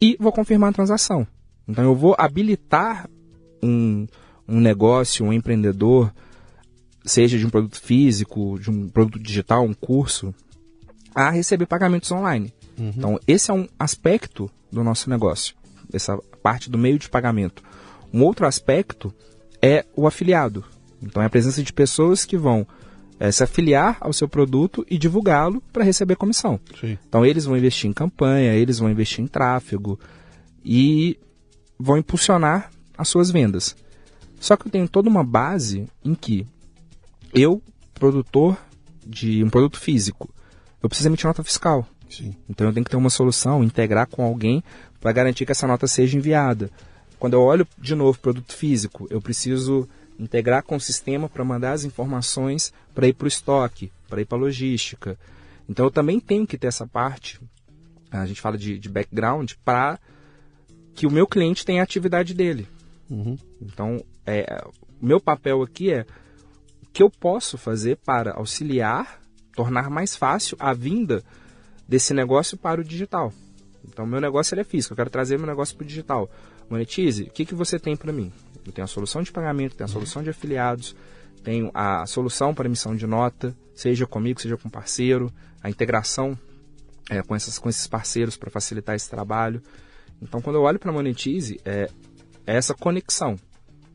e 0.00 0.16
vou 0.18 0.32
confirmar 0.32 0.70
a 0.70 0.72
transação. 0.72 1.26
Então 1.66 1.84
eu 1.84 1.94
vou 1.94 2.14
habilitar 2.18 3.08
um, 3.62 4.06
um 4.46 4.60
negócio, 4.60 5.26
um 5.26 5.32
empreendedor, 5.32 6.12
seja 7.04 7.38
de 7.38 7.46
um 7.46 7.50
produto 7.50 7.80
físico, 7.80 8.58
de 8.58 8.70
um 8.70 8.88
produto 8.88 9.18
digital, 9.18 9.64
um 9.64 9.74
curso, 9.74 10.34
a 11.14 11.30
receber 11.30 11.66
pagamentos 11.66 12.10
online. 12.10 12.52
Uhum. 12.78 12.92
Então 12.96 13.20
esse 13.26 13.50
é 13.50 13.54
um 13.54 13.68
aspecto 13.78 14.50
do 14.70 14.82
nosso 14.82 15.10
negócio, 15.10 15.54
essa 15.92 16.16
parte 16.42 16.70
do 16.70 16.78
meio 16.78 16.98
de 16.98 17.08
pagamento. 17.08 17.62
Um 18.12 18.22
outro 18.22 18.46
aspecto 18.46 19.12
é 19.60 19.84
o 19.94 20.06
afiliado. 20.06 20.64
Então 21.02 21.22
é 21.22 21.26
a 21.26 21.30
presença 21.30 21.62
de 21.62 21.72
pessoas 21.72 22.24
que 22.24 22.36
vão 22.36 22.66
é, 23.18 23.30
se 23.32 23.42
afiliar 23.42 23.96
ao 24.00 24.12
seu 24.12 24.28
produto 24.28 24.86
e 24.88 24.96
divulgá-lo 24.96 25.62
para 25.72 25.84
receber 25.84 26.16
comissão. 26.16 26.60
Sim. 26.80 26.98
Então 27.08 27.24
eles 27.24 27.44
vão 27.44 27.56
investir 27.56 27.90
em 27.90 27.92
campanha, 27.92 28.54
eles 28.54 28.78
vão 28.78 28.90
investir 28.90 29.24
em 29.24 29.26
tráfego 29.26 29.98
e 30.64 31.18
vão 31.78 31.98
impulsionar 31.98 32.70
as 32.96 33.08
suas 33.08 33.30
vendas. 33.30 33.76
Só 34.40 34.56
que 34.56 34.66
eu 34.66 34.70
tenho 34.70 34.88
toda 34.88 35.08
uma 35.08 35.24
base 35.24 35.86
em 36.04 36.14
que 36.14 36.46
eu, 37.34 37.62
produtor 37.94 38.56
de 39.04 39.42
um 39.42 39.50
produto 39.50 39.78
físico, 39.78 40.32
eu 40.82 40.88
preciso 40.88 41.08
emitir 41.08 41.26
nota 41.26 41.42
fiscal. 41.42 41.86
Sim. 42.08 42.34
Então 42.48 42.66
eu 42.66 42.72
tenho 42.72 42.84
que 42.84 42.90
ter 42.90 42.96
uma 42.96 43.10
solução, 43.10 43.62
integrar 43.62 44.06
com 44.06 44.22
alguém 44.22 44.62
para 45.00 45.12
garantir 45.12 45.44
que 45.44 45.52
essa 45.52 45.66
nota 45.66 45.86
seja 45.86 46.16
enviada. 46.16 46.70
Quando 47.18 47.34
eu 47.34 47.40
olho 47.40 47.66
de 47.76 47.94
novo 47.94 48.18
produto 48.18 48.54
físico, 48.54 49.06
eu 49.10 49.20
preciso 49.20 49.88
integrar 50.18 50.62
com 50.62 50.76
o 50.76 50.80
sistema 50.80 51.28
para 51.28 51.44
mandar 51.44 51.72
as 51.72 51.84
informações 51.84 52.72
para 52.94 53.06
ir 53.06 53.14
para 53.14 53.26
o 53.26 53.28
estoque, 53.28 53.92
para 54.08 54.20
ir 54.20 54.24
para 54.24 54.38
a 54.38 54.40
logística. 54.40 55.18
Então 55.68 55.86
eu 55.86 55.90
também 55.90 56.18
tenho 56.18 56.46
que 56.46 56.58
ter 56.58 56.66
essa 56.66 56.86
parte, 56.86 57.40
a 58.10 58.26
gente 58.26 58.40
fala 58.40 58.56
de, 58.56 58.78
de 58.78 58.88
background, 58.88 59.52
para 59.64 59.98
que 60.94 61.06
o 61.06 61.10
meu 61.10 61.26
cliente 61.26 61.64
tenha 61.64 61.80
a 61.80 61.84
atividade 61.84 62.34
dele. 62.34 62.66
Uhum. 63.08 63.36
Então, 63.60 64.04
é, 64.26 64.64
o 65.00 65.06
meu 65.06 65.20
papel 65.20 65.62
aqui 65.62 65.92
é 65.92 66.04
o 66.82 66.86
que 66.92 67.02
eu 67.02 67.10
posso 67.10 67.56
fazer 67.56 67.96
para 67.98 68.32
auxiliar, 68.32 69.20
tornar 69.54 69.88
mais 69.88 70.16
fácil 70.16 70.56
a 70.58 70.72
vinda 70.72 71.22
desse 71.86 72.12
negócio 72.12 72.56
para 72.56 72.80
o 72.80 72.84
digital. 72.84 73.32
Então, 73.86 74.06
meu 74.06 74.20
negócio 74.20 74.58
é 74.58 74.64
físico, 74.64 74.92
eu 74.92 74.96
quero 74.96 75.10
trazer 75.10 75.38
meu 75.38 75.46
negócio 75.46 75.76
para 75.76 75.84
o 75.84 75.86
digital. 75.86 76.30
Monetize, 76.68 77.24
o 77.24 77.30
que, 77.30 77.46
que 77.46 77.54
você 77.54 77.78
tem 77.78 77.96
para 77.96 78.12
mim? 78.12 78.32
Eu 78.68 78.72
tenho 78.72 78.84
a 78.84 78.88
solução 78.88 79.22
de 79.22 79.32
pagamento, 79.32 79.74
tenho 79.74 79.88
a 79.88 79.92
solução 79.92 80.22
de 80.22 80.28
afiliados, 80.28 80.94
tenho 81.42 81.70
a 81.72 82.04
solução 82.04 82.52
para 82.52 82.66
emissão 82.66 82.94
de 82.94 83.06
nota, 83.06 83.56
seja 83.74 84.06
comigo, 84.06 84.40
seja 84.40 84.58
com 84.58 84.68
parceiro, 84.68 85.32
a 85.62 85.70
integração 85.70 86.38
é, 87.08 87.22
com, 87.22 87.34
essas, 87.34 87.58
com 87.58 87.70
esses 87.70 87.86
parceiros 87.86 88.36
para 88.36 88.50
facilitar 88.50 88.94
esse 88.94 89.08
trabalho. 89.08 89.62
Então, 90.20 90.42
quando 90.42 90.56
eu 90.56 90.62
olho 90.62 90.78
para 90.78 90.90
a 90.90 90.92
Monetize, 90.92 91.58
é, 91.64 91.88
é 92.46 92.56
essa 92.56 92.74
conexão 92.74 93.36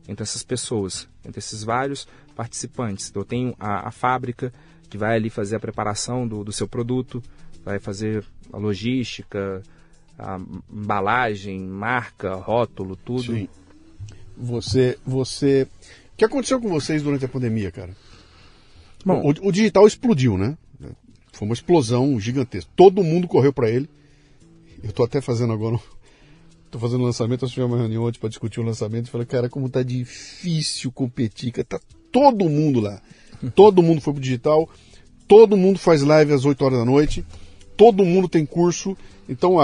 entre 0.08 0.24
essas 0.24 0.42
pessoas, 0.42 1.08
entre 1.24 1.38
esses 1.38 1.62
vários 1.62 2.08
participantes. 2.34 3.12
Eu 3.14 3.24
tenho 3.24 3.54
a, 3.58 3.88
a 3.88 3.90
fábrica 3.92 4.52
que 4.90 4.98
vai 4.98 5.14
ali 5.14 5.30
fazer 5.30 5.54
a 5.54 5.60
preparação 5.60 6.26
do, 6.26 6.42
do 6.42 6.50
seu 6.50 6.66
produto, 6.66 7.22
vai 7.64 7.78
fazer 7.78 8.26
a 8.52 8.58
logística, 8.58 9.62
a 10.18 10.38
embalagem, 10.68 11.60
marca, 11.64 12.34
rótulo, 12.34 12.96
tudo. 12.96 13.22
Sim. 13.22 13.48
Você, 14.36 14.98
você, 15.06 15.66
o 16.14 16.16
que 16.16 16.24
aconteceu 16.24 16.60
com 16.60 16.68
vocês 16.68 17.02
durante 17.02 17.24
a 17.24 17.28
pandemia, 17.28 17.70
cara? 17.70 17.96
Bom, 19.04 19.22
o, 19.22 19.48
o 19.48 19.52
digital 19.52 19.86
explodiu, 19.86 20.38
né? 20.38 20.56
Foi 21.34 21.46
uma 21.46 21.54
explosão 21.54 22.18
gigantesca. 22.18 22.70
Todo 22.76 23.02
mundo 23.02 23.26
correu 23.26 23.52
para 23.52 23.68
ele. 23.68 23.88
Eu 24.82 24.90
estou 24.90 25.04
até 25.04 25.20
fazendo 25.20 25.52
agora, 25.52 25.78
estou 26.64 26.80
fazendo 26.80 27.02
um 27.02 27.06
lançamento. 27.06 27.44
Eu 27.44 27.48
tive 27.48 27.62
uma 27.62 27.76
reunião 27.76 28.04
ontem 28.04 28.18
para 28.18 28.28
discutir 28.28 28.60
o 28.60 28.64
lançamento 28.64 29.08
e 29.08 29.10
falei, 29.10 29.26
cara, 29.26 29.48
como 29.48 29.68
tá 29.68 29.82
difícil 29.82 30.92
competir. 30.92 31.50
Cara, 31.50 31.64
tá 31.64 31.80
todo 32.12 32.48
mundo 32.48 32.80
lá. 32.80 33.02
Todo 33.54 33.82
mundo 33.82 34.00
foi 34.00 34.12
pro 34.12 34.22
digital. 34.22 34.68
Todo 35.26 35.56
mundo 35.56 35.78
faz 35.78 36.02
live 36.02 36.32
às 36.32 36.44
8 36.44 36.64
horas 36.64 36.78
da 36.78 36.84
noite. 36.84 37.24
Todo 37.76 38.04
mundo 38.04 38.28
tem 38.28 38.46
curso. 38.46 38.96
Então, 39.28 39.56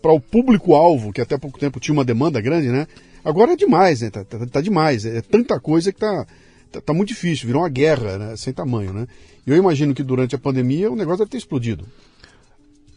para 0.00 0.12
o 0.12 0.20
público-alvo, 0.20 1.12
que 1.12 1.20
até 1.20 1.36
pouco 1.36 1.58
tempo 1.58 1.78
tinha 1.78 1.92
uma 1.92 2.04
demanda 2.04 2.40
grande, 2.40 2.68
né? 2.68 2.86
Agora 3.24 3.52
é 3.52 3.56
demais, 3.56 4.00
né? 4.00 4.10
Tá, 4.10 4.24
tá, 4.24 4.46
tá 4.46 4.60
demais. 4.60 5.04
É 5.04 5.20
tanta 5.20 5.58
coisa 5.60 5.92
que 5.92 5.98
tá, 5.98 6.26
tá, 6.70 6.80
tá, 6.80 6.92
muito 6.92 7.08
difícil. 7.08 7.46
Virou 7.46 7.62
uma 7.62 7.68
guerra, 7.68 8.18
né? 8.18 8.36
Sem 8.36 8.52
tamanho, 8.52 8.92
né? 8.92 9.06
E 9.46 9.50
eu 9.50 9.56
imagino 9.56 9.94
que 9.94 10.02
durante 10.02 10.34
a 10.34 10.38
pandemia 10.38 10.90
o 10.90 10.96
negócio 10.96 11.18
deve 11.18 11.30
ter 11.30 11.38
explodido. 11.38 11.86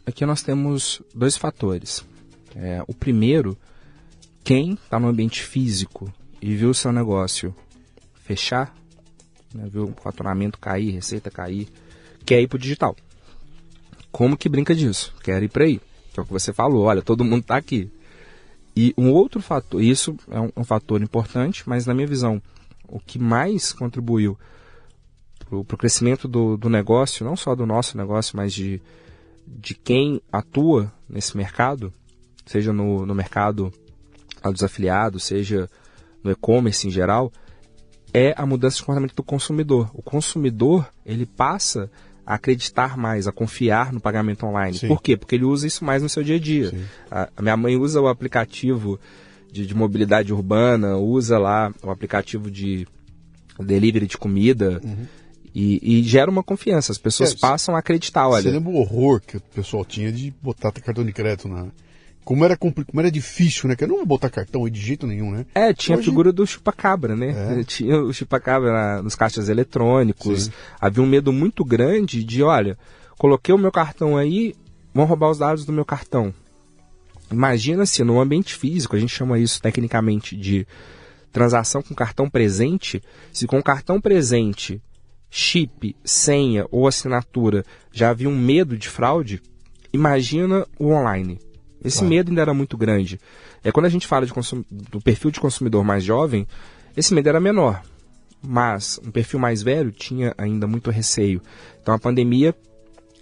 Aqui 0.06 0.26
nós 0.26 0.42
temos 0.42 1.02
dois 1.14 1.36
fatores. 1.38 2.04
É, 2.56 2.84
o 2.88 2.94
primeiro, 2.94 3.58
quem 4.44 4.74
está 4.74 5.00
no 5.00 5.08
ambiente 5.08 5.44
físico 5.44 6.12
e 6.42 6.56
viu 6.56 6.70
o 6.70 6.76
seu 6.76 6.92
negócio 6.92 7.56
fechar, 8.24 8.76
né, 9.54 9.68
viu 9.72 9.86
o 9.86 10.02
faturamento 10.02 10.60
cair, 10.60 10.92
receita 10.92 11.30
cair, 11.32 11.68
quer 12.26 12.42
ir 12.42 12.48
para 12.48 12.58
o 12.58 12.60
digital. 12.60 12.96
Como 14.12 14.38
que 14.38 14.48
brinca 14.48 14.74
disso? 14.74 15.14
Quer 15.24 15.44
ir 15.44 15.50
para 15.50 15.66
aí. 15.66 15.82
Que 16.14 16.20
é 16.20 16.24
o 16.24 16.26
que 16.26 16.32
você 16.32 16.54
falou, 16.54 16.84
olha, 16.84 17.02
todo 17.02 17.26
mundo 17.26 17.42
está 17.42 17.58
aqui. 17.58 17.92
E 18.76 18.94
um 18.98 19.12
outro 19.12 19.42
fator, 19.42 19.82
isso 19.82 20.16
é 20.30 20.40
um, 20.40 20.52
um 20.58 20.64
fator 20.64 21.02
importante, 21.02 21.68
mas 21.68 21.86
na 21.86 21.94
minha 21.94 22.08
visão, 22.08 22.42
o 22.88 23.00
que 23.00 23.18
mais 23.18 23.72
contribuiu 23.72 24.38
para 25.50 25.58
o 25.58 25.78
crescimento 25.78 26.28
do, 26.28 26.58
do 26.58 26.70
negócio, 26.70 27.26
não 27.26 27.36
só 27.36 27.56
do 27.56 27.66
nosso 27.66 27.98
negócio, 27.98 28.36
mas 28.36 28.54
de, 28.54 28.82
de 29.48 29.76
quem 29.76 30.22
atua 30.32 30.92
nesse 31.08 31.38
mercado, 31.38 31.94
seja 32.46 32.74
no, 32.74 33.06
no 33.06 33.16
mercado 33.16 33.72
dos 34.44 34.64
afiliados, 34.64 35.24
seja 35.24 35.70
no 36.24 36.32
e-commerce 36.32 36.88
em 36.88 36.92
geral, 36.92 37.32
é 38.14 38.34
a 38.38 38.46
mudança 38.46 38.78
de 38.78 38.84
comportamento 38.84 39.16
do 39.16 39.24
consumidor. 39.24 39.90
O 39.94 40.02
consumidor 40.02 40.90
ele 41.06 41.26
passa 41.26 41.90
a 42.26 42.36
acreditar 42.36 42.98
mais, 42.98 43.28
a 43.28 43.32
confiar 43.32 43.94
no 43.94 44.00
pagamento 44.00 44.46
online. 44.46 44.78
Sim. 44.78 44.88
Por 44.88 45.02
quê? 45.02 45.16
Porque 45.16 45.36
ele 45.36 45.46
usa 45.46 45.68
isso 45.68 45.86
mais 45.86 46.02
no 46.02 46.10
seu 46.10 46.24
dia 46.24 46.36
a 46.36 46.40
dia. 46.40 46.74
A, 47.12 47.30
a, 47.38 47.42
minha 47.42 47.56
mãe 47.56 47.76
usa 47.76 48.02
o 48.02 48.08
aplicativo 48.08 49.00
de, 49.52 49.66
de, 49.66 49.76
mobilidade 49.76 50.34
urbana, 50.34 50.98
usa 50.98 51.38
lá 51.38 51.72
o 51.84 51.92
aplicativo 51.92 52.50
de 52.50 52.88
delivery 53.60 54.08
de 54.08 54.18
comida. 54.18 54.82
Uhum. 54.84 55.06
E, 55.54 56.00
e, 56.00 56.04
gera 56.04 56.30
uma 56.30 56.44
confiança, 56.44 56.92
as 56.92 56.98
pessoas 56.98 57.32
é, 57.32 57.38
passam 57.38 57.76
a 57.76 57.80
acreditar, 57.80 58.28
olha. 58.28 58.44
Você 58.44 58.52
lembra 58.52 58.72
o 58.72 58.76
horror 58.76 59.22
que 59.22 59.38
o 59.38 59.42
pessoal 59.42 59.86
tinha 59.86 60.12
de 60.12 60.34
botar 60.42 60.70
cartão 60.74 61.06
de 61.06 61.14
crédito 61.14 61.48
na, 61.48 61.68
como 62.26 62.44
era, 62.44 62.58
como 62.58 62.74
era 62.96 63.12
difícil, 63.12 63.70
né? 63.70 63.76
Que 63.76 63.84
eu 63.84 63.88
não 63.88 63.98
vou 63.98 64.06
botar 64.06 64.32
cartão 64.32 64.68
de 64.68 64.82
jeito 64.82 65.06
nenhum, 65.06 65.32
né? 65.32 65.46
É, 65.54 65.72
tinha 65.72 65.96
Hoje... 65.96 66.08
a 66.08 66.10
figura 66.10 66.34
do 66.34 66.46
chupacabra, 66.46 67.16
né? 67.16 67.60
É. 67.60 67.64
Tinha 67.64 68.02
o 68.02 68.12
chupacabra 68.12 69.02
nos 69.04 69.16
caixas 69.16 69.48
eletrônicos. 69.48 70.46
Sim. 70.46 70.52
Havia 70.82 71.04
um 71.04 71.08
medo 71.08 71.32
muito 71.32 71.64
grande 71.64 72.24
de, 72.24 72.42
olha, 72.42 72.78
coloquei 73.18 73.54
o 73.54 73.60
meu 73.60 73.72
cartão 73.72 74.18
aí, 74.18 74.56
vão 74.92 75.06
roubar 75.06 75.30
os 75.30 75.38
dados 75.38 75.66
do 75.66 75.72
meu 75.72 75.86
cartão. 75.86 76.34
Imagina 77.32 77.86
se 77.86 78.04
no 78.04 78.20
ambiente 78.20 78.56
físico, 78.56 78.96
a 78.96 79.00
gente 79.00 79.14
chama 79.14 79.38
isso 79.38 79.62
tecnicamente 79.62 80.36
de 80.36 80.68
transação 81.32 81.82
com 81.84 81.94
cartão 81.94 82.28
presente, 82.28 83.04
se 83.32 83.46
com 83.46 83.62
cartão 83.62 84.02
presente, 84.02 84.82
chip, 85.30 85.96
senha 86.04 86.66
ou 86.72 86.88
assinatura 86.88 87.64
já 87.92 88.10
havia 88.10 88.30
um 88.30 88.38
medo 88.38 88.78
de 88.78 88.90
fraude, 88.90 89.42
imagina 89.94 90.66
o 90.80 90.92
online. 90.92 91.40
Esse 91.86 92.00
claro. 92.00 92.10
medo 92.10 92.30
ainda 92.30 92.42
era 92.42 92.54
muito 92.54 92.76
grande. 92.78 93.20
É 93.64 93.72
quando 93.72 93.86
a 93.86 93.90
gente 93.90 94.08
fala 94.08 94.26
do 94.72 95.00
perfil 95.02 95.32
de 95.32 95.40
consumidor 95.40 95.84
mais 95.84 96.04
jovem, 96.04 96.48
esse 96.98 97.14
medo 97.14 97.30
era 97.30 97.40
menor. 97.40 97.82
Mas 98.42 99.00
um 99.04 99.12
perfil 99.12 99.40
mais 99.40 99.62
velho 99.62 99.92
tinha 99.92 100.34
ainda 100.38 100.68
muito 100.68 100.90
receio. 100.92 101.42
Então 101.82 101.94
a 101.94 102.00
pandemia, 102.00 102.56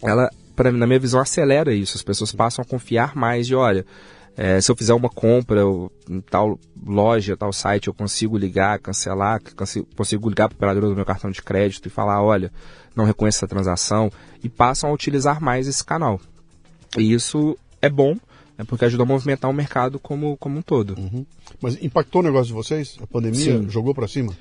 ela, 0.02 0.30
pra, 0.56 0.72
na 0.72 0.88
minha 0.88 1.00
visão, 1.00 1.20
acelera 1.20 1.74
isso. 1.74 1.98
As 1.98 2.04
pessoas 2.04 2.32
passam 2.32 2.64
a 2.64 2.66
confiar 2.66 3.16
mais 3.16 3.48
de, 3.48 3.56
olha, 3.56 3.86
é, 4.36 4.60
se 4.60 4.72
eu 4.72 4.76
fizer 4.76 4.94
uma 4.94 5.10
compra 5.10 5.62
em 6.10 6.20
tal 6.22 6.60
loja, 6.86 7.38
tal 7.38 7.54
site, 7.54 7.88
eu 7.88 7.94
consigo 7.94 8.38
ligar, 8.38 8.80
cancelar, 8.80 9.40
consigo, 9.56 9.88
consigo 9.96 10.28
ligar 10.28 10.50
para 10.50 10.56
o 10.56 10.58
operador 10.58 10.90
do 10.90 10.96
meu 10.96 11.06
cartão 11.06 11.30
de 11.30 11.42
crédito 11.42 11.86
e 11.86 11.90
falar, 11.90 12.22
olha, 12.22 12.52
não 12.96 13.06
reconheço 13.06 13.40
essa 13.40 13.48
transação, 13.48 14.12
e 14.44 14.50
passam 14.50 14.90
a 14.90 14.94
utilizar 14.94 15.40
mais 15.40 15.68
esse 15.68 15.84
canal. 15.84 16.20
E 16.98 17.14
isso 17.14 17.58
é 17.82 17.90
bom, 17.90 18.18
é 18.58 18.64
porque 18.64 18.86
ajudou 18.86 19.04
a 19.04 19.08
movimentar 19.08 19.50
o 19.50 19.54
mercado 19.54 20.00
como, 20.00 20.38
como 20.38 20.60
um 20.60 20.62
todo. 20.62 20.96
Uhum. 20.98 21.26
Mas 21.62 21.82
impactou 21.84 22.22
o 22.22 22.24
negócio 22.24 22.48
de 22.48 22.54
vocês? 22.54 22.98
A 23.02 23.08
pandemia 23.08 23.60
Sim. 23.60 23.70
jogou 23.70 23.94
para 23.96 24.08
cima? 24.08 24.34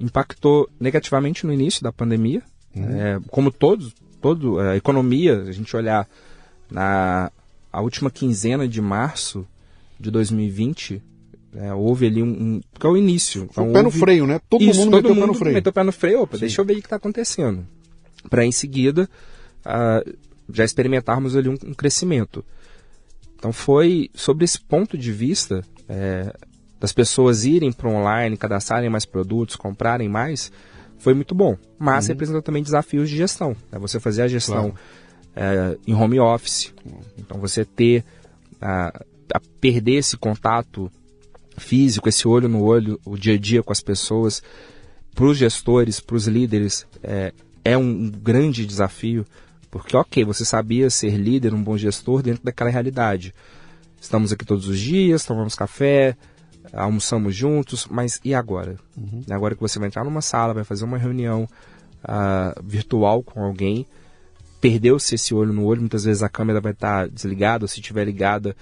Impactou 0.00 0.68
negativamente 0.80 1.46
no 1.46 1.52
início 1.52 1.82
da 1.82 1.92
pandemia. 1.92 2.42
Uhum. 2.74 2.84
É, 2.84 3.20
como 3.30 3.50
todos, 3.50 3.94
todo, 4.20 4.58
a 4.58 4.76
economia, 4.76 5.42
a 5.42 5.52
gente 5.52 5.74
olhar 5.76 6.08
na 6.70 7.30
a 7.70 7.80
última 7.80 8.10
quinzena 8.10 8.66
de 8.66 8.80
março 8.80 9.46
de 10.00 10.10
2020, 10.10 11.02
é, 11.54 11.74
houve 11.74 12.06
ali 12.06 12.22
um, 12.22 12.28
um. 12.28 12.60
Porque 12.72 12.86
é 12.86 12.90
o 12.90 12.96
início. 12.96 13.48
Então, 13.50 13.68
o 13.68 13.72
pé 13.72 13.78
houve... 13.80 13.94
no 13.96 14.00
freio, 14.00 14.26
né? 14.26 14.40
Todo 14.48 14.64
Isso, 14.64 14.80
mundo 14.80 14.90
todo 14.92 15.02
meteu 15.02 15.14
mundo 15.14 15.18
o 15.18 15.20
pé 15.20 15.26
no 15.26 15.34
freio. 15.34 15.54
Meteu 15.54 15.70
o 15.70 15.72
pé 15.72 15.82
no 15.84 15.92
freio, 15.92 16.22
opa, 16.22 16.36
Sim. 16.36 16.40
deixa 16.40 16.60
eu 16.60 16.64
ver 16.64 16.72
o 16.74 16.76
que 16.76 16.86
está 16.86 16.96
acontecendo. 16.96 17.66
Para 18.30 18.44
em 18.44 18.52
seguida 18.52 19.08
uh, 19.60 20.18
já 20.52 20.64
experimentarmos 20.64 21.36
ali 21.36 21.48
um, 21.48 21.56
um 21.66 21.74
crescimento. 21.74 22.44
Então 23.38 23.52
foi 23.52 24.10
sobre 24.14 24.44
esse 24.44 24.60
ponto 24.60 24.98
de 24.98 25.12
vista 25.12 25.64
é, 25.88 26.34
das 26.80 26.92
pessoas 26.92 27.44
irem 27.44 27.72
para 27.72 27.88
online, 27.88 28.36
cadastrarem 28.36 28.90
mais 28.90 29.04
produtos, 29.04 29.56
comprarem 29.56 30.08
mais, 30.08 30.50
foi 30.98 31.14
muito 31.14 31.34
bom. 31.34 31.56
Mas 31.78 32.04
uhum. 32.04 32.08
representou 32.08 32.42
também 32.42 32.62
desafios 32.62 33.08
de 33.08 33.16
gestão. 33.16 33.56
Né? 33.70 33.78
Você 33.78 34.00
fazer 34.00 34.22
a 34.22 34.28
gestão 34.28 34.74
claro. 35.34 35.76
é, 35.76 35.78
em 35.86 35.94
home 35.94 36.18
office, 36.18 36.74
então 37.16 37.38
você 37.38 37.64
ter 37.64 38.04
a, 38.60 38.88
a 39.32 39.40
perder 39.60 39.94
esse 39.98 40.16
contato 40.16 40.90
físico, 41.56 42.08
esse 42.08 42.26
olho 42.26 42.48
no 42.48 42.62
olho, 42.62 43.00
o 43.04 43.16
dia 43.16 43.34
a 43.34 43.38
dia 43.38 43.62
com 43.62 43.72
as 43.72 43.80
pessoas, 43.80 44.42
para 45.14 45.24
os 45.26 45.36
gestores, 45.36 46.00
para 46.00 46.16
os 46.16 46.26
líderes, 46.26 46.86
é, 47.02 47.32
é 47.64 47.76
um 47.76 48.08
grande 48.08 48.64
desafio, 48.64 49.26
porque, 49.70 49.96
ok, 49.96 50.24
você 50.24 50.44
sabia 50.44 50.90
ser 50.90 51.16
líder, 51.16 51.54
um 51.54 51.62
bom 51.62 51.76
gestor 51.76 52.22
dentro 52.22 52.42
daquela 52.42 52.70
realidade. 52.70 53.34
Estamos 54.00 54.32
aqui 54.32 54.44
todos 54.44 54.68
os 54.68 54.78
dias, 54.78 55.24
tomamos 55.24 55.54
café, 55.54 56.16
almoçamos 56.72 57.34
juntos, 57.34 57.86
mas 57.90 58.20
e 58.24 58.34
agora? 58.34 58.76
Uhum. 58.96 59.22
Agora 59.30 59.54
que 59.54 59.60
você 59.60 59.78
vai 59.78 59.88
entrar 59.88 60.04
numa 60.04 60.22
sala, 60.22 60.54
vai 60.54 60.64
fazer 60.64 60.84
uma 60.84 60.98
reunião 60.98 61.48
uh, 62.04 62.62
virtual 62.62 63.22
com 63.22 63.42
alguém, 63.42 63.86
perdeu-se 64.60 65.14
esse 65.14 65.34
olho 65.34 65.52
no 65.52 65.64
olho, 65.64 65.80
muitas 65.80 66.04
vezes 66.04 66.22
a 66.22 66.28
câmera 66.28 66.60
vai 66.60 66.72
estar 66.72 67.08
desligada, 67.08 67.64
ou 67.64 67.68
se 67.68 67.80
estiver 67.80 68.04
ligada, 68.04 68.56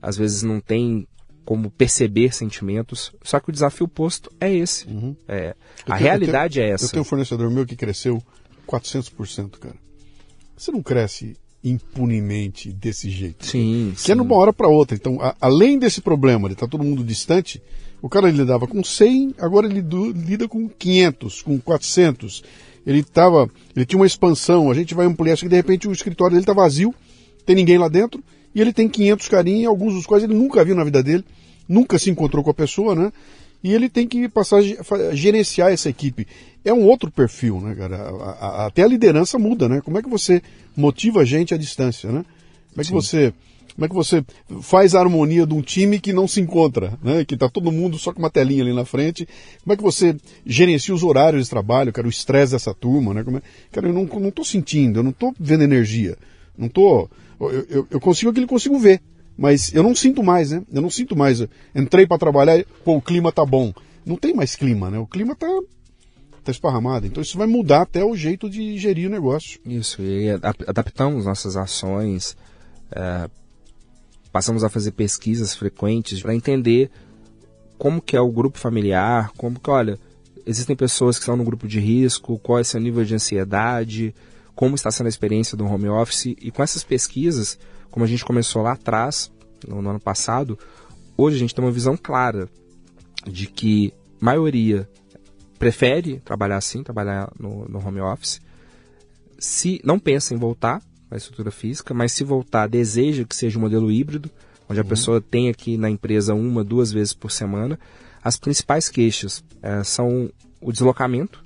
às 0.00 0.16
vezes 0.16 0.42
não 0.42 0.60
tem 0.60 1.06
como 1.44 1.70
perceber 1.70 2.34
sentimentos. 2.34 3.12
Só 3.22 3.40
que 3.40 3.48
o 3.48 3.52
desafio 3.52 3.88
posto 3.88 4.30
é 4.38 4.52
esse. 4.52 4.86
Uhum. 4.86 5.16
É, 5.26 5.54
a 5.86 5.96
tenho, 5.96 5.98
realidade 5.98 6.54
tenho, 6.54 6.66
é 6.66 6.70
essa. 6.72 6.84
Eu 6.84 6.90
tenho 6.90 7.02
um 7.02 7.06
fornecedor 7.06 7.50
meu 7.50 7.64
que 7.64 7.74
cresceu 7.74 8.22
400%, 8.66 9.58
cara. 9.58 9.87
Você 10.58 10.72
não 10.72 10.82
cresce 10.82 11.36
impunemente 11.62 12.72
desse 12.72 13.10
jeito. 13.10 13.46
Sim. 13.46 13.92
Que 13.94 14.00
sim. 14.00 14.12
é 14.12 14.14
numa 14.14 14.34
hora 14.34 14.52
para 14.52 14.68
outra. 14.68 14.96
Então, 14.96 15.20
a, 15.20 15.34
além 15.40 15.78
desse 15.78 16.00
problema 16.00 16.48
de 16.48 16.54
estar 16.54 16.66
tá 16.66 16.70
todo 16.70 16.84
mundo 16.84 17.04
distante, 17.04 17.62
o 18.00 18.08
cara 18.08 18.30
lidava 18.30 18.66
com 18.66 18.82
100, 18.82 19.34
agora 19.38 19.66
ele 19.66 19.82
do, 19.82 20.10
lida 20.12 20.46
com 20.46 20.68
500, 20.68 21.42
com 21.42 21.58
400. 21.58 22.42
Ele 22.86 23.02
tava, 23.02 23.50
ele 23.74 23.84
tinha 23.84 23.98
uma 23.98 24.06
expansão, 24.06 24.70
a 24.70 24.74
gente 24.74 24.94
vai 24.94 25.06
ampliar 25.06 25.34
isso 25.34 25.42
que 25.42 25.48
de 25.48 25.56
repente 25.56 25.88
o 25.88 25.92
escritório 25.92 26.32
dele 26.32 26.42
está 26.42 26.52
vazio, 26.52 26.94
tem 27.44 27.56
ninguém 27.56 27.76
lá 27.76 27.88
dentro, 27.88 28.22
e 28.54 28.60
ele 28.60 28.72
tem 28.72 28.88
500 28.88 29.28
carinhos, 29.28 29.66
alguns 29.66 29.94
dos 29.94 30.06
quais 30.06 30.24
ele 30.24 30.34
nunca 30.34 30.64
viu 30.64 30.74
na 30.74 30.84
vida 30.84 31.02
dele, 31.02 31.24
nunca 31.68 31.98
se 31.98 32.08
encontrou 32.08 32.42
com 32.42 32.50
a 32.50 32.54
pessoa, 32.54 32.94
né? 32.94 33.12
E 33.62 33.72
ele 33.72 33.88
tem 33.88 34.06
que 34.06 34.28
passar 34.28 34.58
a 34.58 35.14
gerenciar 35.14 35.72
essa 35.72 35.88
equipe. 35.88 36.26
É 36.64 36.72
um 36.72 36.84
outro 36.84 37.10
perfil, 37.10 37.60
né, 37.60 37.74
cara? 37.74 37.96
A, 37.96 38.30
a, 38.30 38.66
até 38.66 38.82
a 38.82 38.86
liderança 38.86 39.38
muda, 39.38 39.68
né? 39.68 39.80
Como 39.80 39.98
é 39.98 40.02
que 40.02 40.08
você 40.08 40.42
motiva 40.76 41.20
a 41.20 41.24
gente 41.24 41.54
à 41.54 41.56
distância, 41.56 42.10
né? 42.10 42.24
Como 42.70 42.80
é 42.80 42.82
que 42.82 42.88
Sim. 42.88 42.94
você 42.94 43.34
como 43.78 43.84
é 43.84 43.88
que 43.88 43.94
você 43.94 44.24
faz 44.60 44.96
a 44.96 44.98
harmonia 44.98 45.46
de 45.46 45.54
um 45.54 45.62
time 45.62 46.00
que 46.00 46.12
não 46.12 46.26
se 46.26 46.40
encontra, 46.40 46.98
né? 47.00 47.24
Que 47.24 47.34
está 47.34 47.48
todo 47.48 47.70
mundo 47.70 47.96
só 47.96 48.12
com 48.12 48.18
uma 48.18 48.28
telinha 48.28 48.60
ali 48.60 48.72
na 48.72 48.84
frente. 48.84 49.24
Como 49.62 49.72
é 49.72 49.76
que 49.76 49.82
você 49.84 50.16
gerencia 50.44 50.92
os 50.92 51.04
horários 51.04 51.44
de 51.44 51.50
trabalho, 51.50 51.92
cara, 51.92 52.08
o 52.08 52.10
estresse 52.10 52.50
dessa 52.50 52.74
turma, 52.74 53.14
né? 53.14 53.20
É... 53.20 53.42
Cara, 53.70 53.86
eu 53.86 53.92
não, 53.92 54.02
não 54.04 54.32
tô 54.32 54.44
sentindo, 54.44 54.98
eu 54.98 55.04
não 55.04 55.12
tô 55.12 55.32
vendo 55.38 55.62
energia. 55.62 56.16
Não 56.58 56.68
tô. 56.68 57.08
Eu, 57.40 57.66
eu, 57.70 57.86
eu 57.88 58.00
consigo 58.00 58.32
aquilo 58.32 58.48
que 58.48 58.52
consigo 58.52 58.76
ver. 58.80 59.00
Mas 59.38 59.72
eu 59.72 59.84
não 59.84 59.94
sinto 59.94 60.22
mais, 60.22 60.50
né? 60.50 60.64
Eu 60.72 60.82
não 60.82 60.90
sinto 60.90 61.14
mais. 61.14 61.40
Entrei 61.72 62.06
para 62.06 62.18
trabalhar, 62.18 62.64
pô, 62.84 62.96
o 62.96 63.02
clima 63.02 63.30
tá 63.30 63.46
bom. 63.46 63.72
Não 64.04 64.16
tem 64.16 64.34
mais 64.34 64.56
clima, 64.56 64.90
né? 64.90 64.98
O 64.98 65.06
clima 65.06 65.36
tá 65.36 65.46
está 66.38 66.50
esparramado. 66.50 67.06
Então 67.06 67.22
isso 67.22 67.38
vai 67.38 67.46
mudar 67.46 67.82
até 67.82 68.04
o 68.04 68.16
jeito 68.16 68.48
de 68.48 68.76
gerir 68.78 69.08
o 69.08 69.12
negócio. 69.12 69.60
Isso, 69.64 70.02
e 70.02 70.30
adaptamos 70.66 71.26
nossas 71.26 71.56
ações, 71.56 72.36
é, 72.90 73.28
passamos 74.32 74.64
a 74.64 74.68
fazer 74.68 74.92
pesquisas 74.92 75.54
frequentes 75.54 76.20
para 76.20 76.34
entender 76.34 76.90
como 77.76 78.02
que 78.02 78.16
é 78.16 78.20
o 78.20 78.32
grupo 78.32 78.58
familiar, 78.58 79.30
como 79.36 79.60
que, 79.60 79.70
olha, 79.70 79.98
existem 80.44 80.74
pessoas 80.74 81.16
que 81.16 81.22
estão 81.22 81.36
no 81.36 81.44
grupo 81.44 81.68
de 81.68 81.78
risco, 81.78 82.38
qual 82.38 82.58
é 82.58 82.64
seu 82.64 82.80
nível 82.80 83.04
de 83.04 83.14
ansiedade, 83.14 84.14
como 84.54 84.74
está 84.74 84.90
sendo 84.90 85.06
a 85.06 85.10
experiência 85.10 85.56
do 85.56 85.64
home 85.64 85.88
office. 85.88 86.34
E 86.40 86.50
com 86.50 86.62
essas 86.62 86.82
pesquisas, 86.82 87.58
como 87.90 88.04
a 88.04 88.08
gente 88.08 88.24
começou 88.24 88.62
lá 88.62 88.72
atrás, 88.72 89.30
no, 89.66 89.82
no 89.82 89.90
ano 89.90 90.00
passado, 90.00 90.58
hoje 91.16 91.36
a 91.36 91.38
gente 91.38 91.54
tem 91.54 91.64
uma 91.64 91.70
visão 91.70 91.96
clara 91.96 92.48
de 93.26 93.46
que 93.46 93.92
maioria 94.20 94.88
prefere 95.58 96.20
trabalhar 96.20 96.56
assim, 96.56 96.82
trabalhar 96.82 97.30
no, 97.38 97.68
no 97.68 97.84
home 97.84 98.00
office. 98.00 98.40
Se 99.38 99.80
não 99.84 99.98
pensa 99.98 100.34
em 100.34 100.36
voltar 100.36 100.80
à 101.10 101.16
estrutura 101.16 101.50
física, 101.50 101.92
mas 101.92 102.12
se 102.12 102.24
voltar, 102.24 102.68
deseja 102.68 103.24
que 103.24 103.34
seja 103.34 103.58
um 103.58 103.62
modelo 103.62 103.90
híbrido, 103.90 104.30
onde 104.68 104.80
a 104.80 104.82
uhum. 104.82 104.88
pessoa 104.88 105.20
tenha 105.20 105.50
aqui 105.50 105.76
na 105.76 105.90
empresa 105.90 106.34
uma, 106.34 106.62
duas 106.62 106.92
vezes 106.92 107.12
por 107.12 107.30
semana. 107.30 107.78
As 108.22 108.36
principais 108.36 108.88
queixas 108.88 109.42
é, 109.62 109.82
são 109.82 110.30
o 110.60 110.72
deslocamento. 110.72 111.42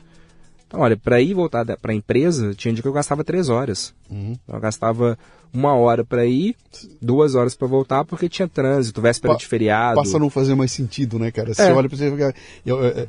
Então, 0.67 0.81
olha, 0.81 0.97
para 0.97 1.21
ir 1.21 1.35
voltar 1.35 1.65
para 1.77 1.93
a 1.93 1.95
empresa, 1.95 2.55
tinha 2.55 2.73
dia 2.73 2.83
que 2.83 2.89
eu 2.89 2.93
gastava 2.93 3.23
três 3.23 3.49
horas. 3.49 3.95
Uhum. 4.11 4.35
Eu 4.49 4.59
gastava 4.59 5.19
uma 5.53 5.75
hora 5.75 6.05
para 6.05 6.25
ir, 6.27 6.57
duas 7.01 7.35
horas 7.35 7.55
para 7.55 7.69
voltar, 7.69 8.05
porque 8.05 8.29
tinha 8.29 8.49
trânsito, 8.49 9.03
véspera 9.03 9.35
pa 9.35 9.39
de 9.39 9.47
feriado. 9.47 9.97
Passa 9.97 10.17
a 10.17 10.21
não 10.21 10.31
fazer 10.31 10.55
mais 10.55 10.73
sentido, 10.73 11.19
né, 11.19 11.31
cara? 11.31 11.53
Você 11.53 11.63
é. 11.63 11.73
olha 11.73 11.89
para 11.89 11.99
você 11.99 12.35
eu, 12.65 12.83
eu, 12.83 13.09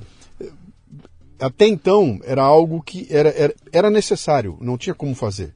até 1.39 1.67
então 1.67 2.19
era 2.23 2.41
algo 2.41 2.81
que 2.81 3.07
era, 3.09 3.29
era, 3.29 3.55
era 3.71 3.89
necessário, 3.89 4.57
não 4.61 4.77
tinha 4.77 4.93
como 4.93 5.15
fazer. 5.15 5.53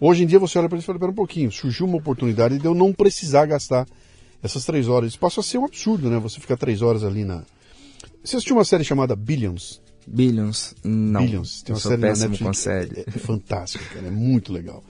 Hoje 0.00 0.22
em 0.22 0.26
dia 0.26 0.38
você 0.38 0.58
olha 0.58 0.68
para 0.68 0.78
isso 0.78 0.84
e 0.84 0.86
fala, 0.86 0.98
pera 0.98 1.10
um 1.10 1.14
pouquinho, 1.14 1.50
surgiu 1.50 1.86
uma 1.86 1.96
oportunidade 1.96 2.58
de 2.58 2.64
eu 2.64 2.74
não 2.74 2.92
precisar 2.92 3.46
gastar 3.46 3.86
essas 4.42 4.64
três 4.64 4.88
horas. 4.88 5.10
Isso 5.10 5.18
passa 5.18 5.40
a 5.40 5.42
ser 5.42 5.58
um 5.58 5.64
absurdo, 5.64 6.08
né? 6.08 6.18
Você 6.18 6.40
ficar 6.40 6.56
três 6.56 6.82
horas 6.82 7.02
ali 7.02 7.24
na... 7.24 7.42
Você 8.22 8.36
assistiu 8.36 8.56
uma 8.56 8.64
série 8.64 8.84
chamada 8.84 9.16
Billions? 9.16 9.80
Billions? 10.06 10.74
Não. 10.84 11.20
Billions. 11.20 11.62
Tem 11.62 11.74
uma 11.74 11.80
série 11.80 12.00
na 12.00 12.08
Netflix. 12.08 12.38
Com 12.40 12.52
série. 12.52 13.00
É, 13.00 13.04
é 13.06 13.10
fantástica, 13.12 13.84
cara, 13.94 14.06
é 14.06 14.10
muito 14.10 14.52
legal. 14.52 14.84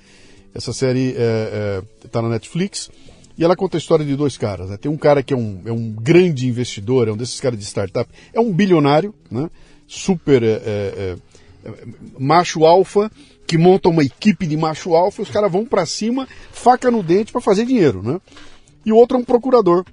Essa 0.54 0.72
série 0.72 1.10
está 1.10 1.20
é, 1.20 1.82
é, 2.04 2.08
tá 2.08 2.22
na 2.22 2.28
Netflix 2.28 2.90
e 3.36 3.44
ela 3.44 3.54
conta 3.54 3.76
a 3.76 3.78
história 3.78 4.04
de 4.04 4.16
dois 4.16 4.36
caras. 4.36 4.70
Né? 4.70 4.76
Tem 4.76 4.90
um 4.90 4.96
cara 4.96 5.22
que 5.22 5.32
é 5.32 5.36
um, 5.36 5.62
é 5.64 5.72
um 5.72 5.90
grande 5.90 6.48
investidor, 6.48 7.08
é 7.08 7.12
um 7.12 7.16
desses 7.16 7.40
caras 7.40 7.58
de 7.58 7.64
startup, 7.64 8.10
é 8.32 8.40
um 8.40 8.52
bilionário, 8.52 9.14
né? 9.30 9.48
super 9.86 10.42
é, 10.42 10.46
é, 10.46 11.16
é, 11.64 11.72
macho 12.18 12.64
alfa 12.66 13.10
que 13.46 13.56
monta 13.56 13.88
uma 13.88 14.02
equipe 14.02 14.46
de 14.46 14.56
macho 14.56 14.94
alfa, 14.94 15.22
os 15.22 15.30
caras 15.30 15.50
vão 15.50 15.64
para 15.64 15.86
cima, 15.86 16.28
faca 16.52 16.90
no 16.90 17.02
dente 17.02 17.32
para 17.32 17.40
fazer 17.40 17.64
dinheiro, 17.64 18.02
né? 18.02 18.20
E 18.84 18.92
o 18.92 18.96
outro 18.96 19.16
é 19.16 19.20
um 19.20 19.24
procurador 19.24 19.86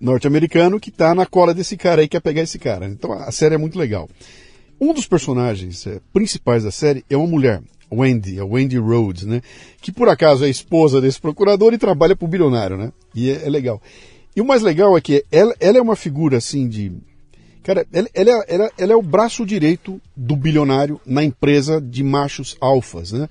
norte-americano 0.00 0.78
que 0.78 0.92
tá 0.92 1.12
na 1.12 1.26
cola 1.26 1.52
desse 1.52 1.76
cara 1.76 2.00
aí, 2.00 2.08
quer 2.08 2.20
pegar 2.20 2.42
esse 2.42 2.58
cara. 2.58 2.86
Então 2.86 3.12
a 3.12 3.32
série 3.32 3.56
é 3.56 3.58
muito 3.58 3.76
legal. 3.76 4.08
Um 4.80 4.94
dos 4.94 5.06
personagens 5.06 5.86
é, 5.86 6.00
principais 6.12 6.62
da 6.62 6.70
série 6.70 7.04
é 7.10 7.16
uma 7.16 7.26
mulher, 7.26 7.60
Wendy, 7.92 8.38
a 8.38 8.44
Wendy 8.44 8.78
Rhodes, 8.78 9.24
né? 9.24 9.42
Que 9.80 9.90
por 9.90 10.08
acaso 10.08 10.44
é 10.44 10.48
esposa 10.48 11.00
desse 11.00 11.20
procurador 11.20 11.72
e 11.72 11.78
trabalha 11.78 12.16
pro 12.16 12.28
bilionário, 12.28 12.76
né? 12.76 12.92
E 13.14 13.30
é, 13.30 13.46
é 13.46 13.50
legal. 13.50 13.80
E 14.34 14.40
o 14.40 14.44
mais 14.44 14.62
legal 14.62 14.96
é 14.96 15.00
que 15.00 15.24
ela, 15.30 15.54
ela 15.58 15.78
é 15.78 15.82
uma 15.82 15.96
figura 15.96 16.36
assim 16.36 16.68
de 16.68 16.92
Cara, 17.62 17.86
ela, 17.92 18.08
ela, 18.14 18.44
ela, 18.48 18.72
ela, 18.78 18.92
é 18.92 18.96
o 18.96 19.02
braço 19.02 19.44
direito 19.44 20.00
do 20.16 20.34
bilionário 20.34 20.98
na 21.04 21.22
empresa 21.22 21.78
de 21.80 22.02
machos 22.02 22.56
alfas, 22.58 23.12
né? 23.12 23.28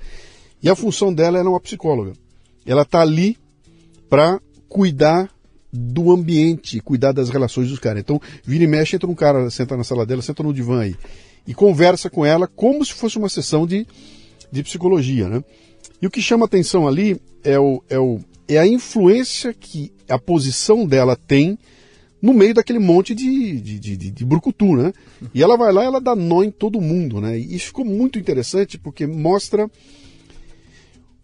E 0.61 0.69
a 0.69 0.75
função 0.75 1.11
dela 1.11 1.39
é 1.39 1.41
uma 1.41 1.59
psicóloga. 1.59 2.13
Ela 2.65 2.85
tá 2.85 3.01
ali 3.01 3.37
para 4.07 4.39
cuidar 4.67 5.29
do 5.71 6.11
ambiente, 6.11 6.79
cuidar 6.79 7.11
das 7.11 7.29
relações 7.29 7.69
dos 7.69 7.79
caras. 7.79 8.01
Então, 8.01 8.21
vira 8.43 8.63
e 8.63 8.67
mexe, 8.67 8.95
entra 8.95 9.09
um 9.09 9.15
cara, 9.15 9.49
senta 9.49 9.75
na 9.75 9.83
sala 9.83 10.05
dela, 10.05 10.21
senta 10.21 10.43
no 10.43 10.53
divã 10.53 10.81
aí, 10.81 10.95
e 11.47 11.53
conversa 11.53 12.09
com 12.09 12.25
ela 12.25 12.47
como 12.47 12.83
se 12.83 12.93
fosse 12.93 13.17
uma 13.17 13.29
sessão 13.29 13.65
de, 13.65 13.85
de 14.51 14.63
psicologia, 14.63 15.27
né? 15.29 15.43
E 16.01 16.07
o 16.07 16.09
que 16.09 16.21
chama 16.21 16.45
atenção 16.45 16.87
ali 16.87 17.19
é, 17.43 17.59
o, 17.59 17.83
é, 17.89 17.99
o, 17.99 18.19
é 18.47 18.57
a 18.57 18.67
influência 18.67 19.53
que 19.53 19.91
a 20.07 20.17
posição 20.17 20.85
dela 20.85 21.15
tem 21.15 21.57
no 22.21 22.33
meio 22.33 22.53
daquele 22.53 22.79
monte 22.79 23.15
de, 23.15 23.59
de, 23.61 23.79
de, 23.79 23.97
de, 23.97 24.11
de 24.11 24.25
brucutu, 24.25 24.75
né? 24.75 24.93
E 25.33 25.41
ela 25.41 25.57
vai 25.57 25.71
lá 25.71 25.83
ela 25.83 26.01
dá 26.01 26.15
nó 26.15 26.43
em 26.43 26.51
todo 26.51 26.81
mundo, 26.81 27.21
né? 27.21 27.37
E 27.37 27.57
ficou 27.59 27.85
muito 27.85 28.19
interessante 28.19 28.77
porque 28.77 29.07
mostra 29.07 29.69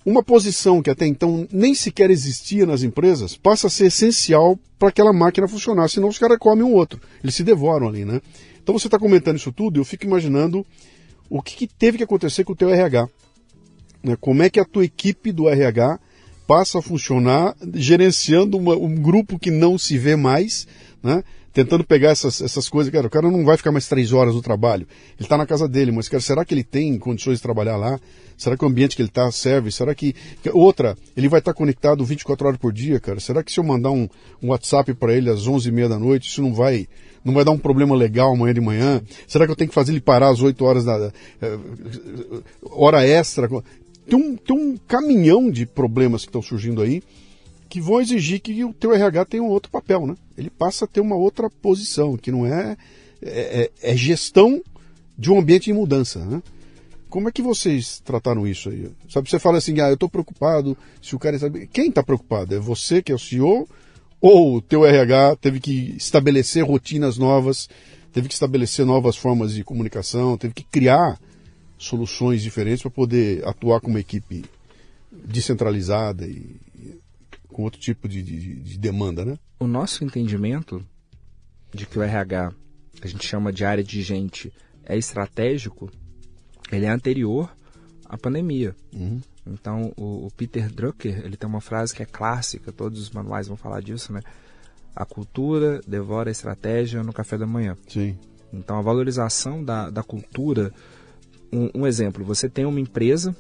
uma 0.06 0.24
posição 0.24 0.82
que 0.82 0.90
até 0.90 1.08
então 1.08 1.48
nem 1.52 1.74
sequer 1.74 2.12
existia 2.12 2.66
nas 2.66 2.84
empresas, 2.84 3.36
passa 3.36 3.68
a 3.68 3.70
ser 3.70 3.88
essencial 3.88 4.58
para 4.78 4.90
aquela 4.90 5.12
máquina 5.12 5.48
funcionar, 5.48 5.90
senão 5.90 6.10
os 6.10 6.20
caras 6.20 6.38
comem 6.38 6.64
um 6.64 6.74
outro, 6.74 7.02
eles 7.24 7.34
se 7.34 7.44
devoram 7.44 7.88
ali, 7.88 8.06
né? 8.06 8.22
Então 8.62 8.78
você 8.78 8.88
está 8.88 9.00
comentando 9.00 9.38
isso 9.38 9.52
tudo, 9.52 9.80
eu 9.80 9.86
fico 9.86 10.06
imaginando 10.06 10.66
o 11.30 11.42
que, 11.42 11.56
que, 11.56 11.68
teve 11.68 11.98
que 11.98 12.04
acontecer 12.04 12.44
com 12.44 12.54
o 12.54 12.56
teu 12.56 12.70
RH. 12.70 13.08
Né? 14.04 14.18
Como 14.20 14.44
é 14.44 14.50
que 14.50 14.60
a 14.60 14.66
tua 14.66 14.86
equipe 14.86 15.32
do 15.32 15.50
RH 15.50 16.00
passa 16.48 16.80
a 16.80 16.82
funcionar 16.82 17.56
gerenciando 17.74 18.58
uma, 18.58 18.76
um 18.76 18.96
grupo 18.96 19.40
que 19.40 19.50
não 19.50 19.78
se 19.78 19.98
vê 19.98 20.16
mais, 20.16 20.68
né? 21.02 21.24
Tentando 21.52 21.86
pegar 21.86 22.10
essas, 22.10 22.42
essas 22.42 22.68
coisas, 22.68 22.92
cara, 22.92 23.08
o 23.08 23.10
cara 23.10 23.32
não 23.32 23.46
vai 23.46 23.56
ficar 23.56 23.72
mais 23.72 23.88
três 23.88 24.12
horas 24.12 24.36
no 24.36 24.42
trabalho. 24.42 24.86
Ele 25.18 25.26
está 25.26 25.38
na 25.38 25.46
casa 25.46 25.70
dele, 25.70 25.90
mas, 25.90 26.10
cara, 26.10 26.20
será 26.20 26.44
que 26.44 26.54
ele 26.54 26.66
tem 26.66 27.00
condições 27.00 27.38
de 27.38 27.42
trabalhar 27.42 27.78
lá? 27.78 27.98
Será 28.38 28.58
que 28.58 28.66
o 28.66 28.68
ambiente 28.68 28.94
que 28.94 29.02
ele 29.02 29.08
está 29.08 29.32
serve? 29.32 29.72
Será 29.72 29.96
que. 29.96 30.14
Outra, 30.52 30.98
ele 31.16 31.30
vai 31.30 31.40
estar 31.40 31.54
tá 31.54 31.58
conectado 31.58 32.04
24 32.04 32.48
horas 32.48 32.60
por 32.60 32.74
dia, 32.74 33.00
cara? 33.00 33.22
Será 33.22 33.42
que 33.42 33.54
se 33.54 33.60
eu 33.62 33.64
mandar 33.64 33.92
um, 33.92 34.10
um 34.44 34.50
WhatsApp 34.50 34.94
para 34.96 35.14
ele 35.14 35.30
às 35.30 35.48
11h30 35.48 35.88
da 35.88 35.98
noite, 35.98 36.28
isso 36.28 36.42
não 36.42 36.54
vai 36.54 36.90
não 37.26 37.34
vai 37.34 37.44
dar 37.44 37.52
um 37.52 37.58
problema 37.58 37.96
legal 37.96 38.32
amanhã 38.32 38.54
de 38.54 38.62
manhã? 38.62 39.02
Será 39.28 39.46
que 39.46 39.52
eu 39.52 39.56
tenho 39.56 39.70
que 39.70 39.76
fazer 39.76 39.92
ele 39.92 40.00
parar 40.00 40.30
às 40.30 40.42
8 40.42 40.64
horas 40.64 40.86
da 40.86 41.08
uh, 41.08 42.44
hora 42.72 43.06
extra? 43.06 43.50
Tem 44.08 44.18
um, 44.18 44.36
tem 44.38 44.56
um 44.56 44.78
caminhão 44.88 45.50
de 45.50 45.66
problemas 45.66 46.22
que 46.22 46.30
estão 46.30 46.42
surgindo 46.42 46.84
aí 46.84 47.02
que 47.68 47.82
vão 47.82 48.00
exigir 48.00 48.40
que 48.40 48.64
o 48.64 48.72
teu 48.72 48.94
RH 48.94 49.26
tenha 49.26 49.44
um 49.44 49.50
outro 49.50 49.72
papel, 49.72 50.06
né? 50.06 50.16
Ele 50.38 50.50
passa 50.50 50.86
a 50.86 50.88
ter 50.88 51.02
uma 51.02 51.16
outra 51.16 51.50
posição, 51.50 52.16
que 52.16 52.32
não 52.32 52.46
é, 52.46 52.78
é, 53.22 53.70
é, 53.82 53.92
é 53.92 53.98
gestão 53.98 54.62
de 55.18 55.32
um 55.32 55.40
ambiente 55.40 55.72
em 55.72 55.74
mudança, 55.74 56.24
né? 56.24 56.42
Como 57.10 57.28
é 57.28 57.32
que 57.32 57.42
vocês 57.42 58.00
trataram 58.00 58.48
isso 58.48 58.70
aí? 58.70 58.90
Sabe, 59.10 59.30
você 59.30 59.40
fala 59.40 59.58
assim, 59.58 59.80
ah, 59.80 59.88
eu 59.88 59.96
estou 59.96 60.08
preocupado, 60.08 60.78
se 61.02 61.16
o 61.16 61.20
cara 61.20 61.40
sabe... 61.40 61.68
Quem 61.68 61.90
está 61.90 62.04
preocupado? 62.04 62.54
É 62.54 62.60
você 62.60 63.02
que 63.02 63.12
é 63.12 63.16
o 63.16 63.20
CEO 63.20 63.68
ou 64.26 64.56
o 64.56 64.62
teu 64.62 64.84
RH 64.84 65.36
teve 65.36 65.60
que 65.60 65.96
estabelecer 65.96 66.64
rotinas 66.64 67.16
novas, 67.16 67.70
teve 68.12 68.28
que 68.28 68.34
estabelecer 68.34 68.84
novas 68.84 69.16
formas 69.16 69.54
de 69.54 69.64
comunicação, 69.64 70.36
teve 70.36 70.52
que 70.52 70.64
criar 70.64 71.20
soluções 71.78 72.42
diferentes 72.42 72.82
para 72.82 72.90
poder 72.90 73.48
atuar 73.48 73.80
com 73.80 73.92
uma 73.92 74.00
equipe 74.00 74.44
descentralizada 75.12 76.26
e, 76.26 76.60
com 77.50 77.62
outro 77.62 77.80
tipo 77.80 78.08
de, 78.08 78.24
de, 78.24 78.56
de 78.56 78.78
demanda, 78.80 79.24
né? 79.24 79.38
O 79.60 79.68
nosso 79.68 80.04
entendimento 80.04 80.84
de 81.72 81.86
que 81.86 82.00
o 82.00 82.02
RH, 82.02 82.52
a 83.04 83.08
gente 83.08 83.28
chama 83.28 83.54
de 83.54 83.64
área 83.64 83.84
de 83.84 84.02
gente, 84.02 84.52
é 84.84 84.98
estratégico, 84.98 85.92
ele 86.72 86.86
é 86.86 86.90
anterior 86.90 87.56
à 88.06 88.18
pandemia. 88.18 88.76
Uhum. 88.92 89.22
Então, 89.48 89.94
o, 89.96 90.28
o, 90.28 90.32
Peter 90.36 90.72
Drucker, 90.72 91.22
ele 91.24 91.38
tem 91.38 91.48
uma 91.48 91.62
frase 91.62 91.94
que 91.94 92.02
é 92.02 92.06
clássica, 92.06 92.72
todos 92.72 93.00
os 93.00 93.12
manuais 93.12 93.48
vão 93.48 93.56
falar 93.56 93.82
disso, 93.82 94.12
né? 94.12 94.22
A 94.96 95.06
cultura 95.06 95.82
devora 95.88 96.30
a 96.30 96.32
estratégia 96.32 97.04
no 97.04 97.14
café 97.14 97.38
da 97.38 97.46
manhã. 97.46 97.78
Sim. 97.88 98.18
Então, 98.52 98.78
a 98.78 98.82
valorização 98.82 99.64
da, 99.64 99.90
da 99.90 100.04
cultura... 100.04 100.74
Um, 101.54 101.82
um 101.82 101.88
exemplo, 101.88 102.26
você 102.26 102.50
tem 102.50 102.66
uma 102.66 102.80
empresa 102.80 103.36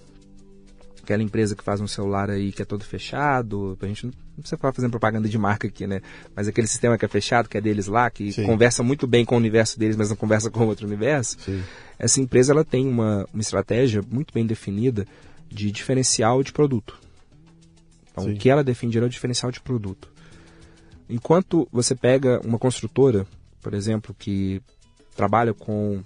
aquela 1.05 1.21
empresa 1.21 1.55
que 1.55 1.63
faz 1.63 1.79
um 1.79 1.87
celular 1.87 2.29
aí 2.29 2.51
que 2.51 2.61
é 2.61 2.65
todo 2.65 2.83
fechado, 2.83 3.77
a 3.79 3.85
gente 3.85 4.07
não 4.07 4.13
precisa 4.37 4.57
ficar 4.57 4.73
fazendo 4.73 4.89
propaganda 4.89 5.29
de 5.29 5.37
marca 5.37 5.67
aqui, 5.67 5.87
né? 5.87 6.01
Mas 6.35 6.47
aquele 6.47 6.67
sistema 6.67 6.97
que 6.97 7.05
é 7.05 7.07
fechado, 7.07 7.47
que 7.47 7.57
é 7.57 7.61
deles 7.61 7.87
lá, 7.87 8.09
que 8.09 8.33
Sim. 8.33 8.45
conversa 8.45 8.83
muito 8.83 9.05
bem 9.07 9.23
com 9.23 9.35
o 9.35 9.37
universo 9.37 9.79
deles, 9.79 9.95
mas 9.95 10.09
não 10.09 10.15
conversa 10.15 10.49
com 10.49 10.65
outro 10.65 10.85
universo. 10.85 11.37
Sim. 11.39 11.63
Essa 11.97 12.19
empresa 12.19 12.51
ela 12.51 12.65
tem 12.65 12.87
uma, 12.87 13.25
uma 13.31 13.41
estratégia 13.41 14.03
muito 14.09 14.33
bem 14.33 14.45
definida 14.45 15.05
de 15.55 15.71
diferencial 15.71 16.43
de 16.43 16.51
produto. 16.51 16.99
Então, 18.11 18.25
Sim. 18.25 18.33
o 18.33 18.37
que 18.37 18.49
ela 18.49 18.63
defende 18.63 18.99
é 18.99 19.01
o 19.01 19.09
diferencial 19.09 19.51
de 19.51 19.61
produto. 19.61 20.11
Enquanto 21.09 21.67
você 21.71 21.95
pega 21.95 22.41
uma 22.45 22.59
construtora, 22.59 23.25
por 23.61 23.73
exemplo, 23.73 24.13
que 24.17 24.61
trabalha 25.15 25.53
com 25.53 26.03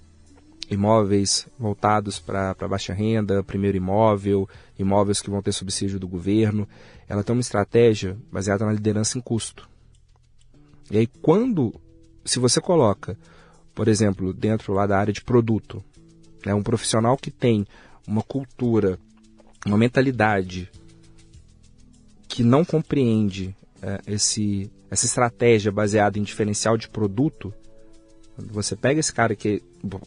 imóveis 0.70 1.48
voltados 1.58 2.20
para 2.20 2.54
baixa 2.68 2.94
renda, 2.94 3.42
primeiro 3.42 3.76
imóvel, 3.76 4.48
imóveis 4.78 5.20
que 5.20 5.28
vão 5.28 5.42
ter 5.42 5.52
subsídio 5.52 5.98
do 5.98 6.06
governo. 6.06 6.68
Ela 7.08 7.24
tem 7.24 7.34
uma 7.34 7.40
estratégia 7.40 8.16
baseada 8.30 8.64
na 8.64 8.72
liderança 8.72 9.18
em 9.18 9.20
custo. 9.20 9.68
E 10.90 10.98
aí, 10.98 11.06
quando, 11.06 11.74
se 12.24 12.38
você 12.38 12.60
coloca, 12.60 13.18
por 13.74 13.88
exemplo, 13.88 14.32
dentro 14.32 14.72
lá 14.72 14.86
da 14.86 14.96
área 14.96 15.12
de 15.12 15.22
produto, 15.22 15.82
né, 16.46 16.54
um 16.54 16.62
profissional 16.62 17.16
que 17.16 17.30
tem 17.30 17.66
uma 18.06 18.22
cultura, 18.22 18.98
uma 19.66 19.76
mentalidade 19.76 20.70
que 22.28 22.42
não 22.42 22.64
compreende 22.64 23.54
é, 23.82 24.00
esse, 24.06 24.70
essa 24.90 25.06
estratégia 25.06 25.72
baseada 25.72 26.18
em 26.18 26.22
diferencial 26.22 26.76
de 26.76 26.88
produto, 26.88 27.52
você 28.36 28.74
pega 28.74 29.00
esse 29.00 29.12
cara 29.12 29.34
que 29.34 29.62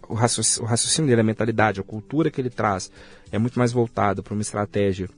o 0.07 0.13
raciocínio, 0.13 0.65
o 0.65 0.69
raciocínio 0.69 1.09
dele, 1.09 1.21
a 1.21 1.23
mentalidade, 1.23 1.79
a 1.79 1.83
cultura 1.83 2.31
que 2.31 2.41
ele 2.41 2.49
traz 2.49 2.91
é 3.31 3.37
muito 3.37 3.59
mais 3.59 3.71
voltado 3.71 4.23
para 4.23 4.33
uma 4.33 4.41
estratégia 4.41 5.09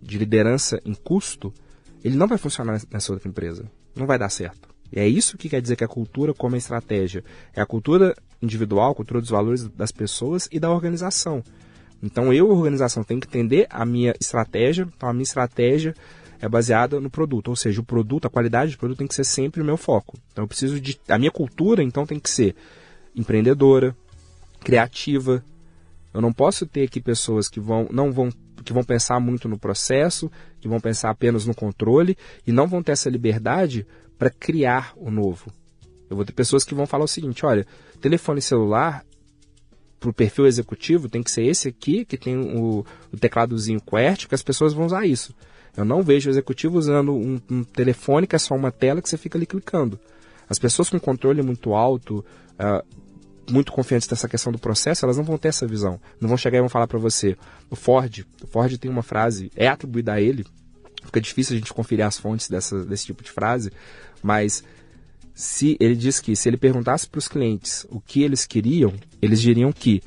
de 0.00 0.18
liderança 0.18 0.80
em 0.84 0.94
custo, 0.94 1.52
ele 2.02 2.16
não 2.16 2.26
vai 2.26 2.38
funcionar 2.38 2.80
nessa 2.90 3.12
outra 3.12 3.28
empresa. 3.28 3.70
Não 3.94 4.06
vai 4.06 4.18
dar 4.18 4.30
certo. 4.30 4.68
E 4.90 4.98
é 4.98 5.06
isso 5.06 5.38
que 5.38 5.48
quer 5.48 5.62
dizer 5.62 5.76
que 5.76 5.84
a 5.84 5.88
cultura 5.88 6.34
como 6.34 6.54
a 6.54 6.58
estratégia. 6.58 7.24
É 7.54 7.60
a 7.60 7.66
cultura 7.66 8.14
individual, 8.40 8.92
a 8.92 8.94
cultura 8.94 9.20
dos 9.20 9.30
valores 9.30 9.68
das 9.68 9.92
pessoas 9.92 10.48
e 10.50 10.58
da 10.58 10.70
organização. 10.70 11.42
Então 12.02 12.32
eu, 12.32 12.50
organização, 12.50 13.04
tenho 13.04 13.20
que 13.20 13.28
entender 13.28 13.66
a 13.70 13.86
minha 13.86 14.14
estratégia. 14.20 14.88
Então 14.96 15.08
a 15.08 15.12
minha 15.12 15.22
estratégia 15.22 15.94
é 16.40 16.48
baseada 16.48 17.00
no 17.00 17.08
produto, 17.08 17.48
ou 17.48 17.56
seja, 17.56 17.80
o 17.80 17.84
produto, 17.84 18.26
a 18.26 18.30
qualidade 18.30 18.72
do 18.72 18.78
produto 18.78 18.98
tem 18.98 19.06
que 19.06 19.14
ser 19.14 19.24
sempre 19.24 19.62
o 19.62 19.64
meu 19.64 19.76
foco. 19.76 20.18
Então 20.32 20.42
eu 20.42 20.48
preciso 20.48 20.80
de 20.80 20.98
a 21.08 21.16
minha 21.16 21.30
cultura 21.30 21.82
então 21.82 22.04
tem 22.04 22.18
que 22.18 22.28
ser 22.28 22.56
empreendedora, 23.14 23.96
criativa. 24.60 25.44
Eu 26.12 26.20
não 26.20 26.32
posso 26.32 26.66
ter 26.66 26.82
aqui 26.82 27.00
pessoas 27.00 27.48
que 27.48 27.60
vão 27.60 27.88
não 27.92 28.10
vão 28.10 28.30
que 28.64 28.72
vão 28.72 28.82
pensar 28.82 29.20
muito 29.20 29.48
no 29.48 29.58
processo, 29.58 30.30
que 30.60 30.68
vão 30.68 30.80
pensar 30.80 31.10
apenas 31.10 31.46
no 31.46 31.54
controle 31.54 32.16
e 32.46 32.52
não 32.52 32.66
vão 32.66 32.82
ter 32.82 32.92
essa 32.92 33.08
liberdade 33.08 33.86
para 34.18 34.30
criar 34.30 34.92
o 34.96 35.10
novo. 35.10 35.52
Eu 36.10 36.16
vou 36.16 36.24
ter 36.24 36.32
pessoas 36.32 36.64
que 36.64 36.74
vão 36.74 36.86
falar 36.86 37.04
o 37.04 37.08
seguinte: 37.08 37.46
olha, 37.46 37.66
telefone 38.00 38.40
celular 38.40 39.04
para 40.02 40.10
o 40.10 40.12
perfil 40.12 40.46
executivo 40.46 41.08
tem 41.08 41.22
que 41.22 41.30
ser 41.30 41.44
esse 41.44 41.68
aqui, 41.68 42.04
que 42.04 42.18
tem 42.18 42.36
o, 42.36 42.84
o 43.12 43.16
tecladozinho 43.16 43.80
QWERTY, 43.80 44.26
que 44.26 44.34
as 44.34 44.42
pessoas 44.42 44.72
vão 44.72 44.86
usar 44.86 45.06
isso. 45.06 45.32
Eu 45.76 45.84
não 45.84 46.02
vejo 46.02 46.28
o 46.28 46.32
executivo 46.32 46.76
usando 46.76 47.14
um, 47.14 47.40
um, 47.48 47.62
telefone 47.62 48.26
que 48.26 48.34
é 48.34 48.38
só 48.38 48.54
uma 48.54 48.72
tela 48.72 49.00
que 49.00 49.08
você 49.08 49.16
fica 49.16 49.38
ali 49.38 49.46
clicando. 49.46 49.98
As 50.48 50.58
pessoas 50.58 50.90
com 50.90 50.98
controle 50.98 51.40
muito 51.40 51.72
alto, 51.72 52.24
uh, 52.58 52.84
muito 53.50 53.72
confiantes 53.72 54.08
nessa 54.08 54.28
questão 54.28 54.52
do 54.52 54.58
processo, 54.58 55.06
elas 55.06 55.16
não 55.16 55.24
vão 55.24 55.38
ter 55.38 55.48
essa 55.48 55.66
visão. 55.66 56.00
Não 56.20 56.28
vão 56.28 56.36
chegar 56.36 56.58
e 56.58 56.60
vão 56.60 56.68
falar 56.68 56.88
para 56.88 56.98
você. 56.98 57.36
O 57.70 57.76
Ford, 57.76 58.26
o 58.42 58.46
Ford 58.48 58.76
tem 58.76 58.90
uma 58.90 59.02
frase, 59.02 59.52
é 59.54 59.68
atribuída 59.68 60.14
a 60.14 60.20
ele, 60.20 60.44
fica 61.04 61.20
difícil 61.20 61.54
a 61.54 61.58
gente 61.58 61.72
conferir 61.72 62.04
as 62.04 62.18
fontes 62.18 62.48
dessa, 62.48 62.84
desse 62.84 63.06
tipo 63.06 63.22
de 63.22 63.30
frase, 63.30 63.70
mas 64.20 64.64
se 65.34 65.76
ele 65.80 65.94
diz 65.94 66.20
que 66.20 66.36
se 66.36 66.48
ele 66.48 66.56
perguntasse 66.56 67.08
para 67.08 67.18
os 67.18 67.28
clientes 67.28 67.86
o 67.90 68.00
que 68.00 68.22
eles 68.22 68.46
queriam, 68.46 68.92
eles 69.20 69.40
diriam 69.40 69.72
que 69.72 70.02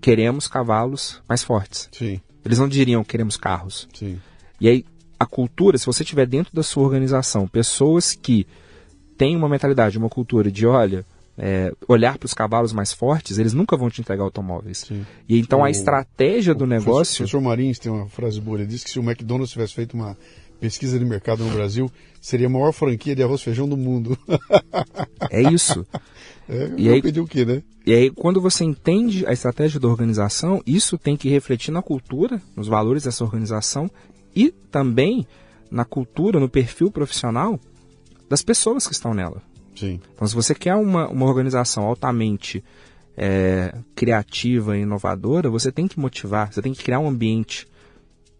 queremos 0.00 0.46
cavalos 0.46 1.22
mais 1.28 1.42
fortes. 1.42 1.88
Sim. 1.92 2.20
Eles 2.44 2.58
não 2.58 2.68
diriam 2.68 3.04
queremos 3.04 3.36
carros. 3.36 3.88
Sim. 3.92 4.20
E 4.60 4.68
aí, 4.68 4.84
a 5.18 5.26
cultura, 5.26 5.76
se 5.76 5.86
você 5.86 6.04
tiver 6.04 6.26
dentro 6.26 6.54
da 6.54 6.62
sua 6.62 6.84
organização 6.84 7.46
pessoas 7.46 8.14
que 8.14 8.46
têm 9.16 9.36
uma 9.36 9.48
mentalidade, 9.48 9.98
uma 9.98 10.08
cultura 10.08 10.50
de, 10.50 10.66
olha, 10.66 11.04
é, 11.36 11.72
olhar 11.88 12.18
para 12.18 12.26
os 12.26 12.34
cavalos 12.34 12.72
mais 12.72 12.92
fortes, 12.92 13.38
eles 13.38 13.52
nunca 13.52 13.76
vão 13.76 13.90
te 13.90 14.00
entregar 14.00 14.22
automóveis. 14.22 14.78
Sim. 14.78 15.04
E 15.28 15.38
então 15.38 15.60
o, 15.60 15.64
a 15.64 15.70
estratégia 15.70 16.54
do 16.54 16.66
negócio. 16.66 17.14
O 17.14 17.16
professor 17.18 17.40
Marins 17.40 17.78
tem 17.78 17.90
uma 17.90 18.08
frase 18.08 18.40
boa, 18.40 18.58
ele 18.58 18.66
disse 18.66 18.84
que 18.84 18.90
se 18.90 18.98
o 18.98 19.02
McDonald's 19.02 19.50
tivesse 19.50 19.74
feito 19.74 19.94
uma 19.94 20.16
pesquisa 20.60 20.98
de 20.98 21.04
mercado 21.04 21.44
no 21.44 21.50
Brasil, 21.50 21.90
seria 22.20 22.46
a 22.46 22.50
maior 22.50 22.72
franquia 22.72 23.16
de 23.16 23.22
arroz 23.22 23.40
e 23.40 23.44
feijão 23.44 23.68
do 23.68 23.76
mundo. 23.76 24.16
É 25.32 25.40
isso. 25.42 25.86
É, 26.48 26.72
e 26.76 26.88
aí, 26.88 26.98
o 27.20 27.26
quê, 27.26 27.44
né? 27.44 27.62
E 27.86 27.94
aí, 27.94 28.10
quando 28.10 28.40
você 28.40 28.64
entende 28.64 29.24
a 29.26 29.32
estratégia 29.32 29.78
da 29.78 29.86
organização, 29.86 30.60
isso 30.66 30.98
tem 30.98 31.16
que 31.16 31.28
refletir 31.28 31.70
na 31.70 31.82
cultura, 31.82 32.42
nos 32.56 32.66
valores 32.66 33.04
dessa 33.04 33.22
organização 33.22 33.88
e 34.34 34.50
também 34.50 35.24
na 35.70 35.84
cultura, 35.84 36.40
no 36.40 36.48
perfil 36.48 36.90
profissional 36.90 37.60
das 38.28 38.42
pessoas 38.42 38.88
que 38.88 38.92
estão 38.92 39.14
nela. 39.14 39.40
Sim. 39.76 40.00
Então, 40.12 40.26
se 40.26 40.34
você 40.34 40.52
quer 40.52 40.74
uma, 40.74 41.08
uma 41.08 41.26
organização 41.26 41.84
altamente 41.84 42.64
é, 43.16 43.72
criativa 43.94 44.76
e 44.76 44.82
inovadora, 44.82 45.48
você 45.48 45.70
tem 45.70 45.86
que 45.86 46.00
motivar, 46.00 46.52
você 46.52 46.60
tem 46.60 46.72
que 46.72 46.82
criar 46.82 46.98
um 46.98 47.08
ambiente 47.08 47.68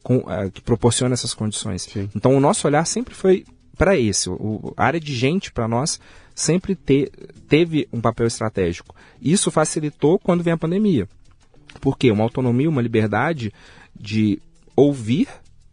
com, 0.03 0.31
é, 0.31 0.51
que 0.51 0.61
proporcione 0.61 1.13
essas 1.13 1.35
condições. 1.35 1.83
Sim. 1.83 2.09
Então, 2.15 2.37
o 2.37 2.41
nosso 2.41 2.67
olhar 2.67 2.85
sempre 2.87 3.15
foi 3.15 3.45
para 3.77 3.99
esse. 3.99 4.29
O, 4.29 4.73
a 4.77 4.85
área 4.85 5.01
de 5.01 5.15
gente, 5.15 5.53
para 5.53 5.69
nós, 5.69 6.01
sempre 6.35 6.75
te, 6.75 7.11
teve 7.49 7.89
um 7.93 8.01
papel 8.01 8.27
estratégico. 8.27 8.95
Isso 9.21 9.51
facilitou 9.51 10.19
quando 10.19 10.43
vem 10.43 10.53
a 10.53 10.59
pandemia. 10.59 11.09
Porque 11.81 12.11
uma 12.11 12.25
autonomia, 12.25 12.69
uma 12.69 12.83
liberdade 12.83 13.53
de 13.95 14.41
ouvir 14.75 15.29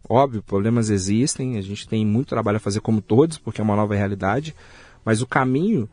Óbvio, 0.08 0.42
problemas 0.42 0.88
existem, 0.88 1.58
a 1.58 1.60
gente 1.60 1.86
tem 1.86 2.04
muito 2.06 2.28
trabalho 2.28 2.56
a 2.56 2.60
fazer 2.60 2.80
como 2.80 3.02
todos, 3.02 3.36
porque 3.36 3.60
é 3.60 3.64
uma 3.64 3.76
nova 3.76 3.94
realidade, 3.94 4.54
mas 5.04 5.20
o 5.20 5.26
caminho 5.26 5.86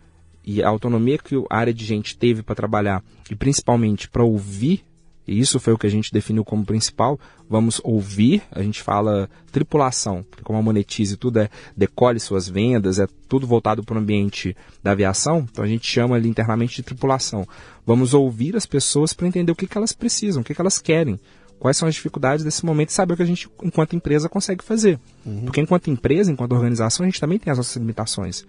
e 0.45 0.63
a 0.63 0.69
autonomia 0.69 1.17
que 1.17 1.35
a 1.49 1.57
área 1.57 1.73
de 1.73 1.83
gente 1.83 2.17
teve 2.17 2.41
para 2.41 2.55
trabalhar, 2.55 3.03
e 3.29 3.35
principalmente 3.35 4.07
para 4.07 4.23
ouvir 4.23 4.85
e 5.27 5.39
isso 5.39 5.59
foi 5.59 5.73
o 5.73 5.77
que 5.77 5.87
a 5.87 5.89
gente 5.89 6.11
definiu 6.11 6.43
como 6.45 6.65
principal, 6.65 7.19
vamos 7.49 7.81
ouvir, 7.83 8.43
a 8.51 8.61
gente 8.61 8.81
fala 8.81 9.29
tripulação, 9.51 10.23
porque 10.23 10.43
como 10.43 10.59
a 10.59 10.61
Monetize 10.61 11.17
tudo 11.17 11.39
é 11.39 11.49
decolhe 11.75 12.19
suas 12.19 12.47
vendas, 12.47 12.99
é 12.99 13.07
tudo 13.27 13.47
voltado 13.47 13.83
para 13.83 13.95
o 13.95 13.99
ambiente 13.99 14.55
da 14.83 14.91
aviação, 14.91 15.47
então 15.51 15.63
a 15.63 15.67
gente 15.67 15.87
chama 15.87 16.15
ali 16.15 16.29
internamente 16.29 16.75
de 16.75 16.83
tripulação. 16.83 17.47
Vamos 17.85 18.13
ouvir 18.13 18.55
as 18.55 18.65
pessoas 18.65 19.13
para 19.13 19.27
entender 19.27 19.51
o 19.51 19.55
que, 19.55 19.67
que 19.67 19.77
elas 19.77 19.93
precisam, 19.93 20.41
o 20.41 20.45
que, 20.45 20.53
que 20.53 20.61
elas 20.61 20.79
querem, 20.79 21.19
quais 21.59 21.77
são 21.77 21.87
as 21.87 21.95
dificuldades 21.95 22.45
desse 22.45 22.65
momento 22.65 22.89
e 22.89 22.93
saber 22.93 23.13
o 23.13 23.17
que 23.17 23.23
a 23.23 23.27
gente, 23.27 23.49
enquanto 23.63 23.95
empresa, 23.95 24.29
consegue 24.29 24.63
fazer. 24.63 24.99
Uhum. 25.25 25.45
Porque 25.45 25.61
enquanto 25.61 25.89
empresa, 25.89 26.31
enquanto 26.31 26.51
organização, 26.51 27.03
a 27.03 27.07
gente 27.07 27.19
também 27.19 27.39
tem 27.39 27.51
as 27.51 27.57
nossas 27.57 27.75
limitações. 27.77 28.45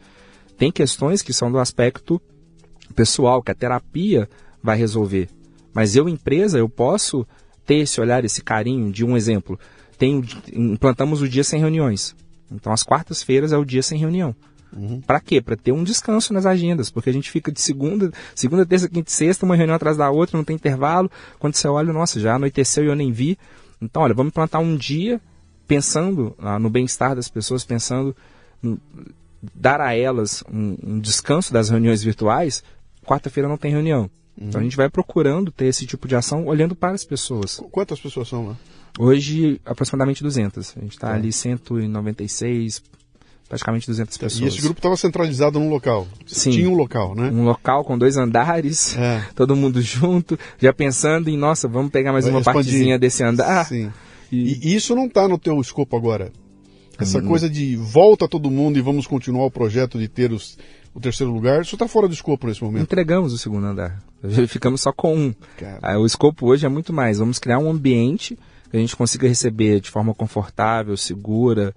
Tem 0.58 0.70
questões 0.70 1.22
que 1.22 1.32
são 1.32 1.50
do 1.50 1.58
aspecto 1.58 2.20
pessoal, 2.94 3.42
que 3.42 3.50
a 3.50 3.54
terapia 3.54 4.28
vai 4.62 4.76
resolver. 4.76 5.28
Mas 5.76 5.94
eu, 5.94 6.08
empresa, 6.08 6.56
eu 6.58 6.70
posso 6.70 7.26
ter 7.66 7.80
esse 7.80 8.00
olhar, 8.00 8.24
esse 8.24 8.42
carinho 8.42 8.90
de 8.90 9.04
um 9.04 9.14
exemplo. 9.14 9.60
Tem, 9.98 10.24
implantamos 10.50 11.20
o 11.20 11.28
dia 11.28 11.44
sem 11.44 11.60
reuniões. 11.60 12.16
Então, 12.50 12.72
as 12.72 12.82
quartas-feiras 12.82 13.52
é 13.52 13.58
o 13.58 13.64
dia 13.64 13.82
sem 13.82 13.98
reunião. 13.98 14.34
Uhum. 14.74 15.02
Para 15.02 15.20
quê? 15.20 15.38
Para 15.38 15.54
ter 15.54 15.72
um 15.72 15.84
descanso 15.84 16.32
nas 16.32 16.46
agendas, 16.46 16.88
porque 16.88 17.10
a 17.10 17.12
gente 17.12 17.30
fica 17.30 17.52
de 17.52 17.60
segunda, 17.60 18.10
segunda, 18.34 18.64
terça, 18.64 18.88
quinta 18.88 19.10
e 19.10 19.12
sexta, 19.12 19.44
uma 19.44 19.54
reunião 19.54 19.76
atrás 19.76 19.98
da 19.98 20.08
outra, 20.08 20.38
não 20.38 20.44
tem 20.44 20.56
intervalo. 20.56 21.10
Quando 21.38 21.56
você 21.56 21.68
olha, 21.68 21.92
nossa, 21.92 22.18
já 22.18 22.36
anoiteceu 22.36 22.82
e 22.82 22.86
eu 22.86 22.96
nem 22.96 23.12
vi. 23.12 23.36
Então, 23.78 24.00
olha, 24.00 24.14
vamos 24.14 24.30
implantar 24.30 24.62
um 24.62 24.78
dia 24.78 25.20
pensando 25.68 26.34
ah, 26.38 26.58
no 26.58 26.70
bem-estar 26.70 27.14
das 27.14 27.28
pessoas, 27.28 27.66
pensando 27.66 28.16
no, 28.62 28.80
dar 29.54 29.82
a 29.82 29.94
elas 29.94 30.42
um, 30.50 30.78
um 30.82 30.98
descanso 30.98 31.52
das 31.52 31.68
reuniões 31.68 32.02
virtuais. 32.02 32.64
Quarta-feira 33.04 33.46
não 33.46 33.58
tem 33.58 33.72
reunião. 33.72 34.08
Uhum. 34.38 34.48
Então 34.48 34.60
a 34.60 34.64
gente 34.64 34.76
vai 34.76 34.88
procurando 34.88 35.50
ter 35.50 35.66
esse 35.66 35.86
tipo 35.86 36.06
de 36.06 36.14
ação 36.14 36.46
olhando 36.46 36.74
para 36.74 36.94
as 36.94 37.04
pessoas. 37.04 37.60
Quantas 37.70 37.98
pessoas 37.98 38.28
são 38.28 38.48
lá? 38.48 38.56
Hoje, 38.98 39.60
aproximadamente 39.64 40.22
200. 40.22 40.74
A 40.76 40.80
gente 40.80 40.92
está 40.92 41.10
é. 41.10 41.14
ali 41.14 41.32
196, 41.32 42.82
praticamente 43.48 43.86
200 43.86 44.16
pessoas. 44.16 44.40
E 44.40 44.46
esse 44.46 44.62
grupo 44.62 44.78
estava 44.78 44.96
centralizado 44.96 45.58
num 45.58 45.68
local? 45.68 46.06
Sim. 46.26 46.50
Tinha 46.50 46.70
um 46.70 46.74
local, 46.74 47.14
né? 47.14 47.30
Um 47.30 47.44
local 47.44 47.84
com 47.84 47.96
dois 47.98 48.16
andares, 48.16 48.96
é. 48.96 49.22
todo 49.34 49.54
mundo 49.56 49.80
junto, 49.82 50.38
já 50.58 50.72
pensando 50.72 51.28
em, 51.28 51.36
nossa, 51.36 51.68
vamos 51.68 51.90
pegar 51.90 52.12
mais 52.12 52.24
vai 52.24 52.32
uma 52.32 52.40
expandir. 52.40 52.64
partezinha 52.64 52.98
desse 52.98 53.22
andar. 53.22 53.66
Sim. 53.66 53.90
E, 54.32 54.70
e 54.70 54.74
isso 54.74 54.94
não 54.94 55.06
está 55.06 55.28
no 55.28 55.38
teu 55.38 55.60
escopo 55.60 55.96
agora? 55.96 56.32
Essa 56.98 57.18
hum. 57.18 57.26
coisa 57.26 57.48
de 57.48 57.76
volta 57.76 58.26
todo 58.26 58.50
mundo 58.50 58.78
e 58.78 58.82
vamos 58.82 59.06
continuar 59.06 59.44
o 59.44 59.50
projeto 59.50 59.98
de 59.98 60.08
ter 60.08 60.32
os, 60.32 60.56
o 60.94 61.00
terceiro 61.00 61.30
lugar, 61.30 61.60
isso 61.60 61.74
está 61.74 61.86
fora 61.86 62.08
do 62.08 62.14
escopo 62.14 62.46
nesse 62.46 62.64
momento. 62.64 62.82
Entregamos 62.82 63.32
o 63.32 63.38
segundo 63.38 63.66
andar. 63.66 64.02
Ficamos 64.48 64.80
só 64.80 64.92
com 64.92 65.16
um. 65.16 65.34
Ah, 65.82 65.98
o 65.98 66.06
escopo 66.06 66.46
hoje 66.46 66.66
é 66.66 66.68
muito 66.68 66.92
mais. 66.92 67.18
Vamos 67.18 67.38
criar 67.38 67.58
um 67.58 67.70
ambiente 67.70 68.38
que 68.70 68.76
a 68.76 68.80
gente 68.80 68.96
consiga 68.96 69.28
receber 69.28 69.80
de 69.80 69.90
forma 69.90 70.14
confortável, 70.14 70.96
segura, 70.96 71.74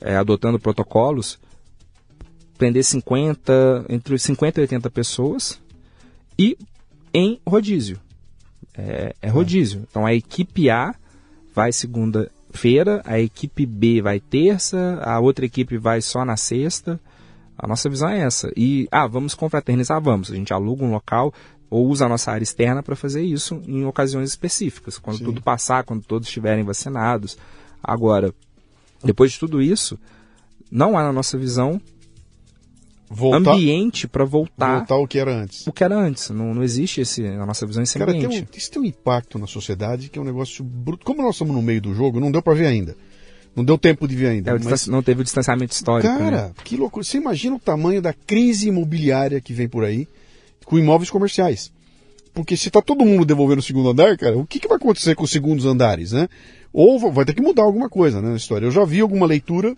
é, 0.00 0.16
adotando 0.16 0.58
protocolos, 0.58 1.38
prender 2.58 2.84
50, 2.84 3.86
entre 3.88 4.18
50 4.18 4.60
e 4.60 4.62
80 4.62 4.90
pessoas 4.90 5.60
e 6.38 6.56
em 7.14 7.40
rodízio. 7.46 7.98
É, 8.74 9.14
é 9.22 9.28
rodízio. 9.28 9.86
Então 9.88 10.06
a 10.06 10.14
equipe 10.14 10.70
A 10.70 10.94
vai 11.54 11.72
segunda-feira, 11.72 13.02
a 13.04 13.20
equipe 13.20 13.66
B 13.66 14.00
vai 14.00 14.18
terça, 14.18 14.98
a 15.02 15.20
outra 15.20 15.44
equipe 15.44 15.76
vai 15.76 16.00
só 16.00 16.24
na 16.24 16.36
sexta. 16.36 17.00
A 17.56 17.66
nossa 17.68 17.88
visão 17.88 18.08
é 18.08 18.20
essa. 18.20 18.50
E, 18.56 18.88
ah, 18.90 19.06
vamos 19.06 19.34
confraternizar? 19.34 20.00
Vamos. 20.00 20.32
A 20.32 20.34
gente 20.34 20.52
aluga 20.52 20.84
um 20.84 20.90
local 20.90 21.32
ou 21.72 21.88
usa 21.88 22.04
a 22.04 22.08
nossa 22.08 22.30
área 22.30 22.42
externa 22.42 22.82
para 22.82 22.94
fazer 22.94 23.22
isso 23.22 23.62
em 23.66 23.86
ocasiões 23.86 24.28
específicas, 24.28 24.98
quando 24.98 25.20
Sim. 25.20 25.24
tudo 25.24 25.40
passar, 25.40 25.84
quando 25.84 26.02
todos 26.02 26.28
estiverem 26.28 26.62
vacinados. 26.62 27.38
Agora, 27.82 28.34
depois 29.02 29.32
de 29.32 29.38
tudo 29.38 29.62
isso, 29.62 29.98
não 30.70 30.98
há 30.98 31.02
na 31.02 31.14
nossa 31.14 31.38
visão 31.38 31.80
voltar, 33.08 33.54
ambiente 33.54 34.06
para 34.06 34.22
voltar. 34.22 34.80
Voltar 34.80 34.96
o 34.96 35.08
que 35.08 35.18
era 35.18 35.34
antes. 35.34 35.66
O 35.66 35.72
que 35.72 35.82
era 35.82 35.96
antes. 35.96 36.28
Não, 36.28 36.52
não 36.52 36.62
existe 36.62 37.00
esse, 37.00 37.22
na 37.22 37.46
nossa 37.46 37.66
visão 37.66 37.82
esse 37.82 37.98
Cara, 37.98 38.10
ambiente. 38.10 38.28
Tem 38.28 38.42
um, 38.42 38.46
isso 38.54 38.70
tem 38.70 38.82
um 38.82 38.84
impacto 38.84 39.38
na 39.38 39.46
sociedade 39.46 40.10
que 40.10 40.18
é 40.18 40.22
um 40.22 40.26
negócio 40.26 40.62
bruto. 40.62 41.06
Como 41.06 41.22
nós 41.22 41.36
estamos 41.36 41.54
no 41.54 41.62
meio 41.62 41.80
do 41.80 41.94
jogo, 41.94 42.20
não 42.20 42.30
deu 42.30 42.42
para 42.42 42.52
ver 42.52 42.66
ainda. 42.66 42.94
Não 43.56 43.64
deu 43.64 43.78
tempo 43.78 44.06
de 44.06 44.14
ver 44.14 44.28
ainda. 44.28 44.50
É, 44.50 44.58
mas... 44.58 44.86
Não 44.86 45.02
teve 45.02 45.22
o 45.22 45.24
distanciamento 45.24 45.72
histórico. 45.72 46.12
Cara, 46.12 46.48
né? 46.48 46.52
que 46.62 46.76
loucura. 46.76 47.02
Você 47.02 47.16
imagina 47.16 47.56
o 47.56 47.58
tamanho 47.58 48.02
da 48.02 48.12
crise 48.12 48.68
imobiliária 48.68 49.40
que 49.40 49.54
vem 49.54 49.70
por 49.70 49.84
aí 49.84 50.06
com 50.64 50.78
imóveis 50.78 51.10
comerciais. 51.10 51.72
Porque 52.34 52.56
se 52.56 52.68
está 52.68 52.80
todo 52.80 53.04
mundo 53.04 53.24
devolvendo 53.24 53.58
o 53.58 53.62
segundo 53.62 53.90
andar, 53.90 54.16
cara, 54.16 54.36
o 54.36 54.46
que, 54.46 54.58
que 54.58 54.68
vai 54.68 54.76
acontecer 54.76 55.14
com 55.14 55.24
os 55.24 55.30
segundos 55.30 55.66
andares, 55.66 56.12
né? 56.12 56.28
Ou 56.72 56.98
vai 57.12 57.24
ter 57.24 57.34
que 57.34 57.42
mudar 57.42 57.62
alguma 57.62 57.88
coisa 57.88 58.22
né, 58.22 58.30
na 58.30 58.36
história. 58.36 58.64
Eu 58.64 58.70
já 58.70 58.84
vi 58.84 59.00
alguma 59.00 59.26
leitura 59.26 59.76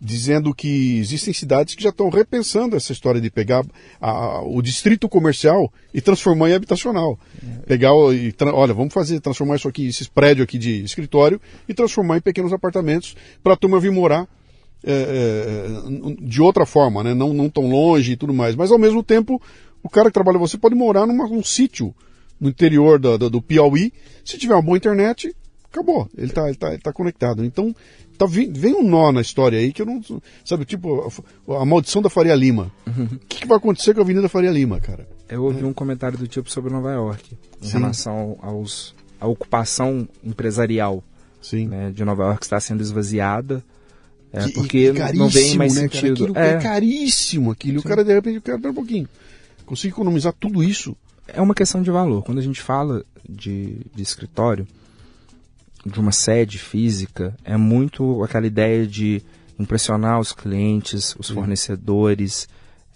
dizendo 0.00 0.54
que 0.54 0.98
existem 0.98 1.34
cidades 1.34 1.74
que 1.74 1.82
já 1.82 1.88
estão 1.88 2.08
repensando 2.08 2.76
essa 2.76 2.92
história 2.92 3.20
de 3.20 3.30
pegar 3.30 3.64
a, 4.00 4.42
o 4.42 4.62
distrito 4.62 5.08
comercial 5.08 5.72
e 5.92 6.00
transformar 6.00 6.50
em 6.50 6.54
habitacional. 6.54 7.18
Pegar 7.66 7.90
e 8.12 8.32
olha, 8.52 8.74
vamos 8.74 8.94
fazer 8.94 9.18
transformar 9.20 9.56
isso 9.56 9.66
aqui, 9.66 9.86
esses 9.88 10.06
prédios 10.06 10.44
aqui 10.44 10.58
de 10.58 10.84
escritório 10.84 11.40
e 11.68 11.74
transformar 11.74 12.18
em 12.18 12.20
pequenos 12.20 12.52
apartamentos 12.52 13.16
para 13.42 13.54
a 13.54 13.56
turma 13.56 13.80
vir 13.80 13.90
morar 13.90 14.28
é, 14.84 14.92
é, 14.92 16.16
de 16.20 16.40
outra 16.40 16.64
forma, 16.64 17.02
né? 17.02 17.14
não, 17.14 17.32
não 17.32 17.48
tão 17.48 17.68
longe 17.68 18.12
e 18.12 18.16
tudo 18.16 18.32
mais. 18.32 18.54
Mas 18.54 18.70
ao 18.70 18.78
mesmo 18.78 19.02
tempo, 19.02 19.40
o 19.82 19.88
cara 19.88 20.08
que 20.08 20.14
trabalha 20.14 20.38
você 20.38 20.56
pode 20.56 20.74
morar 20.74 21.06
num 21.06 21.16
num 21.28 21.42
sítio 21.42 21.94
no 22.40 22.48
interior 22.48 22.98
do, 22.98 23.18
do, 23.18 23.30
do 23.30 23.42
Piauí. 23.42 23.92
Se 24.24 24.38
tiver 24.38 24.54
uma 24.54 24.62
boa 24.62 24.76
internet, 24.76 25.34
acabou. 25.72 26.08
Ele 26.16 26.26
está 26.26 26.52
tá, 26.54 26.68
ele 26.68 26.78
tá 26.78 26.92
conectado. 26.92 27.44
Então, 27.44 27.74
tá, 28.16 28.26
vem 28.26 28.74
um 28.74 28.82
nó 28.82 29.12
na 29.12 29.20
história 29.20 29.58
aí 29.58 29.72
que 29.72 29.82
eu 29.82 29.86
não. 29.86 30.00
Sabe, 30.44 30.64
tipo, 30.64 31.10
a, 31.48 31.62
a 31.62 31.64
maldição 31.64 32.02
da 32.02 32.10
Faria 32.10 32.34
Lima. 32.34 32.70
O 32.86 32.90
uhum. 32.90 33.08
que, 33.28 33.40
que, 33.40 33.46
vai 33.46 33.56
acontecer 33.56 33.94
com 33.94 34.00
a 34.00 34.04
Avenida 34.04 34.28
Faria 34.28 34.50
Lima, 34.50 34.80
cara? 34.80 35.08
Eu 35.28 35.44
ouvi 35.44 35.62
é. 35.62 35.66
um 35.66 35.72
comentário 35.72 36.18
do 36.18 36.26
tipo 36.26 36.50
sobre 36.50 36.72
Nova 36.72 36.92
York, 36.92 37.36
em 37.62 37.66
Sim. 37.66 37.78
relação 37.78 38.38
aos, 38.40 38.94
à 39.20 39.26
ocupação 39.26 40.08
empresarial 40.24 41.02
né, 41.52 41.90
de 41.94 42.04
Nova 42.04 42.24
York 42.24 42.44
está 42.44 42.58
sendo 42.60 42.82
esvaziada. 42.82 43.62
É, 44.32 44.44
que, 44.44 44.52
porque 44.52 44.92
não 45.14 45.28
vem 45.28 45.56
mais 45.56 45.74
né, 45.74 45.82
sentido. 45.82 46.32
Cara, 46.32 46.46
é. 46.46 46.50
é. 46.54 46.58
caríssimo 46.58 47.50
aquilo. 47.50 47.80
Sim. 47.80 47.86
O 47.86 47.88
cara, 47.88 48.04
de 48.04 48.12
repente, 48.12 48.40
quer 48.40 48.56
um 48.56 48.74
pouquinho. 48.74 49.08
Consigo 49.64 49.94
economizar 49.94 50.32
tudo 50.38 50.62
isso. 50.62 50.96
É 51.26 51.40
uma 51.40 51.54
questão 51.54 51.82
de 51.82 51.90
valor. 51.90 52.22
Quando 52.22 52.38
a 52.38 52.42
gente 52.42 52.60
fala 52.60 53.04
de, 53.28 53.80
de 53.94 54.02
escritório, 54.02 54.66
de 55.84 56.00
uma 56.00 56.12
sede 56.12 56.58
física 56.58 57.34
é 57.44 57.56
muito 57.56 58.22
aquela 58.22 58.46
ideia 58.46 58.86
de 58.86 59.22
impressionar 59.58 60.20
os 60.20 60.32
clientes, 60.32 61.14
os 61.18 61.28
fornecedores. 61.30 62.48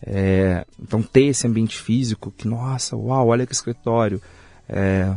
É, 0.05 0.65
então 0.81 1.03
ter 1.03 1.27
esse 1.27 1.47
ambiente 1.47 1.77
físico 1.79 2.33
que, 2.37 2.49
nossa, 2.49 2.97
uau, 2.97 3.29
olha 3.29 3.47
que 3.47 3.53
escritório. 3.53 4.21
É, 4.69 5.15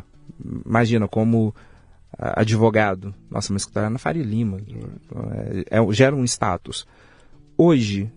imagina 0.65 1.07
como 1.07 1.55
advogado, 2.17 3.13
nossa, 3.29 3.51
mas 3.51 3.63
escritório 3.63 3.87
é 3.87 3.89
na 3.89 3.99
Faria 3.99 4.23
Lima, 4.23 4.57
é, 5.69 5.79
é, 5.79 5.93
gera 5.93 6.15
um 6.15 6.23
status. 6.23 6.87
Hoje, 7.57 8.11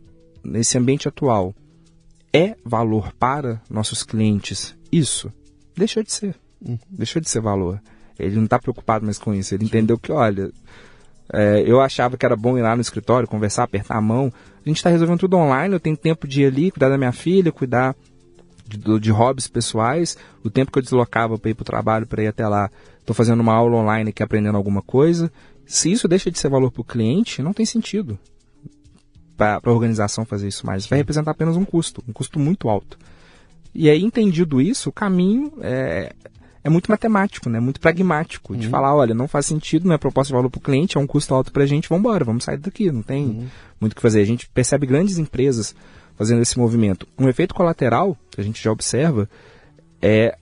nesse 0.45 0.79
ambiente 0.79 1.09
atual, 1.09 1.55
é 2.33 2.57
valor 2.65 3.13
para 3.15 3.61
nossos 3.71 4.03
clientes 4.03 4.77
isso? 4.91 5.33
Deixou 5.77 6.03
de 6.03 6.13
ser. 6.13 6.35
Uhum. 6.61 6.79
Deixou 6.91 7.21
de 7.21 7.29
ser 7.29 7.41
valor. 7.41 7.81
Ele 8.19 8.37
não 8.37 8.45
está 8.45 8.59
preocupado 8.59 9.05
mais 9.05 9.19
com 9.19 9.33
isso. 9.33 9.55
Ele 9.55 9.65
entendeu 9.65 9.97
que, 9.99 10.11
olha, 10.11 10.51
é, 11.33 11.63
eu 11.65 11.81
achava 11.81 12.17
que 12.17 12.27
era 12.27 12.37
bom 12.37 12.59
ir 12.59 12.63
lá 12.63 12.75
no 12.75 12.83
escritório, 12.83 13.29
conversar, 13.29 13.65
apertar 13.65 13.97
a 13.97 14.01
mão. 14.01 14.33
A 14.65 14.69
gente 14.69 14.79
está 14.79 14.91
resolvendo 14.91 15.21
tudo 15.21 15.37
online. 15.37 15.75
Eu 15.75 15.81
tenho 15.81 15.97
tempo 15.97 16.27
de 16.27 16.43
ir 16.43 16.47
ali, 16.47 16.71
cuidar 16.71 16.89
da 16.89 16.99
minha 16.99 17.13
filha, 17.13 17.53
cuidar 17.53 17.95
de, 18.67 18.99
de 18.99 19.11
hobbies 19.11 19.47
pessoais. 19.47 20.17
O 20.43 20.51
tempo 20.51 20.73
que 20.73 20.79
eu 20.79 20.83
deslocava 20.83 21.39
para 21.39 21.51
ir 21.51 21.55
para 21.55 21.63
o 21.63 21.67
trabalho, 21.67 22.07
para 22.07 22.23
ir 22.23 22.27
até 22.27 22.47
lá, 22.49 22.71
estou 23.09 23.15
fazendo 23.15 23.41
uma 23.41 23.55
aula 23.55 23.77
online 23.77 24.11
aqui, 24.11 24.23
aprendendo 24.23 24.57
alguma 24.57 24.83
coisa. 24.83 25.33
Se 25.65 25.91
isso 25.91 26.07
deixa 26.07 26.31
de 26.31 26.39
ser 26.39 26.51
valor 26.51 26.71
para 26.71 26.83
o 26.83 26.85
cliente, 26.85 27.43
não 27.43 27.55
tem 27.55 27.65
sentido 27.65 28.19
para 29.37 29.61
a 29.63 29.71
organização 29.71 30.25
fazer 30.25 30.49
isso 30.49 30.67
mais. 30.67 30.87
Vai 30.87 30.99
representar 30.99 31.31
apenas 31.31 31.57
um 31.57 31.65
custo, 31.65 32.03
um 32.07 32.13
custo 32.13 32.39
muito 32.39 32.69
alto. 32.69 32.99
E 33.75 33.89
aí, 33.89 34.03
entendido 34.03 34.61
isso, 34.61 34.91
o 34.91 34.93
caminho 34.93 35.53
é, 35.61 36.13
é 36.63 36.69
muito 36.69 36.91
matemático, 36.91 37.49
né? 37.49 37.61
Muito 37.61 37.81
pragmático. 37.81 38.53
Uhum. 38.53 38.59
De 38.59 38.69
falar, 38.69 38.95
olha, 38.95 39.15
não 39.15 39.29
faz 39.29 39.47
sentido, 39.47 39.87
não 39.87 39.95
é 39.95 39.99
proposta 39.99 40.29
de 40.29 40.37
valor 40.37 40.51
para 40.51 40.59
o 40.59 40.63
cliente, 40.63 40.99
é 40.99 41.01
um 41.01 41.07
custo 41.07 41.35
alto 41.35 41.53
para 41.53 41.63
a 41.63 41.67
gente, 41.67 41.89
vamos 41.89 42.01
embora, 42.01 42.25
vamos 42.25 42.45
sair 42.45 42.59
daqui, 42.59 42.91
não 42.91 43.03
tem 43.03 43.25
uhum. 43.25 43.47
muito 43.81 43.93
o 43.93 43.97
que 43.97 44.03
fazer. 44.03 44.21
A 44.21 44.27
gente 44.27 44.49
percebe 44.49 44.87
grandes 44.87 45.19
empresas 45.19 45.75
fazendo 46.17 46.43
esse 46.43 46.59
movimento. 46.59 47.07
Um 47.19 47.29
efeito 47.29 47.55
colateral 47.55 48.19
que 48.31 48.41
a 48.41 48.45
gente 48.45 48.63
já 48.63 48.73
observa 48.73 49.29
é 50.03 50.37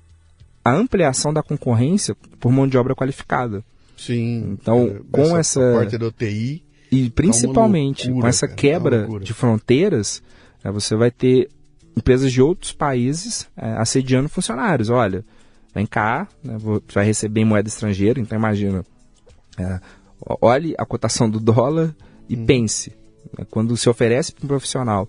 a 0.67 0.73
ampliação 0.73 1.33
da 1.33 1.45
concorrência 1.45 2.17
por 2.41 2.51
mão 2.51 2.67
de 2.67 2.77
obra 2.77 2.93
qualificada. 2.93 3.65
Sim. 3.97 4.59
Então, 4.61 4.87
é, 4.87 5.01
com 5.13 5.37
essa, 5.37 5.63
essa 5.63 5.79
parte 5.79 5.97
do 5.97 6.11
TI 6.11 6.65
e 6.91 7.09
principalmente 7.09 8.07
loucura, 8.07 8.23
com 8.23 8.29
essa 8.29 8.49
quebra 8.49 9.09
de 9.21 9.33
fronteiras, 9.33 10.21
você 10.65 10.97
vai 10.97 11.13
ter 11.13 11.49
empresas 11.97 12.33
de 12.33 12.43
outros 12.43 12.73
países 12.73 13.49
é, 13.57 13.75
assediando 13.79 14.29
funcionários. 14.29 14.91
Olha, 14.91 15.25
vem 15.73 15.87
cá, 15.87 16.27
né, 16.43 16.59
você 16.59 16.93
vai 16.93 17.05
receber 17.05 17.43
em 17.43 17.45
moeda 17.45 17.69
estrangeira, 17.69 18.19
então 18.19 18.37
imagina, 18.37 18.85
é, 19.57 19.81
olhe 20.41 20.75
a 20.77 20.85
cotação 20.85 21.31
do 21.31 21.39
dólar 21.39 21.95
e 22.29 22.37
hum. 22.37 22.45
pense, 22.45 22.91
né, 23.39 23.47
quando 23.49 23.77
se 23.77 23.89
oferece 23.89 24.33
para 24.33 24.45
um 24.45 24.49
profissional 24.49 25.09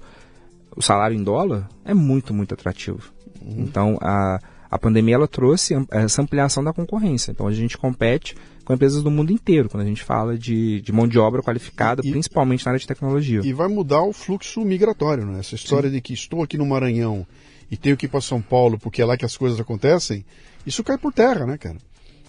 o 0.75 0.83
salário 0.83 1.17
em 1.17 1.23
dólar, 1.23 1.67
é 1.83 1.95
muito, 1.95 2.31
muito 2.31 2.53
atrativo. 2.53 3.11
Hum. 3.41 3.55
Então, 3.57 3.97
a, 3.99 4.39
a 4.69 4.77
pandemia 4.77 5.15
ela 5.15 5.27
trouxe 5.27 5.73
essa 5.91 6.21
ampliação 6.21 6.63
da 6.63 6.73
concorrência. 6.73 7.31
Então, 7.31 7.47
a 7.47 7.53
gente 7.53 7.77
compete 7.77 8.35
com 8.65 8.73
empresas 8.73 9.01
do 9.01 9.09
mundo 9.09 9.31
inteiro, 9.31 9.69
quando 9.69 9.83
a 9.83 9.85
gente 9.85 10.03
fala 10.03 10.37
de, 10.37 10.81
de 10.81 10.91
mão 10.91 11.07
de 11.07 11.17
obra 11.17 11.41
qualificada, 11.41 12.01
e, 12.03 12.11
principalmente 12.11 12.65
na 12.65 12.71
área 12.71 12.79
de 12.79 12.87
tecnologia. 12.87 13.39
E 13.43 13.53
vai 13.53 13.69
mudar 13.69 14.01
o 14.01 14.11
fluxo 14.11 14.61
migratório, 14.65 15.25
né? 15.25 15.39
Essa 15.39 15.55
história 15.55 15.89
Sim. 15.89 15.95
de 15.95 16.01
que 16.01 16.13
estou 16.13 16.43
aqui 16.43 16.57
no 16.57 16.65
Maranhão 16.65 17.25
e 17.71 17.77
tenho 17.77 17.95
que 17.95 18.05
ir 18.05 18.09
para 18.09 18.19
São 18.19 18.41
Paulo 18.41 18.77
porque 18.77 19.01
é 19.01 19.05
lá 19.05 19.15
que 19.15 19.25
as 19.25 19.37
coisas 19.37 19.59
acontecem, 19.59 20.25
isso 20.65 20.83
cai 20.83 20.97
por 20.97 21.13
terra, 21.13 21.45
né, 21.45 21.57
cara? 21.57 21.77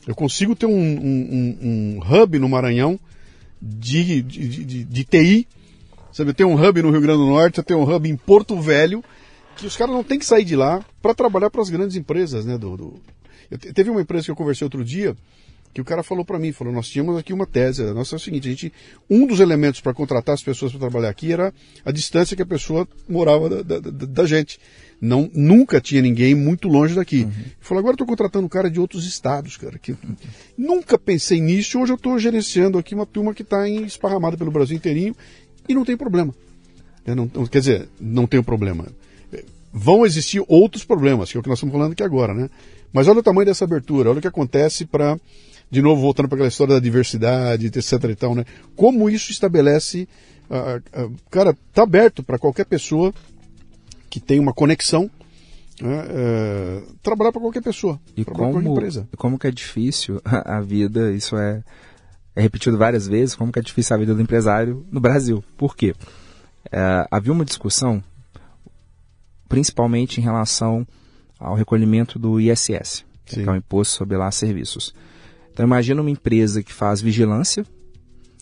Eu 0.07 0.15
consigo 0.15 0.55
ter 0.55 0.67
um, 0.67 0.71
um, 0.71 1.59
um, 1.61 1.99
um 1.99 2.01
hub 2.01 2.39
no 2.39 2.49
Maranhão 2.49 2.99
de, 3.61 4.23
de, 4.23 4.65
de, 4.65 4.85
de 4.85 5.05
TI, 5.05 5.49
sabe? 6.13 6.31
Eu 6.31 6.35
tenho 6.35 6.49
um 6.49 6.55
hub 6.55 6.83
no 6.83 6.91
Rio 6.91 7.01
Grande 7.01 7.19
do 7.19 7.27
Norte, 7.27 7.59
eu 7.59 7.65
tenho 7.65 7.81
um 7.81 7.95
hub 7.95 8.09
em 8.09 8.17
Porto 8.17 8.61
Velho, 8.61 9.03
que 9.59 9.67
os 9.67 9.77
caras 9.77 9.95
não 9.95 10.05
têm 10.05 10.19
que 10.19 10.25
sair 10.25 10.45
de 10.45 10.55
lá 10.55 10.85
para 11.03 11.13
trabalhar 11.13 11.51
para 11.51 11.61
as 11.61 11.69
grandes 11.69 11.97
empresas, 11.97 12.47
né? 12.47 12.57
Do, 12.57 12.77
do... 12.77 12.95
Eu, 13.51 13.59
teve 13.59 13.91
uma 13.91 14.01
empresa 14.01 14.27
que 14.27 14.31
eu 14.31 14.37
conversei 14.37 14.65
outro 14.65 14.85
dia, 14.85 15.17
que 15.75 15.81
o 15.81 15.85
cara 15.85 16.03
falou 16.03 16.25
para 16.25 16.39
mim, 16.39 16.53
falou, 16.53 16.73
nós 16.73 16.89
tínhamos 16.89 17.19
aqui 17.19 17.33
uma 17.33 17.47
tese, 17.47 17.83
a 17.83 17.93
nossa 17.93 18.15
é 18.15 18.19
o 18.19 18.21
seguinte, 18.21 18.49
a 18.49 18.51
gente, 18.51 18.73
um 19.11 19.27
dos 19.27 19.41
elementos 19.41 19.81
para 19.81 19.93
contratar 19.93 20.35
as 20.35 20.43
pessoas 20.43 20.73
para 20.73 20.81
trabalhar 20.81 21.11
aqui 21.11 21.33
era 21.33 21.53
a 21.85 21.91
distância 21.91 22.37
que 22.37 22.43
a 22.43 22.47
pessoa 22.47 22.87
morava 23.09 23.63
da, 23.63 23.79
da, 23.79 23.91
da 23.91 24.27
gente. 24.27 24.61
Não, 25.01 25.31
nunca 25.35 25.81
tinha 25.81 26.03
ninguém 26.03 26.35
muito 26.35 26.69
longe 26.69 26.95
daqui. 26.95 27.25
Uhum. 27.25 27.33
Falou, 27.61 27.81
agora 27.81 27.95
estou 27.95 28.07
contratando 28.07 28.47
um 28.47 28.49
cara 28.49 28.71
de 28.71 28.81
outros 28.81 29.07
estados, 29.07 29.57
cara. 29.57 29.79
Que 29.79 29.95
nunca 30.57 30.99
pensei 30.99 31.41
nisso. 31.41 31.79
Hoje 31.79 31.93
eu 31.93 31.97
estou 31.97 32.19
gerenciando 32.19 32.79
aqui 32.79 32.97
uma 32.97 33.07
turma 33.07 33.33
que 33.33 33.43
está 33.43 33.69
esparramada 33.69 34.37
pelo 34.37 34.51
Brasil 34.51 34.77
inteirinho 34.77 35.15
e 35.69 35.75
não 35.75 35.85
tem 35.85 35.97
problema. 35.97 36.35
Não, 37.07 37.47
quer 37.47 37.61
dizer, 37.61 37.89
não 38.01 38.27
tem 38.27 38.43
problema. 38.43 38.87
Vão 39.79 40.05
existir 40.05 40.43
outros 40.49 40.85
problemas, 40.85 41.31
que 41.31 41.37
é 41.37 41.41
o 41.41 41.43
que 41.43 41.49
nós 41.49 41.59
estamos 41.59 41.73
falando 41.73 41.93
aqui 41.93 42.03
agora, 42.03 42.35
né? 42.35 42.51
Mas 42.93 43.07
olha 43.07 43.21
o 43.21 43.23
tamanho 43.23 43.47
dessa 43.47 43.65
abertura, 43.65 44.11
olha 44.11 44.19
o 44.19 44.23
que 44.23 44.29
acontece 44.29 44.85
para 44.85 45.17
de 45.71 45.83
novo 45.83 46.01
voltando 46.01 46.29
para 46.29 46.37
aquela 46.37 46.49
história 46.49 46.75
da 46.75 46.81
diversidade, 46.81 47.67
etc 47.67 48.05
e 48.05 48.15
tal, 48.15 48.35
né? 48.35 48.45
Como 48.75 49.09
isso 49.09 49.31
estabelece, 49.31 50.09
uh, 50.51 51.05
uh, 51.05 51.15
cara, 51.31 51.57
tá 51.73 51.83
aberto 51.83 52.23
para 52.23 52.39
qualquer 52.39 52.65
pessoa 52.65 53.13
que 54.09 54.19
tem 54.19 54.41
uma 54.41 54.53
conexão 54.53 55.11
né, 55.81 56.05
uh, 56.05 56.95
trabalhar 57.03 57.31
para 57.31 57.41
qualquer 57.41 57.63
pessoa, 57.63 58.01
e 58.17 58.25
como, 58.25 58.61
empresa. 58.61 59.09
Como 59.17 59.39
que 59.39 59.47
é 59.47 59.51
difícil 59.51 60.21
a 60.25 60.61
vida, 60.61 61.13
isso 61.13 61.37
é, 61.37 61.63
é 62.35 62.41
repetido 62.41 62.77
várias 62.77 63.07
vezes, 63.07 63.35
como 63.35 63.53
que 63.53 63.59
é 63.59 63.63
difícil 63.63 63.95
a 63.95 63.99
vida 63.99 64.15
do 64.15 64.23
empresário 64.23 64.85
no 64.91 65.01
Brasil. 65.01 65.45
Por 65.57 65.77
quê? 65.77 65.95
É, 66.73 67.07
havia 67.11 67.33
uma 67.33 67.45
discussão, 67.45 68.03
principalmente 69.49 70.21
em 70.21 70.25
relação 70.25 70.87
ao 71.39 71.55
recolhimento 71.55 72.19
do 72.19 72.41
ISS, 72.41 73.05
Sim. 73.27 73.43
que 73.43 73.49
é 73.49 73.51
o 73.51 73.57
Imposto 73.57 73.95
sobre 73.95 74.17
lá 74.17 74.31
serviços. 74.31 74.95
Então 75.53 75.67
imagina 75.67 76.01
uma 76.01 76.11
empresa 76.11 76.63
que 76.63 76.73
faz 76.73 77.01
vigilância, 77.01 77.67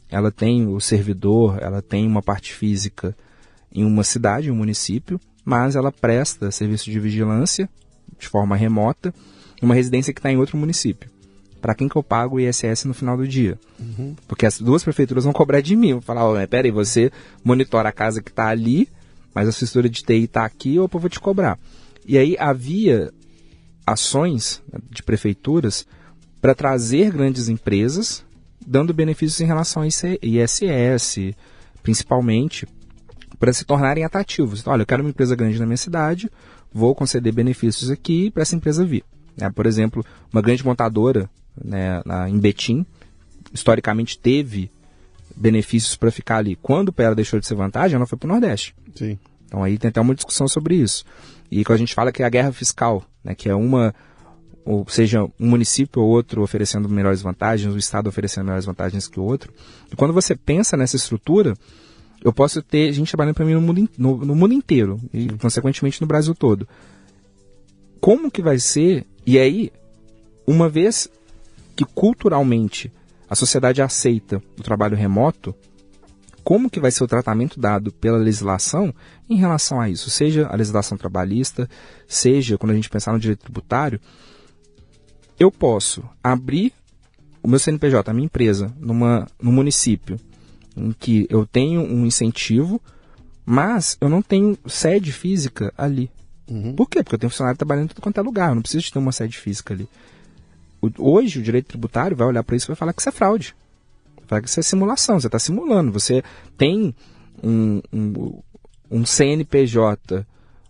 ela 0.08 0.30
tem 0.30 0.66
o 0.66 0.80
servidor, 0.80 1.58
ela 1.60 1.82
tem 1.82 2.06
uma 2.06 2.22
parte 2.22 2.52
física 2.52 3.16
em 3.72 3.84
uma 3.84 4.04
cidade, 4.04 4.48
em 4.48 4.50
um 4.50 4.56
município, 4.56 5.20
mas 5.44 5.76
ela 5.76 5.92
presta 5.92 6.50
serviço 6.50 6.90
de 6.90 6.98
vigilância 6.98 7.68
de 8.18 8.28
forma 8.28 8.56
remota 8.56 9.14
em 9.60 9.64
uma 9.64 9.74
residência 9.74 10.12
que 10.12 10.18
está 10.18 10.30
em 10.30 10.36
outro 10.36 10.56
município. 10.56 11.10
Para 11.60 11.74
quem 11.74 11.88
que 11.88 11.96
eu 11.96 12.02
pago 12.02 12.36
o 12.36 12.40
ISS 12.40 12.84
no 12.84 12.94
final 12.94 13.16
do 13.16 13.26
dia? 13.26 13.58
Uhum. 13.78 14.14
Porque 14.28 14.46
as 14.46 14.60
duas 14.60 14.84
prefeituras 14.84 15.24
vão 15.24 15.32
cobrar 15.32 15.60
de 15.60 15.74
mim. 15.74 15.92
Vão 15.92 16.02
falar, 16.02 16.28
oh, 16.28 16.48
peraí, 16.48 16.70
você 16.70 17.10
monitora 17.42 17.88
a 17.88 17.92
casa 17.92 18.22
que 18.22 18.30
está 18.30 18.48
ali, 18.48 18.88
mas 19.36 19.46
a 19.46 19.52
sua 19.52 19.82
de 19.82 20.02
TI 20.02 20.24
está 20.24 20.46
aqui, 20.46 20.78
ou 20.78 20.88
eu 20.90 20.98
vou 20.98 21.10
te 21.10 21.20
cobrar. 21.20 21.58
E 22.06 22.16
aí 22.16 22.36
havia 22.38 23.12
ações 23.86 24.62
de 24.90 25.02
prefeituras 25.02 25.86
para 26.40 26.54
trazer 26.54 27.12
grandes 27.12 27.50
empresas, 27.50 28.24
dando 28.66 28.94
benefícios 28.94 29.38
em 29.42 29.44
relação 29.44 29.82
a 29.82 29.86
ISS, 29.86 31.36
principalmente, 31.82 32.66
para 33.38 33.52
se 33.52 33.66
tornarem 33.66 34.04
atrativos. 34.04 34.60
Então, 34.60 34.72
olha, 34.72 34.80
eu 34.80 34.86
quero 34.86 35.02
uma 35.02 35.10
empresa 35.10 35.36
grande 35.36 35.58
na 35.58 35.66
minha 35.66 35.76
cidade, 35.76 36.30
vou 36.72 36.94
conceder 36.94 37.30
benefícios 37.30 37.90
aqui 37.90 38.30
para 38.30 38.40
essa 38.40 38.56
empresa 38.56 38.86
vir. 38.86 39.04
É, 39.38 39.50
por 39.50 39.66
exemplo, 39.66 40.02
uma 40.32 40.40
grande 40.40 40.64
montadora 40.64 41.28
né, 41.62 42.00
na, 42.06 42.26
em 42.26 42.38
Betim, 42.38 42.86
historicamente 43.52 44.18
teve 44.18 44.70
benefícios 45.36 45.96
para 45.96 46.10
ficar 46.10 46.38
ali. 46.38 46.56
Quando 46.56 46.88
o 46.88 46.92
Pera 46.92 47.14
deixou 47.14 47.38
de 47.38 47.46
ser 47.46 47.54
vantagem, 47.54 47.96
ela 47.96 48.06
foi 48.06 48.18
para 48.18 48.26
o 48.26 48.32
Nordeste. 48.32 48.74
Sim. 48.94 49.18
Então 49.46 49.62
aí 49.62 49.78
tem 49.78 49.88
até 49.88 50.00
uma 50.00 50.14
discussão 50.14 50.48
sobre 50.48 50.76
isso. 50.76 51.04
E 51.50 51.64
quando 51.64 51.76
a 51.76 51.78
gente 51.78 51.94
fala 51.94 52.10
que 52.10 52.22
é 52.22 52.26
a 52.26 52.30
guerra 52.30 52.52
fiscal, 52.52 53.04
né, 53.22 53.34
que 53.34 53.48
é 53.48 53.54
uma 53.54 53.94
ou 54.64 54.84
seja, 54.88 55.22
um 55.22 55.48
município 55.48 56.02
ou 56.02 56.08
outro 56.08 56.42
oferecendo 56.42 56.88
melhores 56.88 57.22
vantagens, 57.22 57.72
o 57.72 57.78
Estado 57.78 58.08
oferecendo 58.08 58.46
melhores 58.46 58.64
vantagens 58.64 59.06
que 59.06 59.20
o 59.20 59.22
outro. 59.22 59.54
E 59.92 59.94
quando 59.94 60.12
você 60.12 60.34
pensa 60.34 60.76
nessa 60.76 60.96
estrutura, 60.96 61.54
eu 62.22 62.32
posso 62.32 62.60
ter 62.60 62.92
gente 62.92 63.08
trabalhando 63.08 63.36
para 63.36 63.44
mim 63.44 63.54
no 63.54 63.60
mundo, 63.60 63.88
no, 63.96 64.16
no 64.16 64.34
mundo 64.34 64.52
inteiro 64.52 65.00
e, 65.14 65.28
consequentemente, 65.34 66.00
no 66.00 66.06
Brasil 66.08 66.34
todo. 66.34 66.68
Como 68.00 68.28
que 68.28 68.42
vai 68.42 68.58
ser? 68.58 69.06
E 69.24 69.38
aí, 69.38 69.70
uma 70.44 70.68
vez 70.68 71.08
que 71.76 71.84
culturalmente 71.84 72.90
a 73.28 73.34
sociedade 73.34 73.82
aceita 73.82 74.42
o 74.58 74.62
trabalho 74.62 74.96
remoto, 74.96 75.54
como 76.44 76.70
que 76.70 76.78
vai 76.78 76.92
ser 76.92 77.02
o 77.02 77.08
tratamento 77.08 77.58
dado 77.58 77.92
pela 77.92 78.18
legislação 78.18 78.94
em 79.28 79.34
relação 79.34 79.80
a 79.80 79.90
isso? 79.90 80.08
Seja 80.10 80.46
a 80.46 80.54
legislação 80.54 80.96
trabalhista, 80.96 81.68
seja 82.06 82.56
quando 82.56 82.70
a 82.70 82.74
gente 82.74 82.88
pensar 82.88 83.12
no 83.12 83.18
direito 83.18 83.40
tributário, 83.40 84.00
eu 85.40 85.50
posso 85.50 86.04
abrir 86.22 86.72
o 87.42 87.48
meu 87.48 87.58
CNPJ, 87.58 88.10
a 88.10 88.14
minha 88.14 88.26
empresa, 88.26 88.72
numa, 88.78 89.26
num 89.42 89.52
município 89.52 90.18
em 90.76 90.92
que 90.92 91.26
eu 91.28 91.46
tenho 91.46 91.80
um 91.80 92.06
incentivo, 92.06 92.80
mas 93.44 93.96
eu 94.00 94.08
não 94.08 94.22
tenho 94.22 94.56
sede 94.66 95.12
física 95.12 95.72
ali. 95.76 96.10
Uhum. 96.48 96.74
Por 96.74 96.88
quê? 96.88 97.02
Porque 97.02 97.16
eu 97.16 97.18
tenho 97.18 97.30
funcionário 97.30 97.58
trabalhando 97.58 97.86
em 97.86 97.88
tudo 97.88 98.02
quanto 98.02 98.18
é 98.18 98.22
lugar, 98.22 98.50
eu 98.50 98.54
não 98.54 98.62
preciso 98.62 98.84
de 98.84 98.92
ter 98.92 98.98
uma 98.98 99.12
sede 99.12 99.36
física 99.36 99.74
ali. 99.74 99.88
Hoje, 100.98 101.38
o 101.38 101.42
direito 101.42 101.68
tributário 101.68 102.16
vai 102.16 102.26
olhar 102.26 102.42
para 102.42 102.56
isso 102.56 102.66
e 102.66 102.68
vai 102.68 102.76
falar 102.76 102.92
que 102.92 103.00
isso 103.00 103.08
é 103.08 103.12
fraude. 103.12 103.54
Vai 104.16 104.26
falar 104.26 104.42
que 104.42 104.48
isso 104.48 104.60
é 104.60 104.62
simulação, 104.62 105.20
você 105.20 105.26
está 105.26 105.38
simulando. 105.38 105.92
Você 105.92 106.22
tem 106.56 106.94
um, 107.42 107.80
um, 107.92 108.42
um 108.90 109.06
CNPJ 109.06 110.26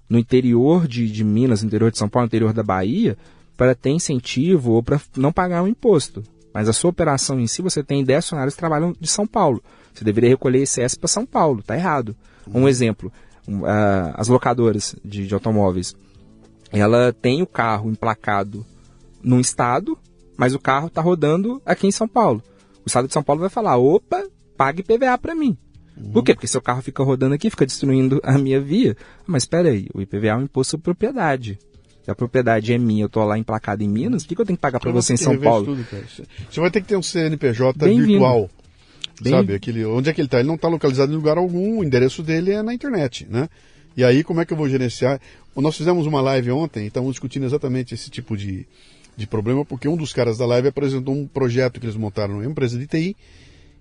no 0.09 0.19
interior 0.19 0.87
de, 0.87 1.11
de 1.11 1.25
Minas, 1.25 1.63
no 1.63 1.69
interior 1.69 1.91
de 1.91 1.99
São 1.99 2.09
Paulo, 2.09 2.25
no 2.25 2.29
interior 2.29 2.53
da 2.53 2.63
Bahia, 2.63 3.17
para 3.57 3.75
ter 3.75 3.91
incentivo 3.91 4.73
ou 4.73 4.83
para 4.83 5.01
não 5.17 5.33
pagar 5.33 5.63
um 5.63 5.69
imposto. 5.69 6.23
Mas 6.53 6.69
a 6.69 6.73
sua 6.73 6.91
operação 6.91 7.39
em 7.39 7.47
si, 7.47 7.61
você 7.61 7.83
tem 7.83 8.05
10 8.05 8.25
funcionários 8.25 8.55
que 8.55 8.61
trabalham 8.61 8.95
de 8.99 9.09
São 9.09 9.27
Paulo. 9.27 9.63
Você 9.93 10.05
deveria 10.05 10.31
recolher 10.31 10.63
ICS 10.63 10.95
para 10.95 11.09
São 11.09 11.27
Paulo, 11.27 11.61
está 11.61 11.77
errado. 11.77 12.17
Um 12.47 12.69
exemplo, 12.69 13.13
uh, 13.49 14.13
as 14.15 14.29
locadoras 14.29 14.95
de, 15.05 15.27
de 15.27 15.35
automóveis, 15.35 15.95
ela 16.73 17.13
tem 17.13 17.43
o 17.43 17.47
carro 17.47 17.91
emplacado 17.91 18.65
num 19.27 19.41
estado, 19.41 19.99
mas 20.37 20.55
o 20.55 20.59
carro 20.61 20.87
está 20.87 21.03
rodando 21.03 21.61
aqui 21.67 21.89
em 21.89 21.91
São 21.91 22.07
Paulo. 22.07 22.41
O 22.85 22.87
estado 22.87 23.09
de 23.09 23.13
São 23.13 23.25
Paulo 23.25 23.41
vai 23.41 23.51
falar, 23.51 23.77
opa, 23.77 24.25
pague 24.57 24.85
PVA 24.85 25.19
para 25.19 25.35
mim. 25.35 25.59
Uhum. 25.97 26.13
Por 26.13 26.23
quê? 26.23 26.33
Porque 26.33 26.47
seu 26.47 26.63
carro 26.63 26.81
fica 26.81 27.03
rodando 27.03 27.35
aqui, 27.35 27.51
fica 27.51 27.67
destruindo 27.67 28.21
a 28.23 28.39
minha 28.39 28.61
via. 28.61 28.97
Mas 29.27 29.43
espera 29.43 29.69
aí, 29.69 29.89
o 29.93 30.01
IPVA 30.01 30.29
é 30.29 30.37
um 30.37 30.43
imposto 30.43 30.73
sobre 30.73 30.85
propriedade. 30.85 31.59
Se 32.05 32.11
a 32.11 32.15
propriedade 32.15 32.73
é 32.73 32.79
minha, 32.79 33.03
eu 33.03 33.07
estou 33.09 33.25
lá 33.25 33.37
emplacado 33.37 33.83
em 33.83 33.89
Minas, 33.89 34.23
o 34.23 34.29
que, 34.29 34.37
que 34.37 34.41
eu 34.41 34.47
tenho 34.47 34.57
que 34.57 34.61
pagar 34.61 34.79
para 34.79 34.93
você 34.93 35.15
em 35.15 35.17
São 35.17 35.37
Paulo? 35.37 35.65
Tudo, 35.65 35.85
você 36.49 36.61
vai 36.61 36.71
ter 36.71 36.81
que 36.81 36.87
ter 36.87 36.97
um 36.97 37.03
CNPJ 37.03 37.85
virtual. 37.85 38.49
Bem... 39.21 39.33
Sabe, 39.33 39.55
aquele, 39.55 39.85
onde 39.87 40.11
é 40.11 40.13
que 40.13 40.21
ele 40.21 40.27
está? 40.27 40.39
Ele 40.39 40.47
não 40.47 40.55
está 40.55 40.69
localizado 40.69 41.11
em 41.11 41.17
lugar 41.17 41.37
algum, 41.37 41.79
o 41.79 41.85
endereço 41.85 42.23
dele 42.23 42.53
é 42.53 42.63
na 42.63 42.73
internet, 42.73 43.27
né? 43.29 43.49
E 43.97 44.05
aí, 44.05 44.23
como 44.23 44.41
é 44.41 44.45
que 44.45 44.53
eu 44.53 44.57
vou 44.57 44.69
gerenciar? 44.69 45.19
Nós 45.57 45.75
fizemos 45.75 46.07
uma 46.07 46.21
live 46.21 46.53
ontem 46.53 46.85
e 46.85 46.89
estávamos 46.89 47.15
discutindo 47.15 47.47
exatamente 47.47 47.95
esse 47.95 48.11
tipo 48.11 48.37
de, 48.37 48.69
de 49.17 49.27
problema, 49.27 49.65
porque 49.65 49.89
um 49.89 49.97
dos 49.97 50.13
caras 50.13 50.39
da 50.39 50.47
live 50.47 50.69
apresentou 50.69 51.15
um 51.15 51.27
projeto 51.27 51.81
que 51.81 51.87
eles 51.87 51.97
montaram 51.97 52.35
numa 52.35 52.47
empresa 52.47 52.79
de 52.79 52.87
TI 52.87 53.17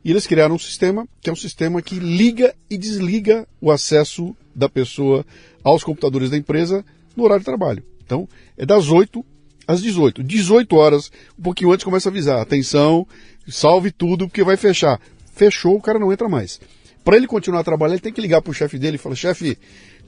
e 0.03 0.11
eles 0.11 0.25
criaram 0.27 0.55
um 0.55 0.59
sistema 0.59 1.07
que 1.19 1.29
é 1.29 1.33
um 1.33 1.35
sistema 1.35 1.81
que 1.81 1.95
liga 1.95 2.55
e 2.69 2.77
desliga 2.77 3.47
o 3.59 3.71
acesso 3.71 4.35
da 4.53 4.69
pessoa 4.69 5.25
aos 5.63 5.83
computadores 5.83 6.29
da 6.29 6.37
empresa 6.37 6.85
no 7.15 7.23
horário 7.23 7.41
de 7.41 7.45
trabalho. 7.45 7.83
Então, 8.05 8.29
é 8.57 8.65
das 8.65 8.89
8 8.89 9.25
às 9.67 9.81
18. 9.81 10.23
18 10.23 10.75
horas, 10.75 11.11
um 11.37 11.41
pouquinho 11.41 11.71
antes 11.71 11.83
começa 11.83 12.07
a 12.07 12.11
avisar. 12.11 12.39
Atenção, 12.39 13.07
salve 13.47 13.91
tudo, 13.91 14.27
porque 14.27 14.43
vai 14.43 14.55
fechar. 14.55 15.01
Fechou, 15.33 15.75
o 15.75 15.81
cara 15.81 15.99
não 15.99 16.13
entra 16.13 16.29
mais. 16.29 16.59
Para 17.03 17.17
ele 17.17 17.27
continuar 17.27 17.61
a 17.61 17.63
trabalhar, 17.63 17.93
ele 17.93 18.01
tem 18.01 18.13
que 18.13 18.21
ligar 18.21 18.41
pro 18.41 18.53
chefe 18.53 18.79
dele 18.79 18.95
e 18.95 18.99
falar, 18.99 19.15
chefe, 19.15 19.57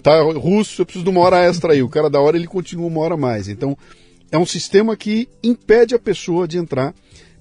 tá 0.01 0.21
russo, 0.21 0.81
eu 0.81 0.85
preciso 0.85 1.03
de 1.03 1.09
uma 1.09 1.21
hora 1.21 1.43
extra 1.43 1.73
aí. 1.73 1.83
O 1.83 1.89
cara 1.89 2.09
da 2.09 2.19
hora 2.21 2.37
ele 2.37 2.47
continua 2.47 2.87
uma 2.87 3.01
hora 3.01 3.17
mais. 3.17 3.47
Então, 3.47 3.77
é 4.31 4.37
um 4.37 4.45
sistema 4.45 4.95
que 4.95 5.27
impede 5.43 5.95
a 5.95 5.99
pessoa 5.99 6.47
de 6.47 6.57
entrar, 6.57 6.93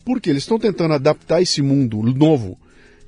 porque 0.04 0.30
eles 0.30 0.42
estão 0.42 0.58
tentando 0.58 0.94
adaptar 0.94 1.42
esse 1.42 1.60
mundo 1.62 2.02
novo 2.02 2.58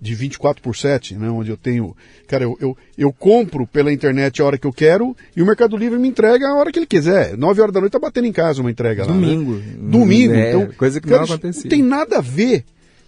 de 0.01 0.15
24 0.15 0.63
por 0.63 0.77
7, 0.77 1.17
né, 1.17 1.29
onde 1.29 1.51
eu 1.51 1.57
tenho. 1.57 1.97
Cara, 2.27 2.45
eu, 2.45 2.57
eu, 2.61 2.77
eu, 2.97 3.13
compro 3.13 3.67
pela 3.67 3.93
internet 3.93 4.41
a 4.41 4.45
hora 4.45 4.59
que 4.59 4.67
eu 4.67 4.73
quero 4.73 5.17
e 5.35 5.43
o 5.43 5.47
Mercado 5.47 5.77
Livre 5.77 5.99
me 5.99 6.09
entrega 6.09 6.49
a 6.49 6.55
hora 6.55 6.71
que 6.71 6.79
ele 6.79 6.87
quiser. 6.87 7.37
9 7.37 7.61
horas 7.61 7.75
da 7.75 7.81
noite 7.81 7.93
tá 7.93 7.99
batendo 7.99 8.27
em 8.27 8.33
casa 8.33 8.61
uma 8.61 8.71
entrega 8.71 9.05
Domingo. 9.05 9.53
lá. 9.53 9.59
Né? 9.59 9.75
Domingo. 9.79 10.35
É, 10.35 10.49
então, 10.51 10.73
coisa 10.77 11.01
que 11.01 11.09
cara, 11.09 11.27
não 11.27 11.35
acontecia. 11.35 11.63
Não 11.65 11.71
tem 11.71 11.83
nada 11.83 12.19
a 12.19 12.21
ver 12.21 12.65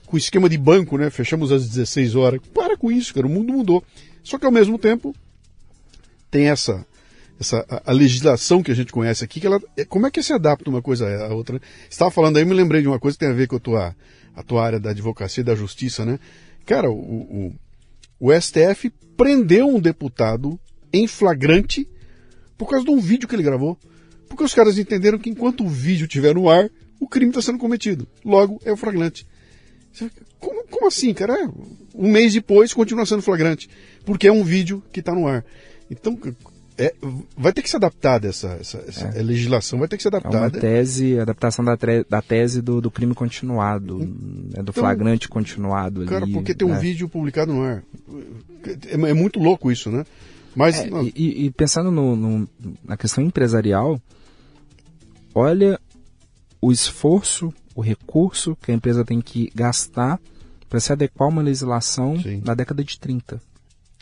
com 0.07 0.17
o 0.17 0.19
esquema 0.19 0.49
de 0.49 0.59
banco, 0.59 0.99
né? 0.99 1.11
Fechamos 1.11 1.53
às 1.53 1.69
16 1.69 2.17
horas. 2.17 2.41
Para 2.53 2.77
com 2.77 2.91
isso, 2.91 3.15
cara. 3.15 3.27
O 3.27 3.31
mundo 3.31 3.53
mudou. 3.53 3.85
Só 4.25 4.39
que 4.39 4.47
ao 4.47 4.53
mesmo 4.53 4.79
tempo 4.79 5.15
tem 6.31 6.49
essa 6.49 6.85
essa 7.41 7.65
a, 7.69 7.91
a, 7.91 7.93
legislação 7.93 8.63
que 8.63 8.71
a 8.71 8.75
gente 8.75 8.93
conhece 8.93 9.25
aqui, 9.25 9.41
que 9.41 9.47
ela, 9.47 9.59
é, 9.77 9.85
como 9.85 10.07
é 10.07 10.11
que 10.11 10.23
se 10.23 10.33
adapta 10.33 10.69
uma 10.69 10.83
coisa 10.83 11.09
à 11.27 11.35
outra? 11.35 11.55
Né? 11.55 11.61
Você 11.83 11.95
estava 11.95 12.11
falando 12.11 12.37
aí, 12.37 12.45
me 12.45 12.53
lembrei 12.53 12.83
de 12.83 12.89
uma 12.89 13.01
coisa 13.01 13.17
que 13.17 13.25
tem 13.25 13.31
a 13.31 13.37
ver 13.37 13.49
com 13.49 13.57
a 13.57 13.61
tua, 13.61 13.97
a 14.37 14.43
tua 14.43 14.65
área 14.65 14.79
da 14.79 14.91
advocacia 14.91 15.41
e 15.41 15.45
da 15.45 15.55
justiça, 15.55 16.05
né? 16.05 16.21
Cara, 16.67 16.91
o, 16.91 16.95
o, 16.95 17.55
o 18.21 18.41
STF 18.41 18.91
prendeu 19.17 19.67
um 19.69 19.81
deputado 19.81 20.61
em 20.93 21.07
flagrante 21.07 21.89
por 22.59 22.69
causa 22.69 22.85
de 22.85 22.91
um 22.91 23.01
vídeo 23.01 23.27
que 23.27 23.35
ele 23.35 23.43
gravou. 23.43 23.79
Porque 24.29 24.45
os 24.45 24.55
caras 24.55 24.79
entenderam 24.79 25.19
que 25.19 25.31
enquanto 25.31 25.65
o 25.65 25.69
vídeo 25.69 26.05
estiver 26.05 26.35
no 26.35 26.49
ar, 26.49 26.71
o 27.01 27.09
crime 27.09 27.31
está 27.31 27.41
sendo 27.41 27.59
cometido. 27.59 28.07
Logo, 28.25 28.61
é 28.65 28.71
o 28.71 28.77
flagrante. 28.77 29.27
Como, 30.39 30.65
como 30.69 30.87
assim, 30.87 31.13
cara? 31.15 31.35
É, 31.35 31.49
um 31.95 32.11
mês 32.11 32.35
depois 32.35 32.73
continua 32.73 33.07
sendo 33.07 33.23
flagrante. 33.23 33.69
Porque 34.05 34.29
é 34.29 34.33
um 34.33 34.45
vídeo 34.45 34.83
que 34.93 35.01
está 35.01 35.15
no 35.15 35.27
ar. 35.27 35.45
Então, 35.91 36.17
é, 36.81 36.95
vai 37.37 37.53
ter 37.53 37.61
que 37.61 37.69
se 37.69 37.77
adaptar 37.77 38.19
dessa 38.19 38.57
essa, 38.59 38.79
essa 38.89 39.09
é. 39.09 39.23
legislação, 39.23 39.79
vai 39.79 39.87
ter 39.87 39.99
que 39.99 40.03
se 40.03 40.09
adaptar. 40.09 40.35
É 40.35 40.41
uma 40.41 40.51
tese, 40.51 41.19
adaptação 41.19 41.63
da, 41.63 41.77
da 42.09 42.23
tese 42.23 42.63
do, 42.63 42.81
do 42.81 42.91
crime 42.91 43.15
continuado, 43.15 43.99
né, 43.99 44.07
do 44.07 44.61
então, 44.61 44.75
flagrante 44.75 45.29
continuado. 45.29 46.07
Cara, 46.07 46.25
ali, 46.25 46.33
porque 46.33 46.55
tem 46.55 46.67
um 46.67 46.73
né? 46.73 46.79
vídeo 46.79 47.07
publicado 47.07 47.53
no 47.53 47.63
ar. 47.63 47.83
É, 48.87 48.95
é 48.95 49.15
muito 49.15 49.39
louco 49.39 49.71
isso, 49.71 49.91
né? 49.91 50.07
Mas, 50.57 50.79
é, 50.79 50.89
e, 51.15 51.47
e, 51.47 51.51
pensando 51.51 51.91
no, 51.91 52.17
no, 52.17 52.49
na 52.83 52.97
questão 52.97 53.23
empresarial, 53.23 54.01
olha 55.35 55.79
o 56.63 56.73
esforço, 56.73 57.53
o 57.75 57.83
recurso 57.83 58.57
que 58.57 58.73
a 58.73 58.75
empresa 58.75 59.05
tem 59.05 59.21
que 59.21 59.51
gastar 59.55 60.19
para 60.69 60.81
se 60.81 60.93
adequar 60.93 61.29
a 61.29 61.31
uma 61.31 61.43
legislação 61.43 62.19
Sim. 62.21 62.41
da 62.41 62.55
década 62.55 62.83
de 62.83 62.99
30. 62.99 63.41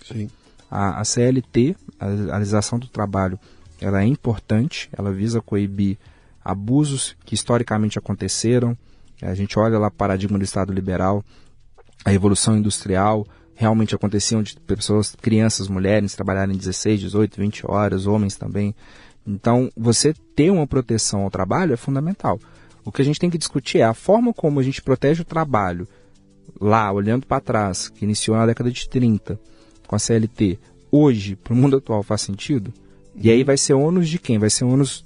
Sim. 0.06 0.30
A, 0.70 1.00
a 1.00 1.04
CLT, 1.04 1.76
a, 1.98 2.06
legislação 2.38 2.78
do 2.78 2.88
trabalho, 2.88 3.38
ela 3.80 4.02
é 4.02 4.06
importante, 4.06 4.88
ela 4.96 5.12
visa 5.12 5.40
coibir 5.40 5.98
abusos 6.44 7.16
que 7.24 7.34
historicamente 7.34 7.98
aconteceram. 7.98 8.76
A 9.22 9.34
gente 9.34 9.58
olha 9.58 9.78
lá 9.78 9.88
o 9.88 9.92
paradigma 9.92 10.38
do 10.38 10.44
Estado 10.44 10.72
liberal, 10.72 11.24
a 12.04 12.10
Revolução 12.10 12.56
Industrial, 12.56 13.26
realmente 13.54 13.94
aconteciam 13.94 14.42
de 14.42 14.56
pessoas, 14.60 15.16
crianças, 15.20 15.68
mulheres, 15.68 16.14
trabalharem 16.14 16.56
16, 16.56 17.00
18, 17.00 17.40
20 17.40 17.62
horas, 17.66 18.06
homens 18.06 18.36
também. 18.36 18.74
Então, 19.26 19.68
você 19.76 20.14
ter 20.34 20.50
uma 20.50 20.66
proteção 20.66 21.22
ao 21.22 21.30
trabalho 21.30 21.74
é 21.74 21.76
fundamental. 21.76 22.38
O 22.84 22.92
que 22.92 23.02
a 23.02 23.04
gente 23.04 23.18
tem 23.18 23.28
que 23.28 23.36
discutir 23.36 23.78
é 23.78 23.84
a 23.84 23.92
forma 23.92 24.32
como 24.32 24.60
a 24.60 24.62
gente 24.62 24.80
protege 24.80 25.22
o 25.22 25.24
trabalho 25.24 25.86
lá, 26.60 26.90
olhando 26.90 27.26
para 27.26 27.40
trás, 27.40 27.88
que 27.88 28.04
iniciou 28.04 28.36
na 28.36 28.46
década 28.46 28.70
de 28.70 28.88
30, 28.88 29.38
com 29.88 29.96
a 29.96 29.98
CLT, 29.98 30.58
hoje, 30.92 31.34
para 31.34 31.54
o 31.54 31.56
mundo 31.56 31.78
atual, 31.78 32.02
faz 32.04 32.20
sentido? 32.20 32.72
E 33.16 33.30
aí 33.30 33.42
vai 33.42 33.56
ser 33.56 33.72
ônus 33.72 34.08
de 34.08 34.18
quem? 34.18 34.38
Vai 34.38 34.50
ser 34.50 34.64
ônus 34.64 35.04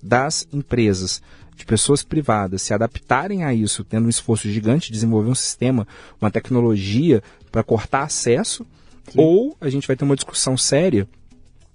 das 0.00 0.46
empresas, 0.52 1.22
de 1.56 1.64
pessoas 1.64 2.04
privadas 2.04 2.62
se 2.62 2.74
adaptarem 2.74 3.42
a 3.42 3.54
isso, 3.54 3.82
tendo 3.82 4.06
um 4.06 4.10
esforço 4.10 4.48
gigante 4.50 4.88
de 4.88 4.92
desenvolver 4.92 5.30
um 5.30 5.34
sistema, 5.34 5.88
uma 6.20 6.30
tecnologia 6.30 7.22
para 7.50 7.62
cortar 7.62 8.02
acesso, 8.02 8.66
Sim. 9.10 9.18
ou 9.18 9.56
a 9.60 9.70
gente 9.70 9.86
vai 9.86 9.96
ter 9.96 10.04
uma 10.04 10.14
discussão 10.14 10.56
séria, 10.56 11.08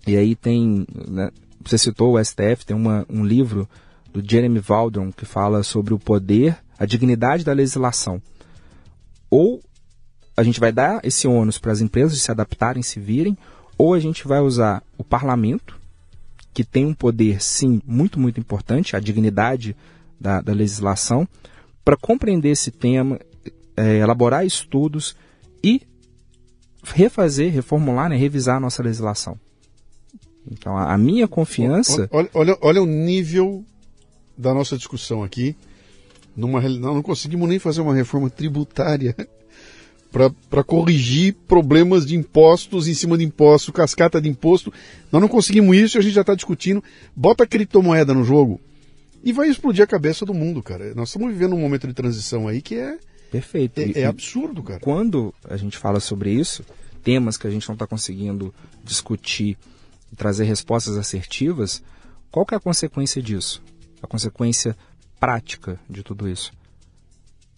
e 0.05 0.15
aí 0.15 0.35
tem, 0.35 0.85
né, 1.07 1.31
você 1.61 1.77
citou 1.77 2.13
o 2.13 2.23
STF, 2.23 2.65
tem 2.65 2.75
uma, 2.75 3.05
um 3.09 3.25
livro 3.25 3.67
do 4.13 4.23
Jeremy 4.23 4.59
Valdron 4.59 5.11
que 5.11 5.25
fala 5.25 5.63
sobre 5.63 5.93
o 5.93 5.99
poder, 5.99 6.57
a 6.77 6.85
dignidade 6.85 7.43
da 7.43 7.53
legislação. 7.53 8.21
Ou 9.29 9.61
a 10.39 10.43
gente 10.43 10.59
vai 10.59 10.71
dar 10.71 11.01
esse 11.03 11.27
ônus 11.27 11.57
para 11.57 11.73
as 11.73 11.81
empresas 11.81 12.21
se 12.21 12.31
adaptarem, 12.31 12.81
se 12.81 12.97
virem, 12.97 13.37
ou 13.77 13.93
a 13.93 13.99
gente 13.99 14.25
vai 14.25 14.39
usar 14.39 14.81
o 14.97 15.03
parlamento, 15.03 15.77
que 16.53 16.63
tem 16.63 16.85
um 16.85 16.93
poder, 16.93 17.43
sim, 17.43 17.81
muito, 17.85 18.17
muito 18.17 18.39
importante, 18.39 18.95
a 18.95 19.01
dignidade 19.01 19.75
da, 20.17 20.39
da 20.39 20.53
legislação, 20.53 21.27
para 21.83 21.97
compreender 21.97 22.51
esse 22.51 22.71
tema, 22.71 23.19
é, 23.75 23.97
elaborar 23.97 24.45
estudos 24.45 25.13
e 25.61 25.81
refazer, 26.85 27.51
reformular, 27.51 28.09
né, 28.09 28.15
revisar 28.15 28.55
a 28.55 28.59
nossa 28.61 28.81
legislação. 28.81 29.37
Então, 30.49 30.77
a, 30.77 30.93
a 30.93 30.97
minha 30.97 31.27
confiança. 31.27 32.07
Olha, 32.11 32.29
olha, 32.33 32.57
olha 32.61 32.81
o 32.81 32.85
nível 32.85 33.65
da 34.37 34.53
nossa 34.53 34.77
discussão 34.77 35.21
aqui. 35.21 35.53
Numa, 36.33 36.61
não 36.61 37.01
conseguimos 37.03 37.49
nem 37.49 37.59
fazer 37.59 37.81
uma 37.81 37.93
reforma 37.93 38.29
tributária 38.29 39.13
para 40.11 40.63
corrigir 40.63 41.35
problemas 41.47 42.05
de 42.05 42.15
impostos 42.15 42.87
em 42.87 42.93
cima 42.93 43.17
de 43.17 43.23
impostos, 43.23 43.73
cascata 43.73 44.19
de 44.19 44.27
imposto. 44.27 44.73
Nós 45.11 45.21
não 45.21 45.27
conseguimos 45.27 45.77
isso 45.77 45.97
e 45.97 45.99
a 45.99 46.01
gente 46.01 46.13
já 46.13 46.21
está 46.21 46.33
discutindo. 46.33 46.83
Bota 47.15 47.43
a 47.43 47.47
criptomoeda 47.47 48.13
no 48.13 48.23
jogo 48.23 48.59
e 49.23 49.31
vai 49.31 49.49
explodir 49.49 49.83
a 49.83 49.87
cabeça 49.87 50.25
do 50.25 50.33
mundo, 50.33 50.63
cara. 50.63 50.93
Nós 50.95 51.09
estamos 51.09 51.31
vivendo 51.31 51.55
um 51.55 51.59
momento 51.59 51.87
de 51.87 51.93
transição 51.93 52.47
aí 52.47 52.61
que 52.61 52.75
é. 52.75 52.97
Perfeito. 53.31 53.79
É, 53.79 54.01
é 54.01 54.05
absurdo, 54.05 54.63
cara. 54.63 54.79
Quando 54.79 55.33
a 55.47 55.55
gente 55.55 55.77
fala 55.77 55.99
sobre 55.99 56.31
isso, 56.31 56.63
temas 57.03 57.37
que 57.37 57.45
a 57.45 57.51
gente 57.51 57.67
não 57.67 57.73
está 57.73 57.85
conseguindo 57.85 58.53
discutir 58.83 59.57
e 60.11 60.15
trazer 60.15 60.45
respostas 60.45 60.97
assertivas, 60.97 61.83
qual 62.31 62.45
que 62.45 62.55
é 62.55 62.57
a 62.57 62.61
consequência 62.61 63.21
disso? 63.21 63.61
A 64.01 64.07
consequência 64.07 64.75
prática 65.19 65.79
de 65.87 66.01
tudo 66.01 66.27
isso? 66.27 66.51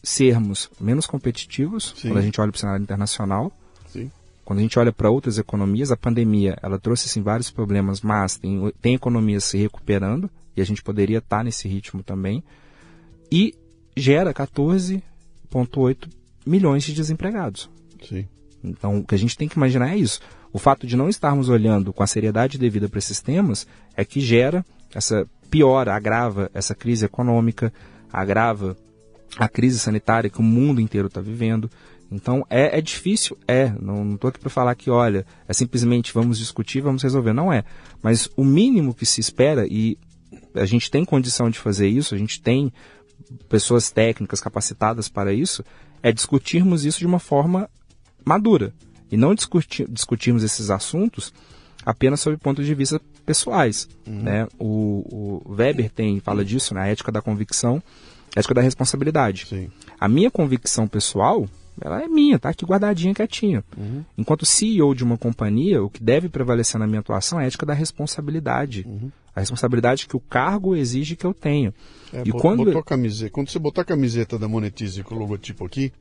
Sermos 0.03 0.69
menos 0.79 1.05
competitivos 1.05 1.93
Sim. 1.95 2.09
quando 2.09 2.17
a 2.17 2.21
gente 2.21 2.41
olha 2.41 2.51
para 2.51 2.57
o 2.57 2.59
cenário 2.59 2.83
internacional. 2.83 3.51
Sim. 3.87 4.11
Quando 4.43 4.59
a 4.59 4.61
gente 4.63 4.77
olha 4.79 4.91
para 4.91 5.09
outras 5.09 5.37
economias, 5.37 5.91
a 5.91 5.97
pandemia 5.97 6.57
ela 6.61 6.79
trouxe 6.79 7.07
assim, 7.07 7.21
vários 7.21 7.51
problemas, 7.51 8.01
mas 8.01 8.37
tem, 8.37 8.71
tem 8.81 8.95
economias 8.95 9.45
se 9.45 9.57
recuperando 9.57 10.29
e 10.55 10.61
a 10.61 10.65
gente 10.65 10.81
poderia 10.81 11.19
estar 11.19 11.37
tá 11.37 11.43
nesse 11.43 11.67
ritmo 11.67 12.03
também. 12.03 12.43
E 13.31 13.53
gera 13.95 14.33
14,8 14.33 16.09
milhões 16.45 16.83
de 16.83 16.93
desempregados. 16.93 17.69
Sim. 18.07 18.27
Então, 18.63 18.99
o 18.99 19.05
que 19.05 19.15
a 19.15 19.17
gente 19.17 19.37
tem 19.37 19.47
que 19.47 19.57
imaginar 19.57 19.93
é 19.93 19.97
isso. 19.97 20.19
O 20.53 20.59
fato 20.59 20.85
de 20.85 20.95
não 20.95 21.07
estarmos 21.07 21.49
olhando 21.49 21.93
com 21.93 22.03
a 22.03 22.07
seriedade 22.07 22.57
devida 22.57 22.89
para 22.89 22.99
esses 22.99 23.21
temas 23.21 23.65
é 23.95 24.03
que 24.03 24.19
gera 24.19 24.65
essa 24.93 25.25
piora, 25.49 25.95
agrava 25.95 26.49
essa 26.53 26.75
crise 26.75 27.05
econômica, 27.05 27.73
agrava 28.11 28.75
a 29.37 29.47
crise 29.47 29.79
sanitária 29.79 30.29
que 30.29 30.39
o 30.39 30.43
mundo 30.43 30.81
inteiro 30.81 31.07
está 31.07 31.21
vivendo. 31.21 31.69
Então 32.11 32.45
é, 32.49 32.77
é 32.77 32.81
difícil, 32.81 33.37
é. 33.47 33.73
Não 33.79 34.15
estou 34.15 34.29
aqui 34.29 34.39
para 34.39 34.49
falar 34.49 34.75
que, 34.75 34.89
olha, 34.89 35.25
é 35.47 35.53
simplesmente 35.53 36.13
vamos 36.13 36.37
discutir, 36.37 36.81
vamos 36.81 37.03
resolver. 37.03 37.33
Não 37.33 37.51
é. 37.51 37.63
Mas 38.01 38.29
o 38.35 38.43
mínimo 38.43 38.93
que 38.93 39.05
se 39.05 39.21
espera, 39.21 39.65
e 39.65 39.97
a 40.53 40.65
gente 40.65 40.91
tem 40.91 41.05
condição 41.05 41.49
de 41.49 41.57
fazer 41.57 41.87
isso, 41.87 42.13
a 42.13 42.17
gente 42.17 42.41
tem 42.41 42.71
pessoas 43.47 43.89
técnicas 43.89 44.41
capacitadas 44.41 45.07
para 45.07 45.33
isso, 45.33 45.63
é 46.03 46.11
discutirmos 46.11 46.83
isso 46.83 46.99
de 46.99 47.05
uma 47.05 47.19
forma 47.19 47.69
madura. 48.25 48.73
E 49.09 49.15
não 49.15 49.33
discutir, 49.33 49.87
discutirmos 49.89 50.43
esses 50.43 50.69
assuntos 50.69 51.33
apenas 51.85 52.19
sob 52.19 52.37
ponto 52.37 52.63
de 52.63 52.75
vista 52.75 53.01
pessoais. 53.25 53.87
Uhum. 54.05 54.21
Né? 54.21 54.47
O, 54.59 55.41
o 55.45 55.53
Weber 55.53 55.89
tem, 55.89 56.19
fala 56.19 56.43
disso, 56.43 56.73
na 56.73 56.81
né? 56.81 56.91
ética 56.91 57.11
da 57.11 57.21
convicção 57.21 57.81
ética 58.35 58.53
da 58.53 58.61
responsabilidade. 58.61 59.45
Sim. 59.47 59.69
A 59.99 60.07
minha 60.07 60.31
convicção 60.31 60.87
pessoal, 60.87 61.47
ela 61.79 62.01
é 62.01 62.07
minha, 62.07 62.39
tá 62.39 62.49
aqui 62.49 62.65
guardadinha, 62.65 63.13
quietinha. 63.13 63.63
Uhum. 63.77 64.03
Enquanto 64.17 64.45
CEO 64.45 64.95
de 64.95 65.03
uma 65.03 65.17
companhia, 65.17 65.83
o 65.83 65.89
que 65.89 66.01
deve 66.01 66.29
prevalecer 66.29 66.79
na 66.79 66.87
minha 66.87 66.99
atuação 66.99 67.39
é 67.39 67.43
a 67.43 67.47
ética 67.47 67.65
da 67.65 67.73
responsabilidade. 67.73 68.85
Uhum. 68.87 69.11
A 69.35 69.39
responsabilidade 69.39 70.07
que 70.07 70.15
o 70.15 70.19
cargo 70.19 70.75
exige 70.75 71.15
que 71.15 71.25
eu 71.25 71.33
tenha. 71.33 71.73
É, 72.13 72.23
e 72.25 72.31
quando... 72.31 72.65
Botou 72.65 72.83
camiseta, 72.83 73.31
quando 73.31 73.49
você 73.49 73.59
botar 73.59 73.81
a 73.81 73.85
camiseta 73.85 74.37
da 74.37 74.47
Monetize 74.47 75.03
com 75.03 75.15
o 75.15 75.17
logotipo 75.17 75.65
aqui, 75.65 75.93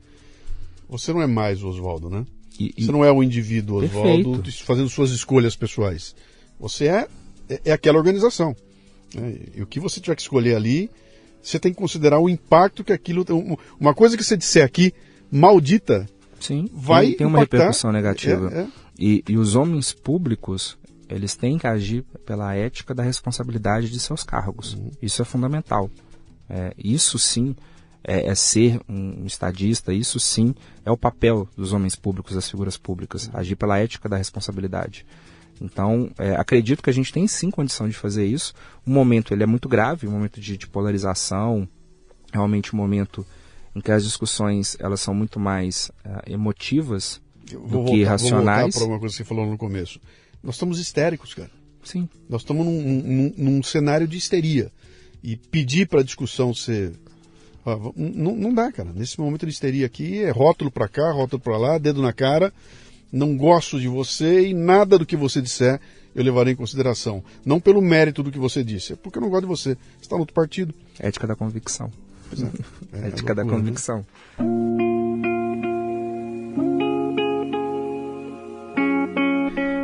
você 0.89 1.13
não 1.13 1.21
é 1.21 1.27
mais 1.27 1.63
o 1.63 1.69
Oswaldo, 1.69 2.09
né? 2.09 2.25
E, 2.59 2.73
e... 2.77 2.85
Você 2.85 2.91
não 2.91 3.05
é 3.05 3.11
o 3.11 3.23
indivíduo 3.23 3.83
Oswaldo 3.83 4.43
fazendo 4.65 4.89
suas 4.89 5.11
escolhas 5.11 5.55
pessoais. 5.55 6.13
Você 6.59 6.87
é, 6.87 7.07
é, 7.49 7.61
é 7.65 7.71
aquela 7.71 7.97
organização. 7.97 8.55
Né? 9.15 9.37
E 9.55 9.61
o 9.61 9.65
que 9.65 9.79
você 9.79 10.01
tiver 10.01 10.15
que 10.15 10.21
escolher 10.21 10.55
ali 10.55 10.89
você 11.41 11.59
tem 11.59 11.71
que 11.71 11.77
considerar 11.77 12.19
o 12.19 12.29
impacto 12.29 12.83
que 12.83 12.93
aquilo. 12.93 13.25
Uma 13.79 13.93
coisa 13.93 14.15
que 14.15 14.23
você 14.23 14.37
disser 14.37 14.63
aqui, 14.63 14.93
maldita, 15.31 16.07
Sim, 16.41 16.69
vai. 16.73 17.07
Tem, 17.07 17.17
tem 17.17 17.27
uma 17.27 17.39
repercussão 17.39 17.91
negativa. 17.91 18.49
É, 18.51 18.61
é. 18.61 18.67
E, 18.97 19.23
e, 19.27 19.37
os 19.37 19.55
homens 19.55 19.93
públicos, 19.93 20.77
eles 21.07 21.35
têm 21.35 21.57
que 21.57 21.67
agir 21.67 22.03
pela 22.25 22.53
ética 22.53 22.93
da 22.93 23.03
responsabilidade 23.03 23.89
de 23.89 23.99
seus 23.99 24.23
cargos. 24.23 24.73
Uhum. 24.73 24.91
Isso 25.01 25.21
é 25.21 25.25
fundamental. 25.25 25.89
É, 26.49 26.73
isso 26.77 27.17
sim 27.17 27.55
é, 28.03 28.27
é, 28.27 28.35
ser 28.35 28.79
um 28.89 29.25
estadista, 29.25 29.93
isso 29.93 30.19
sim 30.19 30.53
é 30.83 30.91
o 30.91 30.97
papel 30.97 31.47
dos 31.55 31.71
homens 31.71 31.95
públicos, 31.95 32.35
das 32.35 32.49
figuras 32.49 32.77
públicas, 32.77 33.27
uhum. 33.27 33.39
agir 33.39 33.55
pela 33.55 33.77
ética 33.77 34.09
da 34.09 34.17
responsabilidade. 34.17 35.05
Então, 35.61 36.09
é, 36.17 36.35
acredito 36.35 36.81
que 36.81 36.89
a 36.89 36.93
gente 36.93 37.13
tem 37.13 37.27
sim 37.27 37.51
condição 37.51 37.87
de 37.87 37.95
fazer 37.95 38.25
isso. 38.25 38.51
O 38.85 38.89
momento 38.89 39.31
ele 39.31 39.43
é 39.43 39.45
muito 39.45 39.69
grave, 39.69 40.07
um 40.07 40.11
momento 40.11 40.41
de, 40.41 40.57
de 40.57 40.67
polarização, 40.67 41.69
realmente 42.33 42.73
um 42.73 42.77
momento 42.77 43.25
em 43.75 43.79
que 43.79 43.91
as 43.91 44.03
discussões 44.03 44.75
elas 44.79 44.99
são 44.99 45.13
muito 45.13 45.39
mais 45.39 45.91
uh, 46.03 46.21
emotivas 46.25 47.21
do 47.45 47.59
voltar, 47.59 47.91
que 47.91 48.03
racionais. 48.03 48.41
Vou 48.41 48.71
voltar 48.71 48.79
para 48.79 48.87
uma 48.87 48.99
coisa 48.99 49.13
que 49.13 49.17
você 49.17 49.23
falou 49.23 49.45
no 49.45 49.57
começo. 49.57 49.99
Nós 50.43 50.55
estamos 50.55 50.79
histéricos, 50.79 51.35
cara. 51.35 51.51
Sim. 51.83 52.09
Nós 52.27 52.41
estamos 52.41 52.65
num, 52.65 52.81
num, 52.81 53.33
num 53.37 53.63
cenário 53.63 54.07
de 54.07 54.17
histeria. 54.17 54.71
E 55.23 55.35
pedir 55.35 55.87
para 55.87 55.99
a 55.99 56.03
discussão 56.03 56.53
ser. 56.53 56.93
não, 57.95 58.35
não 58.35 58.53
dá, 58.53 58.71
cara. 58.71 58.91
Nesse 58.91 59.19
momento 59.19 59.45
de 59.45 59.51
histeria 59.51 59.85
aqui 59.85 60.23
é 60.23 60.31
rótulo 60.31 60.71
para 60.71 60.87
cá, 60.87 61.11
rótulo 61.11 61.41
para 61.41 61.57
lá, 61.57 61.77
dedo 61.77 62.01
na 62.01 62.11
cara. 62.11 62.51
Não 63.11 63.35
gosto 63.35 63.79
de 63.79 63.87
você 63.87 64.47
e 64.47 64.53
nada 64.53 64.97
do 64.97 65.05
que 65.05 65.15
você 65.15 65.41
disser 65.41 65.79
eu 66.15 66.23
levarei 66.23 66.53
em 66.53 66.55
consideração. 66.55 67.23
Não 67.45 67.59
pelo 67.59 67.81
mérito 67.81 68.21
do 68.21 68.31
que 68.31 68.39
você 68.39 68.63
disse, 68.63 68.93
é 68.93 68.95
porque 68.95 69.17
eu 69.17 69.21
não 69.21 69.29
gosto 69.29 69.43
de 69.43 69.47
você. 69.47 69.69
Você 69.75 70.01
está 70.01 70.15
no 70.15 70.21
outro 70.21 70.33
partido. 70.33 70.73
Ética 70.99 71.27
da 71.27 71.35
convicção. 71.35 71.91
Pois 72.29 72.43
é. 72.43 72.47
é 72.93 73.07
Ética 73.07 73.31
é 73.31 73.35
loucura, 73.35 73.35
da 73.35 73.43
né? 73.43 73.49
convicção. 73.49 74.05
Né? 74.37 74.90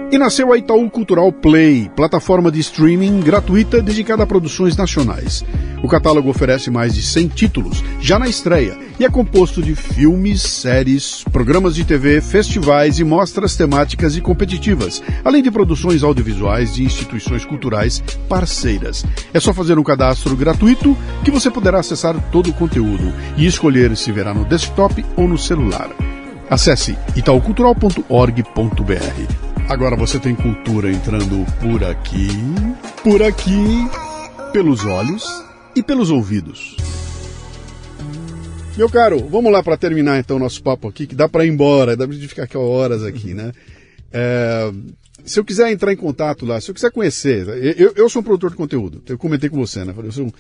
E 0.10 0.18
nasceu 0.18 0.54
a 0.54 0.58
Itaú 0.58 0.90
Cultural 0.90 1.34
Play, 1.34 1.92
plataforma 1.94 2.50
de 2.50 2.62
streaming 2.62 3.20
gratuita 3.20 3.82
dedicada 3.82 4.24
a 4.24 4.28
produções 4.28 4.78
nacionais. 4.78 5.44
O 5.84 5.88
catálogo 5.90 6.30
oferece 6.30 6.72
mais 6.72 6.96
de 6.96 7.02
100 7.02 7.28
títulos, 7.28 7.84
já 8.00 8.18
na 8.18 8.30
estreia, 8.30 8.78
e 8.98 9.04
é 9.04 9.10
composto 9.10 9.62
de 9.62 9.76
filmes, 9.76 10.42
séries, 10.42 11.26
programas 11.26 11.76
de 11.76 11.84
TV, 11.84 12.22
festivais 12.22 13.00
e 13.00 13.04
mostras 13.04 13.58
temáticas 13.58 14.16
e 14.16 14.22
competitivas, 14.22 15.04
além 15.26 15.44
de 15.44 15.52
produções 15.52 16.04
audiovisuais 16.04 16.76
de 16.76 16.86
instituições 16.86 17.44
culturais 17.44 18.02
parceiras. 18.30 19.04
É 19.34 19.42
só 19.42 19.54
fazer 19.54 19.78
um 19.78 19.84
cadastro 19.84 20.38
gratuito 20.38 20.96
que 21.26 21.32
você 21.32 21.52
poderá 21.52 21.80
acessar 21.80 22.18
todo 22.32 22.50
o 22.50 22.54
conteúdo 22.54 23.14
e 23.36 23.46
escolher 23.46 23.98
se 23.98 24.10
verá 24.14 24.34
no 24.34 24.46
desktop 24.46 25.04
ou 25.18 25.28
no 25.28 25.38
celular. 25.38 25.90
Acesse 26.50 26.98
itaucultural.org.br. 27.14 29.47
Agora 29.70 29.98
você 29.98 30.18
tem 30.18 30.34
cultura 30.34 30.90
entrando 30.90 31.46
por 31.60 31.84
aqui, 31.84 32.30
por 33.04 33.22
aqui, 33.22 33.90
pelos 34.54 34.86
olhos 34.86 35.26
e 35.76 35.84
pelos 35.84 36.10
ouvidos. 36.10 36.78
Meu 38.78 38.90
caro, 38.90 39.28
vamos 39.28 39.52
lá 39.52 39.62
para 39.62 39.76
terminar 39.76 40.20
então 40.20 40.40
nosso 40.40 40.64
papo 40.64 40.88
aqui, 40.88 41.06
que 41.06 41.14
dá 41.14 41.28
para 41.28 41.46
ir 41.46 41.50
embora, 41.50 41.98
dá 41.98 42.08
para 42.08 42.16
ficar 42.16 42.44
aqui 42.44 42.58
horas 42.58 43.04
aqui, 43.04 43.34
né? 43.34 43.52
É, 44.10 44.72
se 45.26 45.38
eu 45.38 45.44
quiser 45.44 45.70
entrar 45.70 45.92
em 45.92 45.98
contato 45.98 46.46
lá, 46.46 46.62
se 46.62 46.72
eu 46.72 46.76
quiser 46.76 46.90
conhecer, 46.90 47.46
eu, 47.78 47.92
eu 47.94 48.08
sou 48.08 48.22
um 48.22 48.26
produtor 48.26 48.52
de 48.52 48.56
conteúdo, 48.56 49.04
eu 49.06 49.18
comentei 49.18 49.50
com 49.50 49.58
você, 49.58 49.84
né? 49.84 49.94
Eu 49.98 50.12
sou 50.14 50.28
um 50.28 50.32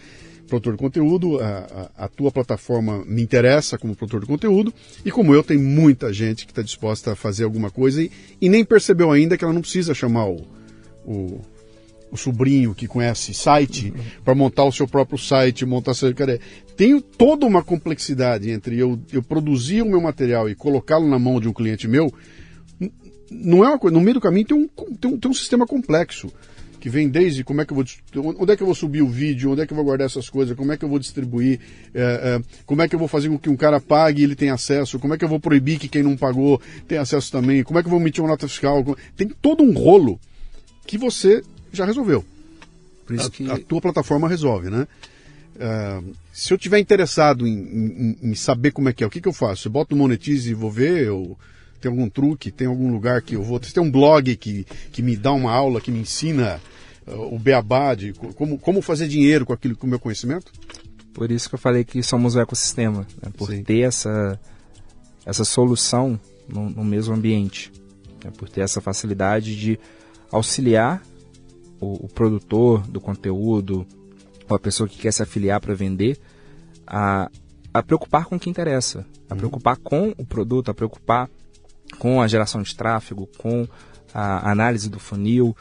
produtor 0.47 0.73
de 0.73 0.79
conteúdo, 0.79 1.39
a, 1.39 1.89
a, 1.97 2.05
a, 2.05 2.07
tua 2.07 2.31
plataforma 2.31 3.03
me 3.05 3.21
interessa 3.21 3.77
como 3.77 3.95
produtor 3.95 4.21
de 4.21 4.27
conteúdo, 4.27 4.73
e 5.05 5.11
como 5.11 5.33
eu, 5.33 5.43
tem 5.43 5.57
muita 5.57 6.11
gente 6.11 6.45
que 6.45 6.51
está 6.51 6.61
disposta 6.61 7.11
a 7.11 7.15
fazer 7.15 7.43
alguma 7.43 7.69
coisa 7.69 8.01
e, 8.01 8.11
e, 8.41 8.49
nem 8.49 8.63
percebeu 8.63 9.11
ainda 9.11 9.37
que 9.37 9.43
ela 9.43 9.53
não 9.53 9.61
precisa 9.61 9.93
chamar 9.93 10.27
o, 10.27 10.47
o, 11.05 11.41
o 12.11 12.17
sobrinho 12.17 12.73
que 12.73 12.87
conhece 12.87 13.33
site 13.33 13.93
para 14.23 14.33
montar 14.33 14.63
o 14.63 14.71
seu 14.71 14.87
próprio 14.87 15.17
site, 15.17 15.65
montar 15.65 15.93
seu. 15.93 16.13
Cara, 16.15 16.39
tem 16.75 16.99
toda 16.99 17.45
uma 17.45 17.63
complexidade 17.63 18.49
entre 18.49 18.79
eu, 18.79 18.99
eu 19.11 19.21
produzir 19.21 19.81
o 19.81 19.89
meu 19.89 20.01
material 20.01 20.49
e 20.49 20.55
colocá-lo 20.55 21.07
na 21.07 21.19
mão 21.19 21.39
de 21.39 21.47
um 21.47 21.53
cliente 21.53 21.87
meu. 21.87 22.11
Não 23.29 23.63
é 23.63 23.67
uma 23.67 23.79
coisa. 23.79 23.93
No 23.93 24.01
meio 24.01 24.15
do 24.15 24.21
caminho 24.21 24.45
tem 24.45 24.57
um, 24.57 24.67
tem 24.95 25.11
um, 25.11 25.19
tem 25.19 25.31
um 25.31 25.33
sistema 25.33 25.65
complexo 25.67 26.31
que 26.87 26.89
vem 26.89 27.09
desde 27.09 27.43
como 27.43 27.59
é 27.59 27.65
que 27.65 27.73
eu 27.73 27.75
vou 27.75 28.35
onde 28.39 28.53
é 28.53 28.55
que 28.55 28.63
eu 28.63 28.65
vou 28.65 28.73
subir 28.73 29.01
o 29.01 29.09
vídeo, 29.09 29.51
onde 29.51 29.61
é 29.61 29.67
que 29.67 29.73
eu 29.73 29.75
vou 29.75 29.83
guardar 29.83 30.05
essas 30.05 30.29
coisas, 30.29 30.55
como 30.55 30.71
é 30.71 30.77
que 30.77 30.85
eu 30.85 30.89
vou 30.89 30.97
distribuir, 30.97 31.59
é, 31.93 32.01
é, 32.01 32.41
como 32.65 32.81
é 32.81 32.87
que 32.87 32.95
eu 32.95 32.99
vou 32.99 33.09
fazer 33.09 33.27
com 33.27 33.37
que 33.37 33.49
um 33.49 33.57
cara 33.57 33.81
pague 33.81 34.21
e 34.21 34.23
ele 34.23 34.35
tenha 34.35 34.53
acesso, 34.53 34.97
como 34.97 35.13
é 35.13 35.17
que 35.17 35.25
eu 35.25 35.27
vou 35.27 35.37
proibir 35.37 35.77
que 35.79 35.89
quem 35.89 36.01
não 36.01 36.15
pagou 36.15 36.61
tenha 36.87 37.01
acesso 37.01 37.29
também, 37.29 37.61
como 37.61 37.77
é 37.77 37.81
que 37.81 37.87
eu 37.87 37.91
vou 37.91 37.99
emitir 37.99 38.23
uma 38.23 38.29
nota 38.29 38.47
fiscal, 38.47 38.97
tem 39.17 39.27
todo 39.27 39.63
um 39.63 39.73
rolo 39.73 40.17
que 40.85 40.97
você 40.97 41.43
já 41.73 41.83
resolveu. 41.83 42.23
A, 43.09 43.29
que... 43.29 43.51
a, 43.51 43.57
tua 43.57 43.81
plataforma 43.81 44.29
resolve, 44.29 44.69
né? 44.69 44.87
É, 45.59 46.01
se 46.31 46.53
eu 46.53 46.57
tiver 46.57 46.79
interessado 46.79 47.45
em, 47.45 47.51
em, 47.51 48.17
em, 48.29 48.35
saber 48.35 48.71
como 48.71 48.87
é 48.87 48.93
que 48.93 49.03
é, 49.03 49.07
o 49.07 49.09
que, 49.09 49.19
que 49.19 49.27
eu 49.27 49.33
faço? 49.33 49.67
Eu 49.67 49.73
boto 49.73 49.93
no 49.93 50.03
Monetize 50.03 50.49
e 50.49 50.53
vou 50.53 50.71
ver, 50.71 51.05
eu 51.05 51.37
tem 51.81 51.91
algum 51.91 52.09
truque, 52.09 52.51
tem 52.51 52.67
algum 52.67 52.91
lugar 52.91 53.21
que 53.21 53.35
eu 53.35 53.43
vou. 53.43 53.59
Tem 53.59 53.83
um 53.83 53.91
blog 53.91 54.35
que, 54.35 54.65
que 54.91 55.01
me 55.01 55.15
dá 55.15 55.31
uma 55.31 55.51
aula, 55.51 55.81
que 55.81 55.91
me 55.91 55.99
ensina 55.99 56.55
uh, 56.55 56.76
o 57.07 57.39
beabá 57.39 57.95
de 57.95 58.13
como, 58.13 58.57
como 58.59 58.81
fazer 58.81 59.07
dinheiro 59.07 59.45
com 59.45 59.53
aquilo 59.53 59.75
com 59.75 59.87
o 59.87 59.89
meu 59.89 59.99
conhecimento? 59.99 60.51
Por 61.13 61.31
isso 61.31 61.49
que 61.49 61.55
eu 61.55 61.59
falei 61.59 61.83
que 61.83 62.03
somos 62.03 62.35
o 62.35 62.39
ecossistema, 62.39 63.07
né? 63.21 63.31
por 63.35 63.49
Sim. 63.49 63.63
ter 63.63 63.79
essa, 63.79 64.39
essa 65.25 65.43
solução 65.43 66.19
no, 66.47 66.69
no 66.69 66.83
mesmo 66.83 67.15
ambiente, 67.15 67.71
né? 68.23 68.31
por 68.37 68.47
ter 68.49 68.61
essa 68.61 68.79
facilidade 68.81 69.55
de 69.55 69.79
auxiliar 70.31 71.01
o, 71.79 72.05
o, 72.05 72.07
produtor 72.07 72.85
do 72.87 73.01
conteúdo 73.01 73.85
ou 74.47 74.55
a 74.55 74.59
pessoa 74.59 74.87
que 74.87 74.97
quer 74.97 75.11
se 75.11 75.23
afiliar 75.23 75.59
para 75.59 75.73
vender 75.73 76.19
a, 76.85 77.31
a 77.73 77.81
preocupar 77.81 78.25
com 78.25 78.35
o 78.35 78.39
que 78.39 78.49
interessa, 78.49 79.05
a 79.29 79.33
uhum. 79.33 79.37
preocupar 79.39 79.77
com 79.77 80.13
o 80.17 80.25
produto, 80.25 80.69
a 80.69 80.73
preocupar 80.73 81.29
com 81.97 82.21
a 82.21 82.27
geração 82.27 82.61
de 82.61 82.75
tráfego, 82.75 83.27
com 83.37 83.67
a 84.13 84.51
análise 84.51 84.89
do 84.89 84.99
funil. 84.99 85.55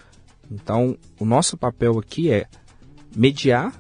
Então, 0.51 0.97
o 1.19 1.25
nosso 1.25 1.57
papel 1.57 1.99
aqui 1.99 2.31
é 2.31 2.47
mediar 3.15 3.73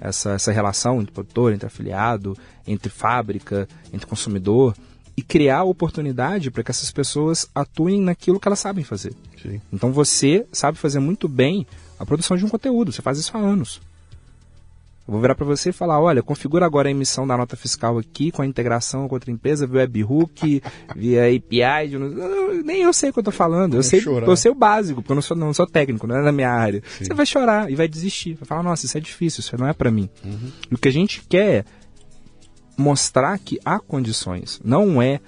essa, 0.00 0.32
essa 0.32 0.52
relação 0.52 1.00
entre 1.00 1.12
produtor, 1.12 1.52
entre 1.52 1.66
afiliado, 1.66 2.36
entre 2.66 2.90
fábrica, 2.90 3.68
entre 3.92 4.06
consumidor 4.06 4.76
e 5.16 5.22
criar 5.22 5.64
oportunidade 5.64 6.50
para 6.50 6.62
que 6.62 6.70
essas 6.70 6.92
pessoas 6.92 7.48
atuem 7.54 8.00
naquilo 8.00 8.38
que 8.38 8.46
elas 8.46 8.60
sabem 8.60 8.84
fazer. 8.84 9.12
Sim. 9.42 9.60
Então 9.72 9.92
você 9.92 10.46
sabe 10.52 10.78
fazer 10.78 11.00
muito 11.00 11.28
bem 11.28 11.66
a 11.98 12.06
produção 12.06 12.36
de 12.36 12.44
um 12.44 12.48
conteúdo, 12.48 12.92
você 12.92 13.02
faz 13.02 13.18
isso 13.18 13.36
há 13.36 13.40
anos. 13.40 13.80
Eu 15.08 15.12
vou 15.12 15.22
virar 15.22 15.34
para 15.34 15.46
você 15.46 15.70
e 15.70 15.72
falar, 15.72 15.98
olha, 15.98 16.22
configura 16.22 16.66
agora 16.66 16.86
a 16.86 16.90
emissão 16.90 17.26
da 17.26 17.34
nota 17.34 17.56
fiscal 17.56 17.96
aqui 17.96 18.30
com 18.30 18.42
a 18.42 18.46
integração 18.46 19.08
com 19.08 19.14
outra 19.14 19.30
empresa 19.30 19.66
via 19.66 19.80
webhook, 19.80 20.62
via 20.94 21.22
API. 21.22 21.88
De... 21.88 21.98
Nem 22.62 22.82
eu 22.82 22.92
sei 22.92 23.08
o 23.08 23.12
que 23.14 23.18
eu 23.18 23.22
estou 23.22 23.32
falando. 23.32 23.74
Eu 23.74 23.82
sei, 23.82 24.02
eu 24.06 24.36
sei 24.36 24.50
o 24.50 24.54
básico, 24.54 25.00
porque 25.00 25.12
eu 25.12 25.14
não 25.14 25.22
sou, 25.22 25.34
não 25.34 25.54
sou 25.54 25.66
técnico, 25.66 26.06
não 26.06 26.16
é 26.16 26.22
da 26.22 26.30
minha 26.30 26.50
área. 26.50 26.82
Sim. 26.98 27.06
Você 27.06 27.14
vai 27.14 27.24
chorar 27.24 27.70
e 27.70 27.74
vai 27.74 27.88
desistir. 27.88 28.34
Vai 28.34 28.44
falar, 28.44 28.62
nossa, 28.62 28.84
isso 28.84 28.98
é 28.98 29.00
difícil, 29.00 29.40
isso 29.40 29.56
não 29.56 29.66
é 29.66 29.72
para 29.72 29.90
mim. 29.90 30.10
Uhum. 30.22 30.52
O 30.72 30.76
que 30.76 30.88
a 30.88 30.92
gente 30.92 31.24
quer 31.26 31.54
é 31.54 31.64
mostrar 32.76 33.38
que 33.38 33.58
há 33.64 33.80
condições. 33.80 34.60
Não 34.62 35.00
é 35.00 35.20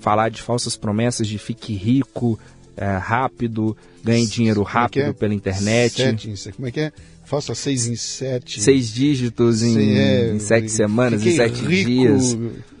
falar 0.00 0.28
de 0.28 0.42
falsas 0.42 0.76
promessas 0.76 1.28
de 1.28 1.38
fique 1.38 1.72
rico, 1.72 2.36
é, 2.76 2.96
rápido, 2.96 3.76
ganhe 4.02 4.26
dinheiro 4.26 4.62
é 4.62 4.64
rápido 4.64 5.06
é 5.06 5.08
é? 5.10 5.12
pela 5.12 5.34
internet. 5.34 5.94
Settings, 5.94 6.50
como 6.56 6.66
é 6.66 6.72
que 6.72 6.80
é? 6.80 6.92
Faça 7.24 7.54
seis 7.54 7.86
em 7.86 7.96
sete. 7.96 8.60
Seis 8.60 8.92
dígitos 8.92 9.62
em, 9.62 9.96
é, 9.96 10.32
em 10.32 10.38
sete 10.38 10.68
semanas, 10.68 11.24
em 11.24 11.36
sete 11.36 11.64
rico, 11.64 11.90
dias. 11.90 12.36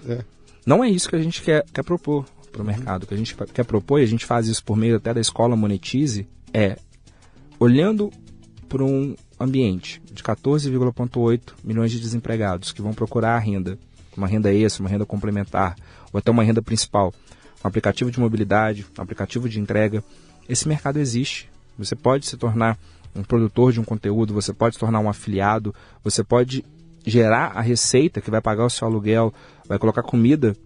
É. 0.08 0.24
Não 0.66 0.82
é 0.82 0.88
isso 0.88 1.08
que 1.08 1.16
a 1.16 1.22
gente 1.22 1.42
quer, 1.42 1.64
quer 1.72 1.82
propor 1.82 2.26
para 2.52 2.62
o 2.62 2.64
mercado. 2.64 3.02
O 3.02 3.06
que 3.06 3.14
a 3.14 3.16
gente 3.16 3.34
quer 3.52 3.64
propor, 3.64 4.00
e 4.00 4.04
a 4.04 4.06
gente 4.06 4.24
faz 4.24 4.46
isso 4.46 4.62
por 4.64 4.76
meio 4.76 4.96
até 4.96 5.12
da 5.12 5.20
escola 5.20 5.56
Monetize, 5.56 6.26
é 6.52 6.76
olhando 7.58 8.10
para 8.68 8.84
um 8.84 9.14
ambiente 9.38 10.00
de 10.12 10.22
14,8 10.22 11.40
milhões 11.62 11.90
de 11.90 12.00
desempregados 12.00 12.72
que 12.72 12.82
vão 12.82 12.92
procurar 12.92 13.36
a 13.36 13.38
renda, 13.38 13.78
uma 14.16 14.26
renda 14.26 14.52
extra, 14.52 14.82
uma 14.82 14.88
renda 14.88 15.04
complementar, 15.04 15.76
ou 16.12 16.18
até 16.18 16.30
uma 16.30 16.44
renda 16.44 16.62
principal, 16.62 17.12
um 17.64 17.68
aplicativo 17.68 18.10
de 18.10 18.20
mobilidade, 18.20 18.86
um 18.98 19.02
aplicativo 19.02 19.48
de 19.48 19.58
entrega. 19.60 20.02
Esse 20.48 20.68
mercado 20.68 20.98
existe. 20.98 21.48
Você 21.78 21.96
pode 21.96 22.26
se 22.26 22.36
tornar 22.36 22.78
um 23.14 23.22
produtor 23.22 23.72
de 23.72 23.80
um 23.80 23.84
conteúdo, 23.84 24.34
você 24.34 24.52
pode 24.52 24.74
se 24.74 24.80
tornar 24.80 25.00
um 25.00 25.08
afiliado, 25.08 25.74
você 26.02 26.24
pode 26.24 26.64
gerar 27.06 27.52
a 27.54 27.60
receita 27.60 28.20
que 28.20 28.30
vai 28.30 28.40
pagar 28.40 28.64
o 28.64 28.70
seu 28.70 28.88
aluguel, 28.88 29.32
vai 29.68 29.78
colocar 29.78 30.02
comida 30.02 30.56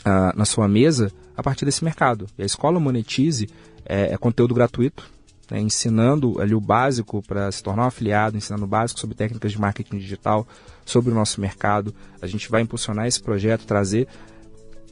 uh, 0.00 0.36
na 0.36 0.44
sua 0.44 0.68
mesa 0.68 1.10
a 1.36 1.42
partir 1.42 1.64
desse 1.64 1.84
mercado. 1.84 2.26
E 2.36 2.42
a 2.42 2.46
escola 2.46 2.80
Monetize 2.80 3.48
é, 3.84 4.12
é 4.12 4.18
conteúdo 4.18 4.54
gratuito, 4.54 5.08
né, 5.50 5.60
ensinando 5.60 6.40
ali 6.40 6.54
o 6.54 6.60
básico 6.60 7.22
para 7.22 7.50
se 7.50 7.62
tornar 7.62 7.84
um 7.84 7.86
afiliado, 7.86 8.36
ensinando 8.36 8.64
o 8.64 8.68
básico 8.68 9.00
sobre 9.00 9.16
técnicas 9.16 9.52
de 9.52 9.60
marketing 9.60 9.98
digital, 9.98 10.46
sobre 10.84 11.12
o 11.12 11.14
nosso 11.14 11.40
mercado. 11.40 11.94
A 12.20 12.26
gente 12.26 12.50
vai 12.50 12.62
impulsionar 12.62 13.06
esse 13.06 13.22
projeto, 13.22 13.66
trazer 13.66 14.08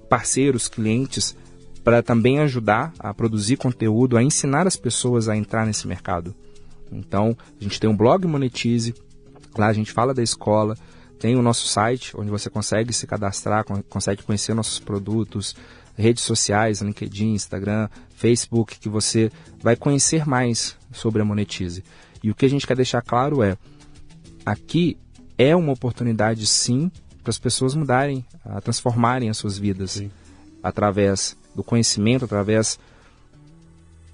parceiros, 0.08 0.68
clientes 0.68 1.36
para 1.82 2.02
também 2.02 2.38
ajudar 2.40 2.92
a 2.98 3.12
produzir 3.12 3.56
conteúdo, 3.56 4.16
a 4.16 4.22
ensinar 4.22 4.66
as 4.66 4.76
pessoas 4.76 5.28
a 5.28 5.36
entrar 5.36 5.66
nesse 5.66 5.86
mercado. 5.86 6.34
Então, 6.90 7.36
a 7.60 7.62
gente 7.62 7.80
tem 7.80 7.88
um 7.88 7.96
blog 7.96 8.26
Monetize, 8.26 8.94
lá 9.56 9.66
a 9.66 9.72
gente 9.72 9.92
fala 9.92 10.14
da 10.14 10.22
escola, 10.22 10.76
tem 11.18 11.36
o 11.36 11.42
nosso 11.42 11.66
site 11.66 12.12
onde 12.16 12.30
você 12.30 12.50
consegue 12.50 12.92
se 12.92 13.06
cadastrar, 13.06 13.64
consegue 13.88 14.22
conhecer 14.22 14.54
nossos 14.54 14.78
produtos, 14.78 15.56
redes 15.96 16.22
sociais, 16.24 16.82
LinkedIn, 16.82 17.32
Instagram, 17.32 17.88
Facebook, 18.14 18.78
que 18.78 18.88
você 18.88 19.30
vai 19.62 19.76
conhecer 19.76 20.26
mais 20.26 20.76
sobre 20.92 21.22
a 21.22 21.24
Monetize. 21.24 21.82
E 22.22 22.30
o 22.30 22.34
que 22.34 22.44
a 22.44 22.50
gente 22.50 22.66
quer 22.66 22.76
deixar 22.76 23.02
claro 23.02 23.42
é, 23.42 23.56
aqui 24.44 24.98
é 25.38 25.54
uma 25.56 25.72
oportunidade 25.72 26.46
sim 26.46 26.90
para 27.22 27.30
as 27.30 27.38
pessoas 27.38 27.74
mudarem, 27.74 28.24
transformarem 28.62 29.28
as 29.28 29.36
suas 29.36 29.58
vidas 29.58 29.92
sim. 29.92 30.10
através 30.62 31.36
do 31.54 31.64
conhecimento, 31.64 32.24
através 32.24 32.78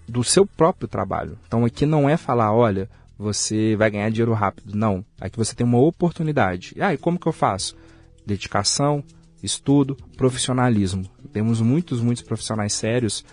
do 0.09 0.23
seu 0.23 0.47
próprio 0.47 0.89
trabalho. 0.89 1.39
Então 1.47 1.65
aqui 1.65 1.87
não 1.87 2.09
é 2.09 2.17
falar, 2.17 2.53
olha, 2.53 2.89
você 3.19 3.77
vai 3.77 3.91
ganhar 3.91 4.11
dinheiro 4.11 4.33
rápido. 4.33 4.77
Não. 4.77 5.05
Aqui 5.21 5.37
você 5.37 5.55
tem 5.55 5.67
uma 5.67 5.79
oportunidade. 5.79 6.75
Ah, 6.81 6.93
e 6.93 6.99
como 6.99 7.19
que 7.19 7.27
eu 7.27 7.33
faço? 7.33 7.77
Dedicação, 8.27 9.03
estudo, 9.43 9.97
profissionalismo. 10.17 11.05
Temos 11.33 11.61
muitos, 11.61 12.01
muitos 12.01 12.23
profissionais 12.23 12.73
sérios 12.73 13.25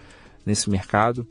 nesse 0.45 0.69
mercado 0.69 1.27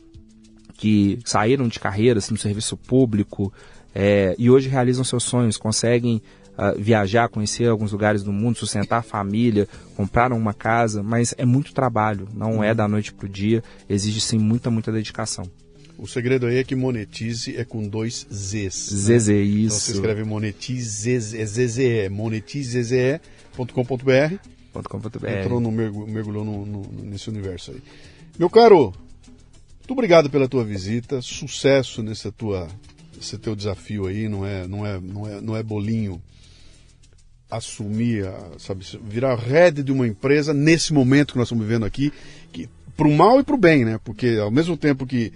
que 0.75 1.19
saíram 1.25 1.67
de 1.67 1.81
carreiras 1.81 2.31
no 2.31 2.37
serviço 2.37 2.77
público 2.77 3.53
é, 3.95 4.37
e 4.39 4.49
hoje 4.49 4.69
realizam 4.69 5.03
seus 5.03 5.25
sonhos, 5.25 5.57
conseguem 5.57 6.23
uh, 6.59 6.77
viajar, 6.77 7.29
conhecer 7.29 7.69
alguns 7.69 7.93
lugares 7.93 8.25
do 8.25 8.33
mundo, 8.33 8.59
sustentar 8.59 8.99
a 8.99 9.03
família, 9.03 9.69
compraram 9.97 10.37
uma 10.37 10.53
casa, 10.53 11.01
mas 11.03 11.35
é 11.39 11.47
muito 11.47 11.73
trabalho, 11.73 12.29
não 12.35 12.63
é 12.63 12.75
da 12.75 12.87
noite 12.89 13.13
para 13.13 13.27
o 13.27 13.29
dia, 13.29 13.63
exige 13.89 14.21
sim 14.21 14.39
muita, 14.39 14.71
muita 14.71 14.91
dedicação. 14.91 15.49
O 15.97 16.07
segredo 16.07 16.47
aí 16.47 16.59
é 16.59 16.65
que 16.65 16.77
monetize 16.77 17.57
é 17.57 17.65
com 17.65 17.89
dois 17.89 18.27
Zs. 18.33 18.91
ZZ, 18.93 19.29
né? 19.29 19.37
isso. 19.37 19.67
Então 19.67 19.79
você 19.79 19.93
escreve 19.93 20.25
monetize, 20.25 21.37
é 21.37 21.45
ZZE, 21.45 22.09
monetizeze.com.br 22.09 24.35
Entrou 25.41 25.59
no, 25.59 25.73
mergulhou 25.73 26.45
no, 26.45 26.65
no, 26.65 26.83
nesse 27.03 27.29
universo 27.29 27.73
aí. 27.73 27.83
Meu 28.39 28.49
caro, 28.49 28.95
muito 29.79 29.91
obrigado 29.91 30.31
pela 30.31 30.47
tua 30.47 30.65
visita, 30.65 31.21
sucesso 31.21 32.01
nesse 32.01 32.31
tua, 32.31 32.69
esse 33.21 33.37
teu 33.39 33.57
desafio 33.57 34.07
aí, 34.07 34.29
não 34.29 34.47
é, 34.47 34.69
não 34.69 34.87
é, 34.87 35.01
não 35.01 35.27
é, 35.27 35.41
não 35.41 35.57
é 35.57 35.65
bolinho 35.65 36.23
assumir, 37.51 38.25
sabe, 38.59 38.85
virar 39.03 39.37
head 39.37 39.83
de 39.83 39.93
uma 39.93 40.07
empresa 40.07 40.53
nesse 40.53 40.93
momento 40.93 41.33
que 41.33 41.39
nós 41.39 41.49
estamos 41.49 41.65
vivendo 41.65 41.87
aqui, 41.87 42.13
que 42.53 42.69
pro 42.97 43.11
mal 43.11 43.41
e 43.41 43.45
pro 43.45 43.57
bem, 43.57 43.85
né? 43.85 43.99
Porque 44.05 44.39
ao 44.41 44.51
mesmo 44.51 44.77
tempo 44.77 45.07
que 45.07 45.33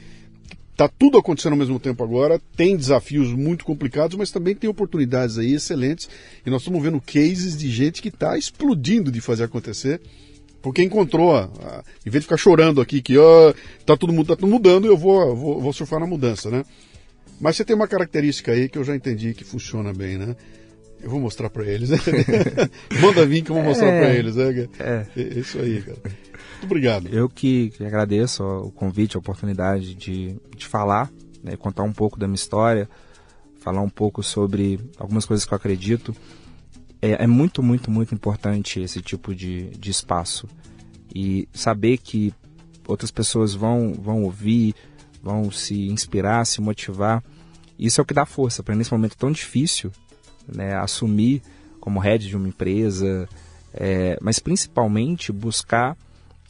Tá 0.74 0.88
tudo 0.88 1.18
acontecendo 1.18 1.52
ao 1.52 1.58
mesmo 1.58 1.78
tempo 1.78 2.02
agora, 2.02 2.40
tem 2.56 2.76
desafios 2.76 3.28
muito 3.32 3.64
complicados, 3.64 4.16
mas 4.16 4.30
também 4.30 4.54
tem 4.54 4.70
oportunidades 4.70 5.36
aí 5.38 5.52
excelentes. 5.52 6.08
E 6.46 6.50
nós 6.50 6.62
estamos 6.62 6.82
vendo 6.82 7.00
cases 7.00 7.56
de 7.56 7.70
gente 7.70 8.00
que 8.00 8.08
está 8.08 8.38
explodindo 8.38 9.12
de 9.12 9.20
fazer 9.20 9.44
acontecer, 9.44 10.00
porque 10.62 10.82
encontrou, 10.82 11.36
a, 11.36 11.44
a, 11.44 11.84
em 12.06 12.10
vez 12.10 12.22
de 12.22 12.26
ficar 12.26 12.38
chorando 12.38 12.80
aqui 12.80 13.02
que 13.02 13.18
oh, 13.18 13.54
tá 13.84 13.96
tudo, 13.96 14.24
tá 14.24 14.34
tudo 14.34 14.48
mudando, 14.48 14.86
eu 14.86 14.96
vou, 14.96 15.36
vou, 15.36 15.60
vou 15.60 15.72
surfar 15.74 16.00
na 16.00 16.06
mudança, 16.06 16.50
né? 16.50 16.64
Mas 17.38 17.56
você 17.56 17.64
tem 17.64 17.76
uma 17.76 17.88
característica 17.88 18.52
aí 18.52 18.68
que 18.68 18.78
eu 18.78 18.84
já 18.84 18.96
entendi 18.96 19.34
que 19.34 19.44
funciona 19.44 19.92
bem, 19.92 20.16
né? 20.16 20.34
Eu 21.02 21.10
vou 21.10 21.20
mostrar 21.20 21.50
para 21.50 21.64
eles. 21.64 21.90
Né? 21.90 21.98
Manda 23.00 23.26
vir 23.26 23.42
que 23.42 23.50
eu 23.50 23.56
vou 23.56 23.64
mostrar 23.64 23.88
é, 23.88 24.00
para 24.00 24.14
eles. 24.14 24.36
Né? 24.36 24.68
É. 24.78 25.06
é 25.16 25.22
isso 25.38 25.58
aí, 25.58 25.82
cara. 25.82 25.98
Muito 26.04 26.64
obrigado. 26.64 27.08
Eu 27.08 27.28
que, 27.28 27.70
que 27.70 27.84
agradeço 27.84 28.44
o 28.44 28.70
convite, 28.70 29.16
a 29.16 29.18
oportunidade 29.18 29.94
de, 29.94 30.36
de 30.56 30.66
falar, 30.66 31.10
né, 31.42 31.56
contar 31.56 31.82
um 31.82 31.92
pouco 31.92 32.18
da 32.18 32.28
minha 32.28 32.36
história, 32.36 32.88
falar 33.58 33.80
um 33.80 33.88
pouco 33.88 34.22
sobre 34.22 34.78
algumas 34.96 35.26
coisas 35.26 35.44
que 35.44 35.52
eu 35.52 35.56
acredito. 35.56 36.14
É, 37.00 37.24
é 37.24 37.26
muito, 37.26 37.62
muito, 37.62 37.90
muito 37.90 38.14
importante 38.14 38.80
esse 38.80 39.02
tipo 39.02 39.34
de, 39.34 39.70
de 39.70 39.90
espaço. 39.90 40.46
E 41.12 41.48
saber 41.52 41.98
que 41.98 42.32
outras 42.86 43.10
pessoas 43.10 43.54
vão, 43.54 43.92
vão 43.94 44.22
ouvir, 44.22 44.74
vão 45.22 45.50
se 45.50 45.88
inspirar, 45.88 46.44
se 46.46 46.60
motivar. 46.60 47.22
Isso 47.78 48.00
é 48.00 48.02
o 48.02 48.04
que 48.04 48.14
dá 48.14 48.24
força 48.24 48.62
para 48.62 48.76
nesse 48.76 48.92
momento 48.92 49.16
tão 49.16 49.32
difícil, 49.32 49.90
né, 50.46 50.74
assumir 50.76 51.42
como 51.80 52.00
head 52.00 52.26
de 52.26 52.36
uma 52.36 52.48
empresa, 52.48 53.28
é, 53.74 54.18
mas 54.20 54.38
principalmente 54.38 55.32
buscar 55.32 55.96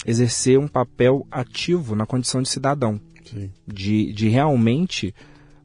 exercer 0.05 0.59
um 0.59 0.69
papel 0.69 1.27
ativo 1.31 1.94
na 1.94 2.05
condição 2.05 2.43
de 2.43 2.48
cidadão, 2.48 3.01
de, 3.66 4.12
de 4.12 4.28
realmente 4.28 5.14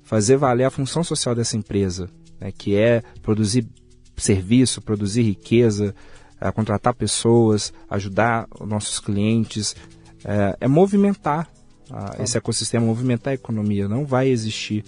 fazer 0.03 0.37
valer 0.37 0.63
a 0.63 0.71
função 0.71 1.03
social 1.03 1.35
dessa 1.35 1.57
empresa, 1.57 2.09
né, 2.39 2.51
que 2.51 2.75
é 2.75 3.03
produzir 3.21 3.67
serviço, 4.15 4.81
produzir 4.81 5.23
riqueza, 5.23 5.93
é, 6.39 6.51
contratar 6.51 6.93
pessoas, 6.93 7.73
ajudar 7.89 8.47
os 8.59 8.67
nossos 8.67 8.99
clientes, 8.99 9.75
é, 10.23 10.57
é 10.61 10.67
movimentar 10.67 11.49
a, 11.91 12.21
esse 12.21 12.37
ecossistema, 12.37 12.85
movimentar 12.85 13.31
a 13.31 13.35
economia. 13.35 13.87
Não 13.87 14.05
vai 14.05 14.29
existir 14.29 14.83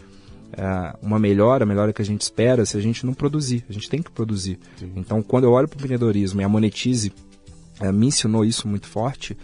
uma 1.01 1.19
melhora, 1.19 1.63
a 1.63 1.67
melhora 1.67 1.93
que 1.93 2.01
a 2.01 2.05
gente 2.05 2.21
espera, 2.21 2.65
se 2.65 2.77
a 2.77 2.81
gente 2.81 3.05
não 3.05 3.13
produzir. 3.13 3.63
A 3.69 3.73
gente 3.73 3.89
tem 3.89 4.01
que 4.01 4.11
produzir. 4.11 4.59
Sim. 4.77 4.91
Então, 4.95 5.21
quando 5.21 5.45
eu 5.45 5.51
olho 5.51 5.67
para 5.67 5.77
o 5.77 5.79
empreendedorismo 5.79 6.41
e 6.41 6.43
a 6.43 6.49
Monetize 6.49 7.13
é, 7.79 7.91
me 7.91 8.07
ensinou 8.07 8.43
isso 8.43 8.67
muito 8.67 8.87
forte, 8.87 9.37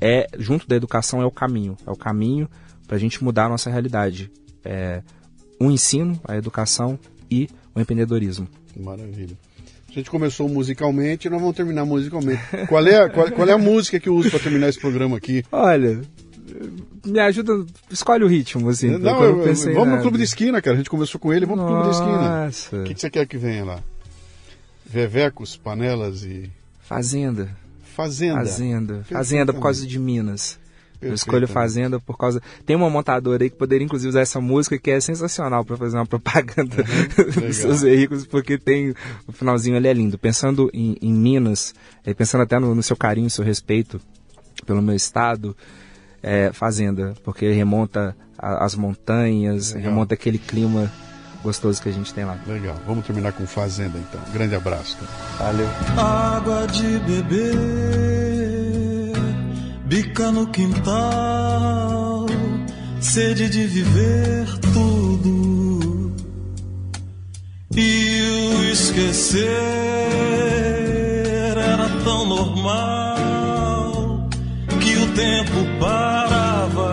é 0.00 0.26
junto 0.38 0.66
da 0.66 0.76
educação 0.76 1.20
é 1.20 1.26
o 1.26 1.30
caminho, 1.30 1.76
é 1.86 1.90
o 1.90 1.96
caminho 1.96 2.48
para 2.86 2.96
a 2.96 3.00
gente 3.00 3.22
mudar 3.22 3.46
a 3.46 3.48
nossa 3.48 3.70
realidade. 3.70 4.30
É, 4.64 5.02
o 5.60 5.70
ensino, 5.70 6.18
a 6.24 6.36
educação 6.36 6.98
e 7.30 7.48
o 7.74 7.80
empreendedorismo. 7.80 8.48
Maravilha. 8.76 9.36
A 9.88 9.92
gente 9.92 10.08
começou 10.08 10.48
musicalmente 10.48 11.26
e 11.26 11.30
nós 11.30 11.40
vamos 11.40 11.56
terminar 11.56 11.84
musicalmente. 11.84 12.40
Qual 12.68 12.86
é, 12.86 13.08
qual, 13.08 13.30
qual 13.32 13.48
é 13.48 13.52
a 13.52 13.58
música 13.58 13.98
que 13.98 14.08
eu 14.08 14.14
uso 14.14 14.30
para 14.30 14.38
terminar 14.38 14.68
esse 14.68 14.78
programa 14.78 15.16
aqui? 15.16 15.44
Olha, 15.50 16.00
me 17.04 17.18
ajuda, 17.18 17.64
escolhe 17.90 18.24
o 18.24 18.28
ritmo, 18.28 18.68
assim. 18.68 18.88
Não, 18.98 19.22
eu, 19.22 19.46
eu, 19.46 19.74
vamos 19.74 19.96
no 19.96 20.00
Clube 20.02 20.18
de 20.18 20.24
Esquina, 20.24 20.60
cara. 20.60 20.74
A 20.74 20.78
gente 20.78 20.90
conversou 20.90 21.20
com 21.20 21.32
ele, 21.32 21.46
vamos 21.46 21.64
Nossa. 21.64 21.72
pro 21.72 21.82
Clube 21.82 22.48
de 22.48 22.56
Esquina. 22.56 22.82
O 22.82 22.84
que, 22.84 22.94
que 22.94 23.00
você 23.00 23.10
quer 23.10 23.26
que 23.26 23.36
venha 23.36 23.64
lá? 23.64 23.80
Vevecos, 24.84 25.56
panelas 25.56 26.22
e. 26.24 26.50
Fazenda. 26.82 27.48
Fazenda. 27.94 28.38
Fazenda. 28.38 29.04
Fazenda 29.04 29.52
por 29.52 29.62
causa 29.62 29.86
de 29.86 29.98
Minas. 29.98 30.58
Eu 31.00 31.14
escolho 31.14 31.48
Fazenda 31.48 31.98
por 31.98 32.18
causa. 32.18 32.42
Tem 32.66 32.76
uma 32.76 32.90
montadora 32.90 33.42
aí 33.42 33.48
que 33.48 33.56
poderia 33.56 33.84
inclusive 33.84 34.10
usar 34.10 34.20
essa 34.20 34.40
música 34.40 34.78
que 34.78 34.90
é 34.90 35.00
sensacional 35.00 35.64
para 35.64 35.76
fazer 35.76 35.96
uma 35.96 36.06
propaganda 36.06 36.76
uhum, 36.76 37.46
dos 37.48 37.56
seus 37.56 37.80
veículos, 37.80 38.26
porque 38.26 38.58
tem. 38.58 38.94
O 39.26 39.32
finalzinho 39.32 39.76
ali 39.76 39.88
é 39.88 39.92
lindo. 39.94 40.18
Pensando 40.18 40.70
em, 40.74 40.96
em 41.00 41.12
Minas, 41.12 41.74
é, 42.04 42.12
pensando 42.12 42.42
até 42.42 42.58
no, 42.58 42.74
no, 42.74 42.82
seu 42.82 42.96
carinho, 42.96 43.24
no 43.24 43.30
seu 43.30 43.44
respeito 43.44 44.00
pelo 44.66 44.82
meu 44.82 44.94
estado, 44.94 45.56
é, 46.22 46.52
Fazenda, 46.52 47.14
porque 47.24 47.50
remonta 47.52 48.16
a, 48.38 48.64
as 48.64 48.74
montanhas, 48.74 49.72
Legal. 49.72 49.90
remonta 49.90 50.14
aquele 50.14 50.38
clima 50.38 50.90
gostoso 51.42 51.80
que 51.82 51.88
a 51.88 51.92
gente 51.92 52.12
tem 52.12 52.24
lá. 52.24 52.38
Legal. 52.46 52.76
Vamos 52.86 53.06
terminar 53.06 53.32
com 53.32 53.46
Fazenda 53.46 53.98
então. 53.98 54.20
Grande 54.32 54.54
abraço. 54.54 54.96
Cara. 54.98 55.52
Valeu. 55.52 55.68
Água 55.96 56.66
de 56.66 56.98
beber, 57.00 57.40
bica 59.86 60.30
no 60.30 60.46
quintal, 60.48 62.26
sede 63.00 63.48
de 63.48 63.66
viver 63.66 64.46
tudo. 64.72 66.12
E 67.74 68.56
o 68.58 68.64
esquecer 68.64 69.46
era 71.56 71.88
tão 72.04 72.26
normal 72.26 72.99
tempo 75.20 75.60
parava. 75.78 76.92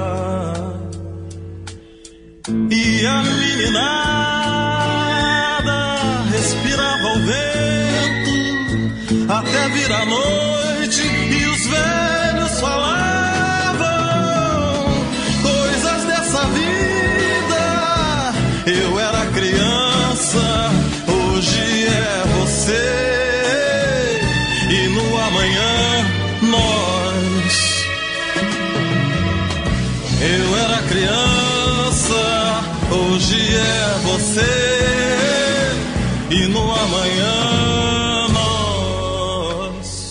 E 2.69 3.05
a 3.05 3.23
meninada 3.23 4.17
até 9.29 9.69
vir 9.69 9.91
a 9.91 10.05
noite 10.05 10.36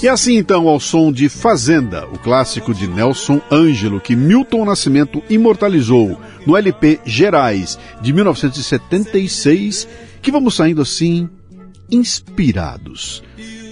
e 0.03 0.09
assim 0.09 0.37
então, 0.37 0.69
ao 0.69 0.79
som 0.79 1.11
de 1.11 1.29
Fazenda, 1.29 2.07
o 2.07 2.19
clássico 2.19 2.75
de 2.75 2.87
Nelson 2.87 3.41
Ângelo, 3.51 4.01
que 4.01 4.15
Milton 4.15 4.65
Nascimento 4.65 5.23
imortalizou 5.29 6.21
no 6.47 6.57
LP 6.57 7.01
Gerais 7.05 7.79
de 8.03 8.13
1976, 8.13 9.89
que 10.21 10.31
vamos 10.31 10.55
saindo 10.55 10.83
assim, 10.83 11.29
inspirados. 11.91 13.23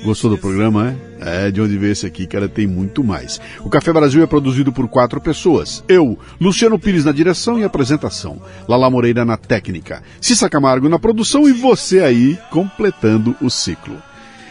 Gostou 0.03 0.31
do 0.31 0.39
programa, 0.39 0.97
é? 1.21 1.47
É, 1.47 1.51
de 1.51 1.61
onde 1.61 1.79
veio 1.79 1.93
esse 1.93 2.05
aqui, 2.05 2.27
cara, 2.27 2.49
tem 2.49 2.67
muito 2.67 3.03
mais. 3.03 3.41
O 3.61 3.71
Café 3.71 3.93
Brasil 3.93 4.23
é 4.23 4.27
produzido 4.27 4.71
por 4.73 4.87
quatro 4.87 5.21
pessoas. 5.21 5.83
Eu, 5.89 6.19
Luciano 6.39 6.79
Pires 6.79 7.05
na 7.05 7.13
direção 7.13 7.59
e 7.59 7.65
apresentação. 7.65 8.41
Lala 8.69 8.91
Moreira 8.91 9.25
na 9.25 9.39
técnica. 9.39 10.03
Cissa 10.21 10.51
Camargo 10.51 10.89
na 10.89 10.99
produção 10.99 11.49
e 11.49 11.53
você 11.53 12.01
aí 12.01 12.39
completando 12.51 13.35
o 13.41 13.49
ciclo. 13.49 13.97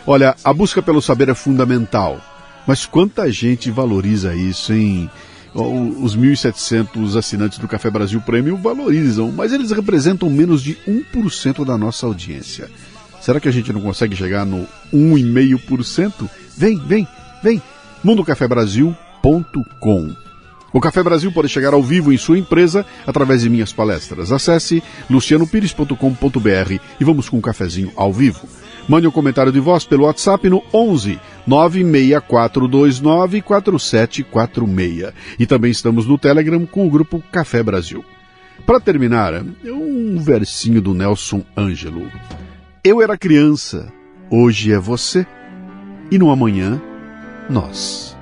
Olha, 0.06 0.36
a 0.44 0.54
busca 0.54 0.82
pelo 0.82 1.02
saber 1.02 1.30
é 1.30 1.34
fundamental. 1.34 2.20
Mas 2.68 2.86
quanta 2.86 3.32
gente 3.32 3.72
valoriza 3.72 4.36
isso, 4.36 4.74
hein? 4.74 5.10
Os 5.54 6.18
1.700 6.18 7.18
assinantes 7.18 7.58
do 7.60 7.68
Café 7.68 7.90
Brasil 7.90 8.20
Prêmio 8.22 8.58
valorizam, 8.58 9.32
mas 9.32 9.54
eles 9.54 9.72
representam 9.72 10.30
menos 10.30 10.62
de 10.64 10.76
1% 10.88 11.64
da 11.64 11.78
nossa 11.78 12.06
audiência. 12.08 12.70
Será 13.22 13.40
que 13.40 13.48
a 13.48 13.52
gente 13.52 13.72
não 13.72 13.80
consegue 13.80 14.16
chegar 14.16 14.46
no 14.46 14.68
1,5%? 14.92 16.28
Vem, 16.58 16.80
vem, 16.80 17.08
vem. 17.44 17.62
mundocafebrasil.com 18.04 20.24
o 20.74 20.82
Café 20.82 21.04
Brasil 21.04 21.32
pode 21.32 21.50
chegar 21.50 21.76
ao 21.76 21.84
vivo 21.84 22.12
em 22.12 22.18
sua 22.18 22.40
empresa 22.40 22.84
através 23.06 23.44
de 23.44 23.50
minhas 23.50 23.72
palestras. 23.72 24.32
Acesse 24.32 24.82
lucianopires.com.br 25.08 26.74
e 27.00 27.04
vamos 27.04 27.30
com 27.30 27.38
um 27.38 27.42
cafezinho 27.42 27.92
ao 27.96 28.12
vivo. 28.12 28.48
Mande 28.88 29.08
um 29.08 29.12
comentário 29.12 29.52
de 29.52 29.60
voz 29.60 29.86
pelo 29.86 30.04
WhatsApp 30.04 30.50
no 30.50 30.62
11 30.74 31.20
96429 31.48 33.42
4746. 33.42 35.14
E 35.40 35.46
também 35.46 35.72
estamos 35.72 36.06
no 36.06 36.18
Telegram 36.18 36.66
com 36.66 36.86
o 36.86 36.90
grupo 36.90 37.24
Café 37.32 37.64
Brasil. 37.64 38.04
Para 38.66 38.80
terminar, 38.80 39.34
um 39.66 40.18
versinho 40.20 40.82
do 40.82 40.94
Nelson 40.94 41.44
Ângelo. 41.58 42.10
Eu 42.84 43.02
era 43.02 43.18
criança, 43.18 43.92
hoje 44.30 44.72
é 44.72 44.80
você, 44.80 45.26
e 46.12 46.18
no 46.18 46.30
amanhã, 46.30 46.82
nós. 47.50 48.13